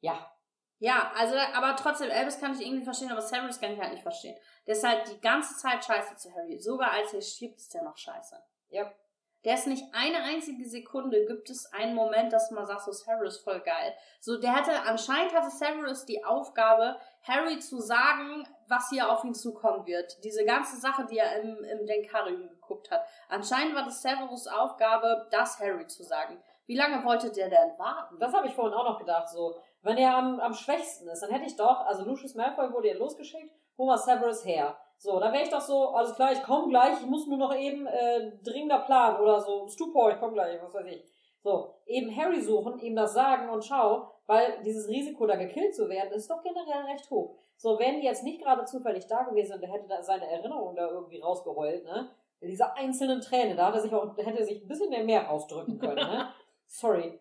Ja. 0.00 0.28
Ja, 0.80 1.12
also, 1.16 1.36
aber 1.54 1.76
trotzdem, 1.76 2.10
Elvis 2.10 2.40
kann 2.40 2.52
ich 2.52 2.66
irgendwie 2.66 2.84
verstehen, 2.84 3.12
aber 3.12 3.22
Severus 3.22 3.60
kann 3.60 3.70
ich 3.72 3.78
halt 3.78 3.92
nicht 3.92 4.02
verstehen. 4.02 4.36
Der 4.66 4.74
ist 4.74 4.82
halt 4.82 5.06
die 5.08 5.20
ganze 5.20 5.56
Zeit 5.56 5.84
scheiße 5.84 6.16
zu 6.16 6.34
Harry. 6.34 6.58
Sogar 6.58 6.90
als 6.90 7.14
er 7.14 7.20
stirbt, 7.20 7.58
ist 7.58 7.72
der 7.72 7.84
noch 7.84 7.96
scheiße. 7.96 8.42
Ja. 8.70 8.92
Der 9.46 9.54
ist 9.54 9.68
nicht 9.68 9.84
eine 9.94 10.24
einzige 10.24 10.68
Sekunde, 10.68 11.24
gibt 11.24 11.48
es 11.50 11.72
einen 11.72 11.94
Moment, 11.94 12.32
dass 12.32 12.50
man 12.50 12.66
sagt, 12.66 12.82
so 12.82 12.90
Severus 12.90 13.38
voll 13.38 13.60
geil. 13.60 13.94
So, 14.18 14.40
der 14.40 14.52
hatte, 14.52 14.72
anscheinend 14.82 15.32
hatte 15.32 15.50
Severus 15.50 16.04
die 16.04 16.24
Aufgabe, 16.24 16.96
Harry 17.22 17.60
zu 17.60 17.78
sagen, 17.78 18.44
was 18.66 18.88
hier 18.90 19.08
auf 19.08 19.22
ihn 19.22 19.34
zukommen 19.34 19.86
wird. 19.86 20.16
Diese 20.24 20.44
ganze 20.44 20.80
Sache, 20.80 21.06
die 21.08 21.18
er 21.18 21.40
im, 21.40 21.62
im 21.62 21.86
Denkarium 21.86 22.48
geguckt 22.48 22.90
hat. 22.90 23.06
Anscheinend 23.28 23.76
war 23.76 23.84
das 23.84 24.02
Severus 24.02 24.48
Aufgabe, 24.48 25.28
das 25.30 25.60
Harry 25.60 25.86
zu 25.86 26.02
sagen. 26.02 26.42
Wie 26.66 26.76
lange 26.76 27.04
wollte 27.04 27.30
der 27.30 27.48
denn 27.48 27.78
warten? 27.78 28.18
Das 28.18 28.34
habe 28.34 28.48
ich 28.48 28.54
vorhin 28.54 28.74
auch 28.74 28.90
noch 28.90 28.98
gedacht, 28.98 29.28
so. 29.30 29.54
Wenn 29.82 29.96
er 29.96 30.16
am, 30.16 30.40
am 30.40 30.54
schwächsten 30.54 31.06
ist, 31.06 31.20
dann 31.20 31.30
hätte 31.30 31.46
ich 31.46 31.54
doch, 31.54 31.86
also 31.86 32.04
Lucius 32.04 32.34
Malfoy 32.34 32.72
wurde 32.72 32.88
ja 32.88 32.96
losgeschickt, 32.96 33.54
hol 33.78 33.86
mal 33.86 33.96
Severus 33.96 34.44
her. 34.44 34.76
So, 34.98 35.20
dann 35.20 35.32
wäre 35.32 35.44
ich 35.44 35.50
doch 35.50 35.60
so, 35.60 35.90
alles 35.90 36.14
klar, 36.14 36.32
ich 36.32 36.42
komme 36.42 36.68
gleich, 36.68 37.00
ich 37.00 37.06
muss 37.06 37.26
nur 37.26 37.38
noch 37.38 37.54
eben 37.54 37.86
äh, 37.86 38.32
dringender 38.42 38.78
Plan 38.78 39.20
oder 39.20 39.40
so, 39.40 39.68
Stupor, 39.68 40.10
ich 40.10 40.18
komme 40.18 40.32
gleich, 40.32 40.60
was 40.62 40.74
weiß 40.74 40.86
ich. 40.86 41.04
So, 41.42 41.74
eben 41.86 42.14
Harry 42.16 42.40
suchen, 42.40 42.78
ihm 42.80 42.96
das 42.96 43.12
sagen 43.12 43.50
und 43.50 43.64
schau, 43.64 44.10
weil 44.26 44.62
dieses 44.64 44.88
Risiko, 44.88 45.26
da 45.26 45.36
gekillt 45.36 45.74
zu 45.74 45.88
werden, 45.88 46.12
ist 46.12 46.30
doch 46.30 46.42
generell 46.42 46.90
recht 46.90 47.08
hoch. 47.10 47.36
So, 47.56 47.78
wären 47.78 48.00
die 48.00 48.06
jetzt 48.06 48.24
nicht 48.24 48.42
gerade 48.42 48.64
zufällig 48.64 49.06
da 49.06 49.22
gewesen 49.22 49.54
und 49.54 49.62
er 49.62 49.72
hätte 49.72 49.88
da 49.88 50.02
seine 50.02 50.28
Erinnerung 50.28 50.74
da 50.74 50.88
irgendwie 50.88 51.20
rausgeheult, 51.20 51.84
ne? 51.84 52.10
Diese 52.42 52.74
einzelnen 52.76 53.20
Tränen, 53.22 53.56
da 53.56 53.72
er 53.72 53.80
sich 53.80 53.94
auch, 53.94 54.14
hätte 54.16 54.38
er 54.38 54.44
sich 54.44 54.62
ein 54.62 54.68
bisschen 54.68 54.90
mehr, 54.90 55.04
mehr 55.04 55.22
rausdrücken 55.26 55.78
können, 55.78 55.96
ne? 55.96 56.28
Sorry. 56.66 57.18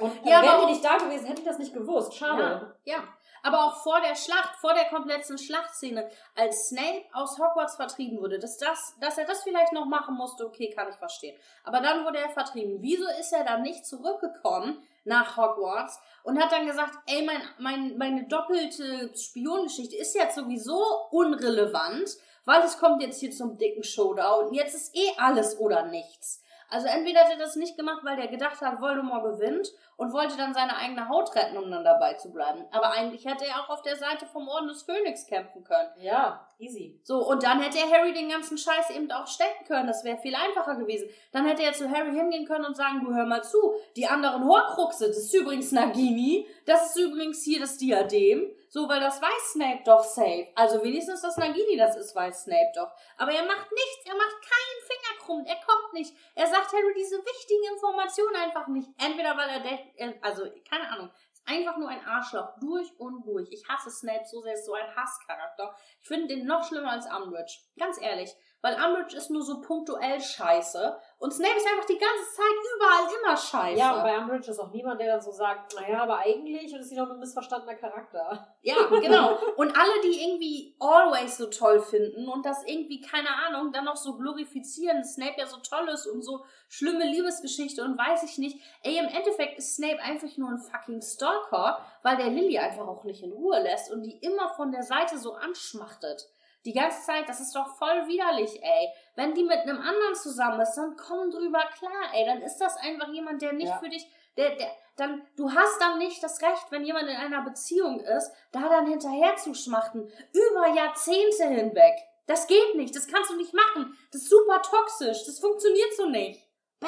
Und 0.00 0.12
Ja, 0.24 0.42
wären 0.42 0.66
die 0.66 0.72
nicht 0.72 0.84
da 0.84 0.96
gewesen, 0.96 1.26
hätte 1.26 1.40
ich 1.42 1.46
das 1.46 1.58
nicht 1.58 1.74
gewusst. 1.74 2.14
Schade. 2.14 2.74
Ja, 2.84 2.96
ja. 2.96 3.04
Aber 3.42 3.64
auch 3.64 3.82
vor 3.82 4.00
der 4.00 4.14
Schlacht, 4.16 4.56
vor 4.56 4.74
der 4.74 4.84
kompletten 4.86 5.38
Schlachtszene, 5.38 6.10
als 6.36 6.68
Snape 6.68 7.04
aus 7.12 7.38
Hogwarts 7.38 7.76
vertrieben 7.76 8.20
wurde, 8.20 8.38
dass, 8.38 8.58
das, 8.58 8.96
dass 9.00 9.16
er 9.16 9.24
das 9.24 9.42
vielleicht 9.42 9.72
noch 9.72 9.86
machen 9.86 10.14
musste, 10.14 10.46
okay, 10.46 10.70
kann 10.70 10.88
ich 10.90 10.96
verstehen. 10.96 11.38
Aber 11.64 11.80
dann 11.80 12.04
wurde 12.04 12.18
er 12.18 12.30
vertrieben. 12.30 12.82
Wieso 12.82 13.08
ist 13.18 13.32
er 13.32 13.44
dann 13.44 13.62
nicht 13.62 13.86
zurückgekommen 13.86 14.82
nach 15.04 15.36
Hogwarts 15.36 15.98
und 16.22 16.38
hat 16.38 16.52
dann 16.52 16.66
gesagt, 16.66 16.92
ey, 17.06 17.24
mein, 17.24 17.40
mein, 17.58 17.96
meine 17.96 18.28
doppelte 18.28 19.10
Spiongeschichte 19.16 19.96
ist 19.96 20.14
jetzt 20.14 20.36
sowieso 20.36 20.82
unrelevant, 21.10 22.10
weil 22.44 22.62
es 22.62 22.78
kommt 22.78 23.02
jetzt 23.02 23.20
hier 23.20 23.30
zum 23.30 23.56
dicken 23.56 23.82
Showdown 23.82 24.46
und 24.46 24.54
jetzt 24.54 24.74
ist 24.74 24.94
eh 24.94 25.12
alles 25.16 25.58
oder 25.58 25.86
nichts. 25.86 26.42
Also 26.70 26.86
entweder 26.86 27.20
hat 27.20 27.30
er 27.30 27.36
das 27.36 27.56
nicht 27.56 27.76
gemacht, 27.76 28.04
weil 28.04 28.18
er 28.18 28.28
gedacht 28.28 28.60
hat, 28.60 28.80
Voldemort 28.80 29.24
gewinnt 29.24 29.72
und 29.96 30.12
wollte 30.12 30.36
dann 30.36 30.54
seine 30.54 30.76
eigene 30.76 31.08
Haut 31.08 31.34
retten, 31.34 31.58
um 31.58 31.70
dann 31.70 31.84
dabei 31.84 32.14
zu 32.14 32.32
bleiben. 32.32 32.64
Aber 32.70 32.92
eigentlich 32.92 33.26
hätte 33.26 33.44
er 33.44 33.60
auch 33.60 33.68
auf 33.68 33.82
der 33.82 33.96
Seite 33.96 34.26
vom 34.26 34.48
Orden 34.48 34.68
des 34.68 34.82
Phönix 34.82 35.26
kämpfen 35.26 35.64
können. 35.64 35.90
Ja, 35.98 36.48
easy. 36.58 37.00
So, 37.02 37.26
und 37.28 37.42
dann 37.42 37.60
hätte 37.60 37.78
er 37.78 37.90
Harry 37.90 38.12
den 38.12 38.30
ganzen 38.30 38.56
Scheiß 38.56 38.90
eben 38.90 39.10
auch 39.10 39.26
stecken 39.26 39.64
können. 39.66 39.88
Das 39.88 40.04
wäre 40.04 40.18
viel 40.18 40.34
einfacher 40.34 40.76
gewesen. 40.76 41.10
Dann 41.32 41.44
hätte 41.44 41.62
er 41.62 41.72
zu 41.72 41.90
Harry 41.90 42.12
hingehen 42.14 42.46
können 42.46 42.64
und 42.64 42.76
sagen, 42.76 43.04
du 43.04 43.12
hör 43.12 43.26
mal 43.26 43.42
zu, 43.42 43.74
die 43.96 44.06
anderen 44.06 44.44
Horcruxe, 44.46 45.08
das 45.08 45.18
ist 45.18 45.34
übrigens 45.34 45.72
Nagini, 45.72 46.46
das 46.66 46.94
ist 46.94 47.04
übrigens 47.04 47.42
hier 47.42 47.60
das 47.60 47.76
Diadem. 47.76 48.50
So, 48.72 48.88
weil 48.88 49.00
das 49.00 49.20
weiß 49.20 49.52
Snape 49.54 49.82
doch 49.84 50.04
safe. 50.04 50.46
Also 50.54 50.80
wenigstens, 50.84 51.22
dass 51.22 51.36
Nagini 51.36 51.76
das 51.76 51.96
ist, 51.96 52.14
weiß 52.14 52.44
Snape 52.44 52.70
doch. 52.76 52.92
Aber 53.16 53.32
er 53.32 53.44
macht 53.44 53.66
nichts, 53.72 54.06
er 54.06 54.14
macht 54.14 54.36
keinen 54.42 54.80
Finger 54.86 55.24
krumm, 55.24 55.44
er 55.44 55.56
kommt 55.56 55.92
nicht. 55.92 56.14
Er 56.36 56.46
sagt 56.46 56.72
Harry 56.72 56.94
diese 56.96 57.16
wichtigen 57.16 57.74
Informationen 57.74 58.36
einfach 58.36 58.68
nicht. 58.68 58.88
Entweder 58.96 59.36
weil 59.36 59.48
er 59.48 59.58
denkt, 59.58 60.24
also 60.24 60.44
keine 60.68 60.88
Ahnung, 60.88 61.10
ist 61.32 61.42
einfach 61.46 61.78
nur 61.78 61.88
ein 61.88 62.04
Arschloch, 62.06 62.60
durch 62.60 62.96
und 63.00 63.26
durch. 63.26 63.48
Ich 63.50 63.68
hasse 63.68 63.90
Snape 63.90 64.24
so 64.24 64.40
sehr, 64.40 64.54
ist 64.54 64.66
so 64.66 64.74
ein 64.74 64.94
Hasscharakter. 64.94 65.74
Ich 66.00 66.06
finde 66.06 66.28
den 66.28 66.46
noch 66.46 66.62
schlimmer 66.64 66.92
als 66.92 67.06
Umbridge. 67.06 67.58
Ganz 67.76 68.00
ehrlich. 68.00 68.32
Weil 68.62 68.74
Umbridge 68.74 69.16
ist 69.16 69.30
nur 69.30 69.42
so 69.42 69.60
punktuell 69.60 70.20
scheiße. 70.20 70.98
Und 71.18 71.32
Snape 71.32 71.56
ist 71.56 71.66
einfach 71.66 71.86
die 71.86 71.98
ganze 71.98 72.24
Zeit 72.34 72.46
überall 72.76 73.20
immer 73.20 73.36
scheiße. 73.36 73.78
Ja, 73.78 73.96
und 73.96 74.02
bei 74.02 74.18
Umbridge 74.18 74.50
ist 74.50 74.58
auch 74.58 74.70
niemand, 74.70 75.00
der 75.00 75.12
dann 75.12 75.20
so 75.20 75.32
sagt, 75.32 75.74
naja, 75.74 76.02
aber 76.02 76.18
eigentlich 76.18 76.72
ist 76.72 76.88
sie 76.88 76.96
doch 76.96 77.10
ein 77.10 77.18
missverstandener 77.18 77.74
Charakter. 77.74 78.54
Ja, 78.62 78.76
genau. 78.88 79.38
Und 79.56 79.76
alle, 79.78 80.00
die 80.04 80.22
irgendwie 80.22 80.76
Always 80.78 81.38
so 81.38 81.46
toll 81.46 81.80
finden 81.80 82.28
und 82.28 82.44
das 82.44 82.62
irgendwie, 82.66 83.00
keine 83.00 83.30
Ahnung, 83.46 83.72
dann 83.72 83.84
noch 83.84 83.96
so 83.96 84.16
glorifizieren, 84.16 85.04
Snape 85.04 85.38
ja 85.38 85.46
so 85.46 85.58
toll 85.58 85.88
ist 85.88 86.06
und 86.06 86.22
so 86.22 86.44
schlimme 86.68 87.04
Liebesgeschichte 87.04 87.82
und 87.82 87.98
weiß 87.98 88.22
ich 88.24 88.38
nicht. 88.38 88.60
Ey, 88.82 88.98
im 88.98 89.08
Endeffekt 89.08 89.58
ist 89.58 89.76
Snape 89.76 90.00
einfach 90.02 90.36
nur 90.36 90.50
ein 90.50 90.58
fucking 90.58 91.00
Stalker, 91.00 91.84
weil 92.02 92.16
der 92.16 92.28
Lily 92.28 92.58
einfach 92.58 92.86
auch 92.86 93.04
nicht 93.04 93.22
in 93.22 93.32
Ruhe 93.32 93.60
lässt 93.60 93.90
und 93.90 94.02
die 94.02 94.18
immer 94.18 94.50
von 94.54 94.70
der 94.70 94.82
Seite 94.82 95.18
so 95.18 95.34
anschmachtet. 95.34 96.28
Die 96.66 96.72
ganze 96.72 97.02
Zeit, 97.06 97.28
das 97.28 97.40
ist 97.40 97.54
doch 97.54 97.76
voll 97.76 98.06
widerlich, 98.06 98.62
ey. 98.62 98.88
Wenn 99.16 99.34
die 99.34 99.44
mit 99.44 99.58
einem 99.60 99.78
anderen 99.80 100.14
zusammen 100.14 100.60
ist, 100.60 100.74
dann 100.74 100.94
komm 100.96 101.30
drüber 101.30 101.64
klar, 101.78 102.12
ey. 102.14 102.24
Dann 102.26 102.42
ist 102.42 102.58
das 102.58 102.76
einfach 102.76 103.08
jemand, 103.08 103.40
der 103.42 103.52
nicht 103.54 103.68
Ja. 103.68 103.78
für 103.78 103.88
dich, 103.88 104.06
der, 104.36 104.56
der, 104.56 104.68
dann, 104.96 105.26
du 105.36 105.50
hast 105.50 105.80
dann 105.80 105.98
nicht 105.98 106.22
das 106.22 106.40
Recht, 106.42 106.66
wenn 106.70 106.84
jemand 106.84 107.08
in 107.08 107.16
einer 107.16 107.42
Beziehung 107.42 108.00
ist, 108.00 108.30
da 108.52 108.68
dann 108.68 108.86
hinterher 108.86 109.36
zu 109.36 109.54
schmachten. 109.54 110.10
Über 110.32 110.68
Jahrzehnte 110.74 111.48
hinweg. 111.48 111.94
Das 112.26 112.46
geht 112.46 112.74
nicht, 112.76 112.94
das 112.94 113.08
kannst 113.08 113.30
du 113.30 113.36
nicht 113.36 113.54
machen. 113.54 113.96
Das 114.12 114.22
ist 114.22 114.30
super 114.30 114.60
toxisch, 114.62 115.24
das 115.26 115.40
funktioniert 115.40 115.92
so 115.96 116.06
nicht. 116.06 116.46
Bäh, 116.78 116.86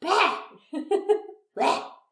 bäh, 0.00 0.08
bäh. 1.54 1.64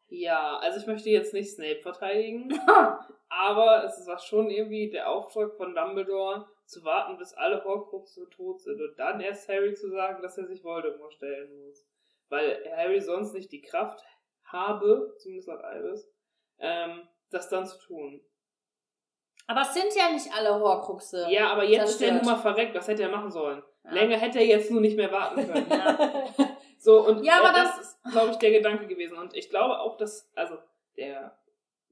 Ja, 0.09 0.57
also 0.57 0.79
ich 0.79 0.87
möchte 0.87 1.09
jetzt 1.09 1.33
nicht 1.33 1.51
Snape 1.51 1.81
verteidigen, 1.81 2.59
aber 3.29 3.83
es 3.83 4.05
war 4.07 4.17
schon 4.19 4.49
irgendwie 4.49 4.89
der 4.89 5.09
Auftrag 5.09 5.53
von 5.55 5.75
Dumbledore, 5.75 6.47
zu 6.65 6.83
warten, 6.83 7.17
bis 7.17 7.33
alle 7.33 7.63
Horcruxe 7.63 8.29
tot 8.29 8.61
sind 8.61 8.81
und 8.81 8.97
dann 8.97 9.21
erst 9.21 9.47
Harry 9.47 9.73
zu 9.73 9.89
sagen, 9.89 10.21
dass 10.21 10.37
er 10.37 10.47
sich 10.47 10.63
Voldemort 10.63 11.13
stellen 11.13 11.65
muss. 11.65 11.85
Weil 12.29 12.59
Harry 12.75 13.01
sonst 13.01 13.33
nicht 13.33 13.51
die 13.51 13.61
Kraft 13.61 14.03
habe, 14.45 15.15
zumindest 15.19 15.47
laut 15.47 15.63
Albus, 15.63 16.07
ähm, 16.59 17.07
das 17.29 17.49
dann 17.49 17.65
zu 17.65 17.79
tun. 17.79 18.21
Aber 19.47 19.61
es 19.61 19.73
sind 19.73 19.93
ja 19.95 20.11
nicht 20.11 20.31
alle 20.35 20.59
Horcruxe. 20.59 21.27
Ja, 21.29 21.51
aber 21.51 21.63
jetzt 21.63 21.89
ist 21.89 22.01
er 22.01 22.07
zerstört. 22.07 22.23
nun 22.23 22.33
mal 22.33 22.41
verreckt, 22.41 22.75
was 22.75 22.87
hätte 22.87 23.03
er 23.03 23.09
machen 23.09 23.29
sollen? 23.29 23.61
Ja. 23.83 23.91
Länger 23.91 24.17
hätte 24.17 24.39
er 24.39 24.45
jetzt 24.45 24.71
nur 24.71 24.81
nicht 24.81 24.97
mehr 24.97 25.11
warten 25.11 25.45
können. 25.45 25.67
So, 26.77 27.03
und 27.07 27.23
Ja, 27.23 27.39
aber 27.39 27.51
das, 27.51 27.79
ist, 27.79 28.03
glaube 28.11 28.29
ich, 28.29 28.37
der 28.37 28.51
Gedanke 28.51 28.85
gewesen. 28.85 29.17
Und 29.17 29.35
ich 29.35 29.49
glaube 29.49 29.79
auch, 29.79 29.97
dass, 29.97 30.29
also, 30.35 30.55
der, 30.97 31.35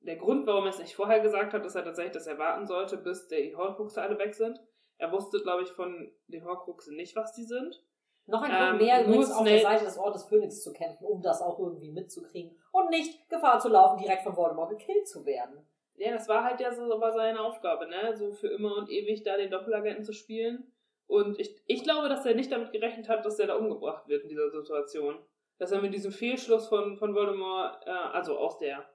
der 0.04 0.18
Grund, 0.18 0.46
warum 0.46 0.66
er 0.66 0.72
es 0.72 0.80
nicht 0.80 0.96
vorher 0.96 1.20
gesagt 1.20 1.54
hat, 1.54 1.66
ist 1.66 1.76
halt 1.76 1.86
tatsächlich, 1.86 2.14
dass 2.14 2.28
er 2.28 2.38
warten 2.38 2.68
sollte, 2.68 2.98
bis 2.98 3.28
die 3.28 3.56
Horcruxe 3.56 4.02
alle 4.02 4.20
weg 4.20 4.36
sind. 4.36 4.60
Er 4.98 5.12
wusste, 5.12 5.42
glaube 5.42 5.64
ich, 5.64 5.70
von 5.70 6.12
den 6.28 6.46
Horcruxen 6.46 6.96
nicht, 6.96 7.16
was 7.16 7.34
die 7.34 7.44
sind. 7.44 7.84
Noch 8.26 8.42
ein 8.42 8.52
Ähm, 8.52 8.58
Grund 8.58 8.82
mehr, 8.82 8.98
nur 9.00 9.08
übrigens 9.16 9.32
auf 9.32 9.44
der 9.44 9.60
Seite 9.60 9.86
des 9.86 9.98
Ortes 9.98 10.24
Phönix 10.26 10.62
zu 10.62 10.72
kämpfen, 10.72 11.06
um 11.06 11.22
das 11.22 11.42
auch 11.42 11.60
irgendwie 11.60 11.92
mitzukriegen 11.92 12.58
und 12.72 12.90
nicht 12.90 13.30
Gefahr 13.30 13.60
zu 13.60 13.70
laufen, 13.70 13.98
direkt 13.98 14.24
von 14.24 14.36
Voldemort 14.36 14.70
gekillt 14.70 15.08
zu 15.08 15.26
werden. 15.26 15.66
Ja, 15.96 16.14
das 16.14 16.28
war 16.28 16.44
halt 16.44 16.60
ja 16.60 16.74
so 16.74 16.84
war 17.02 17.12
seine 17.12 17.42
Aufgabe, 17.42 17.88
ne? 17.88 18.16
So 18.16 18.32
für 18.34 18.48
immer 18.48 18.78
und 18.78 18.90
ewig 18.90 19.24
da 19.24 19.36
den 19.38 19.52
Doppelagenten 19.52 20.04
zu 20.04 20.14
spielen. 20.14 20.72
Und 21.08 21.40
ich, 21.40 21.62
ich 21.68 21.84
glaube, 21.84 22.08
dass 22.08 22.26
er 22.26 22.34
nicht 22.34 22.52
damit 22.52 22.72
gerechnet 22.72 23.10
hat, 23.10 23.26
dass 23.26 23.40
er 23.40 23.48
da 23.48 23.56
umgebracht 23.56 24.08
wird 24.08 24.24
in 24.24 24.30
dieser 24.30 24.50
Situation. 24.50 25.20
Dass 25.60 25.72
er 25.72 25.82
mit 25.82 25.94
diesem 25.94 26.12
Fehlschluss 26.12 26.68
von, 26.68 26.98
von 26.98 27.14
Voldemort, 27.14 27.86
äh, 27.86 27.90
also 27.90 28.38
aus 28.38 28.58
der 28.58 28.90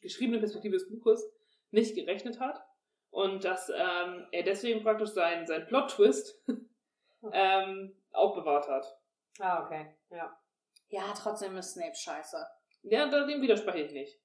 geschriebenen 0.00 0.40
Perspektive 0.40 0.74
des 0.74 0.88
Buches, 0.88 1.24
nicht 1.70 1.94
gerechnet 1.94 2.40
hat. 2.40 2.64
Und 3.10 3.44
dass 3.44 3.68
ähm, 3.68 4.26
er 4.32 4.42
deswegen 4.42 4.82
praktisch 4.82 5.10
seinen 5.10 5.46
sein 5.46 5.66
Plot-Twist 5.66 6.42
ähm, 7.32 7.96
auch 8.12 8.34
bewahrt 8.34 8.68
hat. 8.68 8.98
Ah, 9.38 9.64
okay. 9.64 9.94
Ja. 10.10 10.36
Ja, 10.88 11.12
trotzdem 11.16 11.56
ist 11.56 11.72
Snape 11.72 11.94
scheiße. 11.94 12.44
Ja, 12.82 13.06
dem 13.06 13.40
widerspreche 13.40 13.80
ich 13.80 13.92
nicht. 13.92 14.20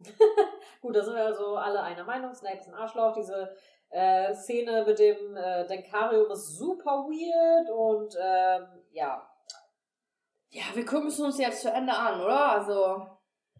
Gut, 0.80 0.96
da 0.96 1.02
sind 1.02 1.14
wir 1.14 1.24
also 1.24 1.56
alle 1.56 1.82
einer 1.82 2.04
Meinung. 2.04 2.34
Snape 2.34 2.58
ist 2.58 2.68
ein 2.68 2.74
Arschloch. 2.74 3.14
Diese 3.14 3.54
äh, 3.90 4.34
Szene 4.34 4.84
mit 4.86 4.98
dem 4.98 5.36
äh, 5.36 5.66
Denkarium 5.66 6.30
ist 6.30 6.56
super 6.56 7.06
weird 7.08 7.70
und 7.70 8.16
ähm, 8.20 8.82
ja. 8.92 9.26
Ja, 10.48 10.64
wir 10.74 10.84
gucken 10.84 11.08
es 11.08 11.20
uns 11.20 11.38
jetzt 11.38 11.62
zu 11.62 11.70
Ende 11.70 11.92
an, 11.92 12.20
oder? 12.20 12.52
Also, 12.52 13.06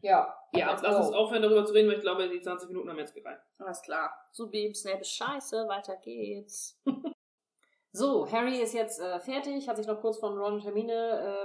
Ja. 0.00 0.39
Ja, 0.52 0.70
Let's 0.70 0.82
lass 0.82 0.96
go. 0.96 1.06
uns 1.06 1.12
aufhören, 1.14 1.42
darüber 1.42 1.64
zu 1.64 1.72
reden, 1.72 1.88
weil 1.88 1.96
ich 1.96 2.02
glaube, 2.02 2.28
die 2.28 2.40
20 2.40 2.68
Minuten 2.68 2.88
haben 2.90 2.98
jetzt 2.98 3.14
gereicht. 3.14 3.40
alles 3.58 3.82
klar. 3.82 4.12
Subi, 4.32 4.74
Snape 4.74 5.00
ist 5.00 5.12
scheiße, 5.12 5.68
weiter 5.68 5.96
geht's. 5.96 6.80
So, 7.92 8.30
Harry 8.30 8.60
ist 8.60 8.72
jetzt 8.72 9.00
äh, 9.00 9.18
fertig, 9.18 9.68
hat 9.68 9.76
sich 9.76 9.86
noch 9.88 10.00
kurz 10.00 10.18
von 10.18 10.38
Ron 10.38 10.54
und 10.54 10.60
Hermine 10.64 10.92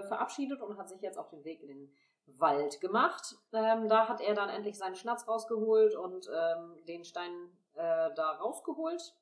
äh, 0.03 0.07
verabschiedet 0.07 0.61
und 0.61 0.77
hat 0.77 0.87
sich 0.89 1.01
jetzt 1.01 1.17
auf 1.17 1.29
den 1.29 1.43
Weg 1.43 1.59
in 1.63 1.69
den 1.69 1.95
Wald 2.27 2.79
gemacht. 2.81 3.35
Ähm, 3.51 3.87
da 3.89 4.07
hat 4.07 4.21
er 4.21 4.35
dann 4.35 4.49
endlich 4.49 4.77
seinen 4.77 4.95
Schnatz 4.95 5.27
rausgeholt 5.27 5.95
und 5.95 6.27
ähm, 6.31 6.75
den 6.87 7.03
Stein 7.03 7.31
äh, 7.73 8.11
da 8.15 8.33
rausgeholt, 8.39 9.15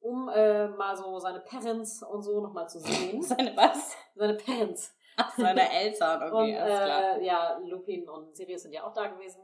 um 0.00 0.28
äh, 0.28 0.66
mal 0.66 0.96
so 0.96 1.20
seine 1.20 1.38
Parents 1.38 2.02
und 2.02 2.22
so 2.22 2.40
nochmal 2.40 2.68
zu 2.68 2.80
sehen. 2.80 3.22
Seine 3.22 3.56
was? 3.56 3.96
seine 4.16 4.34
Parents. 4.34 4.92
Seine 5.36 5.72
Eltern, 5.72 6.22
okay, 6.22 6.54
und 6.54 6.60
alles 6.60 6.78
klar. 6.78 7.18
äh, 7.18 7.24
ja, 7.24 7.58
Lupin 7.64 8.08
und 8.08 8.36
Sirius 8.36 8.62
sind 8.62 8.72
ja 8.72 8.86
auch 8.86 8.92
da 8.92 9.06
gewesen. 9.06 9.42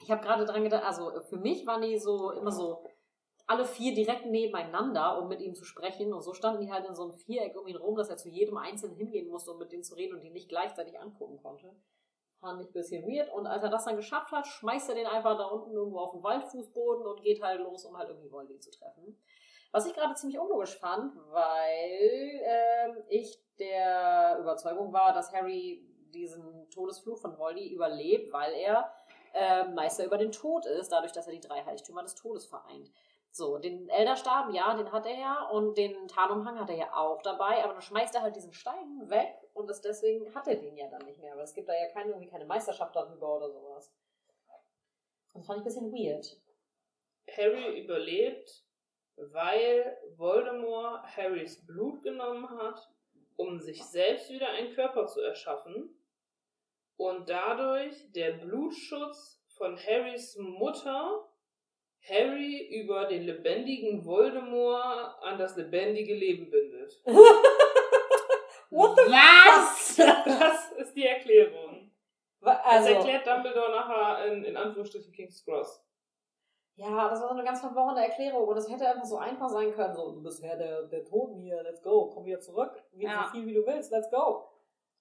Ich 0.00 0.10
habe 0.10 0.22
gerade 0.22 0.44
dran 0.44 0.62
gedacht, 0.62 0.84
also 0.84 1.20
für 1.22 1.38
mich 1.38 1.66
waren 1.66 1.82
die 1.82 1.98
so 1.98 2.30
immer 2.30 2.52
so 2.52 2.84
alle 3.46 3.64
vier 3.64 3.94
direkt 3.94 4.26
nebeneinander, 4.26 5.20
um 5.20 5.28
mit 5.28 5.40
ihm 5.40 5.54
zu 5.54 5.64
sprechen. 5.64 6.12
Und 6.12 6.22
so 6.22 6.34
standen 6.34 6.60
die 6.60 6.70
halt 6.70 6.84
in 6.86 6.94
so 6.94 7.04
einem 7.04 7.12
Viereck 7.12 7.56
um 7.56 7.66
ihn 7.66 7.76
rum, 7.76 7.96
dass 7.96 8.08
er 8.08 8.16
zu 8.16 8.28
jedem 8.28 8.56
Einzelnen 8.56 8.96
hingehen 8.96 9.28
musste, 9.28 9.52
um 9.52 9.58
mit 9.58 9.72
denen 9.72 9.84
zu 9.84 9.94
reden 9.94 10.14
und 10.14 10.22
die 10.22 10.30
nicht 10.30 10.48
gleichzeitig 10.48 10.98
angucken 10.98 11.38
konnte. 11.38 11.74
Fand 12.40 12.60
ich 12.60 12.68
ein 12.68 12.72
bisschen 12.72 13.06
weird. 13.06 13.32
Und 13.32 13.46
als 13.46 13.62
er 13.62 13.70
das 13.70 13.84
dann 13.84 13.96
geschafft 13.96 14.32
hat, 14.32 14.46
schmeißt 14.46 14.88
er 14.90 14.96
den 14.96 15.06
einfach 15.06 15.38
da 15.38 15.46
unten 15.46 15.72
irgendwo 15.72 15.98
auf 16.00 16.12
den 16.12 16.22
Waldfußboden 16.22 17.06
und 17.06 17.22
geht 17.22 17.42
halt 17.42 17.60
los, 17.60 17.84
um 17.86 17.96
halt 17.96 18.08
irgendwie 18.08 18.30
Voldy 18.30 18.58
zu 18.58 18.70
treffen. 18.70 19.16
Was 19.76 19.84
ich 19.84 19.92
gerade 19.92 20.14
ziemlich 20.14 20.38
unlogisch 20.38 20.74
fand, 20.78 21.14
weil 21.32 22.40
ähm, 22.44 23.04
ich 23.10 23.38
der 23.58 24.38
Überzeugung 24.40 24.90
war, 24.94 25.12
dass 25.12 25.34
Harry 25.34 25.86
diesen 26.14 26.70
Todesfluch 26.70 27.18
von 27.18 27.36
Voldy 27.36 27.74
überlebt, 27.74 28.32
weil 28.32 28.54
er 28.54 28.90
äh, 29.34 29.64
Meister 29.64 30.06
über 30.06 30.16
den 30.16 30.32
Tod 30.32 30.64
ist, 30.64 30.92
dadurch, 30.92 31.12
dass 31.12 31.26
er 31.26 31.34
die 31.34 31.46
drei 31.46 31.62
Heiligtümer 31.62 32.02
des 32.02 32.14
Todes 32.14 32.46
vereint. 32.46 32.90
So, 33.30 33.58
den 33.58 33.90
Elderstab, 33.90 34.50
ja, 34.54 34.74
den 34.74 34.90
hat 34.92 35.04
er 35.04 35.18
ja 35.18 35.46
und 35.50 35.76
den 35.76 36.08
Tarnumhang 36.08 36.58
hat 36.58 36.70
er 36.70 36.76
ja 36.76 36.96
auch 36.96 37.20
dabei, 37.20 37.62
aber 37.62 37.74
dann 37.74 37.82
schmeißt 37.82 38.14
er 38.14 38.22
halt 38.22 38.34
diesen 38.34 38.54
Stein 38.54 39.10
weg 39.10 39.34
und 39.52 39.68
das, 39.68 39.82
deswegen 39.82 40.34
hat 40.34 40.48
er 40.48 40.56
den 40.56 40.78
ja 40.78 40.88
dann 40.88 41.04
nicht 41.04 41.20
mehr, 41.20 41.34
aber 41.34 41.42
es 41.42 41.52
gibt 41.52 41.68
da 41.68 41.74
ja 41.74 41.90
keine, 41.90 42.12
irgendwie 42.12 42.30
keine 42.30 42.46
Meisterschaft 42.46 42.96
darüber 42.96 43.36
oder 43.36 43.50
sowas. 43.50 43.92
Das 45.34 45.44
fand 45.44 45.58
ich 45.58 45.60
ein 45.60 45.64
bisschen 45.64 45.92
weird. 45.92 46.40
Harry 47.36 47.82
überlebt, 47.82 48.65
weil 49.16 49.96
Voldemort 50.16 51.04
Harrys 51.16 51.64
Blut 51.66 52.02
genommen 52.02 52.48
hat, 52.58 52.80
um 53.36 53.60
sich 53.60 53.82
selbst 53.84 54.30
wieder 54.30 54.48
einen 54.50 54.74
Körper 54.74 55.06
zu 55.06 55.20
erschaffen 55.20 55.90
und 56.96 57.28
dadurch 57.28 57.94
der 58.12 58.32
Blutschutz 58.32 59.42
von 59.56 59.76
Harrys 59.78 60.36
Mutter 60.38 61.28
Harry 62.08 62.68
über 62.80 63.06
den 63.06 63.22
lebendigen 63.24 64.04
Voldemort 64.04 65.16
an 65.22 65.38
das 65.38 65.56
lebendige 65.56 66.14
Leben 66.14 66.50
bindet. 66.50 66.92
What 68.70 68.96
the 68.98 69.10
Was? 69.10 69.96
Das 70.26 70.72
ist 70.72 70.94
die 70.94 71.06
Erklärung. 71.06 71.90
Wa- 72.40 72.54
Das 72.54 72.64
Also, 72.86 72.90
erklärt 72.90 73.26
Dumbledore 73.26 73.70
nachher 73.70 74.26
in, 74.26 74.44
in 74.44 74.56
Anführungsstrichen 74.56 75.12
King's 75.12 75.44
Cross. 75.44 75.82
Ja, 76.76 77.08
das 77.08 77.20
war 77.20 77.28
so 77.28 77.34
eine 77.34 77.44
ganz 77.44 77.60
verworrene 77.60 78.04
Erklärung 78.06 78.46
und 78.46 78.56
es 78.56 78.68
hätte 78.70 78.88
einfach 78.88 79.04
so 79.04 79.16
einfach 79.16 79.48
sein 79.48 79.72
können, 79.72 79.94
so, 79.94 80.12
du 80.12 80.22
bist 80.22 80.42
Herr 80.42 80.56
der, 80.56 80.82
der 80.84 81.04
Toten 81.04 81.40
hier, 81.40 81.62
let's 81.62 81.82
go, 81.82 82.10
komm 82.12 82.26
wieder 82.26 82.40
zurück, 82.40 82.82
wie 82.92 83.04
Ja. 83.04 83.24
so 83.24 83.38
viel 83.38 83.46
wie 83.46 83.54
du 83.54 83.66
willst, 83.66 83.90
let's 83.90 84.10
go. 84.10 84.44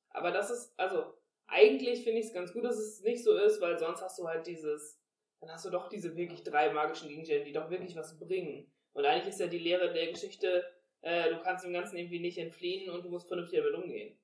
Aber 0.09 0.31
das 0.31 0.49
ist, 0.49 0.73
also, 0.79 1.03
eigentlich 1.47 2.03
finde 2.03 2.19
ich 2.21 2.27
es 2.27 2.33
ganz 2.33 2.53
gut, 2.53 2.63
dass 2.63 2.77
es 2.77 3.01
nicht 3.01 3.23
so 3.23 3.35
ist, 3.37 3.59
weil 3.61 3.77
sonst 3.77 4.01
hast 4.01 4.17
du 4.17 4.27
halt 4.27 4.47
dieses, 4.47 4.99
dann 5.41 5.51
hast 5.51 5.65
du 5.65 5.69
doch 5.69 5.89
diese 5.89 6.15
wirklich 6.15 6.43
drei 6.43 6.71
magischen 6.71 7.09
Gegenstände, 7.09 7.43
die 7.43 7.51
doch 7.51 7.69
wirklich 7.69 7.95
was 7.95 8.17
bringen. 8.17 8.71
Und 8.93 9.05
eigentlich 9.05 9.33
ist 9.33 9.41
ja 9.41 9.47
die 9.47 9.59
Lehre 9.59 9.91
der 9.93 10.07
Geschichte, 10.07 10.63
äh, 11.01 11.29
du 11.29 11.39
kannst 11.39 11.65
dem 11.65 11.73
Ganzen 11.73 11.97
irgendwie 11.97 12.21
nicht 12.21 12.37
entfliehen 12.37 12.89
und 12.89 13.03
du 13.03 13.09
musst 13.09 13.27
vernünftig 13.27 13.59
damit 13.59 13.75
umgehen. 13.75 14.17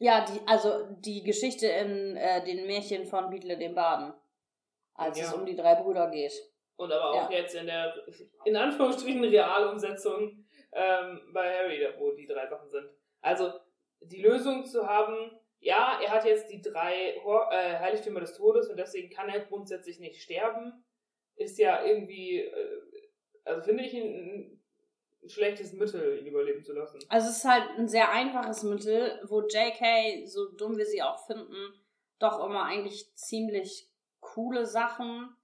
Ja, 0.00 0.24
die, 0.24 0.40
also 0.46 0.84
die 0.98 1.22
Geschichte 1.22 1.68
in 1.68 2.16
äh, 2.16 2.44
den 2.44 2.66
Märchen 2.66 3.06
von 3.06 3.30
Beadle 3.30 3.56
dem 3.56 3.74
Baden. 3.76 4.12
Als 4.94 5.18
Ja. 5.18 5.26
es 5.26 5.32
um 5.34 5.44
die 5.44 5.56
drei 5.56 5.74
Brüder 5.74 6.10
geht. 6.10 6.32
Und 6.76 6.92
aber 6.92 7.10
auch 7.10 7.30
Ja. 7.30 7.38
jetzt 7.38 7.54
in 7.54 7.66
der, 7.66 7.94
in 8.44 8.56
Anführungsstrichen, 8.56 9.22
Realumsetzung 9.24 10.44
ähm, 10.72 11.20
bei 11.32 11.56
Harry, 11.56 11.86
wo 11.98 12.12
die 12.12 12.26
drei 12.26 12.46
Sachen 12.48 12.68
sind. 12.70 12.88
Also 13.20 13.52
die 14.00 14.20
Lösung 14.22 14.64
zu 14.64 14.86
haben, 14.86 15.30
ja, 15.60 15.98
er 16.02 16.10
hat 16.10 16.24
jetzt 16.24 16.50
die 16.50 16.60
drei 16.60 17.16
äh, 17.16 17.78
Heiligtümer 17.78 18.20
des 18.20 18.34
Todes 18.36 18.68
und 18.68 18.76
deswegen 18.76 19.08
kann 19.08 19.28
er 19.28 19.40
grundsätzlich 19.40 19.98
nicht 19.98 20.20
sterben, 20.22 20.84
ist 21.36 21.58
ja 21.58 21.84
irgendwie, 21.84 22.40
äh, 22.40 22.80
also 23.44 23.62
finde 23.62 23.84
ich 23.84 23.94
ein, 23.94 24.60
ein 25.22 25.28
schlechtes 25.28 25.72
Mittel, 25.72 26.18
ihn 26.18 26.26
überleben 26.26 26.62
zu 26.64 26.72
lassen. 26.74 26.98
Also 27.08 27.28
es 27.30 27.38
ist 27.38 27.44
halt 27.44 27.64
ein 27.78 27.88
sehr 27.88 28.10
einfaches 28.10 28.62
Mittel, 28.62 29.20
wo 29.28 29.40
JK, 29.42 30.26
so 30.28 30.50
dumm 30.56 30.76
wir 30.76 30.84
sie 30.86 31.02
auch 31.02 31.24
finden, 31.26 31.72
doch 32.18 32.44
immer 32.44 32.64
eigentlich 32.64 33.14
ziemlich 33.14 33.88
coole 34.34 34.66
Sachen 34.66 35.36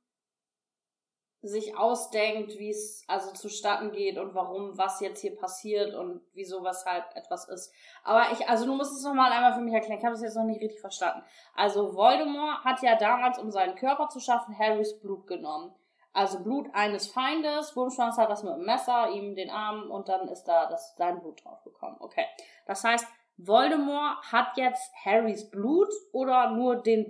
sich 1.42 1.76
ausdenkt, 1.76 2.58
wie 2.58 2.68
es 2.68 3.02
also 3.08 3.32
zustatten 3.32 3.92
geht 3.92 4.18
und 4.18 4.34
warum 4.34 4.76
was 4.76 5.00
jetzt 5.00 5.22
hier 5.22 5.34
passiert 5.36 5.94
und 5.94 6.20
wieso 6.34 6.62
weshalb 6.62 7.16
etwas 7.16 7.48
ist. 7.48 7.72
Aber 8.04 8.30
ich, 8.32 8.46
also 8.48 8.66
du 8.66 8.74
musst 8.74 8.92
es 8.92 9.04
nochmal 9.04 9.32
einmal 9.32 9.54
für 9.54 9.60
mich 9.60 9.72
erklären. 9.72 9.98
Ich 9.98 10.04
habe 10.04 10.14
es 10.14 10.20
jetzt 10.20 10.36
noch 10.36 10.44
nicht 10.44 10.60
richtig 10.60 10.80
verstanden. 10.80 11.24
Also 11.54 11.94
Voldemort 11.94 12.62
hat 12.64 12.82
ja 12.82 12.96
damals, 12.96 13.38
um 13.38 13.50
seinen 13.50 13.74
Körper 13.74 14.08
zu 14.08 14.20
schaffen, 14.20 14.58
Harrys 14.58 15.00
Blut 15.00 15.26
genommen. 15.26 15.74
Also 16.12 16.40
Blut 16.40 16.68
eines 16.74 17.06
Feindes. 17.06 17.74
Wurmschwanz 17.74 18.18
hat 18.18 18.28
das 18.28 18.42
mit 18.42 18.52
dem 18.52 18.66
Messer, 18.66 19.10
ihm 19.10 19.34
den 19.34 19.48
Arm 19.48 19.90
und 19.90 20.10
dann 20.10 20.28
ist 20.28 20.44
da 20.44 20.66
das, 20.68 20.94
sein 20.96 21.20
Blut 21.20 21.42
draufgekommen. 21.42 21.96
Okay. 22.00 22.26
Das 22.66 22.84
heißt, 22.84 23.06
Voldemort 23.38 24.30
hat 24.30 24.56
jetzt 24.56 24.92
Harrys 25.06 25.48
Blut 25.48 25.88
oder 26.12 26.50
nur 26.50 26.76
den 26.76 27.08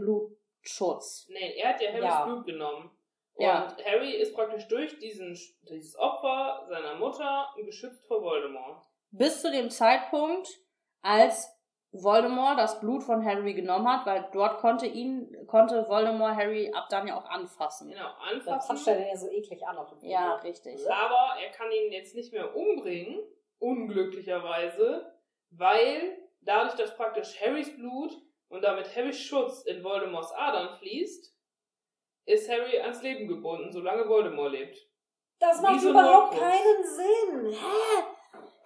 Blutschutz? 0.62 1.26
Nee, 1.28 1.54
er 1.58 1.70
hat 1.70 1.80
ja 1.80 1.88
Harrys 1.90 2.04
Ja. 2.04 2.24
Blut 2.24 2.44
genommen. 2.46 2.90
Und 3.34 3.44
Ja. 3.46 3.76
Harry 3.84 4.12
ist 4.12 4.34
praktisch 4.34 4.68
durch 4.68 4.98
diesen, 4.98 5.38
dieses 5.68 5.96
Opfer 5.98 6.66
seiner 6.68 6.96
Mutter 6.96 7.48
geschützt 7.56 8.06
vor 8.06 8.22
Voldemort. 8.22 8.82
Bis 9.12 9.40
zu 9.40 9.50
dem 9.50 9.70
Zeitpunkt, 9.70 10.48
als 11.02 11.56
Voldemort 11.92 12.58
das 12.58 12.78
Blut 12.80 13.02
von 13.02 13.24
Harry 13.24 13.54
genommen 13.54 13.88
hat, 13.88 14.06
weil 14.06 14.28
dort 14.32 14.58
konnte 14.58 14.86
ihn, 14.86 15.46
konnte 15.48 15.88
Voldemort 15.88 16.36
Harry 16.36 16.70
ab 16.72 16.86
dann 16.90 17.08
ja 17.08 17.18
auch 17.18 17.24
anfassen. 17.24 17.88
Genau, 17.90 18.10
anfassen. 18.30 18.76
fatscht 18.76 18.86
er 18.88 18.96
den 18.96 19.08
ja 19.08 19.16
so 19.16 19.28
eklig 19.28 19.66
an 19.66 19.76
auf 19.78 19.88
dem 19.88 20.08
Ja, 20.08 20.32
Foto. 20.36 20.42
richtig. 20.46 20.78
Aber 20.88 21.40
er 21.40 21.50
kann 21.50 21.70
ihn 21.72 21.90
jetzt 21.92 22.14
nicht 22.14 22.32
mehr 22.32 22.54
umbringen, 22.54 23.20
unglücklicherweise, 23.58 25.12
weil 25.50 26.18
dadurch, 26.42 26.74
dass 26.74 26.94
praktisch 26.96 27.40
Harrys 27.40 27.74
Blut 27.76 28.12
und 28.50 28.62
damit 28.62 28.94
Harrys 28.94 29.18
Schutz 29.18 29.62
in 29.62 29.82
Voldemorts 29.82 30.32
Adern 30.32 30.76
fließt, 30.78 31.34
ist 32.26 32.50
Harry 32.50 32.78
ans 32.78 33.02
Leben 33.02 33.26
gebunden, 33.26 33.72
solange 33.72 34.06
Voldemort 34.08 34.52
lebt. 34.52 34.76
Das 35.38 35.62
macht 35.62 35.80
so 35.80 35.90
überhaupt 35.90 36.34
Horcrux. 36.34 36.40
keinen 36.40 36.84
Sinn. 36.84 37.52
Hä? 37.52 38.04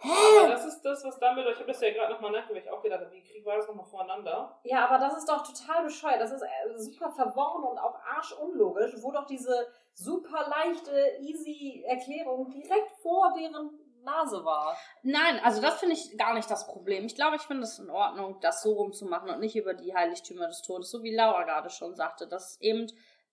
Aber 0.03 0.47
Hä? 0.47 0.51
das 0.51 0.67
ist 0.67 0.83
das, 0.83 1.05
was 1.05 1.19
Dumbledore, 1.19 1.53
ich 1.55 1.59
habe 1.59 1.69
das 1.69 1.81
ja 1.81 1.93
gerade 1.93 2.13
nochmal 2.13 2.33
nachgedacht, 2.33 2.51
weil 2.57 2.63
ich 2.63 2.71
auch 2.71 2.83
gedacht 2.83 3.01
habe, 3.01 3.13
wie 3.13 3.23
krieg 3.23 3.47
war 3.47 3.57
das 3.57 3.69
nochmal 3.69 3.87
voreinander? 3.87 4.59
Ja, 4.65 4.87
aber 4.87 4.99
das 4.99 5.17
ist 5.17 5.29
doch 5.29 5.43
total 5.43 5.85
bescheuert. 5.85 6.21
Das 6.21 6.33
ist 6.33 6.43
äh, 6.43 6.79
super 6.79 7.11
verworren 7.11 7.65
und 7.65 7.79
auch 7.79 7.95
arschunlogisch, 8.05 8.95
wo 9.01 9.13
doch 9.13 9.25
diese 9.25 9.67
super 9.95 10.47
leichte, 10.49 11.19
easy 11.21 11.85
Erklärung 11.87 12.51
direkt 12.51 12.91
vor 13.03 13.33
deren 13.39 13.71
Nase 14.05 14.45
war. 14.45 14.77
Nein, 15.03 15.41
also 15.43 15.61
das 15.61 15.79
finde 15.79 15.95
ich 15.95 16.17
gar 16.17 16.35
nicht 16.35 16.51
das 16.51 16.67
Problem. 16.67 17.07
Ich 17.07 17.15
glaube, 17.15 17.37
ich 17.37 17.43
finde 17.43 17.65
es 17.65 17.79
in 17.79 17.91
Ordnung, 17.91 18.39
das 18.41 18.63
so 18.63 18.73
rumzumachen 18.73 19.31
und 19.31 19.41
nicht 19.41 19.57
über 19.57 19.75
die 19.75 19.95
Heiligtümer 19.95 20.47
des 20.47 20.63
Todes, 20.63 20.91
so 20.91 21.03
wie 21.03 21.15
Laura 21.15 21.45
gerade 21.45 21.71
schon 21.71 21.95
sagte, 21.95 22.27
dass 22.27 22.61
eben 22.61 22.87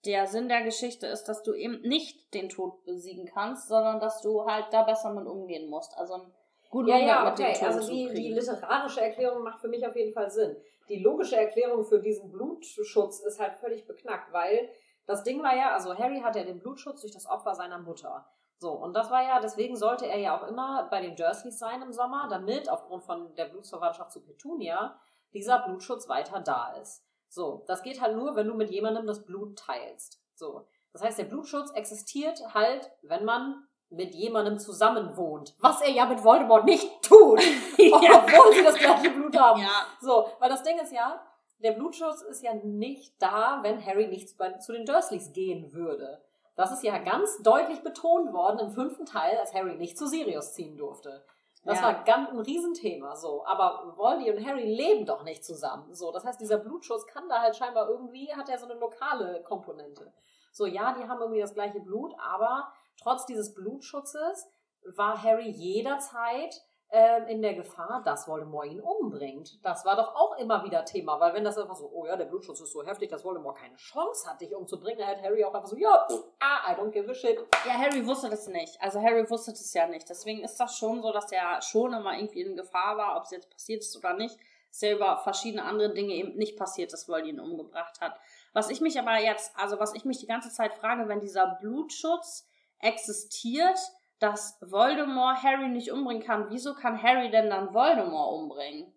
der 0.06 0.28
Sinn 0.28 0.50
der 0.50 0.64
Geschichte 0.64 1.08
ist, 1.08 1.26
dass 1.26 1.44
du 1.44 1.54
eben 1.54 1.82
nicht 1.82 2.34
den 2.34 2.50
Tod 2.50 2.84
besiegen 2.86 3.26
kannst, 3.26 3.68
sondern 3.68 4.00
dass 4.00 4.22
du 4.22 4.46
halt 4.46 4.66
da 4.72 4.84
besser 4.84 5.14
mit 5.14 5.28
umgehen 5.28 5.70
musst. 5.70 5.96
Also 5.98 6.16
einen 6.16 6.34
guten 6.70 6.90
Ja, 6.90 6.96
Umgang 6.96 7.08
ja, 7.08 7.30
mit 7.30 7.40
dem. 7.40 7.54
Tod 7.54 7.64
Also 7.64 7.92
die, 7.92 8.14
die 8.14 8.34
literarische 8.34 9.02
Erklärung 9.02 9.44
macht 9.44 9.60
für 9.60 9.68
mich 9.68 9.86
auf 9.86 9.96
jeden 9.96 10.14
Fall 10.14 10.30
Sinn. 10.32 10.58
Die 10.90 11.00
logische 11.00 11.38
Erklärung 11.38 11.86
für 11.86 12.00
diesen 12.00 12.32
Blutschutz 12.32 13.20
ist 13.20 13.40
halt 13.40 13.56
völlig 13.56 13.86
beknackt, 13.86 14.34
weil 14.34 14.70
das 15.06 15.24
Ding 15.24 15.42
war 15.44 15.56
ja, 15.56 15.74
also 15.74 15.98
Harry 15.98 16.20
hat 16.22 16.36
ja 16.36 16.44
den 16.44 16.60
Blutschutz 16.60 17.02
durch 17.02 17.14
das 17.14 17.28
Opfer 17.28 17.56
seiner 17.56 17.80
Mutter. 17.80 18.26
So, 18.62 18.74
und 18.74 18.94
das 18.96 19.10
war 19.10 19.24
ja, 19.24 19.40
deswegen 19.40 19.76
sollte 19.76 20.06
er 20.06 20.20
ja 20.20 20.38
auch 20.38 20.48
immer 20.48 20.88
bei 20.92 21.02
den 21.02 21.16
Dursleys 21.16 21.58
sein 21.58 21.82
im 21.82 21.92
Sommer, 21.92 22.28
damit 22.30 22.70
aufgrund 22.70 23.04
von 23.04 23.34
der 23.34 23.46
Blutsverwandtschaft 23.46 24.12
zu 24.12 24.22
Petunia 24.22 25.00
dieser 25.34 25.58
Blutschutz 25.66 26.08
weiter 26.08 26.40
da 26.42 26.76
ist. 26.80 27.04
So, 27.28 27.64
das 27.66 27.82
geht 27.82 28.02
halt 28.02 28.16
nur, 28.16 28.36
wenn 28.36 28.46
du 28.46 28.54
mit 28.54 28.70
jemandem 28.70 29.08
das 29.08 29.26
Blut 29.26 29.58
teilst. 29.58 30.22
So, 30.36 30.68
das 30.94 31.02
heißt, 31.02 31.18
der 31.18 31.24
Blutschutz 31.24 31.72
existiert 31.72 32.54
halt, 32.54 32.92
wenn 33.02 33.26
man 33.26 33.68
mit 33.90 34.14
jemandem 34.14 34.60
zusammen 34.60 35.18
wohnt. 35.18 35.56
Was 35.58 35.82
er 35.82 35.90
ja 35.90 36.06
mit 36.06 36.24
Voldemort 36.24 36.66
nicht 36.66 36.88
tut. 37.02 37.40
Obwohl 37.80 38.54
sie 38.54 38.64
das 38.64 38.76
gleiche 38.76 39.10
Blut 39.10 39.36
haben. 39.40 39.60
ja, 39.60 39.88
So, 40.02 40.28
weil 40.38 40.50
das 40.50 40.62
Ding 40.62 40.78
ist 40.78 40.94
ja, 40.94 41.20
der 41.64 41.72
Blutschutz 41.72 42.22
ist 42.22 42.44
ja 42.44 42.54
nicht 42.54 43.20
da, 43.20 43.58
wenn 43.64 43.84
Harry 43.84 44.08
nicht 44.08 44.30
zu 44.30 44.72
den 44.72 44.86
Dursleys 44.86 45.34
gehen 45.34 45.74
würde. 45.74 46.22
Das 46.62 46.72
ist 46.72 46.84
ja 46.84 46.98
ganz 47.00 47.42
deutlich 47.42 47.82
betont 47.82 48.32
worden 48.34 48.60
im 48.60 48.72
fünften 48.72 49.06
Teil, 49.06 49.38
als 49.40 49.54
Harry 49.54 49.76
nicht 49.78 49.98
zu 49.98 50.06
Sirius 50.06 50.54
ziehen 50.54 50.78
durfte. 50.78 51.26
Das 51.64 51.80
Ja. 51.80 51.88
war 51.88 52.04
ganz 52.04 52.30
ein 52.30 52.40
Riesenthema, 52.40 53.16
so. 53.16 53.44
Aber 53.46 53.94
Voldy 53.98 54.32
und 54.32 54.46
Harry 54.46 54.64
leben 54.76 55.06
doch 55.06 55.24
nicht 55.24 55.44
zusammen, 55.44 55.94
so. 55.94 56.12
Das 56.12 56.24
heißt, 56.24 56.40
dieser 56.40 56.58
Blutschutz 56.58 57.06
kann 57.08 57.28
da 57.30 57.40
halt 57.42 57.56
scheinbar 57.56 57.90
irgendwie, 57.90 58.32
hat 58.36 58.48
er 58.50 58.60
so 58.60 58.66
eine 58.66 58.80
lokale 58.80 59.42
Komponente. 59.44 60.14
So, 60.52 60.66
ja, 60.68 60.94
die 60.94 61.08
haben 61.08 61.20
irgendwie 61.20 61.42
das 61.42 61.54
gleiche 61.56 61.80
Blut, 61.80 62.14
aber 62.20 62.72
trotz 63.02 63.26
dieses 63.26 63.54
Blutschutzes 63.54 64.48
war 64.96 65.22
Harry 65.24 65.50
jederzeit 65.50 66.62
ähm, 66.94 67.26
in 67.28 67.42
der 67.42 67.54
Gefahr, 67.54 68.02
dass 68.04 68.28
Voldemort 68.28 68.66
ihn 68.68 68.82
umbringt. 68.82 69.64
Das 69.64 69.86
war 69.86 69.96
doch 69.96 70.14
auch 70.14 70.38
immer 70.38 70.64
wieder 70.66 70.84
Thema, 70.84 71.20
weil 71.22 71.34
wenn 71.34 71.46
das 71.46 71.58
einfach 71.58 71.76
so, 71.76 71.90
oh 71.94 72.06
ja, 72.06 72.18
der 72.18 72.26
Blutschutz 72.26 72.60
ist 72.60 72.74
so 72.74 72.86
heftig, 72.86 73.10
dass 73.10 73.24
Voldemort 73.24 73.58
keine 73.58 73.78
Chance 73.78 74.30
hat, 74.30 74.42
dich 74.42 74.54
umzubringen, 74.54 75.00
dann 75.00 75.08
hätte 75.08 75.24
Harry 75.24 75.42
auch 75.46 75.54
einfach 75.54 75.70
so, 75.70 75.78
ja, 75.78 76.06
ah, 76.40 76.70
I 76.70 76.76
don't 76.76 76.92
give 76.92 77.10
a 77.10 77.14
shit. 77.14 77.40
ja, 77.66 77.74
Harry 77.74 78.06
wusste 78.06 78.30
das 78.30 78.48
nicht. 78.48 78.82
Also 78.82 79.02
Harry 79.02 79.30
wusste 79.30 79.52
das 79.52 79.74
ja 79.74 79.88
nicht. 79.88 80.10
Deswegen 80.10 80.44
ist 80.44 80.58
das 80.58 80.78
schon 80.78 81.02
so, 81.02 81.14
dass 81.14 81.32
er 81.32 81.62
schon 81.62 81.94
immer 81.94 82.14
irgendwie 82.14 82.42
in 82.42 82.58
Gefahr 82.58 82.98
war, 82.98 83.16
ob 83.16 83.24
es 83.24 83.32
jetzt 83.32 83.50
passiert 83.50 83.82
ist 83.82 83.96
oder 83.96 84.14
nicht. 84.14 84.38
Ist 84.70 84.82
ja 84.82 84.92
über 84.92 85.16
verschiedene 85.18 85.64
andere 85.64 85.94
Dinge 85.94 86.14
eben 86.14 86.36
nicht 86.36 86.58
passiert, 86.58 86.92
dass 86.92 87.08
Voldy 87.08 87.30
ihn 87.30 87.40
umgebracht 87.40 88.02
hat. 88.02 88.20
Was 88.52 88.70
ich 88.70 88.82
mich 88.82 89.00
aber 89.00 89.18
jetzt, 89.18 89.54
also 89.58 89.80
was 89.80 89.94
ich 89.96 90.04
mich 90.04 90.20
die 90.20 90.28
ganze 90.28 90.50
Zeit 90.50 90.74
frage, 90.74 91.08
wenn 91.08 91.22
dieser 91.22 91.58
Blutschutz 91.62 92.50
existiert, 92.80 93.80
dass 94.22 94.58
Voldemort 94.62 95.42
Harry 95.42 95.68
nicht 95.68 95.92
umbringen 95.92 96.24
kann, 96.24 96.50
wieso 96.50 96.76
kann 96.76 97.02
Harry 97.02 97.32
denn 97.32 97.50
dann 97.50 97.74
Voldemort 97.74 98.34
umbringen? 98.34 98.94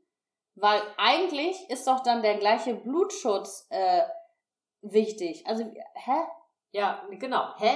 Weil 0.55 0.81
eigentlich 0.99 1.57
ist 1.71 1.87
doch 1.87 2.01
dann 2.01 2.23
der 2.23 2.37
gleiche 2.37 2.75
Blutschutz 2.75 3.67
äh, 3.71 4.03
wichtig. 4.83 5.47
Also, 5.47 5.65
hä? 5.65 6.27
Ja, 6.73 7.03
genau. 7.11 7.55
Hä? 7.59 7.75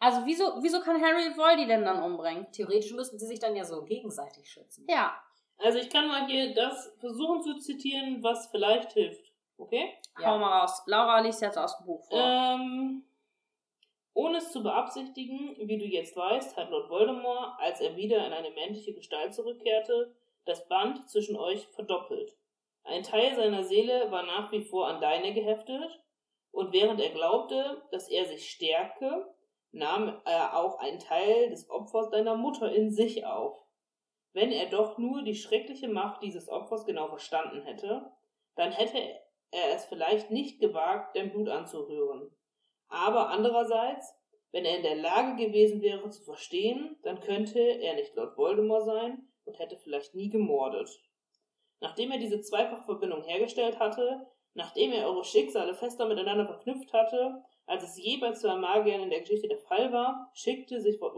Also 0.00 0.24
wieso, 0.26 0.62
wieso 0.62 0.80
kann 0.80 1.02
Harry 1.02 1.36
Voldy 1.36 1.66
denn 1.66 1.84
dann 1.84 2.02
umbringen? 2.02 2.50
Theoretisch 2.52 2.92
müssten 2.92 3.18
sie 3.18 3.26
sich 3.26 3.40
dann 3.40 3.56
ja 3.56 3.64
so 3.64 3.84
gegenseitig 3.84 4.50
schützen. 4.50 4.86
Ja. 4.88 5.20
Also 5.58 5.78
ich 5.78 5.90
kann 5.90 6.06
mal 6.06 6.26
hier 6.26 6.54
das 6.54 6.94
versuchen 6.98 7.42
zu 7.42 7.58
zitieren, 7.58 8.22
was 8.22 8.46
vielleicht 8.48 8.92
hilft. 8.92 9.32
Okay? 9.56 9.94
Ja. 10.20 10.26
Hau 10.26 10.38
mal 10.38 10.60
raus. 10.60 10.82
Laura 10.86 11.20
liest 11.20 11.42
jetzt 11.42 11.58
aus 11.58 11.76
dem 11.78 11.86
Buch 11.86 12.04
vor. 12.04 12.18
Ähm, 12.18 13.04
ohne 14.14 14.38
es 14.38 14.50
zu 14.52 14.62
beabsichtigen, 14.62 15.56
wie 15.58 15.78
du 15.78 15.84
jetzt 15.84 16.16
weißt, 16.16 16.56
hat 16.56 16.70
Lord 16.70 16.90
Voldemort, 16.90 17.58
als 17.58 17.80
er 17.80 17.96
wieder 17.96 18.26
in 18.26 18.32
eine 18.32 18.50
männliche 18.50 18.92
Gestalt 18.92 19.34
zurückkehrte, 19.34 20.14
das 20.44 20.66
Band 20.68 21.08
zwischen 21.08 21.36
euch 21.36 21.66
verdoppelt. 21.68 22.36
Ein 22.84 23.02
Teil 23.02 23.36
seiner 23.36 23.64
Seele 23.64 24.10
war 24.10 24.24
nach 24.24 24.50
wie 24.50 24.62
vor 24.62 24.88
an 24.88 25.00
deine 25.00 25.34
geheftet, 25.34 26.02
und 26.50 26.72
während 26.72 27.00
er 27.00 27.10
glaubte, 27.10 27.82
dass 27.90 28.08
er 28.08 28.24
sich 28.24 28.50
stärke, 28.50 29.26
nahm 29.70 30.20
er 30.24 30.56
auch 30.56 30.78
einen 30.78 30.98
Teil 30.98 31.50
des 31.50 31.68
Opfers 31.70 32.10
deiner 32.10 32.36
Mutter 32.36 32.72
in 32.72 32.90
sich 32.90 33.26
auf. 33.26 33.62
Wenn 34.32 34.50
er 34.50 34.66
doch 34.70 34.98
nur 34.98 35.22
die 35.22 35.34
schreckliche 35.34 35.88
Macht 35.88 36.22
dieses 36.22 36.48
Opfers 36.48 36.86
genau 36.86 37.08
verstanden 37.08 37.62
hätte, 37.62 38.10
dann 38.56 38.72
hätte 38.72 38.98
er 39.50 39.74
es 39.74 39.84
vielleicht 39.86 40.30
nicht 40.30 40.60
gewagt, 40.60 41.16
dein 41.16 41.30
Blut 41.30 41.48
anzurühren. 41.48 42.30
Aber 42.88 43.28
andererseits, 43.28 44.14
wenn 44.52 44.64
er 44.64 44.76
in 44.76 44.82
der 44.82 44.96
Lage 44.96 45.46
gewesen 45.46 45.82
wäre 45.82 46.08
zu 46.08 46.22
verstehen, 46.22 46.96
dann 47.02 47.20
könnte 47.20 47.60
er 47.60 47.94
nicht 47.94 48.14
Lord 48.14 48.36
Voldemort 48.36 48.84
sein 48.84 49.28
und 49.44 49.58
hätte 49.58 49.76
vielleicht 49.76 50.14
nie 50.14 50.30
gemordet. 50.30 50.90
Nachdem 51.80 52.10
er 52.10 52.18
diese 52.18 52.40
Zweifachverbindung 52.40 53.22
hergestellt 53.22 53.78
hatte, 53.78 54.26
nachdem 54.54 54.92
er 54.92 55.06
eure 55.06 55.24
Schicksale 55.24 55.74
fester 55.74 56.06
miteinander 56.06 56.46
verknüpft 56.46 56.92
hatte, 56.92 57.44
als 57.66 57.84
es 57.84 58.02
je 58.02 58.16
bei 58.16 58.32
zwei 58.32 58.56
Magiern 58.56 59.02
in 59.02 59.10
der 59.10 59.20
Geschichte 59.20 59.48
der 59.48 59.58
Fall 59.58 59.92
war, 59.92 60.30
schickte 60.34 60.80
sich 60.80 60.98
Lord 61.00 61.14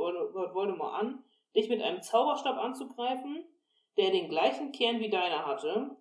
Voldemort 0.55 0.95
an, 0.95 1.25
dich 1.55 1.69
mit 1.69 1.81
einem 1.81 2.03
Zauberstab 2.03 2.59
anzugreifen, 2.59 3.45
der 3.97 4.11
den 4.11 4.29
gleichen 4.29 4.73
Kern 4.73 5.01
wie 5.01 5.11
deiner 5.11 5.47
hatte. 5.47 5.97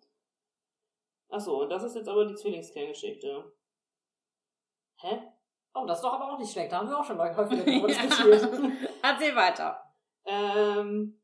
Achso, 1.30 1.62
und 1.62 1.70
das 1.70 1.84
ist 1.84 1.96
jetzt 1.96 2.10
aber 2.10 2.26
die 2.26 2.36
Zwillingskerngeschichte. 2.36 3.52
Hä? 4.98 5.22
Oh, 5.74 5.86
das 5.86 6.00
ist 6.00 6.04
doch 6.04 6.14
aber 6.14 6.34
auch 6.34 6.40
nicht 6.40 6.52
schlecht. 6.52 6.72
Da 6.72 6.80
haben 6.80 6.90
wir 6.90 7.00
auch 7.00 7.06
schon 7.06 7.20
häufiger 7.20 7.64
drüber 7.64 7.88
diskutiert. 7.88 8.50
Erzähl 9.02 9.36
weiter. 9.36 9.82
Ähm, 10.26 11.20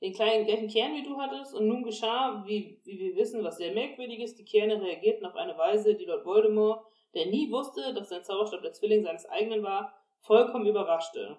den 0.00 0.12
kleinen 0.12 0.46
gleichen 0.46 0.68
Kern, 0.68 0.94
wie 0.94 1.02
du 1.02 1.20
hattest, 1.20 1.54
und 1.54 1.68
nun 1.68 1.82
geschah, 1.82 2.42
wie, 2.46 2.80
wie 2.84 2.98
wir 2.98 3.16
wissen, 3.16 3.44
was 3.44 3.56
sehr 3.56 3.72
merkwürdig 3.72 4.20
ist, 4.20 4.38
die 4.38 4.44
Kerne 4.44 4.80
reagierten 4.80 5.26
auf 5.26 5.36
eine 5.36 5.56
Weise, 5.56 5.94
die 5.94 6.04
Lord 6.04 6.24
Voldemort, 6.24 6.84
der 7.14 7.26
nie 7.26 7.50
wusste, 7.50 7.94
dass 7.94 8.08
sein 8.08 8.24
Zauberstab 8.24 8.62
der 8.62 8.72
Zwilling 8.72 9.04
seines 9.04 9.26
eigenen 9.26 9.62
war, 9.62 9.94
vollkommen 10.20 10.66
überraschte. 10.66 11.38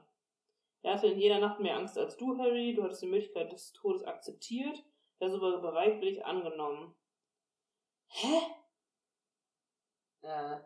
Er 0.82 0.94
hatte 0.94 1.08
in 1.08 1.20
jeder 1.20 1.40
Nacht 1.40 1.60
mehr 1.60 1.78
Angst 1.78 1.98
als 1.98 2.18
du, 2.18 2.38
Harry, 2.38 2.74
du 2.74 2.84
hattest 2.84 3.02
die 3.02 3.08
Möglichkeit 3.08 3.52
des 3.52 3.74
Todes 3.74 4.04
akzeptiert, 4.04 4.84
der 5.20 5.30
sogar 5.30 5.62
bereitwillig 5.62 6.26
angenommen. 6.26 6.94
Hä? 8.08 8.42
äh, 10.24 10.58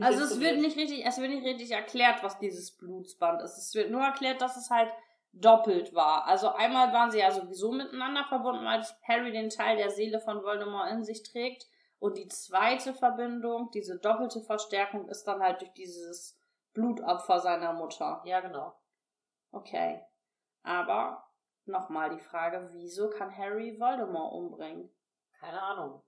Also 0.00 0.24
es 0.24 0.40
wird 0.40 0.58
nicht 0.58 0.76
richtig, 0.76 1.04
es 1.04 1.18
wird 1.18 1.30
nicht 1.30 1.44
richtig 1.44 1.70
erklärt, 1.72 2.22
was 2.22 2.38
dieses 2.38 2.70
Blutsband 2.76 3.42
ist. 3.42 3.58
Es 3.58 3.74
wird 3.74 3.90
nur 3.90 4.02
erklärt, 4.02 4.40
dass 4.40 4.56
es 4.56 4.70
halt 4.70 4.90
doppelt 5.32 5.94
war. 5.94 6.26
Also 6.26 6.48
einmal 6.52 6.92
waren 6.92 7.10
sie 7.10 7.18
ja 7.18 7.30
sowieso 7.30 7.72
miteinander 7.72 8.24
verbunden, 8.24 8.64
weil 8.64 8.84
Harry 9.06 9.32
den 9.32 9.50
Teil 9.50 9.76
der 9.76 9.90
Seele 9.90 10.20
von 10.20 10.42
Voldemort 10.42 10.90
in 10.90 11.04
sich 11.04 11.22
trägt. 11.22 11.66
Und 11.98 12.18
die 12.18 12.28
zweite 12.28 12.94
Verbindung, 12.94 13.70
diese 13.72 13.98
doppelte 13.98 14.40
Verstärkung, 14.42 15.08
ist 15.08 15.24
dann 15.24 15.42
halt 15.42 15.60
durch 15.60 15.72
dieses 15.72 16.38
Blutopfer 16.74 17.40
seiner 17.40 17.72
Mutter. 17.72 18.22
ja, 18.24 18.40
genau. 18.40 18.74
Okay. 19.50 20.02
Aber 20.62 21.24
nochmal 21.64 22.10
die 22.10 22.22
Frage, 22.22 22.70
wieso 22.74 23.08
kann 23.08 23.36
Harry 23.36 23.78
Voldemort 23.78 24.34
umbringen? 24.34 24.90
Keine 25.40 25.60
Ahnung. 25.62 26.02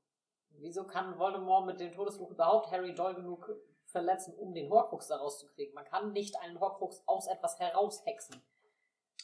Wieso 0.60 0.84
kann 0.84 1.18
Voldemort 1.18 1.66
mit 1.66 1.80
dem 1.80 1.92
Todesfluch 1.92 2.30
überhaupt 2.30 2.70
Harry 2.70 2.94
doll 2.94 3.14
genug 3.14 3.50
verletzen, 3.86 4.34
um 4.34 4.52
den 4.54 4.70
Horcrux 4.70 5.08
da 5.08 5.16
rauszukriegen? 5.16 5.74
Man 5.74 5.84
kann 5.84 6.12
nicht 6.12 6.38
einen 6.40 6.60
Horcrux 6.60 7.02
aus 7.06 7.26
etwas 7.26 7.58
heraushexen. 7.58 8.42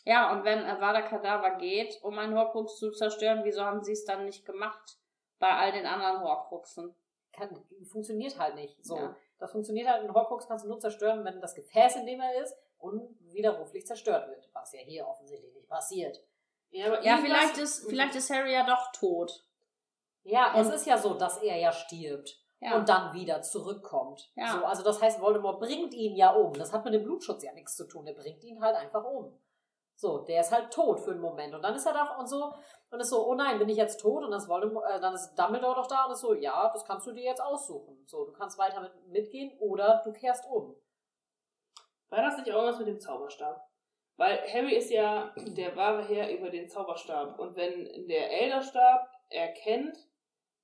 Ja, 0.05 0.33
und 0.33 0.45
wenn 0.45 0.65
Avada 0.65 1.03
Kedavra 1.03 1.51
geht, 1.57 2.03
um 2.03 2.19
einen 2.19 2.37
Horcrux 2.37 2.77
zu 2.77 2.91
zerstören, 2.93 3.43
wieso 3.45 3.63
haben 3.65 3.83
sie 3.83 3.93
es 3.93 4.05
dann 4.05 4.25
nicht 4.27 4.45
gemacht 4.45 4.99
bei 5.39 5.51
all 5.51 5.73
den 5.73 5.87
anderen 5.87 6.23
Horcruxen? 6.23 6.95
Kann, 7.33 7.65
funktioniert 7.91 8.39
halt 8.39 8.55
nicht. 8.55 8.83
So. 8.85 8.97
Ja. 8.97 9.17
Das 9.39 9.51
funktioniert 9.51 9.89
halt, 9.89 10.05
ein 10.05 10.15
Horcrux 10.15 10.47
kannst 10.47 10.65
du 10.65 10.69
nur 10.69 10.79
zerstören, 10.79 11.25
wenn 11.25 11.41
das 11.41 11.55
Gefäß, 11.55 11.97
in 11.97 12.07
dem 12.07 12.21
er 12.21 12.43
ist, 12.43 12.55
unwiderruflich 12.79 13.87
zerstört 13.87 14.29
wird. 14.29 14.49
Was 14.53 14.73
ja 14.73 14.81
hier 14.81 15.07
offensichtlich 15.09 15.53
nicht 15.55 15.69
passiert. 15.69 16.23
Ja, 16.71 17.03
Ja, 17.03 17.19
vielleicht 17.19 17.59
ist, 17.59 17.89
vielleicht 17.89 18.15
ist 18.15 18.31
Harry 18.31 18.53
ja 18.53 18.67
doch 18.67 18.93
tot. 18.93 19.45
Ja, 20.25 20.53
es 20.57 20.67
Und- 20.67 20.75
ist 20.75 20.87
ja 20.87 20.99
so, 20.99 21.15
dass 21.15 21.39
er 21.43 21.57
ja 21.57 21.73
stirbt. 21.73 22.41
Ja. 22.61 22.79
und 22.79 22.89
dann 22.89 23.13
wieder 23.13 23.43
zurückkommt. 23.43 24.31
Ja. 24.37 24.47
So, 24.53 24.65
also 24.65 24.83
das 24.83 25.03
heißt, 25.03 25.21
Voldemort 25.21 25.61
bringt 25.61 25.93
ihn 25.93 26.17
ja 26.17 26.31
um. 26.31 26.55
Das 26.55 26.73
hat 26.73 26.83
mit 26.83 26.95
dem 26.95 27.03
Blutschutz 27.03 27.43
ja 27.45 27.53
nichts 27.53 27.77
zu 27.77 27.87
tun. 27.87 28.07
Der 28.07 28.15
bringt 28.15 28.43
ihn 28.43 28.59
halt 28.63 28.75
einfach 28.75 29.05
um. 29.05 29.39
So, 29.97 30.19
der 30.25 30.41
ist 30.41 30.51
halt 30.51 30.73
tot 30.73 30.99
für 31.01 31.11
einen 31.11 31.21
Moment. 31.21 31.55
Und 31.55 31.61
dann 31.61 31.75
ist 31.75 31.85
er 31.85 31.93
da 31.93 32.17
und 32.17 32.27
so, 32.27 32.55
und 32.91 33.01
ist 33.01 33.11
so, 33.11 33.29
oh 33.29 33.35
nein, 33.35 33.59
bin 33.59 33.69
ich 33.69 33.77
jetzt 33.77 34.01
tot? 34.01 34.25
Und 34.25 34.31
dann 34.31 34.41
ist, 34.41 34.49
Voldemort, 34.49 34.87
äh, 34.91 34.99
dann 34.99 35.13
ist 35.13 35.35
Dumbledore 35.35 35.75
doch 35.75 35.87
da 35.89 36.07
und 36.07 36.13
ist 36.13 36.21
so, 36.21 36.33
ja, 36.33 36.71
das 36.73 36.87
kannst 36.87 37.07
du 37.07 37.13
dir 37.13 37.25
jetzt 37.25 37.43
aussuchen. 37.43 38.03
So, 38.07 38.25
du 38.25 38.33
kannst 38.33 38.57
weiter 38.57 38.81
mit, 38.81 38.93
mitgehen 39.09 39.59
oder 39.59 40.01
du 40.03 40.13
kehrst 40.13 40.47
um. 40.51 40.75
War 42.09 42.23
das 42.23 42.39
nicht 42.39 42.51
auch 42.51 42.65
was 42.65 42.79
mit 42.79 42.89
dem 42.89 42.99
Zauberstab? 42.99 43.61
Weil 44.17 44.39
Harry 44.51 44.75
ist 44.77 44.91
ja 44.91 45.35
der 45.37 45.77
wahre 45.77 46.03
Herr 46.03 46.31
über 46.33 46.49
den 46.49 46.67
Zauberstab. 46.69 47.39
Und 47.39 47.57
wenn 47.57 48.07
der 48.09 48.31
Elderstab 48.31 49.07
erkennt, 49.29 49.99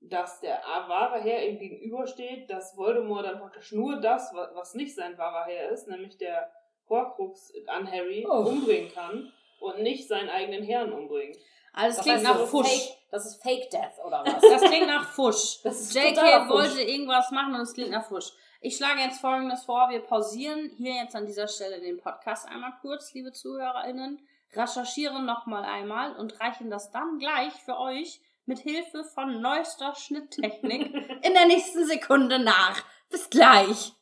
dass 0.01 0.41
der 0.41 0.61
wahre 0.89 1.21
Herr 1.21 1.47
ihm 1.47 1.59
gegenübersteht, 1.59 2.49
dass 2.51 2.77
Voldemort 2.77 3.27
dann 3.27 3.39
praktisch 3.39 3.73
nur 3.73 4.01
das, 4.01 4.33
wa- 4.35 4.51
was 4.55 4.75
nicht 4.75 4.95
sein 4.95 5.17
wahrer 5.19 5.45
Herr 5.47 5.71
ist, 5.71 5.89
nämlich 5.89 6.17
der 6.19 6.51
Horcrux 6.89 7.53
an 7.67 7.91
Harry, 7.91 8.27
Oh. 8.29 8.47
umbringen 8.49 8.91
kann 8.93 9.33
und 9.61 9.81
nicht 9.83 10.09
seinen 10.09 10.29
eigenen 10.31 10.63
Herrn 10.65 10.93
umbringen. 10.93 11.37
Also 11.73 11.91
es 11.91 11.97
Das 11.97 12.05
klingt 12.07 12.23
nach 12.25 12.47
Fusch. 12.47 12.67
Fake, 12.69 12.97
das 13.13 13.27
ist 13.27 13.43
Fake 13.43 13.71
Death 13.71 14.05
oder 14.05 14.25
was? 14.27 14.41
Das 14.41 14.63
klingt 14.63 14.87
nach 14.89 15.09
Fusch. 15.09 15.61
Das 15.63 15.81
ist 15.81 15.95
JK 15.95 16.49
wollte 16.49 16.83
irgendwas 16.83 17.31
machen 17.31 17.55
und 17.55 17.61
es 17.61 17.75
klingt 17.75 17.91
nach 17.91 18.07
Fusch. 18.09 18.33
Ich 18.63 18.77
schlage 18.77 19.01
jetzt 19.01 19.21
folgendes 19.21 19.65
vor. 19.65 19.89
Wir 19.91 20.01
pausieren 20.01 20.71
hier 20.77 20.95
jetzt 20.95 21.15
an 21.15 21.27
dieser 21.27 21.47
Stelle 21.47 21.81
den 21.81 21.99
Podcast 22.01 22.49
einmal 22.49 22.73
kurz, 22.83 23.13
liebe 23.15 23.33
ZuhörerInnen, 23.33 24.19
recherchieren 24.55 25.25
nochmal 25.25 25.65
einmal 25.65 26.17
und 26.17 26.41
reichen 26.41 26.71
das 26.71 26.91
dann 26.91 27.19
gleich 27.19 27.53
für 27.65 27.79
euch 27.79 28.21
mit 28.47 28.59
Hilfe 28.59 29.05
von 29.05 29.41
neuester 29.41 29.95
Schnitttechnik 29.95 30.95
in 31.23 31.35
der 31.35 31.47
nächsten 31.47 31.87
Sekunde 31.87 32.39
nach. 32.39 32.83
Bis 33.09 33.29
gleich. 33.31 33.93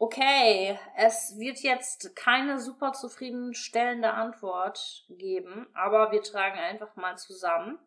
Okay, 0.00 0.78
es 0.96 1.36
wird 1.38 1.58
jetzt 1.58 2.14
keine 2.14 2.60
super 2.60 2.92
zufriedenstellende 2.92 4.12
Antwort 4.12 5.04
geben, 5.08 5.66
aber 5.74 6.12
wir 6.12 6.22
tragen 6.22 6.58
einfach 6.58 6.94
mal 6.94 7.18
zusammen. 7.18 7.80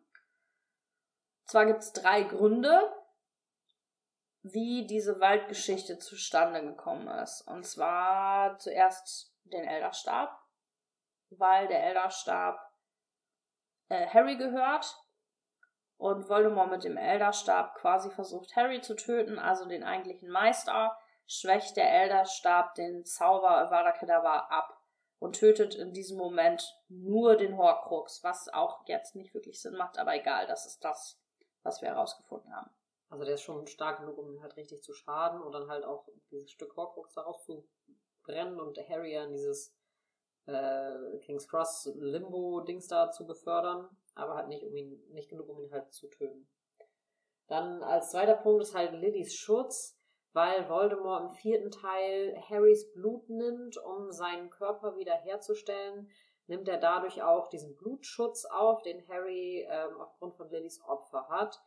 Zwar 1.46 1.64
gibt 1.64 1.80
es 1.80 1.94
drei 1.94 2.22
Gründe, 2.22 2.92
wie 4.42 4.86
diese 4.86 5.20
Waldgeschichte 5.20 5.98
zustande 5.98 6.62
gekommen 6.62 7.08
ist. 7.08 7.42
Und 7.48 7.64
zwar 7.64 8.58
zuerst 8.58 9.34
den 9.44 9.64
Elderstab, 9.64 10.38
weil 11.30 11.68
der 11.68 11.82
Elderstab 11.84 12.60
äh, 13.92 14.06
Harry 14.06 14.36
gehört 14.36 14.96
und 15.98 16.28
Voldemort 16.28 16.70
mit 16.70 16.84
dem 16.84 16.96
Elderstab 16.96 17.74
quasi 17.74 18.10
versucht, 18.10 18.56
Harry 18.56 18.80
zu 18.80 18.96
töten, 18.96 19.38
also 19.38 19.66
den 19.66 19.84
eigentlichen 19.84 20.30
Meister, 20.30 20.96
schwächt 21.26 21.76
der 21.76 21.92
Elderstab 21.92 22.74
den 22.74 23.04
Zauber 23.04 23.50
Avada 23.58 23.92
Kedavra 23.92 24.46
ab 24.48 24.80
und 25.18 25.38
tötet 25.38 25.74
in 25.74 25.92
diesem 25.92 26.16
Moment 26.16 26.64
nur 26.88 27.36
den 27.36 27.56
Horcrux, 27.56 28.24
was 28.24 28.48
auch 28.48 28.82
jetzt 28.86 29.14
nicht 29.14 29.34
wirklich 29.34 29.60
Sinn 29.60 29.76
macht, 29.76 29.98
aber 29.98 30.14
egal, 30.14 30.46
das 30.46 30.66
ist 30.66 30.82
das, 30.82 31.20
was 31.62 31.82
wir 31.82 31.88
herausgefunden 31.88 32.52
haben. 32.56 32.70
Also 33.10 33.24
der 33.24 33.34
ist 33.34 33.42
schon 33.42 33.66
stark 33.66 33.98
genug, 34.00 34.16
um 34.16 34.32
ihn 34.32 34.42
halt 34.42 34.56
richtig 34.56 34.82
zu 34.82 34.94
schaden 34.94 35.42
und 35.42 35.52
dann 35.52 35.68
halt 35.68 35.84
auch 35.84 36.08
dieses 36.30 36.50
Stück 36.50 36.74
Horcrux 36.76 37.12
daraus 37.12 37.44
zu 37.44 37.68
brennen 38.24 38.58
und 38.58 38.78
Harry 38.88 39.12
ja 39.12 39.24
in 39.24 39.32
dieses 39.32 39.76
äh, 40.46 41.18
King's 41.20 41.48
Cross 41.48 41.92
Limbo-Dings 41.96 42.86
da 42.88 43.10
zu 43.10 43.26
befördern, 43.26 43.88
aber 44.14 44.34
halt 44.34 44.48
nicht, 44.48 44.64
um 44.64 44.74
ihn, 44.74 45.00
nicht 45.10 45.28
genug, 45.28 45.48
um 45.48 45.60
ihn 45.60 45.72
halt 45.72 45.92
zu 45.92 46.08
töten. 46.08 46.48
Dann 47.48 47.82
als 47.82 48.10
zweiter 48.10 48.36
Punkt 48.36 48.62
ist 48.62 48.74
halt 48.74 48.92
Lillys 48.92 49.34
Schutz, 49.34 49.98
weil 50.32 50.68
Voldemort 50.68 51.22
im 51.22 51.30
vierten 51.30 51.70
Teil 51.70 52.40
Harrys 52.48 52.90
Blut 52.92 53.28
nimmt, 53.28 53.76
um 53.78 54.10
seinen 54.10 54.50
Körper 54.50 54.96
wieder 54.96 55.14
herzustellen, 55.14 56.10
nimmt 56.46 56.68
er 56.68 56.78
dadurch 56.78 57.22
auch 57.22 57.48
diesen 57.48 57.76
Blutschutz 57.76 58.44
auf, 58.46 58.82
den 58.82 59.06
Harry 59.08 59.66
ähm, 59.68 60.00
aufgrund 60.00 60.36
von 60.36 60.50
Lillys 60.50 60.82
Opfer 60.84 61.28
hat. 61.28 61.60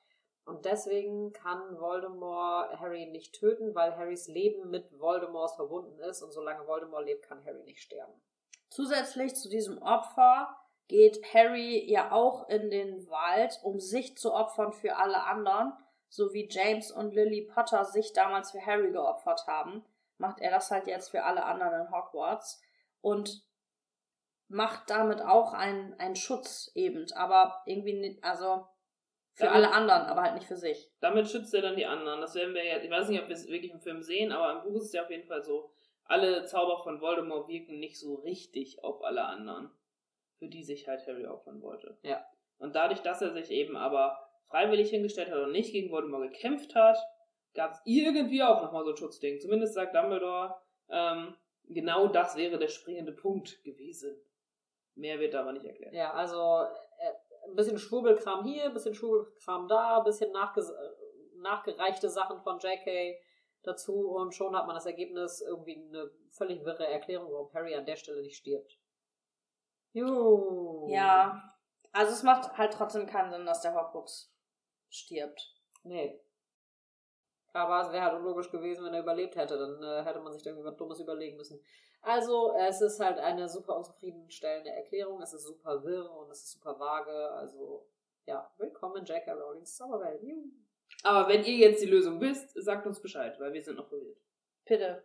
Und 0.46 0.66
deswegen 0.66 1.32
kann 1.34 1.80
Voldemort 1.80 2.80
Harry 2.80 3.08
nicht 3.08 3.34
töten, 3.34 3.74
weil 3.74 3.96
Harrys 3.96 4.28
Leben 4.28 4.70
mit 4.70 5.00
Voldemorts 5.00 5.56
verbunden 5.56 6.00
ist 6.00 6.22
und 6.22 6.32
solange 6.32 6.68
Voldemort 6.68 7.06
lebt, 7.06 7.24
kann 7.24 7.44
Harry 7.46 7.64
nicht 7.64 7.82
sterben. 7.82 8.22
Zusätzlich 8.70 9.36
zu 9.36 9.50
diesem 9.50 9.82
Opfer 9.82 10.56
geht 10.88 11.22
Harry 11.34 11.90
ja 11.90 12.12
auch 12.12 12.48
in 12.50 12.70
den 12.70 13.10
Wald, 13.10 13.60
um 13.64 13.80
sich 13.80 14.18
zu 14.18 14.34
opfern 14.34 14.74
für 14.74 14.98
alle 14.98 15.24
anderen, 15.24 15.74
so 16.10 16.34
wie 16.34 16.48
James 16.50 16.92
und 16.92 17.14
Lily 17.14 17.50
Potter 17.54 17.86
sich 17.86 18.14
damals 18.14 18.52
für 18.52 18.66
Harry 18.66 18.92
geopfert 18.92 19.48
haben, 19.48 19.84
macht 20.18 20.40
er 20.40 20.52
das 20.52 20.72
halt 20.72 20.88
jetzt 20.88 21.10
für 21.10 21.24
alle 21.24 21.44
anderen 21.44 21.86
in 21.88 21.92
Hogwarts 21.92 22.62
und 23.02 23.44
macht 24.48 24.90
damit 24.90 25.22
auch 25.22 25.54
einen, 25.54 25.94
einen 26.00 26.16
Schutz 26.16 26.72
eben, 26.76 27.06
aber 27.14 27.62
irgendwie 27.66 27.94
nicht, 27.94 28.24
also 28.24 28.68
für 29.34 29.46
Damit- 29.46 29.56
alle 29.56 29.72
anderen, 29.74 30.04
aber 30.04 30.22
halt 30.22 30.36
nicht 30.36 30.48
für 30.48 30.56
sich. 30.56 30.92
Damit 31.02 31.28
schützt 31.28 31.54
er 31.54 31.62
dann 31.62 31.76
die 31.76 31.86
anderen. 31.86 32.22
Das 32.22 32.36
werden 32.36 32.54
wir 32.54 32.64
ja, 32.64 32.78
ich 32.78 32.90
weiß 32.90 33.10
nicht, 33.10 33.22
ob 33.22 33.28
wir 33.28 33.36
es 33.36 33.48
wirklich 33.48 33.72
im 33.72 33.82
Film 33.82 34.02
sehen, 34.02 34.32
aber 34.32 34.54
im 34.54 34.62
Buch 34.64 34.78
ist 34.78 34.86
es 34.86 34.94
ja 34.94 35.04
auf 35.04 35.10
jeden 35.10 35.28
Fall 35.28 35.44
so, 35.44 35.74
alle 36.06 36.46
Zauber 36.46 36.78
von 36.84 37.02
Voldemort 37.02 37.48
wirken 37.48 37.80
nicht 37.80 38.00
so 38.00 38.16
richtig 38.16 38.84
auf 38.84 39.04
alle 39.04 39.26
anderen, 39.26 39.72
für 40.38 40.48
die 40.48 40.64
sich 40.64 40.88
halt 40.88 41.06
Harry 41.08 41.26
opfern 41.26 41.62
wollte. 41.62 41.98
Ja. 42.04 42.26
Und 42.58 42.76
dadurch, 42.76 43.02
dass 43.02 43.22
er 43.22 43.34
sich 43.34 43.52
eben 43.52 43.76
aber 43.76 44.18
freiwillig 44.46 44.90
hingestellt 44.90 45.32
hat 45.32 45.40
und 45.40 45.52
nicht 45.52 45.72
gegen 45.72 45.92
Voldemort 45.92 46.32
gekämpft 46.32 46.76
hat, 46.76 46.98
gab 47.54 47.72
es 47.72 47.82
irgendwie 47.86 48.44
auch 48.44 48.62
nochmal 48.62 48.84
so 48.84 48.92
ein 48.92 48.98
Schutzding. 48.98 49.40
Zumindest 49.40 49.74
sagt 49.74 49.96
Dumbledore, 49.96 50.56
ähm, 50.90 51.36
genau 51.64 52.08
das 52.08 52.36
wäre 52.36 52.58
der 52.58 52.68
springende 52.68 53.12
Punkt 53.12 53.64
gewesen. 53.64 54.16
Mehr 54.96 55.20
wird 55.20 55.34
da 55.34 55.42
aber 55.42 55.54
nicht 55.54 55.66
erklärt. 55.66 55.94
Ja, 55.94 56.14
also 56.14 56.64
äh, 57.00 57.50
ein 57.50 57.56
bisschen 57.56 57.78
Schwurbelkram 57.78 58.46
hier, 58.46 58.66
ein 58.66 58.74
bisschen 58.74 58.94
Schwurbelkram 58.94 59.68
da, 59.68 59.98
ein 59.98 60.04
bisschen 60.04 60.32
nachges 60.32 60.70
äh, 60.70 60.90
nachgereichte 61.38 62.10
Sachen 62.10 62.40
von 62.40 62.60
JK 62.60 63.18
dazu 63.68 64.10
und 64.10 64.34
schon 64.34 64.56
hat 64.56 64.68
man 64.68 64.76
das 64.76 64.86
Ergebnis 64.86 65.42
irgendwie 65.42 65.76
eine 65.76 66.12
völlig 66.30 66.64
wirre 66.66 66.88
Erklärung, 66.88 67.32
warum 67.32 67.54
Harry 67.54 67.76
an 67.76 67.86
der 67.86 67.96
Stelle 67.96 68.22
nicht 68.22 68.38
stirbt. 68.38 68.78
Juhu. 69.94 70.90
Ja, 70.90 71.56
also 71.92 72.12
es 72.12 72.24
macht 72.24 72.58
halt 72.58 72.74
trotzdem 72.74 73.08
keinen 73.08 73.32
Sinn, 73.32 73.46
dass 73.46 73.62
der 73.62 73.74
Horcrux 73.74 74.30
stirbt. 74.90 75.56
Nee. 75.84 76.22
Aber 77.54 77.82
es 77.82 77.94
wäre 77.94 78.04
halt 78.04 78.16
unlogisch 78.16 78.52
gewesen, 78.52 78.84
wenn 78.84 78.94
er 78.94 79.00
überlebt 79.00 79.38
hätte. 79.38 79.58
Dann 79.58 79.82
äh, 79.82 80.04
hätte 80.04 80.20
man 80.20 80.34
sich 80.34 80.44
da 80.44 80.50
irgendwie 80.50 80.68
was 80.68 80.76
Dummes 80.76 81.00
überlegen 81.00 81.38
müssen. 81.38 81.62
Also, 82.02 82.54
es 82.58 82.82
ist 82.82 83.00
halt 83.00 83.18
eine 83.18 83.48
super 83.48 83.78
unzufriedenstellende 83.78 84.72
Erklärung. 84.72 85.22
Es 85.22 85.34
ist 85.34 85.46
super 85.46 85.82
wirr 85.84 86.12
und 86.12 86.30
es 86.30 86.44
ist 86.44 86.52
super 86.52 86.78
vage. 86.78 87.32
Also, 87.32 87.88
ja, 88.26 88.52
willkommen 88.58 88.98
in 88.98 89.06
J.K. 89.06 89.32
Rowlings 89.32 89.78
Zauberwelt. 89.78 90.22
Juhu. 90.22 90.52
Aber 91.04 91.30
wenn 91.30 91.44
ihr 91.44 91.56
jetzt 91.56 91.84
die 91.84 91.90
Lösung 91.90 92.20
wisst, 92.20 92.52
sagt 92.56 92.88
uns 92.88 93.02
Bescheid, 93.02 93.40
weil 93.40 93.54
wir 93.54 93.62
sind 93.62 93.78
noch 93.78 93.88
verwirrt. 93.88 94.18
Bitte. 94.66 95.04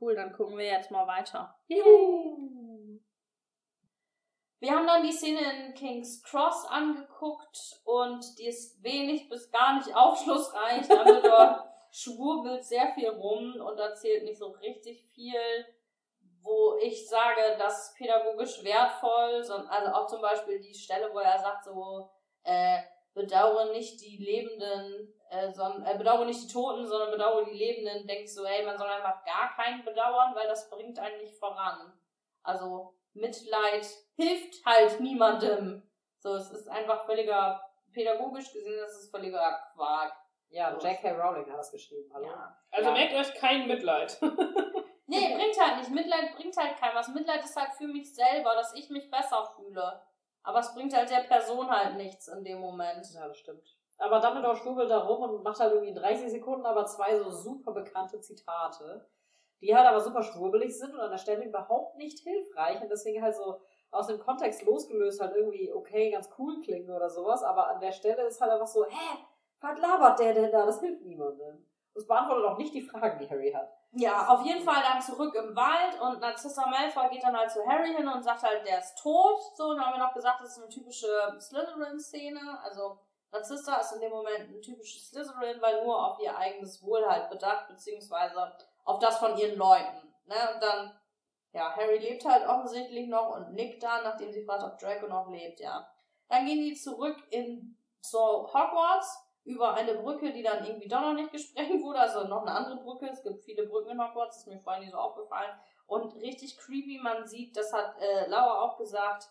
Cool, 0.00 0.14
dann 0.14 0.32
gucken 0.32 0.58
wir 0.58 0.66
jetzt 0.66 0.90
mal 0.90 1.06
weiter. 1.06 1.58
Wir 4.60 4.72
haben 4.72 4.86
dann 4.86 5.02
die 5.02 5.12
Szene 5.12 5.40
in 5.66 5.74
King's 5.74 6.22
Cross 6.22 6.66
angeguckt 6.68 7.80
und 7.84 8.38
die 8.38 8.46
ist 8.46 8.82
wenig 8.82 9.28
bis 9.28 9.50
gar 9.50 9.76
nicht 9.76 9.94
aufschlussreich. 9.94 10.86
Dumbledore 10.88 11.64
schwurbelt 11.90 12.64
sehr 12.64 12.88
viel 12.88 13.08
rum 13.08 13.60
und 13.60 13.78
erzählt 13.78 14.24
nicht 14.24 14.38
so 14.38 14.48
richtig 14.48 15.02
viel, 15.14 15.66
wo 16.42 16.76
ich 16.80 17.08
sage, 17.08 17.56
das 17.58 17.88
ist 17.88 17.96
pädagogisch 17.96 18.62
wertvoll. 18.64 19.36
Also 19.68 19.92
auch 19.92 20.06
zum 20.06 20.20
Beispiel 20.20 20.60
die 20.60 20.74
Stelle, 20.74 21.12
wo 21.12 21.18
er 21.18 21.38
sagt 21.38 21.64
so, 21.64 22.10
äh, 22.42 22.78
bedauere 23.18 23.70
nicht 23.72 24.00
die 24.00 24.16
Lebenden, 24.16 25.12
äh, 25.30 25.52
sondern, 25.52 25.84
äh, 25.84 25.98
bedauere 25.98 26.24
nicht 26.24 26.42
die 26.48 26.52
Toten, 26.52 26.86
sondern 26.86 27.10
bedauere 27.10 27.44
die 27.44 27.58
Lebenden. 27.58 28.06
Denkst 28.06 28.32
so, 28.32 28.44
ey, 28.44 28.64
man 28.64 28.78
soll 28.78 28.88
einfach 28.88 29.22
gar 29.24 29.54
keinen 29.54 29.84
bedauern, 29.84 30.34
weil 30.34 30.48
das 30.48 30.70
bringt 30.70 30.98
einen 30.98 31.18
nicht 31.18 31.34
voran. 31.38 31.92
Also 32.42 32.94
Mitleid 33.12 33.86
hilft 34.16 34.64
halt 34.64 35.00
niemandem. 35.00 35.82
So, 36.20 36.34
es 36.36 36.50
ist 36.50 36.68
einfach 36.68 37.04
völliger, 37.04 37.60
pädagogisch 37.92 38.52
gesehen, 38.52 38.78
das 38.80 38.96
ist 38.98 39.10
völliger 39.10 39.60
Quark. 39.74 40.12
Ja, 40.50 40.72
J.K. 40.78 41.10
Rowling 41.12 41.50
hat 41.50 41.58
das 41.58 41.70
geschrieben. 41.70 42.10
Hallo. 42.14 42.26
Ja. 42.26 42.56
Also 42.70 42.88
Ja. 42.88 42.94
merkt 42.94 43.14
euch 43.14 43.34
kein 43.34 43.66
Mitleid. 43.68 44.18
Nee, 45.10 45.34
bringt 45.34 45.58
halt 45.58 45.78
nicht. 45.78 45.90
Mitleid 45.90 46.36
bringt 46.36 46.54
halt 46.54 46.76
kein 46.76 46.94
was. 46.94 47.08
Mitleid 47.08 47.42
ist 47.42 47.56
halt 47.56 47.70
für 47.78 47.86
mich 47.86 48.14
selber, 48.14 48.54
dass 48.54 48.74
ich 48.74 48.90
mich 48.90 49.10
besser 49.10 49.42
fühle. 49.56 50.02
Aber 50.48 50.60
es 50.60 50.72
bringt 50.72 50.96
halt 50.96 51.10
der 51.10 51.28
Person 51.28 51.70
halt 51.70 51.98
nichts 51.98 52.26
in 52.26 52.42
dem 52.42 52.58
Moment. 52.58 53.06
Ja, 53.12 53.28
das 53.28 53.36
stimmt. 53.36 53.76
Aber 53.98 54.18
Dumbledore 54.18 54.56
schwurbelt 54.56 54.88
da 54.88 55.00
rum 55.00 55.28
und 55.28 55.42
macht 55.42 55.60
halt 55.60 55.72
irgendwie 55.72 55.90
in 55.90 55.94
30 55.94 56.30
Sekunden 56.30 56.64
aber 56.64 56.86
zwei 56.86 57.18
so 57.18 57.30
super 57.30 57.72
bekannte 57.72 58.18
Zitate, 58.22 59.06
die 59.60 59.76
halt 59.76 59.86
aber 59.86 60.00
super 60.00 60.22
schwurbelig 60.22 60.78
sind 60.78 60.94
und 60.94 61.00
an 61.00 61.10
der 61.10 61.18
Stelle 61.18 61.44
überhaupt 61.44 61.98
nicht 61.98 62.20
hilfreich 62.20 62.80
und 62.80 62.90
deswegen 62.90 63.22
halt 63.22 63.36
so 63.36 63.60
aus 63.90 64.06
dem 64.06 64.18
Kontext 64.18 64.62
losgelöst 64.62 65.20
halt 65.20 65.36
irgendwie 65.36 65.70
okay, 65.70 66.12
ganz 66.12 66.30
cool 66.38 66.62
klingen 66.62 66.88
oder 66.88 67.10
sowas, 67.10 67.42
aber 67.42 67.68
an 67.68 67.80
der 67.80 67.92
Stelle 67.92 68.22
ist 68.22 68.40
halt 68.40 68.52
einfach 68.52 68.66
so, 68.66 68.86
hä, 68.86 69.18
was 69.60 69.78
labert 69.78 70.18
der 70.18 70.32
denn 70.32 70.50
da? 70.50 70.64
Das 70.64 70.80
hilft 70.80 71.04
niemandem. 71.04 71.62
Das 71.92 72.06
beantwortet 72.06 72.46
auch 72.46 72.56
nicht 72.56 72.72
die 72.72 72.88
Fragen, 72.88 73.18
die 73.18 73.28
Harry 73.28 73.52
hat. 73.52 73.77
Ja, 73.92 74.28
auf 74.28 74.44
jeden 74.44 74.62
Fall 74.62 74.82
dann 74.82 75.00
zurück 75.00 75.34
im 75.34 75.56
Wald 75.56 75.98
und 76.00 76.20
Narcissa 76.20 76.66
Malfoy 76.66 77.08
geht 77.08 77.22
dann 77.22 77.36
halt 77.36 77.50
zu 77.50 77.66
Harry 77.66 77.94
hin 77.94 78.06
und 78.06 78.22
sagt 78.22 78.42
halt, 78.42 78.66
der 78.66 78.80
ist 78.80 78.98
tot. 78.98 79.38
So, 79.56 79.72
dann 79.72 79.84
haben 79.84 79.94
wir 79.94 80.04
noch 80.04 80.12
gesagt, 80.12 80.40
das 80.40 80.50
ist 80.50 80.58
eine 80.58 80.68
typische 80.68 81.08
Slytherin-Szene. 81.40 82.60
Also 82.62 82.98
Narcissa 83.32 83.76
ist 83.76 83.92
in 83.92 84.00
dem 84.00 84.10
Moment 84.10 84.50
ein 84.50 84.60
typisches 84.60 85.08
Slytherin, 85.08 85.60
weil 85.62 85.84
nur 85.84 86.06
auf 86.06 86.20
ihr 86.20 86.36
eigenes 86.36 86.82
Wohl 86.82 87.06
halt 87.06 87.30
bedacht, 87.30 87.68
beziehungsweise 87.68 88.52
auf 88.84 88.98
das 88.98 89.18
von 89.18 89.36
ihren 89.38 89.56
Leuten. 89.56 90.14
Ne? 90.26 90.36
Und 90.54 90.62
dann, 90.62 91.00
ja, 91.52 91.74
Harry 91.74 91.98
lebt 91.98 92.26
halt 92.26 92.46
offensichtlich 92.46 93.08
noch 93.08 93.36
und 93.36 93.54
nickt 93.54 93.82
dann, 93.82 94.04
nachdem 94.04 94.32
sie 94.32 94.44
fragt, 94.44 94.64
ob 94.64 94.78
Draco 94.78 95.06
noch 95.06 95.30
lebt, 95.30 95.60
ja. 95.60 95.90
Dann 96.28 96.44
gehen 96.44 96.60
die 96.60 96.74
zurück 96.74 97.16
in 97.30 97.76
zu 98.02 98.18
Hogwarts 98.18 99.27
über 99.48 99.72
eine 99.72 99.94
Brücke, 99.94 100.30
die 100.30 100.42
dann 100.42 100.64
irgendwie 100.64 100.88
doch 100.88 101.00
noch 101.00 101.14
nicht 101.14 101.32
gesprengt 101.32 101.82
wurde, 101.82 102.00
also 102.00 102.28
noch 102.28 102.42
eine 102.42 102.52
andere 102.52 102.76
Brücke. 102.76 103.06
Es 103.06 103.22
gibt 103.22 103.42
viele 103.42 103.66
Brücken 103.66 103.90
in 103.90 104.00
Hogwarts, 104.00 104.36
das 104.36 104.46
ist 104.46 104.52
mir 104.52 104.60
vorhin 104.60 104.82
nicht 104.82 104.92
so 104.92 104.98
aufgefallen. 104.98 105.50
Und 105.86 106.14
richtig 106.16 106.58
creepy, 106.58 107.00
man 107.02 107.26
sieht, 107.26 107.56
das 107.56 107.72
hat 107.72 107.96
äh, 107.98 108.28
Laura 108.28 108.60
auch 108.60 108.76
gesagt, 108.76 109.30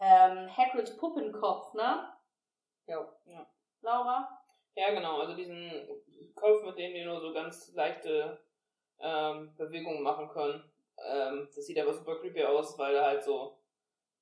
ähm, 0.00 0.48
Hagrids 0.56 0.96
Puppenkopf, 0.96 1.74
ne? 1.74 2.10
Jo. 2.86 3.06
Laura? 3.82 4.40
Ja, 4.76 4.94
genau. 4.94 5.20
Also 5.20 5.34
diesen 5.34 5.70
Kopf, 6.34 6.64
mit 6.64 6.78
dem 6.78 6.94
die 6.94 7.04
nur 7.04 7.20
so 7.20 7.34
ganz 7.34 7.70
leichte 7.74 8.42
ähm, 8.98 9.54
Bewegungen 9.56 10.02
machen 10.02 10.28
können. 10.30 10.64
Ähm, 11.06 11.50
das 11.54 11.66
sieht 11.66 11.78
aber 11.78 11.92
super 11.92 12.18
creepy 12.18 12.44
aus, 12.44 12.78
weil 12.78 12.94
er 12.94 13.04
halt 13.04 13.24
so 13.24 13.58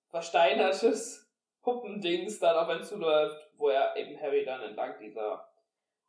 versteinertes 0.08 1.21
Puppendings 1.62 2.38
dann 2.38 2.56
auf 2.56 2.68
ihn 2.68 2.84
zuläuft, 2.84 3.36
wo 3.56 3.68
er 3.68 3.96
eben 3.96 4.20
Harry 4.20 4.44
dann 4.44 4.62
entlang 4.62 4.98
dieser 4.98 5.48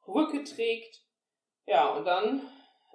Brücke 0.01 0.43
trägt. 0.43 1.01
Ja, 1.65 1.89
und 1.89 2.05
dann 2.05 2.41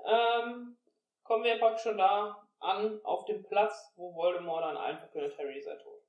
ähm, 0.05 0.76
kommen 1.22 1.44
wir 1.44 1.59
praktisch 1.59 1.85
schon 1.85 1.98
da 1.98 2.47
an, 2.60 3.01
auf 3.05 3.24
dem 3.24 3.43
Platz, 3.44 3.93
wo 3.97 4.14
Voldemort 4.14 4.64
dann 4.64 4.76
einfach 4.76 5.09
findet, 5.09 5.39
Harry 5.39 5.60
sei 5.60 5.76
tot. 5.76 6.02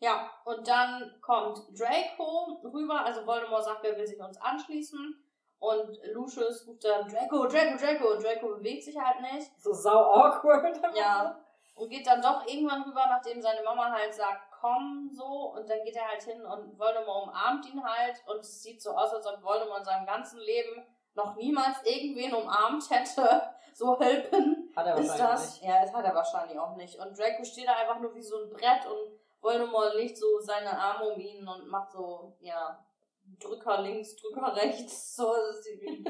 Ja, 0.00 0.30
und 0.44 0.66
dann 0.66 1.18
kommt 1.20 1.58
Draco 1.78 2.60
rüber, 2.64 3.04
also 3.04 3.26
Voldemort 3.26 3.64
sagt, 3.64 3.84
er 3.84 3.96
will 3.96 4.06
sich 4.06 4.20
uns 4.20 4.40
anschließen. 4.40 5.24
Und 5.60 5.98
Lucius 6.12 6.66
ruft 6.68 6.84
dann 6.84 7.08
Draco, 7.08 7.48
Draco, 7.48 7.76
Draco. 7.76 8.12
Und 8.12 8.22
Draco 8.22 8.48
bewegt 8.54 8.84
sich 8.84 8.96
halt 8.96 9.20
nicht. 9.20 9.50
So 9.60 9.72
sau 9.72 10.04
awkward. 10.12 10.80
Ja. 10.94 11.40
Und 11.74 11.90
geht 11.90 12.06
dann 12.06 12.22
doch 12.22 12.46
irgendwann 12.46 12.82
rüber, 12.82 13.04
nachdem 13.08 13.42
seine 13.42 13.62
Mama 13.64 13.90
halt 13.90 14.14
sagt, 14.14 14.47
komm, 14.60 15.10
so. 15.12 15.52
Und 15.54 15.68
dann 15.68 15.82
geht 15.84 15.96
er 15.96 16.08
halt 16.08 16.22
hin 16.22 16.40
und 16.44 16.78
Voldemort 16.78 17.24
umarmt 17.28 17.66
ihn 17.72 17.82
halt. 17.82 18.22
Und 18.26 18.40
es 18.40 18.62
sieht 18.62 18.82
so 18.82 18.90
aus, 18.90 19.12
als 19.12 19.26
ob 19.26 19.42
Voldemort 19.42 19.80
in 19.80 19.84
seinem 19.84 20.06
ganzen 20.06 20.38
Leben 20.40 20.84
noch 21.14 21.36
niemals 21.36 21.82
irgendwen 21.84 22.34
umarmt 22.34 22.88
hätte. 22.90 23.42
So 23.74 23.96
helfen 24.00 24.72
Hat 24.74 24.86
er 24.86 24.96
ist 24.98 25.08
wahrscheinlich 25.10 25.30
das. 25.40 25.60
nicht. 25.60 25.68
Ja, 25.70 25.80
das 25.80 25.92
hat 25.94 26.04
er 26.04 26.12
wahrscheinlich 26.14 26.58
auch 26.58 26.74
nicht. 26.74 26.98
Und 26.98 27.16
Draco 27.16 27.44
steht 27.44 27.68
da 27.68 27.76
einfach 27.76 28.00
nur 28.00 28.12
wie 28.12 28.22
so 28.22 28.42
ein 28.42 28.48
Brett 28.50 28.84
und 28.86 29.12
Voldemort 29.40 29.94
legt 29.94 30.16
so 30.18 30.40
seine 30.40 30.76
Arme 30.76 31.10
um 31.10 31.20
ihn 31.20 31.46
und 31.46 31.68
macht 31.68 31.92
so, 31.92 32.34
ja, 32.40 32.76
Drücker 33.38 33.82
links, 33.82 34.16
Drücker 34.16 34.56
rechts. 34.56 35.14
So, 35.16 35.32
das 35.32 35.62
sieht, 35.62 35.80
wie- 35.80 36.04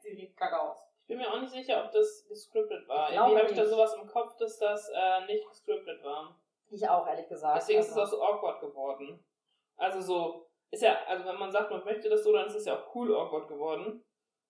sieht 0.00 0.36
kacke 0.36 0.60
aus. 0.60 0.78
Ich 1.00 1.08
bin 1.08 1.18
mir 1.18 1.32
auch 1.32 1.40
nicht 1.40 1.50
sicher, 1.52 1.84
ob 1.84 1.90
das 1.90 2.24
gescriptet 2.28 2.86
war. 2.86 3.08
Ich 3.10 3.16
Irgendwie 3.16 3.36
habe 3.38 3.50
ich 3.50 3.56
da 3.56 3.64
sowas 3.66 3.94
im 3.94 4.06
Kopf, 4.06 4.36
dass 4.36 4.58
das 4.60 4.88
äh, 4.94 5.24
nicht 5.26 5.48
gescriptet 5.48 6.04
war. 6.04 6.36
Ich 6.72 6.88
auch, 6.88 7.06
ehrlich 7.06 7.28
gesagt. 7.28 7.56
Deswegen 7.62 7.80
ist 7.80 7.90
es 7.90 7.96
Also- 7.96 8.20
auch 8.22 8.28
so 8.28 8.34
awkward 8.36 8.60
geworden. 8.60 9.24
Also 9.76 10.00
so, 10.00 10.50
ist 10.70 10.82
ja, 10.82 10.96
also 11.06 11.24
wenn 11.24 11.38
man 11.38 11.52
sagt, 11.52 11.70
man 11.70 11.84
möchte 11.84 12.08
das 12.08 12.24
so, 12.24 12.32
dann 12.32 12.46
ist 12.46 12.54
es 12.54 12.64
ja 12.64 12.76
auch 12.78 12.94
cool 12.94 13.14
awkward 13.14 13.48
geworden. 13.48 14.04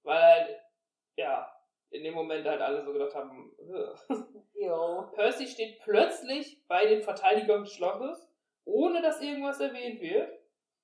Weil 0.05 0.21
halt, 0.21 0.61
ja, 1.17 1.53
in 1.91 2.05
dem 2.05 2.15
Moment 2.15 2.47
halt 2.47 2.61
alle 2.61 2.85
so 2.85 2.93
gedacht 2.93 3.15
haben. 3.15 3.55
Jo. 4.55 5.09
Percy 5.15 5.49
steht 5.49 5.81
plötzlich 5.81 6.65
bei 6.69 6.87
den 6.87 7.03
Verteidigern 7.03 7.65
des 7.65 7.73
Schlosses, 7.73 8.29
ohne 8.65 9.03
dass 9.03 9.21
irgendwas 9.21 9.59
erwähnt 9.59 10.01
wird. 10.01 10.31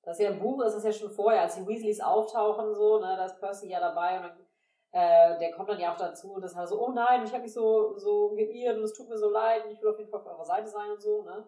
Das 0.03 0.19
ist 0.19 0.25
ja 0.25 0.31
im 0.33 0.41
Buch, 0.41 0.61
ist 0.65 0.75
es 0.75 0.83
ja 0.85 0.91
schon 0.93 1.11
vorher, 1.11 1.43
als 1.43 1.55
die 1.55 1.67
Weasleys 1.67 2.01
auftauchen, 2.01 2.75
so, 2.75 2.99
ne, 2.99 3.15
da 3.17 3.27
ist 3.27 3.39
Percy 3.39 3.69
ja 3.69 3.79
dabei 3.79 4.17
und 4.17 4.23
dann, 4.25 4.48
äh, 4.93 5.39
der 5.39 5.53
kommt 5.53 5.69
dann 5.69 5.81
ja 5.81 5.93
auch 5.93 5.99
dazu, 5.99 6.39
dass 6.41 6.55
er 6.55 6.67
so, 6.67 6.81
oh 6.81 6.93
nein, 6.93 7.25
ich 7.25 7.33
habe 7.33 7.43
mich 7.43 7.53
so, 7.53 7.97
so 7.97 8.31
geirrt 8.31 8.77
und 8.79 8.85
es 8.85 8.95
tut 8.95 9.09
mir 9.09 9.19
so 9.19 9.31
leid 9.31 9.65
und 9.65 9.73
ich 9.73 9.83
will 9.83 9.91
auf 9.91 9.99
jeden 9.99 10.11
Fall 10.11 10.21
auf 10.21 10.27
eurer 10.27 10.45
Seite 10.45 10.69
sein 10.69 10.91
und 10.91 11.01
so, 11.01 11.23
ne. 11.23 11.47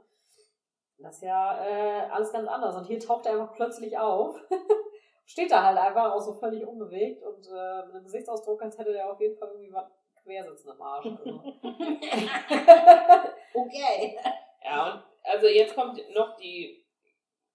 Das 0.98 1.16
ist 1.16 1.22
ja 1.22 1.64
äh, 1.64 2.10
alles 2.10 2.30
ganz 2.30 2.46
anders. 2.46 2.76
Und 2.76 2.84
hier 2.84 3.00
taucht 3.00 3.24
er 3.24 3.32
einfach 3.32 3.54
plötzlich 3.54 3.96
auf. 3.96 4.36
Steht 5.24 5.50
da 5.50 5.64
halt 5.64 5.78
einfach 5.78 6.12
auch 6.12 6.20
so 6.20 6.34
völlig 6.34 6.66
unbewegt 6.66 7.22
und 7.22 7.46
äh, 7.46 7.86
mit 7.86 7.94
einem 7.94 8.04
Gesichtsausdruck, 8.04 8.60
als 8.60 8.76
hätte 8.76 8.92
der 8.92 9.10
auf 9.10 9.18
jeden 9.18 9.38
Fall 9.38 9.48
irgendwie 9.48 9.72
was 9.72 9.90
quersitzen 10.22 10.70
am 10.72 10.82
Arsch. 10.82 11.06
Also. 11.06 11.40
Okay. 13.52 14.18
Ja, 14.62 14.92
und 14.92 15.02
also 15.24 15.46
jetzt 15.46 15.74
kommt 15.74 16.00
noch 16.14 16.36
die 16.36 16.84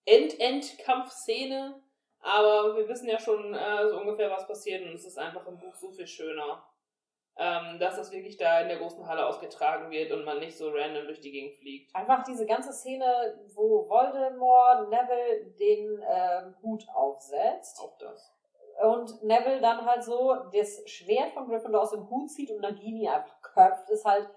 End-End-Kampfszene, 0.06 1.82
aber 2.26 2.76
wir 2.76 2.88
wissen 2.90 3.08
ja 3.08 3.20
schon 3.20 3.54
äh, 3.54 3.88
so 3.88 4.00
ungefähr, 4.00 4.32
was 4.32 4.48
passiert 4.48 4.84
und 4.84 4.96
es 4.96 5.06
ist 5.06 5.20
einfach 5.20 5.46
im 5.46 5.60
Buch 5.60 5.76
so 5.76 5.92
viel 5.92 6.08
schöner, 6.08 6.68
ähm, 7.38 7.78
dass 7.80 7.98
das 7.98 8.12
wirklich 8.12 8.38
da 8.38 8.62
in 8.62 8.68
der 8.68 8.80
großen 8.80 9.06
Halle 9.08 9.28
ausgetragen 9.28 9.92
wird 9.92 10.12
und 10.12 10.26
man 10.26 10.40
nicht 10.40 10.58
so 10.58 10.72
random 10.72 11.06
durch 11.06 11.20
die 11.20 11.32
Gegend 11.32 11.56
fliegt. 11.58 11.96
Einfach 11.96 12.24
diese 12.24 12.48
ganze 12.48 12.74
Szene, 12.74 13.06
wo 13.54 13.88
Voldemort 13.88 14.90
Neville 14.90 15.52
den 15.60 16.02
ähm, 16.10 16.56
Hut 16.64 16.88
aufsetzt. 16.96 17.80
Auch 17.80 17.96
das. 18.00 18.34
Und 18.82 19.24
Neville 19.24 19.62
dann 19.62 19.86
halt 19.86 20.04
so 20.04 20.36
das 20.52 20.82
Schwert 20.90 21.30
von 21.32 21.48
Gryffindor 21.48 21.82
aus 21.82 21.92
dem 21.92 22.10
Hut 22.10 22.32
zieht 22.32 22.50
und 22.50 22.62
Nagini 22.62 23.08
einfach 23.08 23.40
köpft, 23.42 23.88
ist 23.90 24.04
halt, 24.04 24.28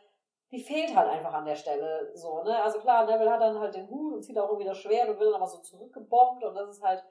die 0.50 0.62
fehlt 0.62 0.94
halt 0.94 1.08
einfach 1.08 1.32
an 1.32 1.46
der 1.46 1.56
Stelle 1.56 2.10
so, 2.14 2.42
ne? 2.42 2.62
Also 2.62 2.80
klar, 2.80 3.06
Neville 3.06 3.30
hat 3.30 3.40
dann 3.40 3.58
halt 3.58 3.74
den 3.74 3.88
Hut 3.88 4.12
und 4.12 4.22
zieht 4.22 4.38
auch 4.38 4.48
irgendwie 4.48 4.68
das 4.68 4.78
Schwert 4.78 5.08
und 5.08 5.18
wird 5.18 5.32
dann 5.32 5.40
aber 5.40 5.46
so 5.46 5.58
zurückgebombt 5.58 6.44
und 6.44 6.54
das 6.54 6.68
ist 6.68 6.82
halt 6.82 7.02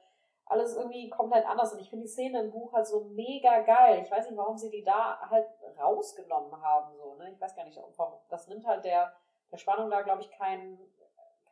alles 0.49 0.75
irgendwie 0.75 1.09
komplett 1.09 1.45
anders. 1.45 1.73
Und 1.73 1.79
ich 1.79 1.89
finde 1.89 2.05
die 2.05 2.11
Szene 2.11 2.39
im 2.41 2.51
Buch 2.51 2.73
halt 2.73 2.87
so 2.87 3.05
mega 3.05 3.59
geil. 3.59 4.01
Ich 4.03 4.11
weiß 4.11 4.29
nicht, 4.29 4.37
warum 4.37 4.57
sie 4.57 4.69
die 4.69 4.83
da 4.83 5.19
halt 5.29 5.47
rausgenommen 5.79 6.61
haben, 6.61 6.95
so, 6.97 7.15
ne? 7.15 7.31
Ich 7.31 7.41
weiß 7.41 7.55
gar 7.55 7.65
nicht, 7.65 7.79
warum. 7.95 8.19
Das 8.29 8.47
nimmt 8.47 8.65
halt 8.65 8.85
der, 8.85 9.13
der 9.51 9.57
Spannung 9.57 9.89
da, 9.89 10.01
glaube 10.01 10.21
ich, 10.21 10.31
keinen 10.31 10.79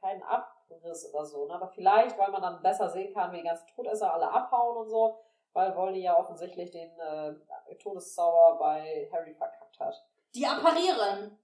keinen 0.06 0.24
Abriss 0.24 1.12
oder 1.14 1.26
so, 1.26 1.46
ne? 1.46 1.56
Aber 1.56 1.68
vielleicht, 1.68 2.18
weil 2.18 2.32
man 2.32 2.42
dann 2.42 2.62
besser 2.62 2.90
sehen 2.90 3.14
kann, 3.14 3.32
wie 3.32 3.38
die 3.38 3.44
ganzen 3.44 3.68
Todesser 3.68 4.14
alle 4.14 4.30
abhauen 4.30 4.78
und 4.78 4.90
so, 4.90 5.20
weil 5.54 5.76
Voldy 5.76 6.02
ja 6.02 6.18
offensichtlich 6.18 6.72
den 6.72 6.92
äh, 7.00 7.76
Todeszauber 7.76 8.58
bei 8.60 9.10
Harry 9.12 9.34
verkackt 9.34 9.80
hat. 9.80 10.06
Die 10.34 10.46
apparieren. 10.46 11.40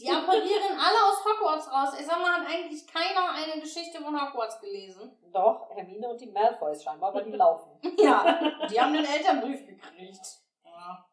Die 0.00 0.10
apparieren 0.10 0.76
alle 0.76 0.98
aus 1.06 1.24
Hogwarts 1.24 1.70
raus. 1.70 1.96
Ich 1.98 2.06
sag 2.06 2.18
mal, 2.20 2.32
hat 2.32 2.48
eigentlich 2.48 2.84
keiner 2.86 3.30
eine 3.30 3.60
Geschichte 3.60 4.02
von 4.02 4.20
Hogwarts 4.20 4.60
gelesen. 4.60 5.16
Doch, 5.32 5.70
Hermine 5.70 6.08
und 6.08 6.20
die 6.20 6.30
Malfoys 6.30 6.82
scheinbar, 6.82 7.14
weil 7.14 7.24
die 7.24 7.32
laufen. 7.32 7.70
Ja, 7.98 8.66
die 8.68 8.80
haben 8.80 8.92
den 8.92 9.04
Elternbrief 9.04 9.64
gekriegt. 9.66 10.42
Ja. 10.64 11.06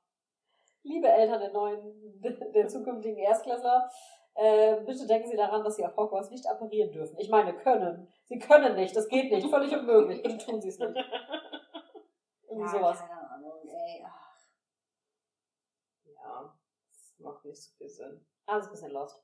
Liebe 0.81 1.07
Eltern 1.07 1.39
der 1.39 1.51
neuen, 1.51 2.21
der 2.55 2.67
zukünftigen 2.67 3.19
Erstklässler, 3.19 3.91
äh, 4.33 4.77
bitte 4.83 5.05
denken 5.05 5.29
Sie 5.29 5.37
daran, 5.37 5.63
dass 5.63 5.75
Sie 5.75 5.85
auf 5.85 5.95
Hogwarts 5.95 6.31
nicht 6.31 6.47
apparieren 6.47 6.91
dürfen. 6.91 7.17
Ich 7.19 7.29
meine, 7.29 7.53
können. 7.53 8.11
Sie 8.25 8.39
können 8.39 8.75
nicht, 8.75 8.95
das 8.95 9.07
geht 9.07 9.31
nicht, 9.31 9.47
völlig 9.47 9.71
unmöglich. 9.73 10.23
Bitte 10.23 10.39
tun 10.39 10.59
Sie 10.59 10.69
es 10.69 10.79
nicht. 10.79 10.95
Irgendwie 12.49 12.69
sowas. 12.69 12.99
keine 12.99 13.29
Ahnung, 13.29 13.61
ey. 13.67 14.03
Ach. 14.07 14.37
Ja, 16.03 16.55
das 16.89 17.19
macht 17.19 17.45
nicht 17.45 17.61
so 17.61 17.71
viel 17.77 17.89
Sinn. 17.89 18.25
Alles 18.51 18.67
ein 18.67 18.71
bisschen 18.71 18.91
lost. 18.91 19.19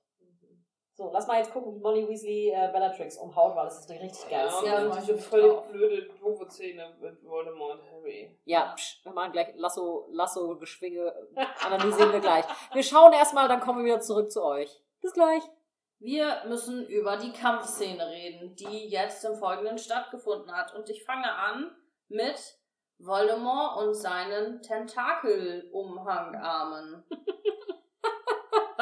So, 0.94 1.12
lass 1.12 1.28
mal 1.28 1.38
jetzt 1.38 1.52
gucken, 1.52 1.76
wie 1.76 1.80
Molly 1.80 2.08
Weasley 2.08 2.50
äh, 2.50 2.72
Bellatrix 2.72 3.18
umhaut, 3.18 3.56
weil 3.56 3.66
das 3.66 3.80
ist 3.82 3.92
eine 3.92 4.02
richtig 4.02 4.30
geile 4.30 4.46
Ja, 4.48 4.52
Szene. 4.52 4.88
Ja, 4.88 4.96
diese 4.96 5.16
völlig 5.18 5.52
auch. 5.52 5.68
blöde, 5.68 6.10
doofe 6.20 6.50
Szene 6.50 6.96
mit 7.00 7.24
Voldemort 7.24 7.80
und 7.82 7.92
Harry. 7.92 8.40
Ja, 8.46 8.74
psch, 8.76 9.04
wir 9.06 9.12
machen 9.12 9.32
gleich 9.34 9.54
Lasso, 9.56 10.08
Lasso, 10.10 10.58
Geschwinge, 10.58 11.14
analysieren 11.64 12.14
wir 12.14 12.20
gleich. 12.22 12.46
Wir 12.74 12.82
schauen 12.82 13.14
erstmal, 13.14 13.48
dann 13.48 13.60
kommen 13.60 13.78
wir 13.80 13.86
wieder 13.94 14.00
zurück 14.02 14.32
zu 14.32 14.44
euch. 14.44 14.82
Bis 15.02 15.14
gleich. 15.14 15.44
Wir 16.00 16.44
müssen 16.48 16.88
über 16.88 17.18
die 17.18 17.32
Kampfszene 17.34 18.08
reden, 18.08 18.56
die 18.56 18.88
jetzt 18.88 19.24
im 19.26 19.36
Folgenden 19.36 19.78
stattgefunden 19.78 20.52
hat. 20.56 20.74
Und 20.74 20.90
ich 20.90 21.04
fange 21.04 21.32
an 21.32 21.76
mit 22.08 22.58
Voldemort 22.98 23.78
und 23.84 23.94
seinen 23.94 24.64
Tentakelumhangarmen. 24.64 27.04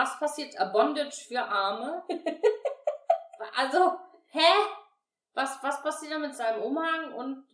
Was 0.05 0.19
passiert? 0.19 0.59
A 0.59 0.65
Bondage 0.65 1.25
für 1.27 1.41
Arme? 1.41 2.03
Also, 3.57 3.91
hä? 4.31 4.51
Was, 5.33 5.61
was 5.61 5.81
passiert 5.81 6.13
da 6.13 6.19
mit 6.19 6.35
seinem 6.35 6.63
Umhang 6.63 7.13
und 7.13 7.45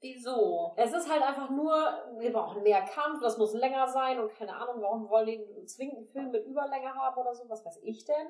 wieso? 0.00 0.74
Es 0.76 0.92
ist 0.92 1.10
halt 1.10 1.22
einfach 1.22 1.50
nur, 1.50 1.72
wir 2.18 2.32
brauchen 2.32 2.62
mehr 2.62 2.82
Kampf, 2.82 3.20
das 3.22 3.38
muss 3.38 3.52
länger 3.54 3.86
sein 3.88 4.18
und 4.18 4.34
keine 4.34 4.54
Ahnung, 4.56 4.80
warum 4.80 5.08
wollen 5.08 5.26
die 5.26 5.54
einen 5.56 5.68
zwingenden 5.68 6.04
Film 6.04 6.30
mit 6.30 6.46
Überlänge 6.46 6.94
haben 6.94 7.20
oder 7.20 7.34
so, 7.34 7.48
was 7.48 7.64
weiß 7.64 7.80
ich 7.82 8.04
denn. 8.04 8.28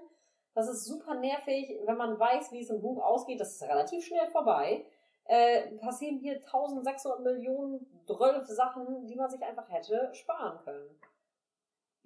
Das 0.55 0.69
ist 0.69 0.85
super 0.85 1.15
nervig, 1.15 1.79
wenn 1.85 1.97
man 1.97 2.19
weiß, 2.19 2.53
wie 2.53 2.61
es 2.61 2.71
im 2.71 2.81
Buch 2.81 3.03
ausgeht, 3.03 3.41
das 3.41 3.55
ist 3.55 3.63
relativ 3.63 4.05
schnell 4.05 4.27
vorbei. 4.27 4.85
Äh, 5.25 5.77
passieren 5.79 6.19
hier 6.19 6.37
1600 6.37 7.21
Millionen 7.21 8.05
Drölf 8.07 8.47
Sachen, 8.47 9.07
die 9.07 9.17
man 9.17 9.31
sich 9.31 9.43
einfach 9.43 9.69
hätte 9.71 10.11
sparen 10.13 10.59
können. 10.59 11.01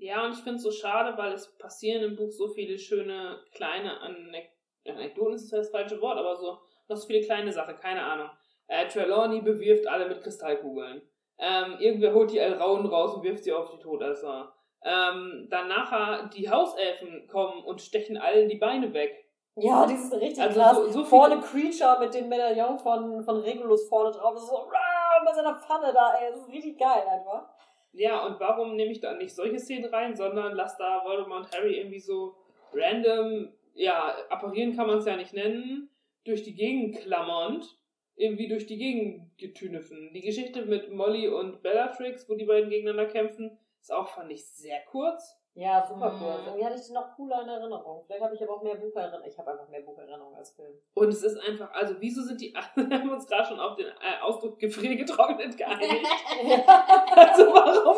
Ja, 0.01 0.25
und 0.25 0.33
ich 0.33 0.39
finde 0.41 0.57
es 0.57 0.63
so 0.63 0.71
schade, 0.71 1.17
weil 1.19 1.33
es 1.33 1.57
passieren 1.59 2.03
im 2.03 2.17
Buch 2.17 2.31
so 2.33 2.49
viele 2.49 2.79
schöne 2.79 3.39
kleine 3.53 4.01
Anek 4.01 4.49
Anekdoten, 4.89 5.35
ist 5.35 5.53
das 5.53 5.69
falsche 5.71 6.01
Wort, 6.01 6.17
aber 6.19 6.37
so 6.37 6.59
noch 6.89 6.97
so 6.97 7.07
viele 7.07 7.21
kleine 7.25 7.53
Sachen, 7.53 7.77
keine 7.77 8.03
Ahnung. 8.03 8.31
Äh, 8.67 8.89
Trelawney 8.89 9.41
bewirft 9.43 9.87
alle 9.87 10.09
mit 10.09 10.23
Kristallkugeln. 10.23 11.03
Ähm, 11.39 11.77
irgendwer 11.79 12.15
holt 12.15 12.31
die 12.33 12.41
Alraun 12.41 12.87
raus 12.87 13.15
und 13.15 13.23
wirft 13.23 13.45
sie 13.45 13.53
auf 13.53 13.71
die 13.71 13.79
Todesser. 13.79 14.53
Ähm, 14.83 15.47
dann 15.51 15.69
nachher 15.69 16.29
die 16.35 16.51
Hauselfen 16.51 17.27
kommen 17.29 17.63
und 17.65 17.83
stechen 17.83 18.17
allen 18.17 18.49
die 18.49 18.57
Beine 18.57 18.93
weg. 18.95 19.27
Ja, 19.57 19.85
die 19.87 19.97
sind 19.97 20.15
richtig 20.19 20.43
Also 20.43 20.61
krass. 20.61 20.77
so- 20.77 20.89
so 20.91 21.05
vorne 21.05 21.41
Creature 21.41 21.99
mit 22.01 22.15
dem 22.15 22.29
Medaillon 22.29 22.79
von, 22.79 23.23
von 23.23 23.37
Regulus 23.41 23.87
vorne 23.89 24.11
drauf. 24.13 24.33
Das 24.33 24.43
ist 24.45 24.49
so, 24.49 24.57
rah, 24.57 25.23
mit 25.25 25.35
seiner 25.35 25.55
Pfanne 25.61 25.93
da, 25.93 26.15
ey. 26.15 26.31
Das 26.33 26.41
ist 26.41 26.49
richtig 26.49 26.79
geil 26.79 27.03
einfach. 27.07 27.51
Ja, 27.93 28.25
und 28.27 28.39
warum 28.41 28.77
nehme 28.77 28.93
ich 28.93 29.01
da 29.01 29.15
nicht 29.15 29.35
solche 29.35 29.59
Szenen 29.59 29.93
rein, 29.93 30.15
sondern 30.17 30.55
lass 30.55 30.77
da 30.77 31.03
Voldemort 31.05 31.47
und 31.47 31.57
Harry 31.57 31.79
irgendwie 31.79 32.01
so 32.01 32.37
random, 32.73 33.53
ja, 33.75 34.17
apparieren 34.29 34.77
kann 34.77 34.87
man 34.87 34.99
es 34.99 35.07
ja 35.07 35.17
nicht 35.17 35.33
nennen, 35.33 35.91
durch 36.25 36.43
die 36.43 36.55
Gegend 36.55 36.99
klammernd, 36.99 37.77
irgendwie 38.17 38.49
durch 38.49 38.67
die 38.67 38.79
Gegend 38.79 39.37
getünnefen. 39.39 40.13
Die 40.13 40.21
Geschichte 40.21 40.67
mit 40.67 40.93
Molly 40.93 41.29
und 41.29 41.63
Bellatrix, 41.63 42.29
wo 42.29 42.35
die 42.35 42.45
beiden 42.45 42.71
gegeneinander 42.71 43.11
kämpfen, 43.11 43.59
ist 43.81 43.93
auch, 43.93 44.09
fand 44.09 44.31
ich, 44.31 44.45
sehr 44.47 44.81
kurz. 44.91 45.40
Ja, 45.61 45.87
super 45.87 46.11
Mhm. 46.13 46.23
cool. 46.23 46.35
Irgendwie 46.47 46.65
hatte 46.65 46.77
ich 46.77 46.87
die 46.87 46.93
noch 46.95 47.15
cooler 47.17 47.43
in 47.43 47.49
Erinnerung. 47.49 48.03
Vielleicht 48.03 48.23
habe 48.23 48.35
ich 48.35 48.43
aber 48.43 48.55
auch 48.55 48.63
mehr 48.63 48.77
Bucherinnerung. 48.77 49.27
Ich 49.27 49.39
habe 49.39 49.51
einfach 49.51 49.69
mehr 49.69 49.83
Bucherinnerung 49.83 50.35
als 50.35 50.53
Film. 50.53 50.73
Und 50.95 51.09
es 51.09 51.23
ist 51.23 51.37
einfach, 51.47 51.71
also 51.75 51.95
wieso 52.01 52.23
sind 52.23 52.41
die, 52.41 52.55
wir 52.75 52.99
haben 52.99 53.11
uns 53.11 53.27
gerade 53.27 53.45
schon 53.47 53.61
auf 53.61 53.77
den 53.77 53.87
äh, 53.89 54.23
Ausdruck 54.23 54.59
gefriergetrocknet 54.59 55.57
geeinigt. 55.59 56.07
also 57.15 57.43
warum, 57.53 57.97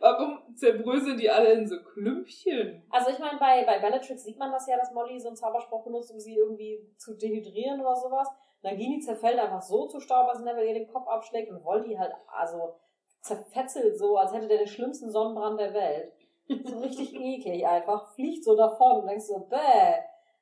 warum 0.00 0.54
zerbröseln 0.54 1.16
die 1.16 1.30
alle 1.30 1.52
in 1.52 1.66
so 1.66 1.76
Klümpchen? 1.82 2.86
Also 2.90 3.10
ich 3.10 3.18
meine, 3.18 3.38
bei, 3.38 3.64
bei 3.64 3.78
Bellatrix 3.78 4.24
sieht 4.24 4.38
man 4.38 4.52
das 4.52 4.66
ja, 4.68 4.76
dass 4.76 4.92
Molly 4.92 5.18
so 5.18 5.28
einen 5.28 5.36
Zauberspruch 5.36 5.84
benutzt, 5.84 6.12
um 6.12 6.18
sie 6.20 6.36
irgendwie 6.36 6.78
zu 6.98 7.14
dehydrieren 7.16 7.80
oder 7.80 7.96
sowas. 7.96 8.28
Nagini 8.62 9.00
zerfällt 9.00 9.38
einfach 9.38 9.62
so 9.62 9.86
zu 9.86 9.98
Staub, 9.98 10.28
als 10.28 10.40
Neville 10.40 10.66
ihr 10.68 10.74
den 10.74 10.86
Kopf 10.92 11.08
abschlägt 11.08 11.50
und 11.50 11.64
Voldy 11.64 11.94
halt 11.94 12.12
also 12.28 12.74
zerfetzelt 13.22 13.98
so, 13.98 14.16
als 14.16 14.32
hätte 14.32 14.48
der 14.48 14.58
den 14.58 14.66
schlimmsten 14.68 15.10
Sonnenbrand 15.10 15.58
der 15.58 15.72
Welt. 15.74 16.12
So 16.48 16.80
richtig 16.80 17.14
eklig 17.14 17.66
einfach. 17.66 18.14
Fliegt 18.14 18.44
so 18.44 18.56
davon 18.56 19.02
und 19.02 19.06
denkst 19.08 19.26
so, 19.26 19.46
bäh, 19.48 19.94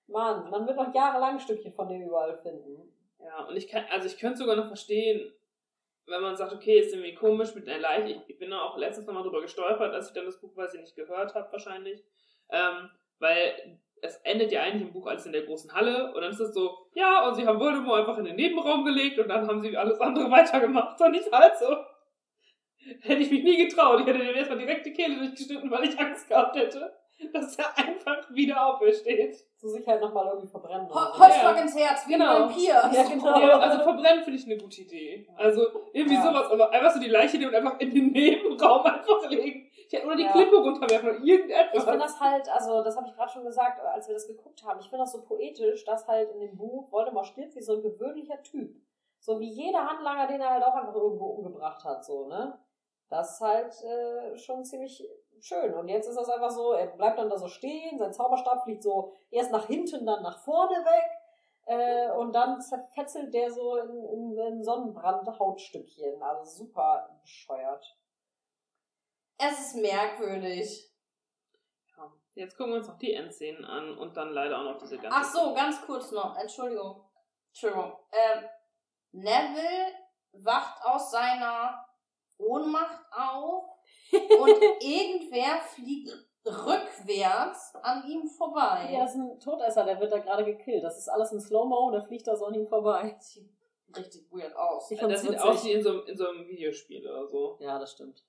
Mann, 0.06 0.50
man 0.50 0.66
wird 0.66 0.76
noch 0.76 0.92
jahrelang 0.94 1.38
Stückchen 1.38 1.72
von 1.72 1.88
dem 1.88 2.02
überall 2.02 2.36
finden. 2.36 2.92
Ja, 3.22 3.44
und 3.46 3.56
ich 3.56 3.68
kann, 3.68 3.84
also 3.90 4.06
ich 4.06 4.18
könnte 4.18 4.38
sogar 4.38 4.56
noch 4.56 4.66
verstehen, 4.66 5.32
wenn 6.06 6.22
man 6.22 6.36
sagt, 6.36 6.52
okay, 6.52 6.80
ist 6.80 6.92
irgendwie 6.92 7.14
komisch 7.14 7.54
mit 7.54 7.68
einer 7.68 7.78
Leiche. 7.78 8.22
Ich, 8.26 8.38
bin 8.38 8.50
da 8.50 8.62
auch 8.62 8.76
letztens 8.76 9.06
nochmal 9.06 9.22
drüber 9.22 9.42
gestolpert, 9.42 9.94
als 9.94 10.08
ich 10.08 10.14
dann 10.14 10.26
das 10.26 10.40
Buch, 10.40 10.52
ich 10.56 10.80
nicht 10.80 10.96
gehört 10.96 11.34
habe, 11.34 11.52
wahrscheinlich. 11.52 12.02
Ähm, 12.50 12.90
weil 13.20 13.78
es 14.02 14.16
endet 14.24 14.50
ja 14.50 14.62
eigentlich 14.62 14.82
im 14.82 14.92
Buch 14.92 15.06
als 15.06 15.26
in 15.26 15.32
der 15.32 15.42
großen 15.42 15.72
Halle 15.72 16.12
und 16.14 16.20
dann 16.22 16.30
ist 16.30 16.40
es 16.40 16.54
so, 16.54 16.86
ja, 16.94 17.28
und 17.28 17.34
sie 17.34 17.46
haben 17.46 17.60
Voldemort 17.60 18.00
einfach 18.00 18.18
in 18.18 18.24
den 18.24 18.36
Nebenraum 18.36 18.84
gelegt 18.84 19.18
und 19.18 19.28
dann 19.28 19.46
haben 19.46 19.60
sie 19.60 19.76
alles 19.76 20.00
andere 20.00 20.30
weitergemacht. 20.30 21.00
Und 21.00 21.14
ich 21.14 21.30
halt 21.30 21.58
so, 21.58 21.76
hätte 23.00 23.22
ich 23.22 23.30
mich 23.30 23.42
nie 23.44 23.68
getraut. 23.68 24.00
Ich 24.00 24.06
hätte 24.06 24.18
dem 24.18 24.34
erstmal 24.34 24.58
direkt 24.58 24.86
die 24.86 24.92
Kehle 24.92 25.16
durchgeschnitten, 25.16 25.70
weil 25.70 25.84
ich 25.84 25.98
Angst 25.98 26.28
gehabt 26.28 26.56
hätte, 26.56 26.92
dass 27.32 27.56
er 27.58 27.76
einfach 27.78 28.30
wieder 28.32 28.66
aufersteht. 28.66 29.36
Zu 29.58 29.68
sich 29.68 29.86
halt 29.86 30.00
nochmal 30.00 30.26
irgendwie 30.28 30.48
verbrennen. 30.48 30.88
Ho 30.88 30.94
so. 30.94 31.18
Holzschlag 31.18 31.60
ins 31.60 31.76
Herz, 31.76 32.06
wie 32.08 32.12
Genau. 32.14 32.34
ein 32.36 32.42
Vampir. 32.42 32.64
Ja, 32.92 33.02
genau. 33.08 33.38
Ja, 33.40 33.58
also 33.58 33.82
verbrennen 33.84 34.24
finde 34.24 34.38
ich 34.38 34.46
eine 34.46 34.56
gute 34.56 34.80
Idee. 34.80 35.28
Also 35.36 35.66
irgendwie 35.92 36.14
Ja. 36.14 36.22
sowas, 36.22 36.50
aber 36.50 36.70
einfach 36.72 36.90
so 36.92 37.00
die 37.00 37.08
Leiche 37.10 37.36
nehmen 37.36 37.50
und 37.50 37.56
einfach 37.56 37.78
in 37.80 37.94
den 37.94 38.12
Nebenraum 38.12 38.86
einfach 38.86 39.28
legen. 39.28 39.66
Ich 39.86 39.92
hätte 39.92 40.06
oder 40.06 40.16
die 40.16 40.22
Ja. 40.22 40.32
Klippe 40.32 40.56
runterwerfen 40.56 41.10
oder 41.10 41.18
irgendetwas. 41.18 41.74
Ich 41.74 41.82
finde 41.82 41.98
das 41.98 42.18
halt, 42.20 42.48
also 42.48 42.82
das 42.82 42.96
habe 42.96 43.06
ich 43.08 43.14
gerade 43.14 43.30
schon 43.32 43.44
gesagt, 43.44 43.80
als 43.80 44.06
wir 44.08 44.14
das 44.14 44.26
geguckt 44.26 44.62
haben, 44.64 44.80
ich 44.80 44.88
finde 44.88 45.02
das 45.02 45.12
so 45.12 45.22
poetisch, 45.22 45.84
dass 45.84 46.06
halt 46.08 46.30
in 46.30 46.40
dem 46.40 46.56
Buch 46.56 46.90
Voldemort 46.90 47.26
stirbt 47.26 47.54
wie 47.56 47.60
so 47.62 47.74
ein 47.74 47.82
gewöhnlicher 47.82 48.40
Typ. 48.42 48.74
So 49.18 49.38
wie 49.40 49.50
jeder 49.50 49.86
Handlanger, 49.86 50.26
den 50.28 50.40
er 50.40 50.50
halt 50.50 50.62
auch 50.64 50.74
einfach 50.74 50.94
irgendwo 50.94 51.26
umgebracht 51.26 51.84
hat, 51.84 52.02
so, 52.04 52.26
ne? 52.28 52.58
Das 53.10 53.34
ist 53.34 53.40
halt 53.40 53.74
äh, 53.82 54.38
schon 54.38 54.64
ziemlich 54.64 55.04
schön. 55.40 55.74
Und 55.74 55.88
jetzt 55.88 56.08
ist 56.08 56.16
das 56.16 56.28
einfach 56.28 56.50
so, 56.50 56.72
er 56.72 56.86
bleibt 56.86 57.18
dann 57.18 57.28
da 57.28 57.36
so 57.36 57.48
stehen, 57.48 57.98
sein 57.98 58.12
Zauberstab 58.12 58.62
fliegt 58.62 58.82
so 58.82 59.12
erst 59.30 59.50
nach 59.50 59.66
hinten, 59.66 60.06
dann 60.06 60.22
nach 60.22 60.38
vorne 60.38 60.76
weg. 60.84 61.10
Äh, 61.66 62.10
und 62.12 62.32
dann 62.32 62.60
zerfetzelt 62.60 63.34
der 63.34 63.50
so 63.50 63.76
in, 63.76 64.04
in, 64.04 64.38
in 64.38 64.62
Sonnenbrand-Hautstückchen. 64.62 66.22
Also 66.22 66.64
super 66.64 67.18
bescheuert. 67.20 67.98
Es 69.38 69.58
ist 69.58 69.76
merkwürdig. 69.76 70.90
Ja. 71.96 72.12
Jetzt 72.34 72.56
gucken 72.56 72.72
wir 72.72 72.78
uns 72.78 72.88
noch 72.88 72.98
die 72.98 73.14
Endszenen 73.14 73.64
an 73.64 73.98
und 73.98 74.16
dann 74.16 74.30
leider 74.30 74.58
auch 74.58 74.64
noch 74.64 74.78
diese 74.78 74.98
ganze. 74.98 75.16
Ach 75.18 75.24
so, 75.24 75.54
ganz 75.54 75.80
kurz 75.82 76.12
noch. 76.12 76.36
Entschuldigung. 76.36 77.04
Entschuldigung. 77.48 77.92
Ähm, 78.12 78.48
Neville 79.12 79.92
wacht 80.32 80.84
aus 80.84 81.10
seiner 81.10 81.84
Ohnmacht 82.40 83.00
auf 83.12 83.64
und 84.12 84.62
irgendwer 84.80 85.60
fliegt 85.60 86.10
rückwärts 86.44 87.74
an 87.82 88.04
ihm 88.08 88.26
vorbei. 88.26 88.90
Ja, 88.92 89.00
das 89.00 89.14
ist 89.14 89.20
ein 89.20 89.40
Todesser, 89.40 89.84
der 89.84 90.00
wird 90.00 90.12
da 90.12 90.18
gerade 90.18 90.44
gekillt. 90.44 90.82
Das 90.82 90.98
ist 90.98 91.08
alles 91.08 91.32
in 91.32 91.40
Slow-Mo, 91.40 91.90
der 91.90 92.02
fliegt 92.02 92.26
da 92.26 92.36
so 92.36 92.46
an 92.46 92.54
ihm 92.54 92.66
vorbei. 92.66 93.16
Sieht 93.20 93.48
richtig 93.96 94.30
weird 94.30 94.54
aus. 94.56 94.90
Ich 94.90 95.00
Das 95.00 95.22
sieht 95.22 95.38
aus 95.38 95.64
wie 95.64 95.72
in 95.72 95.82
so, 95.82 96.02
in 96.02 96.16
so 96.16 96.28
einem 96.28 96.46
Videospiel 96.46 97.06
oder 97.06 97.26
so. 97.26 97.58
Ja, 97.60 97.78
das 97.78 97.92
stimmt. 97.92 98.24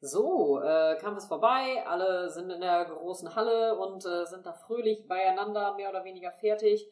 So, 0.00 0.60
äh, 0.60 0.96
Kampf 0.96 1.18
ist 1.18 1.28
vorbei, 1.28 1.84
alle 1.86 2.28
sind 2.28 2.50
in 2.50 2.60
der 2.60 2.86
großen 2.86 3.36
Halle 3.36 3.78
und 3.78 4.04
äh, 4.04 4.26
sind 4.26 4.44
da 4.44 4.52
fröhlich 4.52 5.06
beieinander, 5.06 5.74
mehr 5.74 5.90
oder 5.90 6.02
weniger 6.02 6.32
fertig 6.32 6.90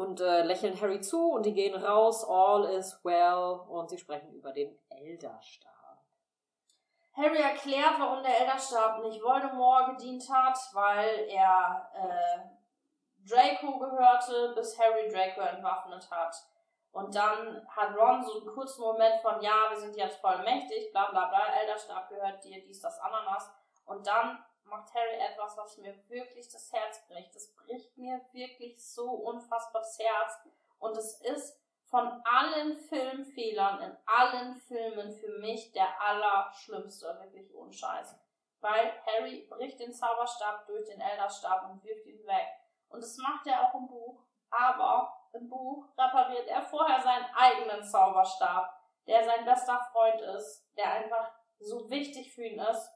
und 0.00 0.20
äh, 0.20 0.42
lächeln 0.42 0.80
Harry 0.80 1.00
zu 1.00 1.32
und 1.32 1.44
die 1.44 1.52
gehen 1.52 1.74
raus, 1.74 2.24
all 2.28 2.64
is 2.64 2.98
well 3.04 3.60
und 3.68 3.90
sie 3.90 3.98
sprechen 3.98 4.32
über 4.32 4.52
den 4.52 4.78
Elderstab. 4.88 5.70
Harry 7.12 7.38
erklärt, 7.38 7.98
warum 7.98 8.22
der 8.22 8.40
Elderstab 8.40 9.02
nicht 9.02 9.22
Voldemort 9.22 9.90
gedient 9.90 10.24
hat, 10.32 10.56
weil 10.72 11.26
er 11.28 11.90
äh, 11.94 13.28
Draco 13.28 13.78
gehörte, 13.78 14.52
bis 14.54 14.78
Harry 14.78 15.08
Draco 15.08 15.40
entwaffnet 15.42 16.10
hat. 16.10 16.34
Und 16.92 17.14
dann 17.14 17.66
hat 17.68 17.96
Ron 17.96 18.24
so 18.24 18.38
einen 18.38 18.46
kurzen 18.46 18.80
Moment 18.80 19.20
von, 19.20 19.40
ja, 19.40 19.68
wir 19.70 19.76
sind 19.76 19.96
jetzt 19.96 20.20
voll 20.20 20.38
mächtig, 20.42 20.90
bla 20.92 21.10
bla 21.10 21.28
bla, 21.28 21.54
Elderstab 21.60 22.08
gehört 22.08 22.42
dir, 22.42 22.60
dies, 22.62 22.80
das, 22.80 22.98
Ananas. 23.00 23.50
Und 23.84 24.06
dann 24.06 24.42
macht 24.70 24.94
Harry 24.94 25.16
etwas, 25.16 25.56
was 25.56 25.76
mir 25.78 25.94
wirklich 26.08 26.48
das 26.48 26.72
Herz 26.72 27.06
bricht. 27.08 27.34
Das 27.34 27.52
bricht 27.54 27.96
mir 27.98 28.20
wirklich 28.32 28.82
so 28.82 29.10
unfassbar 29.10 29.82
das 29.82 29.98
Herz. 29.98 30.38
Und 30.78 30.96
es 30.96 31.20
ist 31.20 31.60
von 31.84 32.22
allen 32.24 32.76
Filmfehlern 32.76 33.82
in 33.82 33.96
allen 34.06 34.54
Filmen 34.54 35.12
für 35.12 35.38
mich 35.38 35.72
der 35.72 36.00
allerschlimmste, 36.00 37.18
wirklich 37.20 37.52
unscheiß. 37.52 38.16
Weil 38.60 38.92
Harry 39.06 39.46
bricht 39.50 39.80
den 39.80 39.92
Zauberstab 39.92 40.66
durch 40.66 40.86
den 40.86 41.00
Elderstab 41.00 41.68
und 41.68 41.82
wirft 41.82 42.06
ihn 42.06 42.24
weg. 42.26 42.46
Und 42.88 43.02
das 43.02 43.16
macht 43.16 43.46
er 43.46 43.66
auch 43.66 43.74
im 43.74 43.88
Buch. 43.88 44.22
Aber 44.50 45.16
im 45.32 45.48
Buch 45.48 45.86
repariert 45.96 46.48
er 46.48 46.62
vorher 46.62 47.00
seinen 47.00 47.26
eigenen 47.34 47.84
Zauberstab, 47.84 48.68
der 49.06 49.24
sein 49.24 49.44
bester 49.44 49.80
Freund 49.92 50.20
ist, 50.20 50.66
der 50.76 50.92
einfach 50.92 51.32
so 51.58 51.88
wichtig 51.90 52.34
für 52.34 52.44
ihn 52.44 52.58
ist. 52.58 52.90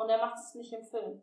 Und 0.00 0.08
er 0.08 0.16
macht 0.16 0.38
es 0.38 0.54
nicht 0.54 0.72
im 0.72 0.82
Film. 0.82 1.22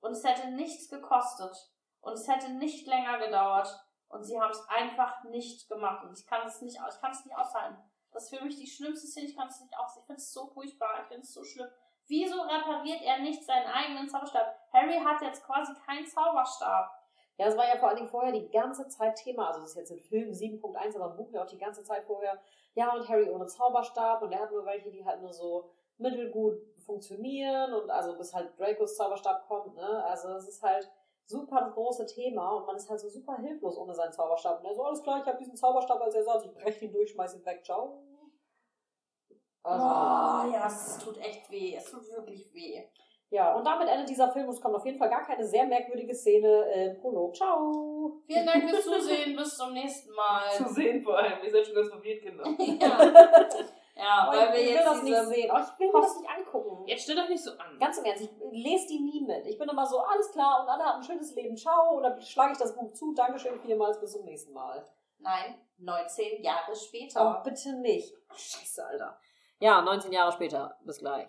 Und 0.00 0.12
es 0.12 0.24
hätte 0.24 0.50
nichts 0.52 0.88
gekostet. 0.88 1.54
Und 2.00 2.14
es 2.14 2.26
hätte 2.26 2.50
nicht 2.54 2.86
länger 2.86 3.18
gedauert. 3.18 3.68
Und 4.08 4.24
sie 4.24 4.40
haben 4.40 4.50
es 4.50 4.66
einfach 4.66 5.24
nicht 5.24 5.68
gemacht. 5.68 6.02
Und 6.04 6.18
ich 6.18 6.26
kann 6.26 6.46
es 6.46 6.62
nicht, 6.62 6.76
ich 6.76 7.00
kann 7.02 7.10
es 7.10 7.22
nicht 7.26 7.36
aushalten. 7.36 7.76
Das 8.12 8.24
ist 8.24 8.34
für 8.34 8.42
mich 8.42 8.56
die 8.56 8.66
schlimmste 8.66 9.06
Szene. 9.06 9.26
Ich 9.26 9.36
kann 9.36 9.48
es 9.48 9.60
nicht 9.60 9.76
aus. 9.76 9.98
Ich 9.98 10.06
finde 10.06 10.22
es 10.22 10.32
so 10.32 10.46
furchtbar. 10.46 11.02
Ich 11.02 11.08
finde 11.08 11.20
es 11.20 11.34
so 11.34 11.44
schlimm. 11.44 11.68
Wieso 12.06 12.40
repariert 12.40 13.02
er 13.02 13.18
nicht 13.18 13.44
seinen 13.44 13.66
eigenen 13.66 14.08
Zauberstab? 14.08 14.56
Harry 14.72 14.98
hat 15.04 15.20
jetzt 15.20 15.44
quasi 15.44 15.74
keinen 15.84 16.06
Zauberstab. 16.06 16.90
Ja, 17.36 17.46
es 17.46 17.56
war 17.58 17.68
ja 17.68 17.76
vor 17.76 17.88
allen 17.88 17.98
Dingen 17.98 18.08
vorher 18.08 18.32
die 18.32 18.48
ganze 18.48 18.88
Zeit 18.88 19.16
Thema, 19.16 19.48
also 19.48 19.60
das 19.60 19.70
ist 19.70 19.76
jetzt 19.76 19.90
im 19.90 20.00
Film 20.00 20.30
7.1, 20.30 20.96
aber 20.96 21.10
im 21.10 21.16
Buch 21.16 21.30
ja 21.32 21.42
auch 21.42 21.48
die 21.48 21.58
ganze 21.58 21.82
Zeit 21.82 22.04
vorher, 22.04 22.40
ja, 22.74 22.94
und 22.94 23.08
Harry 23.08 23.28
ohne 23.28 23.46
Zauberstab 23.46 24.22
und 24.22 24.32
er 24.32 24.40
hat 24.40 24.52
nur 24.52 24.64
welche, 24.64 24.90
die 24.92 25.04
halt 25.04 25.20
nur 25.20 25.32
so 25.32 25.72
mittelgut 25.98 26.54
funktionieren 26.84 27.72
und 27.74 27.90
also 27.90 28.16
bis 28.16 28.32
halt 28.34 28.58
Dracos 28.58 28.96
Zauberstab 28.96 29.46
kommt, 29.46 29.74
ne, 29.74 30.04
also 30.04 30.28
es 30.30 30.48
ist 30.48 30.62
halt 30.62 30.90
super 31.26 31.60
das 31.60 31.74
große 31.74 32.06
Thema 32.06 32.50
und 32.56 32.66
man 32.66 32.76
ist 32.76 32.88
halt 32.88 33.00
so 33.00 33.08
super 33.08 33.36
hilflos 33.38 33.76
ohne 33.78 33.94
seinen 33.94 34.12
Zauberstab. 34.12 34.60
Und 34.60 34.66
er 34.66 34.74
so, 34.74 34.84
alles 34.84 35.02
klar, 35.02 35.20
ich 35.20 35.26
habe 35.26 35.38
diesen 35.38 35.56
Zauberstab 35.56 36.00
als 36.00 36.14
Ersatz, 36.14 36.44
ich 36.44 36.54
breche 36.54 36.84
ihn 36.84 36.92
durch, 36.92 37.10
schmeiß 37.10 37.34
ihn 37.34 37.44
weg, 37.44 37.64
ciao. 37.64 38.02
Also, 39.62 39.82
oh, 39.82 40.52
ja, 40.52 40.66
es 40.66 40.98
tut 40.98 41.16
echt 41.18 41.50
weh, 41.50 41.74
es 41.74 41.90
tut 41.90 42.06
wirklich 42.10 42.52
weh. 42.52 42.84
Ja, 43.30 43.54
und 43.54 43.66
damit 43.66 43.88
endet 43.88 44.08
dieser 44.08 44.30
Film. 44.32 44.48
Es 44.48 44.60
kommt 44.60 44.76
auf 44.76 44.84
jeden 44.86 44.98
Fall 44.98 45.08
gar 45.08 45.24
keine 45.24 45.44
sehr 45.44 45.66
merkwürdige 45.66 46.14
Szene 46.14 46.62
im 46.72 47.00
Prolog. 47.00 47.34
Ciao! 47.34 48.20
Vielen 48.26 48.46
Dank 48.46 48.68
fürs 48.68 48.84
Zusehen. 48.84 49.34
Bis 49.34 49.56
zum 49.56 49.72
nächsten 49.72 50.12
Mal. 50.12 50.50
Zusehen 50.52 51.02
vor 51.02 51.18
allem. 51.18 51.42
Ihr 51.42 51.50
seid 51.50 51.66
schon 51.66 51.74
ganz 51.74 51.88
verwirrt, 51.88 52.22
Kinder. 52.22 52.44
ja. 52.80 53.10
Ja, 53.96 54.26
oh, 54.28 54.32
weil 54.32 54.52
wir 54.52 54.60
ich 54.60 54.66
will 54.66 54.74
jetzt 54.74 54.86
das 54.86 55.02
nicht 55.02 55.16
sehen. 55.26 55.50
Oh, 55.54 55.58
ich 55.58 55.78
will 55.78 55.92
mir 55.92 56.00
das 56.00 56.16
nicht 56.18 56.28
angucken. 56.30 56.86
Jetzt 56.86 57.02
stell 57.04 57.16
doch 57.16 57.28
nicht 57.28 57.42
so 57.42 57.52
an. 57.52 57.78
Ganz 57.78 57.98
im 57.98 58.04
Ernst, 58.04 58.22
ich 58.22 58.30
lese 58.50 58.88
die 58.88 59.00
nie 59.00 59.20
mit. 59.20 59.46
Ich 59.46 59.56
bin 59.56 59.68
immer 59.68 59.86
so, 59.86 60.00
alles 60.00 60.32
klar 60.32 60.62
und 60.62 60.68
alle 60.68 60.84
haben 60.84 60.96
ein 60.98 61.04
schönes 61.04 61.32
Leben. 61.34 61.56
Ciao. 61.56 61.96
Und 61.96 62.02
dann 62.02 62.20
schlage 62.20 62.52
ich 62.52 62.58
das 62.58 62.74
Buch 62.74 62.92
zu. 62.92 63.14
Dankeschön 63.14 63.60
vielmals. 63.60 64.00
Bis 64.00 64.12
zum 64.12 64.24
nächsten 64.24 64.52
Mal. 64.52 64.84
Nein, 65.18 65.60
19 65.78 66.42
Jahre 66.42 66.74
später. 66.74 67.40
Oh, 67.40 67.42
bitte 67.44 67.72
nicht. 67.74 68.12
Scheiße, 68.34 68.84
Alter. 68.84 69.16
Ja, 69.60 69.80
19 69.80 70.12
Jahre 70.12 70.32
später. 70.32 70.76
Bis 70.82 70.98
gleich. 70.98 71.28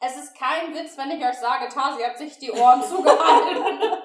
Es 0.00 0.16
ist 0.16 0.36
kein 0.36 0.74
Witz, 0.74 0.96
wenn 0.96 1.10
ich 1.10 1.24
euch 1.24 1.38
sage, 1.38 1.68
Tasi 1.68 2.02
hat 2.02 2.16
sich 2.16 2.38
die 2.38 2.50
Ohren 2.52 2.82
zugehalten. 2.88 4.02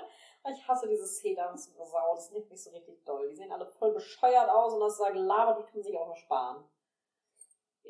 ich 0.52 0.68
hasse 0.68 0.88
diese 0.88 1.06
Szene 1.08 1.48
aus 1.50 1.74
der 1.74 1.86
Sau. 1.86 2.16
Das 2.16 2.32
nimmt 2.32 2.50
mich 2.50 2.64
so 2.64 2.72
richtig 2.72 3.04
doll. 3.06 3.30
Die 3.30 3.36
sehen 3.36 3.52
alle 3.52 3.68
voll 3.68 3.94
bescheuert 3.94 4.50
aus 4.50 4.74
und 4.74 4.80
das 4.80 4.98
sagen 4.98 5.18
Lava, 5.18 5.54
die 5.54 5.72
können 5.72 5.84
sich 5.84 5.98
auch 5.98 6.08
noch 6.08 6.18
sparen. 6.18 6.64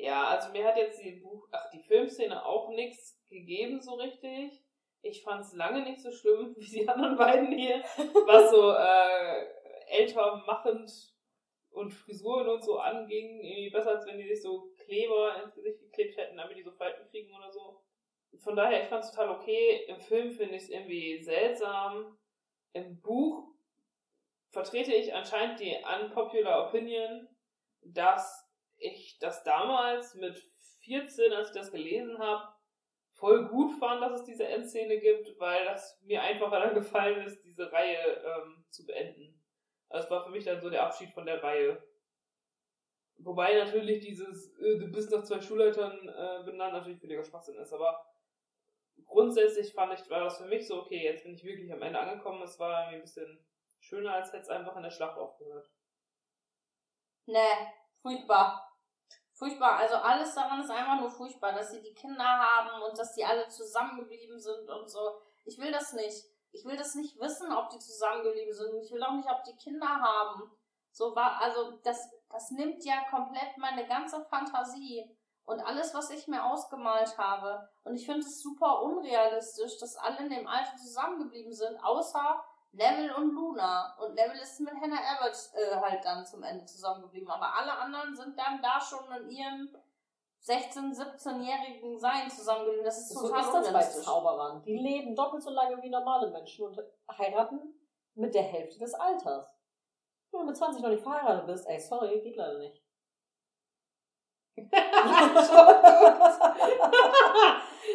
Ja, 0.00 0.28
also 0.28 0.52
mir 0.52 0.64
hat 0.64 0.76
jetzt 0.76 1.02
die 1.02 1.20
Buch, 1.20 1.48
ach, 1.50 1.68
die 1.70 1.80
Filmszene 1.80 2.44
auch 2.44 2.70
nichts 2.70 3.20
gegeben 3.28 3.80
so 3.80 3.94
richtig. 3.94 4.62
Ich 5.02 5.22
fand 5.22 5.44
es 5.44 5.52
lange 5.54 5.82
nicht 5.82 6.00
so 6.00 6.10
schlimm 6.10 6.54
wie 6.56 6.70
die 6.70 6.88
anderen 6.88 7.16
beiden 7.16 7.52
hier, 7.52 7.82
was 8.26 8.50
so 8.50 8.72
äh, 8.72 9.98
älter 9.98 10.42
machend 10.46 10.90
und 11.70 11.92
Frisuren 11.92 12.48
und 12.48 12.62
so 12.62 12.78
anging. 12.78 13.42
Irgendwie 13.42 13.70
besser, 13.70 13.90
als 13.90 14.06
wenn 14.06 14.18
die 14.18 14.28
sich 14.28 14.42
so 14.42 14.72
Kleber 14.76 15.42
ins 15.42 15.54
Gesicht 15.54 15.80
geklebt 15.80 16.16
hätten, 16.16 16.36
damit 16.36 16.56
die 16.56 16.62
so 16.62 16.72
Falten 16.72 17.08
kriegen 17.10 17.34
oder 17.34 17.50
so 17.52 17.82
von 18.36 18.56
daher, 18.56 18.82
ich 18.82 18.88
fand 18.88 19.04
es 19.04 19.10
total 19.10 19.30
okay. 19.30 19.84
Im 19.88 19.98
Film 19.98 20.32
finde 20.32 20.56
ich 20.56 20.64
es 20.64 20.68
irgendwie 20.68 21.22
seltsam. 21.22 22.16
Im 22.72 23.00
Buch 23.00 23.48
vertrete 24.50 24.92
ich 24.92 25.14
anscheinend 25.14 25.60
die 25.60 25.76
unpopular 26.02 26.68
Opinion, 26.68 27.28
dass 27.82 28.47
ich 28.78 29.18
das 29.18 29.42
damals 29.42 30.14
mit 30.14 30.36
14, 30.84 31.32
als 31.32 31.48
ich 31.48 31.54
das 31.54 31.70
gelesen 31.70 32.18
habe, 32.18 32.48
voll 33.12 33.48
gut 33.48 33.78
fand, 33.78 34.00
dass 34.00 34.20
es 34.20 34.24
diese 34.24 34.46
Endszene 34.46 34.98
gibt, 34.98 35.38
weil 35.38 35.64
das 35.64 36.00
mir 36.02 36.22
einfacher 36.22 36.60
dann 36.60 36.74
gefallen 36.74 37.26
ist, 37.26 37.42
diese 37.44 37.70
Reihe 37.72 37.98
ähm, 38.24 38.64
zu 38.70 38.86
beenden. 38.86 39.34
Also 39.88 40.04
es 40.04 40.10
war 40.10 40.24
für 40.24 40.30
mich 40.30 40.44
dann 40.44 40.60
so 40.60 40.70
der 40.70 40.84
Abschied 40.84 41.10
von 41.10 41.26
der 41.26 41.42
Reihe. 41.42 41.82
Wobei 43.18 43.54
natürlich 43.54 44.00
dieses, 44.00 44.56
äh, 44.58 44.78
du 44.78 44.88
bist 44.88 45.10
nach 45.10 45.24
zwei 45.24 45.40
Schulleitern 45.40 46.08
äh, 46.08 46.44
benannt, 46.44 46.74
natürlich 46.74 47.00
völliger 47.00 47.24
Schwachsinn 47.24 47.56
ist, 47.56 47.72
aber 47.72 48.04
grundsätzlich 49.06 49.72
fand 49.72 49.98
ich, 49.98 50.08
war 50.08 50.20
das 50.20 50.38
für 50.38 50.46
mich 50.46 50.66
so, 50.66 50.82
okay, 50.82 51.02
jetzt 51.02 51.24
bin 51.24 51.34
ich 51.34 51.42
wirklich 51.42 51.72
am 51.72 51.82
Ende 51.82 51.98
angekommen. 51.98 52.42
Es 52.42 52.58
war 52.60 52.82
irgendwie 52.82 52.96
ein 52.96 53.02
bisschen 53.02 53.44
schöner, 53.80 54.14
als 54.14 54.32
hätte 54.32 54.42
es 54.42 54.48
einfach 54.48 54.76
in 54.76 54.84
der 54.84 54.90
Schlacht 54.90 55.18
aufgehört. 55.18 55.68
Nee, 57.26 57.72
furchtbar. 58.00 58.67
Furchtbar. 59.38 59.76
Also 59.76 59.94
alles 59.94 60.34
daran 60.34 60.60
ist 60.60 60.70
einfach 60.70 60.98
nur 60.98 61.10
furchtbar, 61.10 61.52
dass 61.52 61.70
sie 61.70 61.80
die 61.80 61.94
Kinder 61.94 62.24
haben 62.24 62.82
und 62.82 62.98
dass 62.98 63.14
die 63.14 63.24
alle 63.24 63.46
zusammengeblieben 63.48 64.36
sind 64.36 64.68
und 64.68 64.90
so. 64.90 65.20
Ich 65.44 65.58
will 65.58 65.70
das 65.70 65.92
nicht. 65.92 66.24
Ich 66.50 66.64
will 66.64 66.76
das 66.76 66.96
nicht 66.96 67.20
wissen, 67.20 67.52
ob 67.52 67.70
die 67.70 67.78
zusammengeblieben 67.78 68.52
sind. 68.52 68.74
Ich 68.82 68.90
will 68.90 69.02
auch 69.04 69.12
nicht, 69.12 69.30
ob 69.30 69.44
die 69.44 69.54
Kinder 69.54 69.86
haben. 69.86 70.50
So 70.90 71.14
war, 71.14 71.40
also 71.40 71.78
das, 71.84 72.10
das 72.28 72.50
nimmt 72.50 72.84
ja 72.84 73.08
komplett 73.10 73.56
meine 73.58 73.86
ganze 73.86 74.24
Fantasie 74.24 75.08
und 75.44 75.60
alles, 75.60 75.94
was 75.94 76.10
ich 76.10 76.26
mir 76.26 76.44
ausgemalt 76.44 77.16
habe. 77.16 77.68
Und 77.84 77.94
ich 77.94 78.06
finde 78.06 78.20
es 78.20 78.42
super 78.42 78.82
unrealistisch, 78.82 79.78
dass 79.78 79.96
alle 79.96 80.18
in 80.18 80.30
dem 80.30 80.48
Alter 80.48 80.76
zusammengeblieben 80.76 81.52
sind, 81.52 81.78
außer 81.84 82.42
Neville 82.72 83.16
und 83.16 83.34
Luna. 83.34 83.96
Und 83.98 84.14
Neville 84.14 84.42
ist 84.42 84.60
mit 84.60 84.74
Hannah 84.74 84.96
Abbott 84.96 85.36
äh, 85.54 85.76
halt 85.76 86.04
dann 86.04 86.24
zum 86.26 86.42
Ende 86.42 86.64
zusammengeblieben. 86.64 87.28
Aber 87.28 87.54
alle 87.54 87.72
anderen 87.72 88.14
sind 88.14 88.38
dann 88.38 88.60
da 88.62 88.80
schon 88.80 89.10
in 89.12 89.30
ihrem 89.30 89.76
16-, 90.44 90.94
17-jährigen 90.94 91.98
Sein 91.98 92.30
zusammengeblieben. 92.30 92.84
Das 92.84 92.98
ist 92.98 93.14
total 93.14 93.44
so 93.44 93.58
ist 93.58 93.66
das 93.66 93.72
bei 93.72 93.82
Zauberern. 93.82 94.62
Die 94.62 94.76
leben 94.76 95.14
doppelt 95.14 95.42
so 95.42 95.50
lange 95.50 95.82
wie 95.82 95.90
normale 95.90 96.30
Menschen 96.30 96.66
und 96.66 96.78
heiraten 97.16 97.74
mit 98.14 98.34
der 98.34 98.42
Hälfte 98.42 98.78
des 98.78 98.94
Alters. 98.94 99.54
Wenn 100.30 100.40
du 100.40 100.46
mit 100.46 100.56
20 100.56 100.82
noch 100.82 100.90
nicht 100.90 101.02
verheiratet 101.02 101.46
bist, 101.46 101.66
ey, 101.68 101.80
sorry, 101.80 102.20
geht 102.20 102.36
leider 102.36 102.58
nicht. 102.58 102.82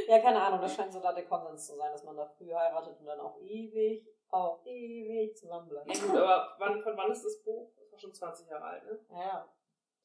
ja, 0.07 0.19
keine 0.19 0.41
Ahnung, 0.41 0.61
das 0.61 0.73
scheint 0.73 0.93
so 0.93 1.01
da 1.01 1.11
der 1.11 1.25
Konsens 1.25 1.67
zu 1.67 1.75
sein, 1.75 1.91
dass 1.91 2.05
man 2.05 2.15
da 2.15 2.25
früh 2.25 2.53
heiratet 2.53 2.97
und 2.99 3.05
dann 3.05 3.19
auch 3.19 3.37
ewig, 3.41 4.07
auch 4.33 4.65
ewig 4.65 5.35
zusammenbleibt. 5.37 5.95
Ja 5.95 6.05
gut, 6.05 6.17
aber 6.17 6.55
wann, 6.57 6.81
von 6.81 6.97
wann 6.97 7.11
ist 7.11 7.23
das 7.23 7.43
Buch? 7.43 7.71
Das 7.77 7.91
war 7.91 7.99
schon 7.99 8.13
20 8.13 8.47
Jahre 8.47 8.63
alt, 8.63 8.83
ne? 8.85 8.99
Ja. 9.11 9.47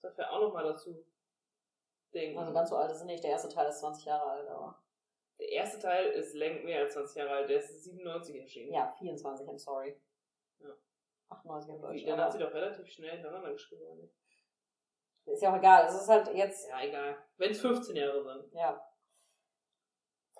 Das 0.03 0.17
wäre 0.19 0.31
auch 0.31 0.41
nochmal 0.41 0.65
dazu. 0.65 1.05
Denken. 2.13 2.39
Also 2.39 2.53
ganz 2.53 2.71
so 2.71 2.77
alt 2.77 2.91
ist 2.91 2.99
es 2.99 3.05
nicht. 3.05 3.23
Der 3.23 3.33
erste 3.33 3.49
Teil 3.49 3.69
ist 3.69 3.81
20 3.81 4.05
Jahre 4.07 4.31
alt, 4.31 4.49
aber. 4.49 4.83
Der 5.39 5.49
erste 5.51 5.79
Teil 5.79 6.07
ist 6.11 6.35
längst 6.35 6.65
mehr 6.65 6.81
als 6.81 6.95
20 6.95 7.17
Jahre 7.17 7.31
alt. 7.31 7.51
Der 7.51 7.59
ist 7.59 7.85
97 7.85 8.41
erschienen. 8.41 8.73
Ja, 8.73 8.89
24, 8.99 9.47
I'm 9.47 9.59
sorry. 9.59 10.01
Ja. 10.61 10.71
98 11.29 11.75
im 11.75 11.81
Deutsch. 11.81 12.05
Dann 12.07 12.21
hat 12.21 12.33
sie 12.33 12.39
doch 12.39 12.53
relativ 12.53 12.87
schnell 12.89 13.13
hintereinander 13.13 13.53
geschrieben, 13.53 13.83
oder 13.83 13.97
nicht? 13.97 14.15
Ist 15.27 15.43
ja 15.43 15.53
auch 15.53 15.59
egal. 15.59 15.87
Es 15.87 15.95
ist 15.95 16.09
halt 16.09 16.29
jetzt. 16.35 16.69
Ja, 16.69 16.83
egal. 16.83 17.17
Wenn 17.37 17.51
es 17.51 17.61
15 17.61 17.97
Jahre 17.97 18.23
sind. 18.23 18.55
Ja. 18.55 18.83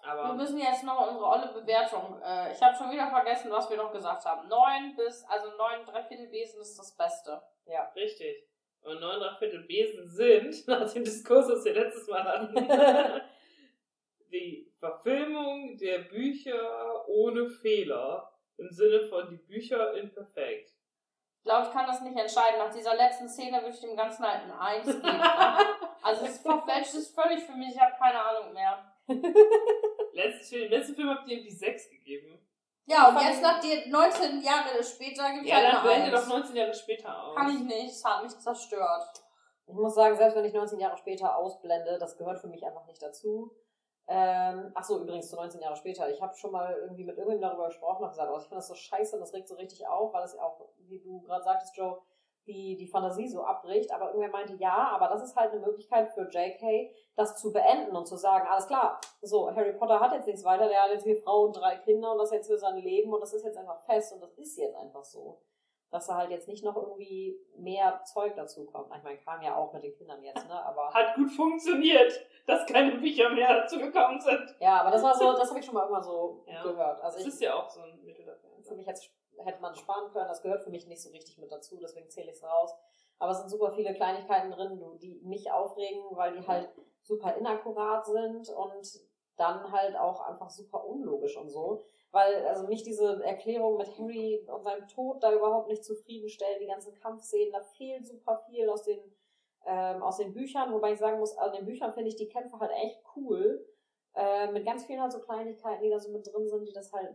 Aber 0.09 0.29
wir 0.29 0.35
müssen 0.35 0.59
jetzt 0.59 0.85
noch 0.85 1.07
unsere 1.07 1.27
olle 1.27 1.53
Bewertung. 1.53 2.19
Äh, 2.23 2.53
ich 2.53 2.63
habe 2.63 2.75
schon 2.75 2.91
wieder 2.91 3.09
vergessen, 3.09 3.51
was 3.51 3.69
wir 3.69 3.77
noch 3.77 3.93
gesagt 3.93 4.25
haben. 4.25 4.49
9 4.49 4.97
bis, 4.97 5.23
also 5.25 5.49
9 5.57 5.85
Dreiviertel 5.85 6.29
Besen 6.29 6.61
ist 6.63 6.79
das 6.79 6.97
Beste. 6.97 7.43
Ja. 7.67 7.93
Richtig. 7.95 8.49
Und 8.81 9.01
9 9.01 9.21
Dreiviertel 9.21 9.65
Besen 9.65 10.09
sind, 10.09 10.67
nach 10.69 10.91
dem 10.91 11.05
Diskurs, 11.05 11.49
das 11.49 11.65
wir 11.65 11.75
letztes 11.75 12.09
Mal 12.09 12.25
hatten, 12.25 12.55
die 14.33 14.73
Verfilmung 14.79 15.77
der 15.77 15.99
Bücher 16.01 17.07
ohne 17.09 17.51
Fehler. 17.51 18.33
Im 18.57 18.73
Sinne 18.73 19.07
von 19.07 19.29
die 19.29 19.37
Bücher 19.37 19.95
imperfekt. 19.95 20.73
Ich 21.39 21.45
glaube, 21.45 21.69
ich 21.69 21.73
kann 21.73 21.87
das 21.87 22.01
nicht 22.01 22.19
entscheiden. 22.19 22.59
Nach 22.59 22.75
dieser 22.75 22.97
letzten 22.97 23.29
Szene 23.29 23.59
würde 23.59 23.71
ich 23.71 23.81
dem 23.81 23.97
Ganzen 23.97 24.27
halt 24.27 24.43
ein 24.43 24.53
1 24.53 24.87
geben. 24.87 25.03
Ne? 25.09 25.65
Also 26.03 26.25
es 26.27 26.41
verfälscht 26.41 26.95
ist 26.95 27.15
völlig 27.15 27.43
für 27.45 27.53
mich, 27.53 27.75
ich 27.75 27.81
habe 27.81 27.95
keine 27.99 28.21
Ahnung 28.21 28.53
mehr. 28.53 28.79
Letztes 30.19 30.49
Film, 30.49 30.71
letzten 30.71 30.95
Film 30.97 31.09
habt 31.11 31.29
ihr 31.29 31.37
irgendwie 31.37 31.55
6 31.55 31.91
gegeben. 31.91 32.45
Ja, 32.87 33.09
und 33.09 33.21
jetzt 33.21 33.43
nach 33.43 33.61
dir 33.61 33.87
19 33.89 34.41
Jahre 34.43 34.83
später 34.83 35.31
gibt 35.33 35.45
es 35.45 35.51
Ja, 35.51 35.57
halt 35.57 35.67
dann 35.67 35.77
eine 35.77 35.83
blende 35.89 36.17
Eins. 36.17 36.27
doch 36.27 36.35
19 36.35 36.57
Jahre 36.57 36.75
später 36.75 37.23
aus. 37.25 37.37
Kann 37.37 37.51
ich 37.51 37.61
nicht, 37.61 37.93
es 37.93 38.05
hat 38.05 38.23
mich 38.25 38.37
zerstört. 38.39 39.23
Ich 39.67 39.75
muss 39.75 39.95
sagen, 39.95 40.17
selbst 40.17 40.35
wenn 40.37 40.45
ich 40.47 40.55
19 40.55 40.81
Jahre 40.81 40.97
später 40.97 41.37
ausblende, 41.37 41.99
das 41.99 42.17
gehört 42.17 42.41
für 42.41 42.49
mich 42.49 42.65
einfach 42.67 42.87
nicht 42.87 43.03
dazu. 43.03 43.53
Ähm, 44.09 44.73
ach 44.75 44.83
so, 44.85 45.01
übrigens 45.03 45.29
zu 45.29 45.37
19 45.37 45.61
Jahre 45.61 45.77
später. 45.77 46.09
Ich 46.11 46.21
habe 46.23 46.35
schon 46.35 46.51
mal 46.51 46.75
irgendwie 46.81 47.05
mit 47.05 47.19
irgendjemandem 47.19 47.51
darüber 47.51 47.67
gesprochen 47.69 48.05
und 48.05 48.09
gesagt, 48.11 48.31
oh, 48.33 48.39
ich 48.39 48.45
finde 48.45 48.57
das 48.57 48.69
so 48.69 48.75
scheiße 48.75 49.17
und 49.17 49.21
das 49.21 49.35
regt 49.35 49.47
so 49.49 49.55
richtig 49.57 49.87
auf, 49.87 50.15
weil 50.15 50.25
es 50.25 50.37
auch, 50.39 50.59
wie 50.79 50.99
du 50.99 51.21
gerade 51.21 51.45
sagtest, 51.45 51.77
Joe, 51.77 52.01
die, 52.49 52.77
die 52.77 52.87
Fantasie 52.89 53.29
so 53.29 53.45
abbricht. 53.45 53.93
Aber 53.93 54.07
irgendwer 54.09 54.31
meinte, 54.31 54.55
ja, 54.55 54.89
aber 54.93 55.09
das 55.09 55.23
ist 55.23 55.37
halt 55.37 55.53
eine 55.53 55.61
Möglichkeit 55.61 56.09
für 56.09 56.23
JK, 56.29 56.91
das 57.15 57.37
zu 57.37 57.53
beenden 57.53 57.95
und 57.95 58.07
zu 58.07 58.17
sagen, 58.17 58.49
alles 58.49 58.67
klar, 58.67 59.01
so, 59.23 59.55
Harry 59.55 59.73
Potter 59.75 60.01
hat 60.01 60.13
jetzt 60.13 60.27
nichts 60.27 60.45
weiter, 60.45 60.69
der 60.69 60.83
hat 60.83 60.91
jetzt 60.91 61.05
hier 61.05 61.21
Frau 61.23 61.45
und 61.45 61.53
drei 61.57 61.77
Kinder 61.77 62.13
und 62.13 62.19
das 62.19 62.31
ist 62.31 62.35
jetzt 62.37 62.47
für 62.49 62.59
sein 62.59 62.77
Leben 62.79 63.13
und 63.13 63.21
das 63.21 63.33
ist 63.35 63.45
jetzt 63.45 63.57
einfach 63.59 63.81
fest 63.85 64.13
und 64.13 64.21
das 64.23 64.33
ist 64.33 64.57
jetzt 64.59 64.75
einfach 64.77 65.05
so. 65.05 65.41
Dass 65.91 66.07
da 66.07 66.17
halt 66.17 66.31
jetzt 66.31 66.47
nicht 66.49 66.63
noch 66.63 66.77
irgendwie 66.77 67.41
mehr 67.57 68.03
Zeug 68.05 68.35
dazu 68.37 68.67
kommt. 68.67 68.95
Ich 68.95 69.03
meine, 69.03 69.17
kam 69.21 69.41
ja 69.41 69.57
auch 69.57 69.73
mit 69.73 69.83
den 69.83 69.95
Kindern 69.97 70.23
jetzt, 70.23 70.47
ne? 70.47 70.63
Aber 70.67 70.91
Hat 70.93 71.15
gut 71.15 71.31
funktioniert, 71.33 72.13
dass 72.47 72.67
keine 72.67 72.97
Bücher 72.97 73.31
mehr 73.31 73.63
dazu 73.63 73.79
gekommen 73.79 74.21
sind. 74.21 74.55
ja, 74.61 74.83
aber 74.83 74.91
das 74.91 75.03
war 75.03 75.15
so, 75.15 75.33
das 75.33 75.49
habe 75.49 75.61
ich 75.61 75.65
schon 75.65 75.75
mal 75.75 75.87
immer 75.89 76.03
so 76.03 76.45
Ja. 76.47 76.63
gehört. 76.63 77.01
Also 77.03 77.17
Das 77.17 77.27
ich, 77.27 77.33
ist 77.33 77.41
ja 77.41 77.55
auch 77.55 77.71
so 77.71 77.81
ein 77.81 78.05
Mittel 78.05 78.27
dafür. 78.27 78.51
für 78.63 78.75
mich 78.77 78.87
hätte, 78.87 79.01
hätte 79.45 79.61
man 79.61 79.75
sparen 79.75 80.11
können. 80.13 80.29
Das 80.29 80.43
gehört 80.43 80.63
für 80.63 80.71
mich 80.71 80.87
nicht 80.87 81.03
so 81.03 81.11
richtig 81.11 81.39
mit 81.39 81.51
dazu, 81.51 81.79
deswegen 81.81 82.11
zähle 82.11 82.31
ich 82.31 82.37
es 82.37 82.45
raus. 82.45 82.75
Aber 83.19 83.33
es 83.33 83.39
sind 83.39 83.51
super 83.51 83.71
viele 83.73 83.95
Kleinigkeiten 83.95 84.51
drin, 84.51 84.81
die 85.01 85.21
mich 85.25 85.51
aufregen, 85.51 86.03
weil 86.13 86.39
die 86.39 86.47
halt 86.47 86.71
super 87.03 87.35
inakkurat 87.37 88.05
sind 88.05 88.49
und 88.51 89.01
dann 89.37 89.73
halt 89.73 89.97
auch 89.97 90.21
einfach 90.21 90.51
super 90.51 90.85
unlogisch 90.85 91.37
und 91.37 91.49
so. 91.49 91.85
Weil 92.11 92.47
also 92.47 92.67
mich 92.67 92.83
diese 92.83 93.23
Erklärung 93.23 93.77
mit 93.77 93.99
Harry 93.99 94.47
und 94.47 94.63
seinem 94.63 94.87
Tod 94.89 95.23
da 95.23 95.33
überhaupt 95.33 95.69
nicht 95.69 95.85
zufriedenstellen, 95.85 96.61
die 96.61 96.67
ganzen 96.67 96.95
Kampfszenen, 96.95 97.53
da 97.53 97.61
fehlt 97.61 98.07
super 98.07 98.37
viel 98.49 98.69
aus 98.69 98.83
den, 98.83 99.01
ähm, 99.67 100.03
aus 100.03 100.17
den 100.17 100.33
Büchern, 100.33 100.73
wobei 100.73 100.93
ich 100.93 100.99
sagen 100.99 101.19
muss, 101.19 101.37
an 101.37 101.53
den 101.53 101.67
Büchern 101.67 101.93
finde 101.93 102.09
ich 102.09 102.17
die 102.17 102.29
Kämpfe 102.29 102.59
halt 102.59 102.73
echt 102.73 103.01
cool. 103.17 103.67
Äh, 104.15 104.51
mit 104.53 104.65
ganz 104.65 104.85
vielen 104.85 105.01
halt 105.01 105.13
so 105.13 105.21
Kleinigkeiten, 105.21 105.83
die 105.83 105.91
da 105.91 106.01
so 106.01 106.11
mit 106.11 106.27
drin 106.27 106.49
sind, 106.49 106.67
die 106.67 106.73
das 106.73 106.93
halt, 106.93 107.15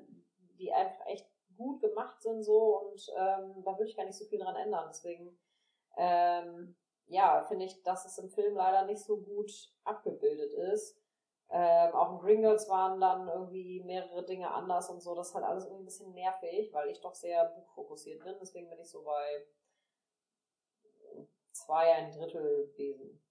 die 0.60 0.72
einfach 0.72 1.06
echt 1.08 1.28
gut 1.56 1.82
gemacht 1.82 2.22
sind 2.22 2.44
so 2.44 2.80
und 2.80 3.08
ähm, 3.18 3.64
da 3.64 3.78
würde 3.78 3.90
ich 3.90 3.96
gar 3.96 4.06
nicht 4.06 4.18
so 4.18 4.26
viel 4.26 4.40
dran 4.40 4.56
ändern. 4.56 4.86
Deswegen, 4.90 5.38
ähm, 5.98 6.76
ja, 7.06 7.42
finde 7.42 7.66
ich, 7.66 7.82
dass 7.84 8.06
es 8.06 8.18
im 8.18 8.30
Film 8.30 8.56
leider 8.56 8.86
nicht 8.86 9.04
so 9.04 9.18
gut 9.18 9.52
abgebildet 9.84 10.54
ist. 10.74 10.98
Ähm, 11.50 11.94
auch 11.94 12.14
in 12.14 12.20
Gringotts 12.20 12.68
waren 12.70 13.00
dann 13.00 13.28
irgendwie 13.28 13.84
mehrere 13.84 14.26
Dinge 14.26 14.50
anders 14.50 14.90
und 14.90 15.02
so. 15.02 15.14
Das 15.14 15.30
ist 15.30 15.36
halt 15.36 15.46
alles 15.46 15.66
irgendwie 15.66 15.84
ein 15.84 15.86
bisschen 15.86 16.14
nervig, 16.14 16.74
weil 16.74 16.90
ich 16.90 17.02
doch 17.02 17.14
sehr 17.14 17.46
buchfokussiert 17.46 18.24
bin. 18.24 18.36
Deswegen 18.42 18.70
bin 18.70 18.80
ich 18.80 18.90
so 18.90 19.04
bei 19.04 19.46
zwei, 21.52 21.94
ein 21.94 22.12
Drittel 22.12 22.74
Wesen. 22.76 23.22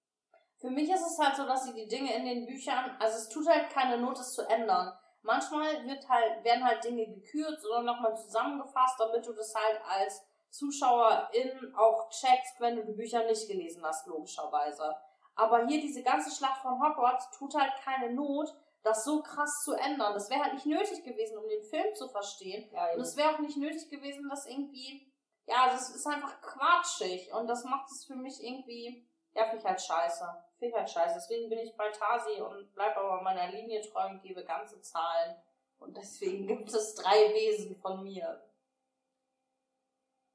Für 0.59 0.70
mich 0.70 0.89
ist 0.89 1.05
es 1.05 1.19
halt 1.19 1.36
so, 1.36 1.44
dass 1.44 1.65
sie 1.65 1.74
die 1.74 1.89
Dinge 1.89 2.15
in 2.15 2.24
den 2.24 2.47
Büchern, 2.47 2.97
also 3.01 3.16
es 3.16 3.28
tut 3.28 3.49
halt 3.49 3.69
keine 3.70 3.99
Not, 3.99 4.19
es 4.20 4.31
zu 4.31 4.43
ändern. 4.43 4.93
Manchmal 5.23 5.86
wird 5.86 6.09
halt, 6.09 6.44
werden 6.44 6.65
halt 6.65 6.82
Dinge 6.85 7.07
gekürzt 7.07 7.65
oder 7.66 7.82
nochmal 7.82 8.16
zusammengefasst, 8.16 8.99
damit 8.99 9.27
du 9.27 9.32
das 9.32 9.55
halt 9.55 9.81
als 9.89 10.23
Zuschauerin 10.51 11.74
auch 11.74 12.11
checkst, 12.11 12.61
wenn 12.61 12.77
du 12.77 12.85
die 12.85 12.93
Bücher 12.93 13.24
nicht 13.24 13.49
gelesen 13.49 13.85
hast, 13.85 14.07
logischerweise. 14.07 14.97
Aber 15.35 15.66
hier 15.66 15.81
diese 15.81 16.03
ganze 16.03 16.35
Schlacht 16.35 16.61
von 16.61 16.82
Hogwarts 16.82 17.31
tut 17.39 17.55
halt 17.55 17.73
keine 17.82 18.12
Not, 18.12 18.55
das 18.82 19.05
so 19.05 19.23
krass 19.23 19.62
zu 19.65 19.73
ändern. 19.73 20.12
Das 20.12 20.28
wäre 20.28 20.43
halt 20.43 20.55
nicht 20.55 20.66
nötig 20.66 21.05
gewesen, 21.05 21.39
um 21.39 21.49
den 21.49 21.65
Film 21.65 21.94
zu 21.94 22.09
verstehen. 22.09 22.69
Ja, 22.73 22.93
Und 22.93 23.01
es 23.01 23.16
wäre 23.16 23.35
auch 23.35 23.39
nicht 23.39 23.57
nötig 23.57 23.89
gewesen, 23.89 24.28
dass 24.28 24.47
irgendwie, 24.47 25.11
ja, 25.47 25.69
das 25.70 25.94
ist 25.94 26.07
einfach 26.07 26.40
quatschig. 26.40 27.32
Und 27.32 27.47
das 27.47 27.65
macht 27.65 27.86
es 27.90 28.05
für 28.07 28.16
mich 28.16 28.43
irgendwie, 28.43 29.09
ja, 29.35 29.44
finde 29.44 29.59
ich 29.59 29.65
halt 29.65 29.81
scheiße. 29.81 30.24
Finde 30.63 30.77
ich 30.77 30.81
halt 30.81 30.91
scheiße. 30.91 31.15
Deswegen 31.17 31.49
bin 31.49 31.59
ich 31.59 31.77
bei 31.77 31.91
Tasi 31.91 32.41
und 32.41 32.73
bleib 32.77 32.97
aber 32.97 33.21
meiner 33.21 33.51
Linie 33.51 33.81
treu 33.81 34.07
und 34.07 34.23
gebe 34.23 34.45
ganze 34.45 34.81
Zahlen. 34.81 35.35
Und 35.81 35.97
deswegen 35.97 36.47
gibt 36.47 36.69
es 36.69 36.95
drei 36.95 37.35
Wesen 37.35 37.75
von 37.75 38.05
mir. 38.05 38.41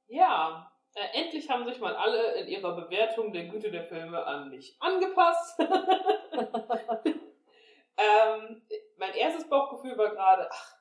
Ja, 0.08 0.70
äh, 0.96 1.18
endlich 1.18 1.50
haben 1.50 1.66
sich 1.66 1.80
mal 1.80 1.96
alle 1.96 2.34
in 2.42 2.50
ihrer 2.50 2.76
Bewertung 2.76 3.32
der 3.32 3.46
Güte 3.46 3.72
der 3.72 3.86
Filme 3.86 4.22
an 4.26 4.50
mich 4.50 4.76
angepasst. 4.82 5.58
ähm, 5.62 5.70
mein 8.98 9.14
erstes 9.14 9.48
Bauchgefühl 9.48 9.98
war 9.98 10.10
gerade, 10.10 10.50
ach, 10.52 10.76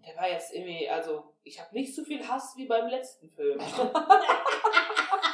der 0.00 0.14
war 0.16 0.28
jetzt 0.28 0.52
irgendwie, 0.52 0.86
also 0.90 1.32
ich 1.44 1.58
habe 1.58 1.74
nicht 1.74 1.94
so 1.94 2.04
viel 2.04 2.28
Hass 2.28 2.58
wie 2.58 2.66
beim 2.66 2.88
letzten 2.88 3.30
Film. 3.30 3.58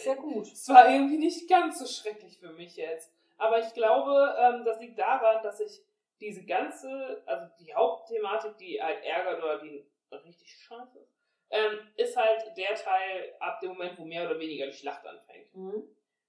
Ist 0.00 0.06
ja 0.06 0.14
gut. 0.14 0.46
Es 0.46 0.68
war 0.68 0.88
irgendwie 0.88 1.18
nicht 1.18 1.48
ganz 1.48 1.78
so 1.78 1.86
schrecklich 1.86 2.38
für 2.38 2.52
mich 2.52 2.76
jetzt. 2.76 3.12
Aber 3.36 3.58
ich 3.58 3.72
glaube, 3.74 4.34
ähm, 4.38 4.64
das 4.64 4.80
liegt 4.80 4.98
daran, 4.98 5.42
dass 5.42 5.60
ich 5.60 5.82
diese 6.20 6.44
ganze, 6.44 7.22
also 7.26 7.46
die 7.60 7.74
Hauptthematik, 7.74 8.56
die 8.56 8.82
halt 8.82 9.04
ärgert 9.04 9.42
oder 9.42 9.58
die 9.58 9.86
richtig 10.10 10.54
scheiße 10.54 10.98
ist, 10.98 11.14
ähm, 11.50 11.80
ist 11.96 12.16
halt 12.16 12.56
der 12.56 12.74
Teil 12.74 13.34
ab 13.40 13.60
dem 13.60 13.70
Moment, 13.70 13.98
wo 13.98 14.04
mehr 14.04 14.24
oder 14.24 14.38
weniger 14.38 14.66
die 14.66 14.72
Schlacht 14.72 15.06
anfängt. 15.06 15.54
Mhm. 15.54 15.82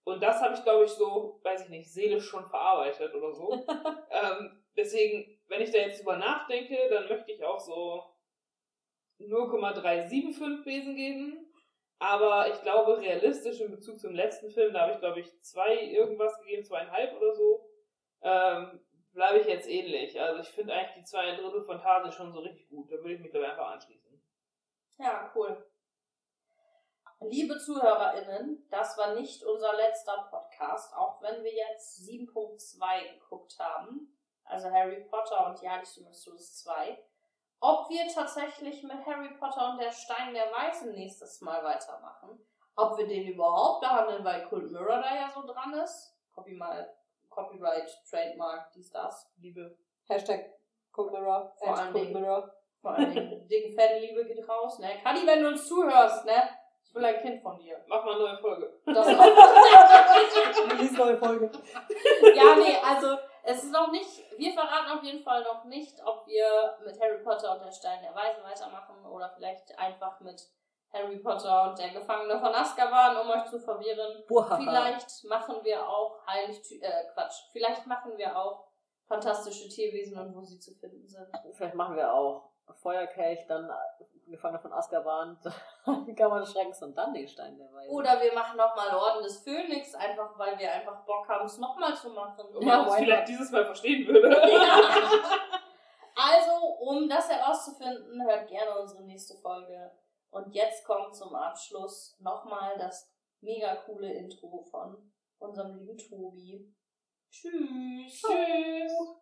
Und 0.04 0.22
das 0.22 0.42
habe 0.42 0.56
ich, 0.56 0.64
glaube 0.64 0.86
ich, 0.86 0.92
so, 0.92 1.40
weiß 1.44 1.64
ich 1.64 1.70
nicht, 1.70 1.92
seelisch 1.92 2.26
schon 2.28 2.46
verarbeitet 2.48 3.14
oder 3.14 3.34
so. 3.34 3.54
ähm, 4.10 4.64
deswegen, 4.76 5.40
wenn 5.48 5.62
ich 5.62 5.72
da 5.72 5.78
jetzt 5.78 6.00
drüber 6.00 6.18
nachdenke, 6.18 6.76
dann 6.90 7.08
möchte 7.08 7.32
ich 7.32 7.44
auch 7.44 7.60
so 7.60 8.04
0,375 9.20 10.66
Besen 10.66 10.96
geben. 10.96 11.51
Aber 12.02 12.48
ich 12.52 12.60
glaube, 12.64 13.00
realistisch 13.00 13.62
in 13.62 13.70
Bezug 13.70 14.00
zum 14.00 14.16
letzten 14.16 14.50
Film, 14.50 14.74
da 14.74 14.82
habe 14.82 14.94
ich, 14.94 15.00
glaube 15.00 15.20
ich, 15.20 15.40
zwei 15.42 15.76
irgendwas 15.76 16.36
gegeben, 16.40 16.64
zweieinhalb 16.64 17.16
oder 17.16 17.36
so, 17.36 17.70
ähm, 18.24 18.84
bleibe 19.14 19.38
ich 19.38 19.46
jetzt 19.46 19.70
ähnlich. 19.70 20.20
Also 20.20 20.42
ich 20.42 20.50
finde 20.50 20.74
eigentlich 20.74 20.96
die 20.96 21.04
zwei 21.04 21.36
Drittel 21.36 21.62
von 21.62 21.80
Tase 21.80 22.12
schon 22.12 22.34
so 22.34 22.40
richtig 22.40 22.68
gut. 22.70 22.92
Da 22.92 22.96
würde 22.96 23.14
ich 23.14 23.20
mich, 23.20 23.30
glaube 23.30 23.46
ich, 23.46 23.52
einfach 23.52 23.68
anschließen. 23.68 24.20
Ja, 24.98 25.32
cool. 25.36 25.64
Liebe 27.20 27.60
ZuhörerInnen, 27.60 28.68
das 28.72 28.98
war 28.98 29.14
nicht 29.14 29.44
unser 29.44 29.76
letzter 29.76 30.28
Podcast, 30.32 30.96
auch 30.96 31.22
wenn 31.22 31.44
wir 31.44 31.54
jetzt 31.54 32.02
7.2 32.10 33.14
geguckt 33.14 33.60
haben. 33.60 34.18
Also 34.44 34.72
Harry 34.72 35.04
Potter 35.04 35.46
und 35.46 35.62
die 35.62 35.86
Stimme 35.86 36.10
des 36.10 36.24
Todes 36.24 36.56
2. 36.64 36.98
Ob 37.62 37.90
wir 37.90 38.08
tatsächlich 38.08 38.82
mit 38.84 39.06
Harry 39.06 39.30
Potter 39.40 39.72
und 39.72 39.80
der 39.80 39.92
Stein 39.92 40.34
der 40.34 40.52
Weisen 40.52 40.94
nächstes 40.94 41.42
Mal 41.42 41.64
weitermachen. 41.64 42.44
Ob 42.76 42.98
wir 42.98 43.08
den 43.08 43.28
überhaupt 43.28 43.82
behandeln, 43.82 44.26
weil 44.26 44.48
Kult 44.48 44.72
Mirror 44.72 44.98
da 44.98 45.16
ja 45.16 45.30
so 45.30 45.46
dran 45.46 45.74
ist. 45.74 46.16
Copy 46.34 46.54
mal, 46.54 46.92
Copyright, 47.30 47.90
Trademark, 48.10 48.72
dies, 48.74 48.90
das. 48.92 49.32
Liebe. 49.38 49.78
Hashtag 50.08 50.52
Cold 50.92 51.12
Mirror. 51.12 51.54
Vor 51.58 51.78
allen 51.78 51.94
Cold 51.94 52.08
Dingen. 52.08 52.22
Mirror. 52.22 52.52
Vor 52.82 52.92
allen 52.92 53.14
Dingen, 53.14 53.48
dicke 53.50 53.74
Fanliebe 53.76 54.26
geht 54.26 54.48
raus, 54.50 54.80
ne? 54.80 54.90
Kadi, 55.04 55.26
wenn 55.28 55.44
du 55.44 55.50
uns 55.50 55.68
zuhörst, 55.68 56.26
ne? 56.26 56.50
Ich 56.84 56.96
will 56.96 57.06
ein 57.06 57.22
Kind 57.22 57.42
von 57.42 57.58
dir. 57.60 57.78
Mach 57.88 58.04
mal 58.04 58.16
eine 58.16 58.24
neue 58.24 58.38
Folge. 58.38 58.74
Das 58.86 59.08
Release 60.72 60.94
neue 60.98 61.16
Folge. 61.18 61.52
ja, 62.36 62.56
nee, 62.56 62.76
also 62.84 63.18
es 63.44 63.64
ist 63.64 63.72
noch 63.72 63.92
nicht, 63.92 64.08
wir 64.38 64.54
verraten 64.54 64.98
auf 64.98 65.04
jeden 65.04 65.24
Fall 65.24 65.44
noch 65.44 65.66
nicht, 65.66 66.00
ob 66.06 66.26
wir 66.28 66.78
mit 66.86 67.00
Harry 67.00 67.24
Potter 67.24 67.54
und 67.54 67.66
der 67.66 67.72
Stein 67.72 68.02
der 68.02 68.14
Weisen 68.14 68.44
weitermachen 68.44 69.06
oder 69.06 69.30
vielleicht 69.30 69.78
einfach 69.78 70.20
mit 70.20 70.50
Harry 70.94 71.18
Potter 71.20 71.70
und 71.70 71.80
der 71.80 71.90
Gefangene 71.90 72.40
von 72.40 72.54
Azkaban, 72.54 73.18
um 73.18 73.30
euch 73.30 73.46
zu 73.46 73.60
verwirren. 73.60 74.24
Buhaha. 74.28 74.58
Vielleicht 74.58 75.24
machen 75.24 75.64
wir 75.64 75.88
auch 75.88 76.26
heilig, 76.28 76.60
äh, 76.82 77.06
Quatsch, 77.14 77.44
vielleicht 77.52 77.88
machen 77.88 78.18
wir 78.18 78.38
auch 78.38 78.68
fantastische 79.08 79.70
Tierwesen 79.70 80.20
und 80.20 80.36
wo 80.36 80.42
sie 80.42 80.60
zu 80.60 80.74
finden 80.74 81.08
sind. 81.08 81.28
Vielleicht 81.54 81.76
machen 81.76 81.96
wir 81.96 82.14
auch 82.14 82.52
Feuerkelch, 82.82 83.46
dann 83.48 83.70
Gefangener 84.32 84.60
von 84.60 84.74
Azkaban, 84.74 85.38
die 86.08 86.16
Kammer 86.16 86.40
des 86.40 86.52
Schreckens 86.52 86.82
und 86.82 86.96
dann 86.98 87.14
den 87.14 87.28
Stein 87.28 87.58
der 87.58 87.72
Weisen. 87.72 87.92
Oder 87.92 88.20
wir 88.22 88.34
machen 88.34 88.58
nochmal 88.58 88.94
Orden 88.96 89.24
des 89.24 89.44
Phönix, 89.44 89.94
einfach 89.96 90.38
weil 90.40 90.58
wir 90.58 90.72
einfach 90.72 91.06
Bock 91.06 91.28
haben, 91.30 91.46
es 91.46 91.58
nochmal 91.58 91.96
zu 91.96 92.10
machen. 92.10 92.46
Und 92.56 92.66
man 92.66 92.88
es 92.88 92.96
vielleicht 92.96 93.28
dieses 93.28 93.52
Mal 93.52 93.66
verstehen 93.66 94.08
würde. 94.08 94.30
Also, 96.14 96.52
um 96.82 97.10
das 97.10 97.30
herauszufinden, 97.30 98.22
hört 98.24 98.48
gerne 98.48 98.80
unsere 98.80 99.04
nächste 99.04 99.36
Folge. 99.38 99.92
Und 100.30 100.54
jetzt 100.54 100.86
kommt 100.86 101.16
zum 101.16 101.34
Abschluss 101.34 102.16
nochmal 102.20 102.78
das 102.78 103.12
mega 103.42 103.76
coole 103.76 104.12
Intro 104.14 104.64
von 104.70 105.12
unserem 105.40 105.78
lieben 105.78 105.98
Tobi. 105.98 106.74
Tschüss. 107.30 108.22
Tschüss. 108.22 109.21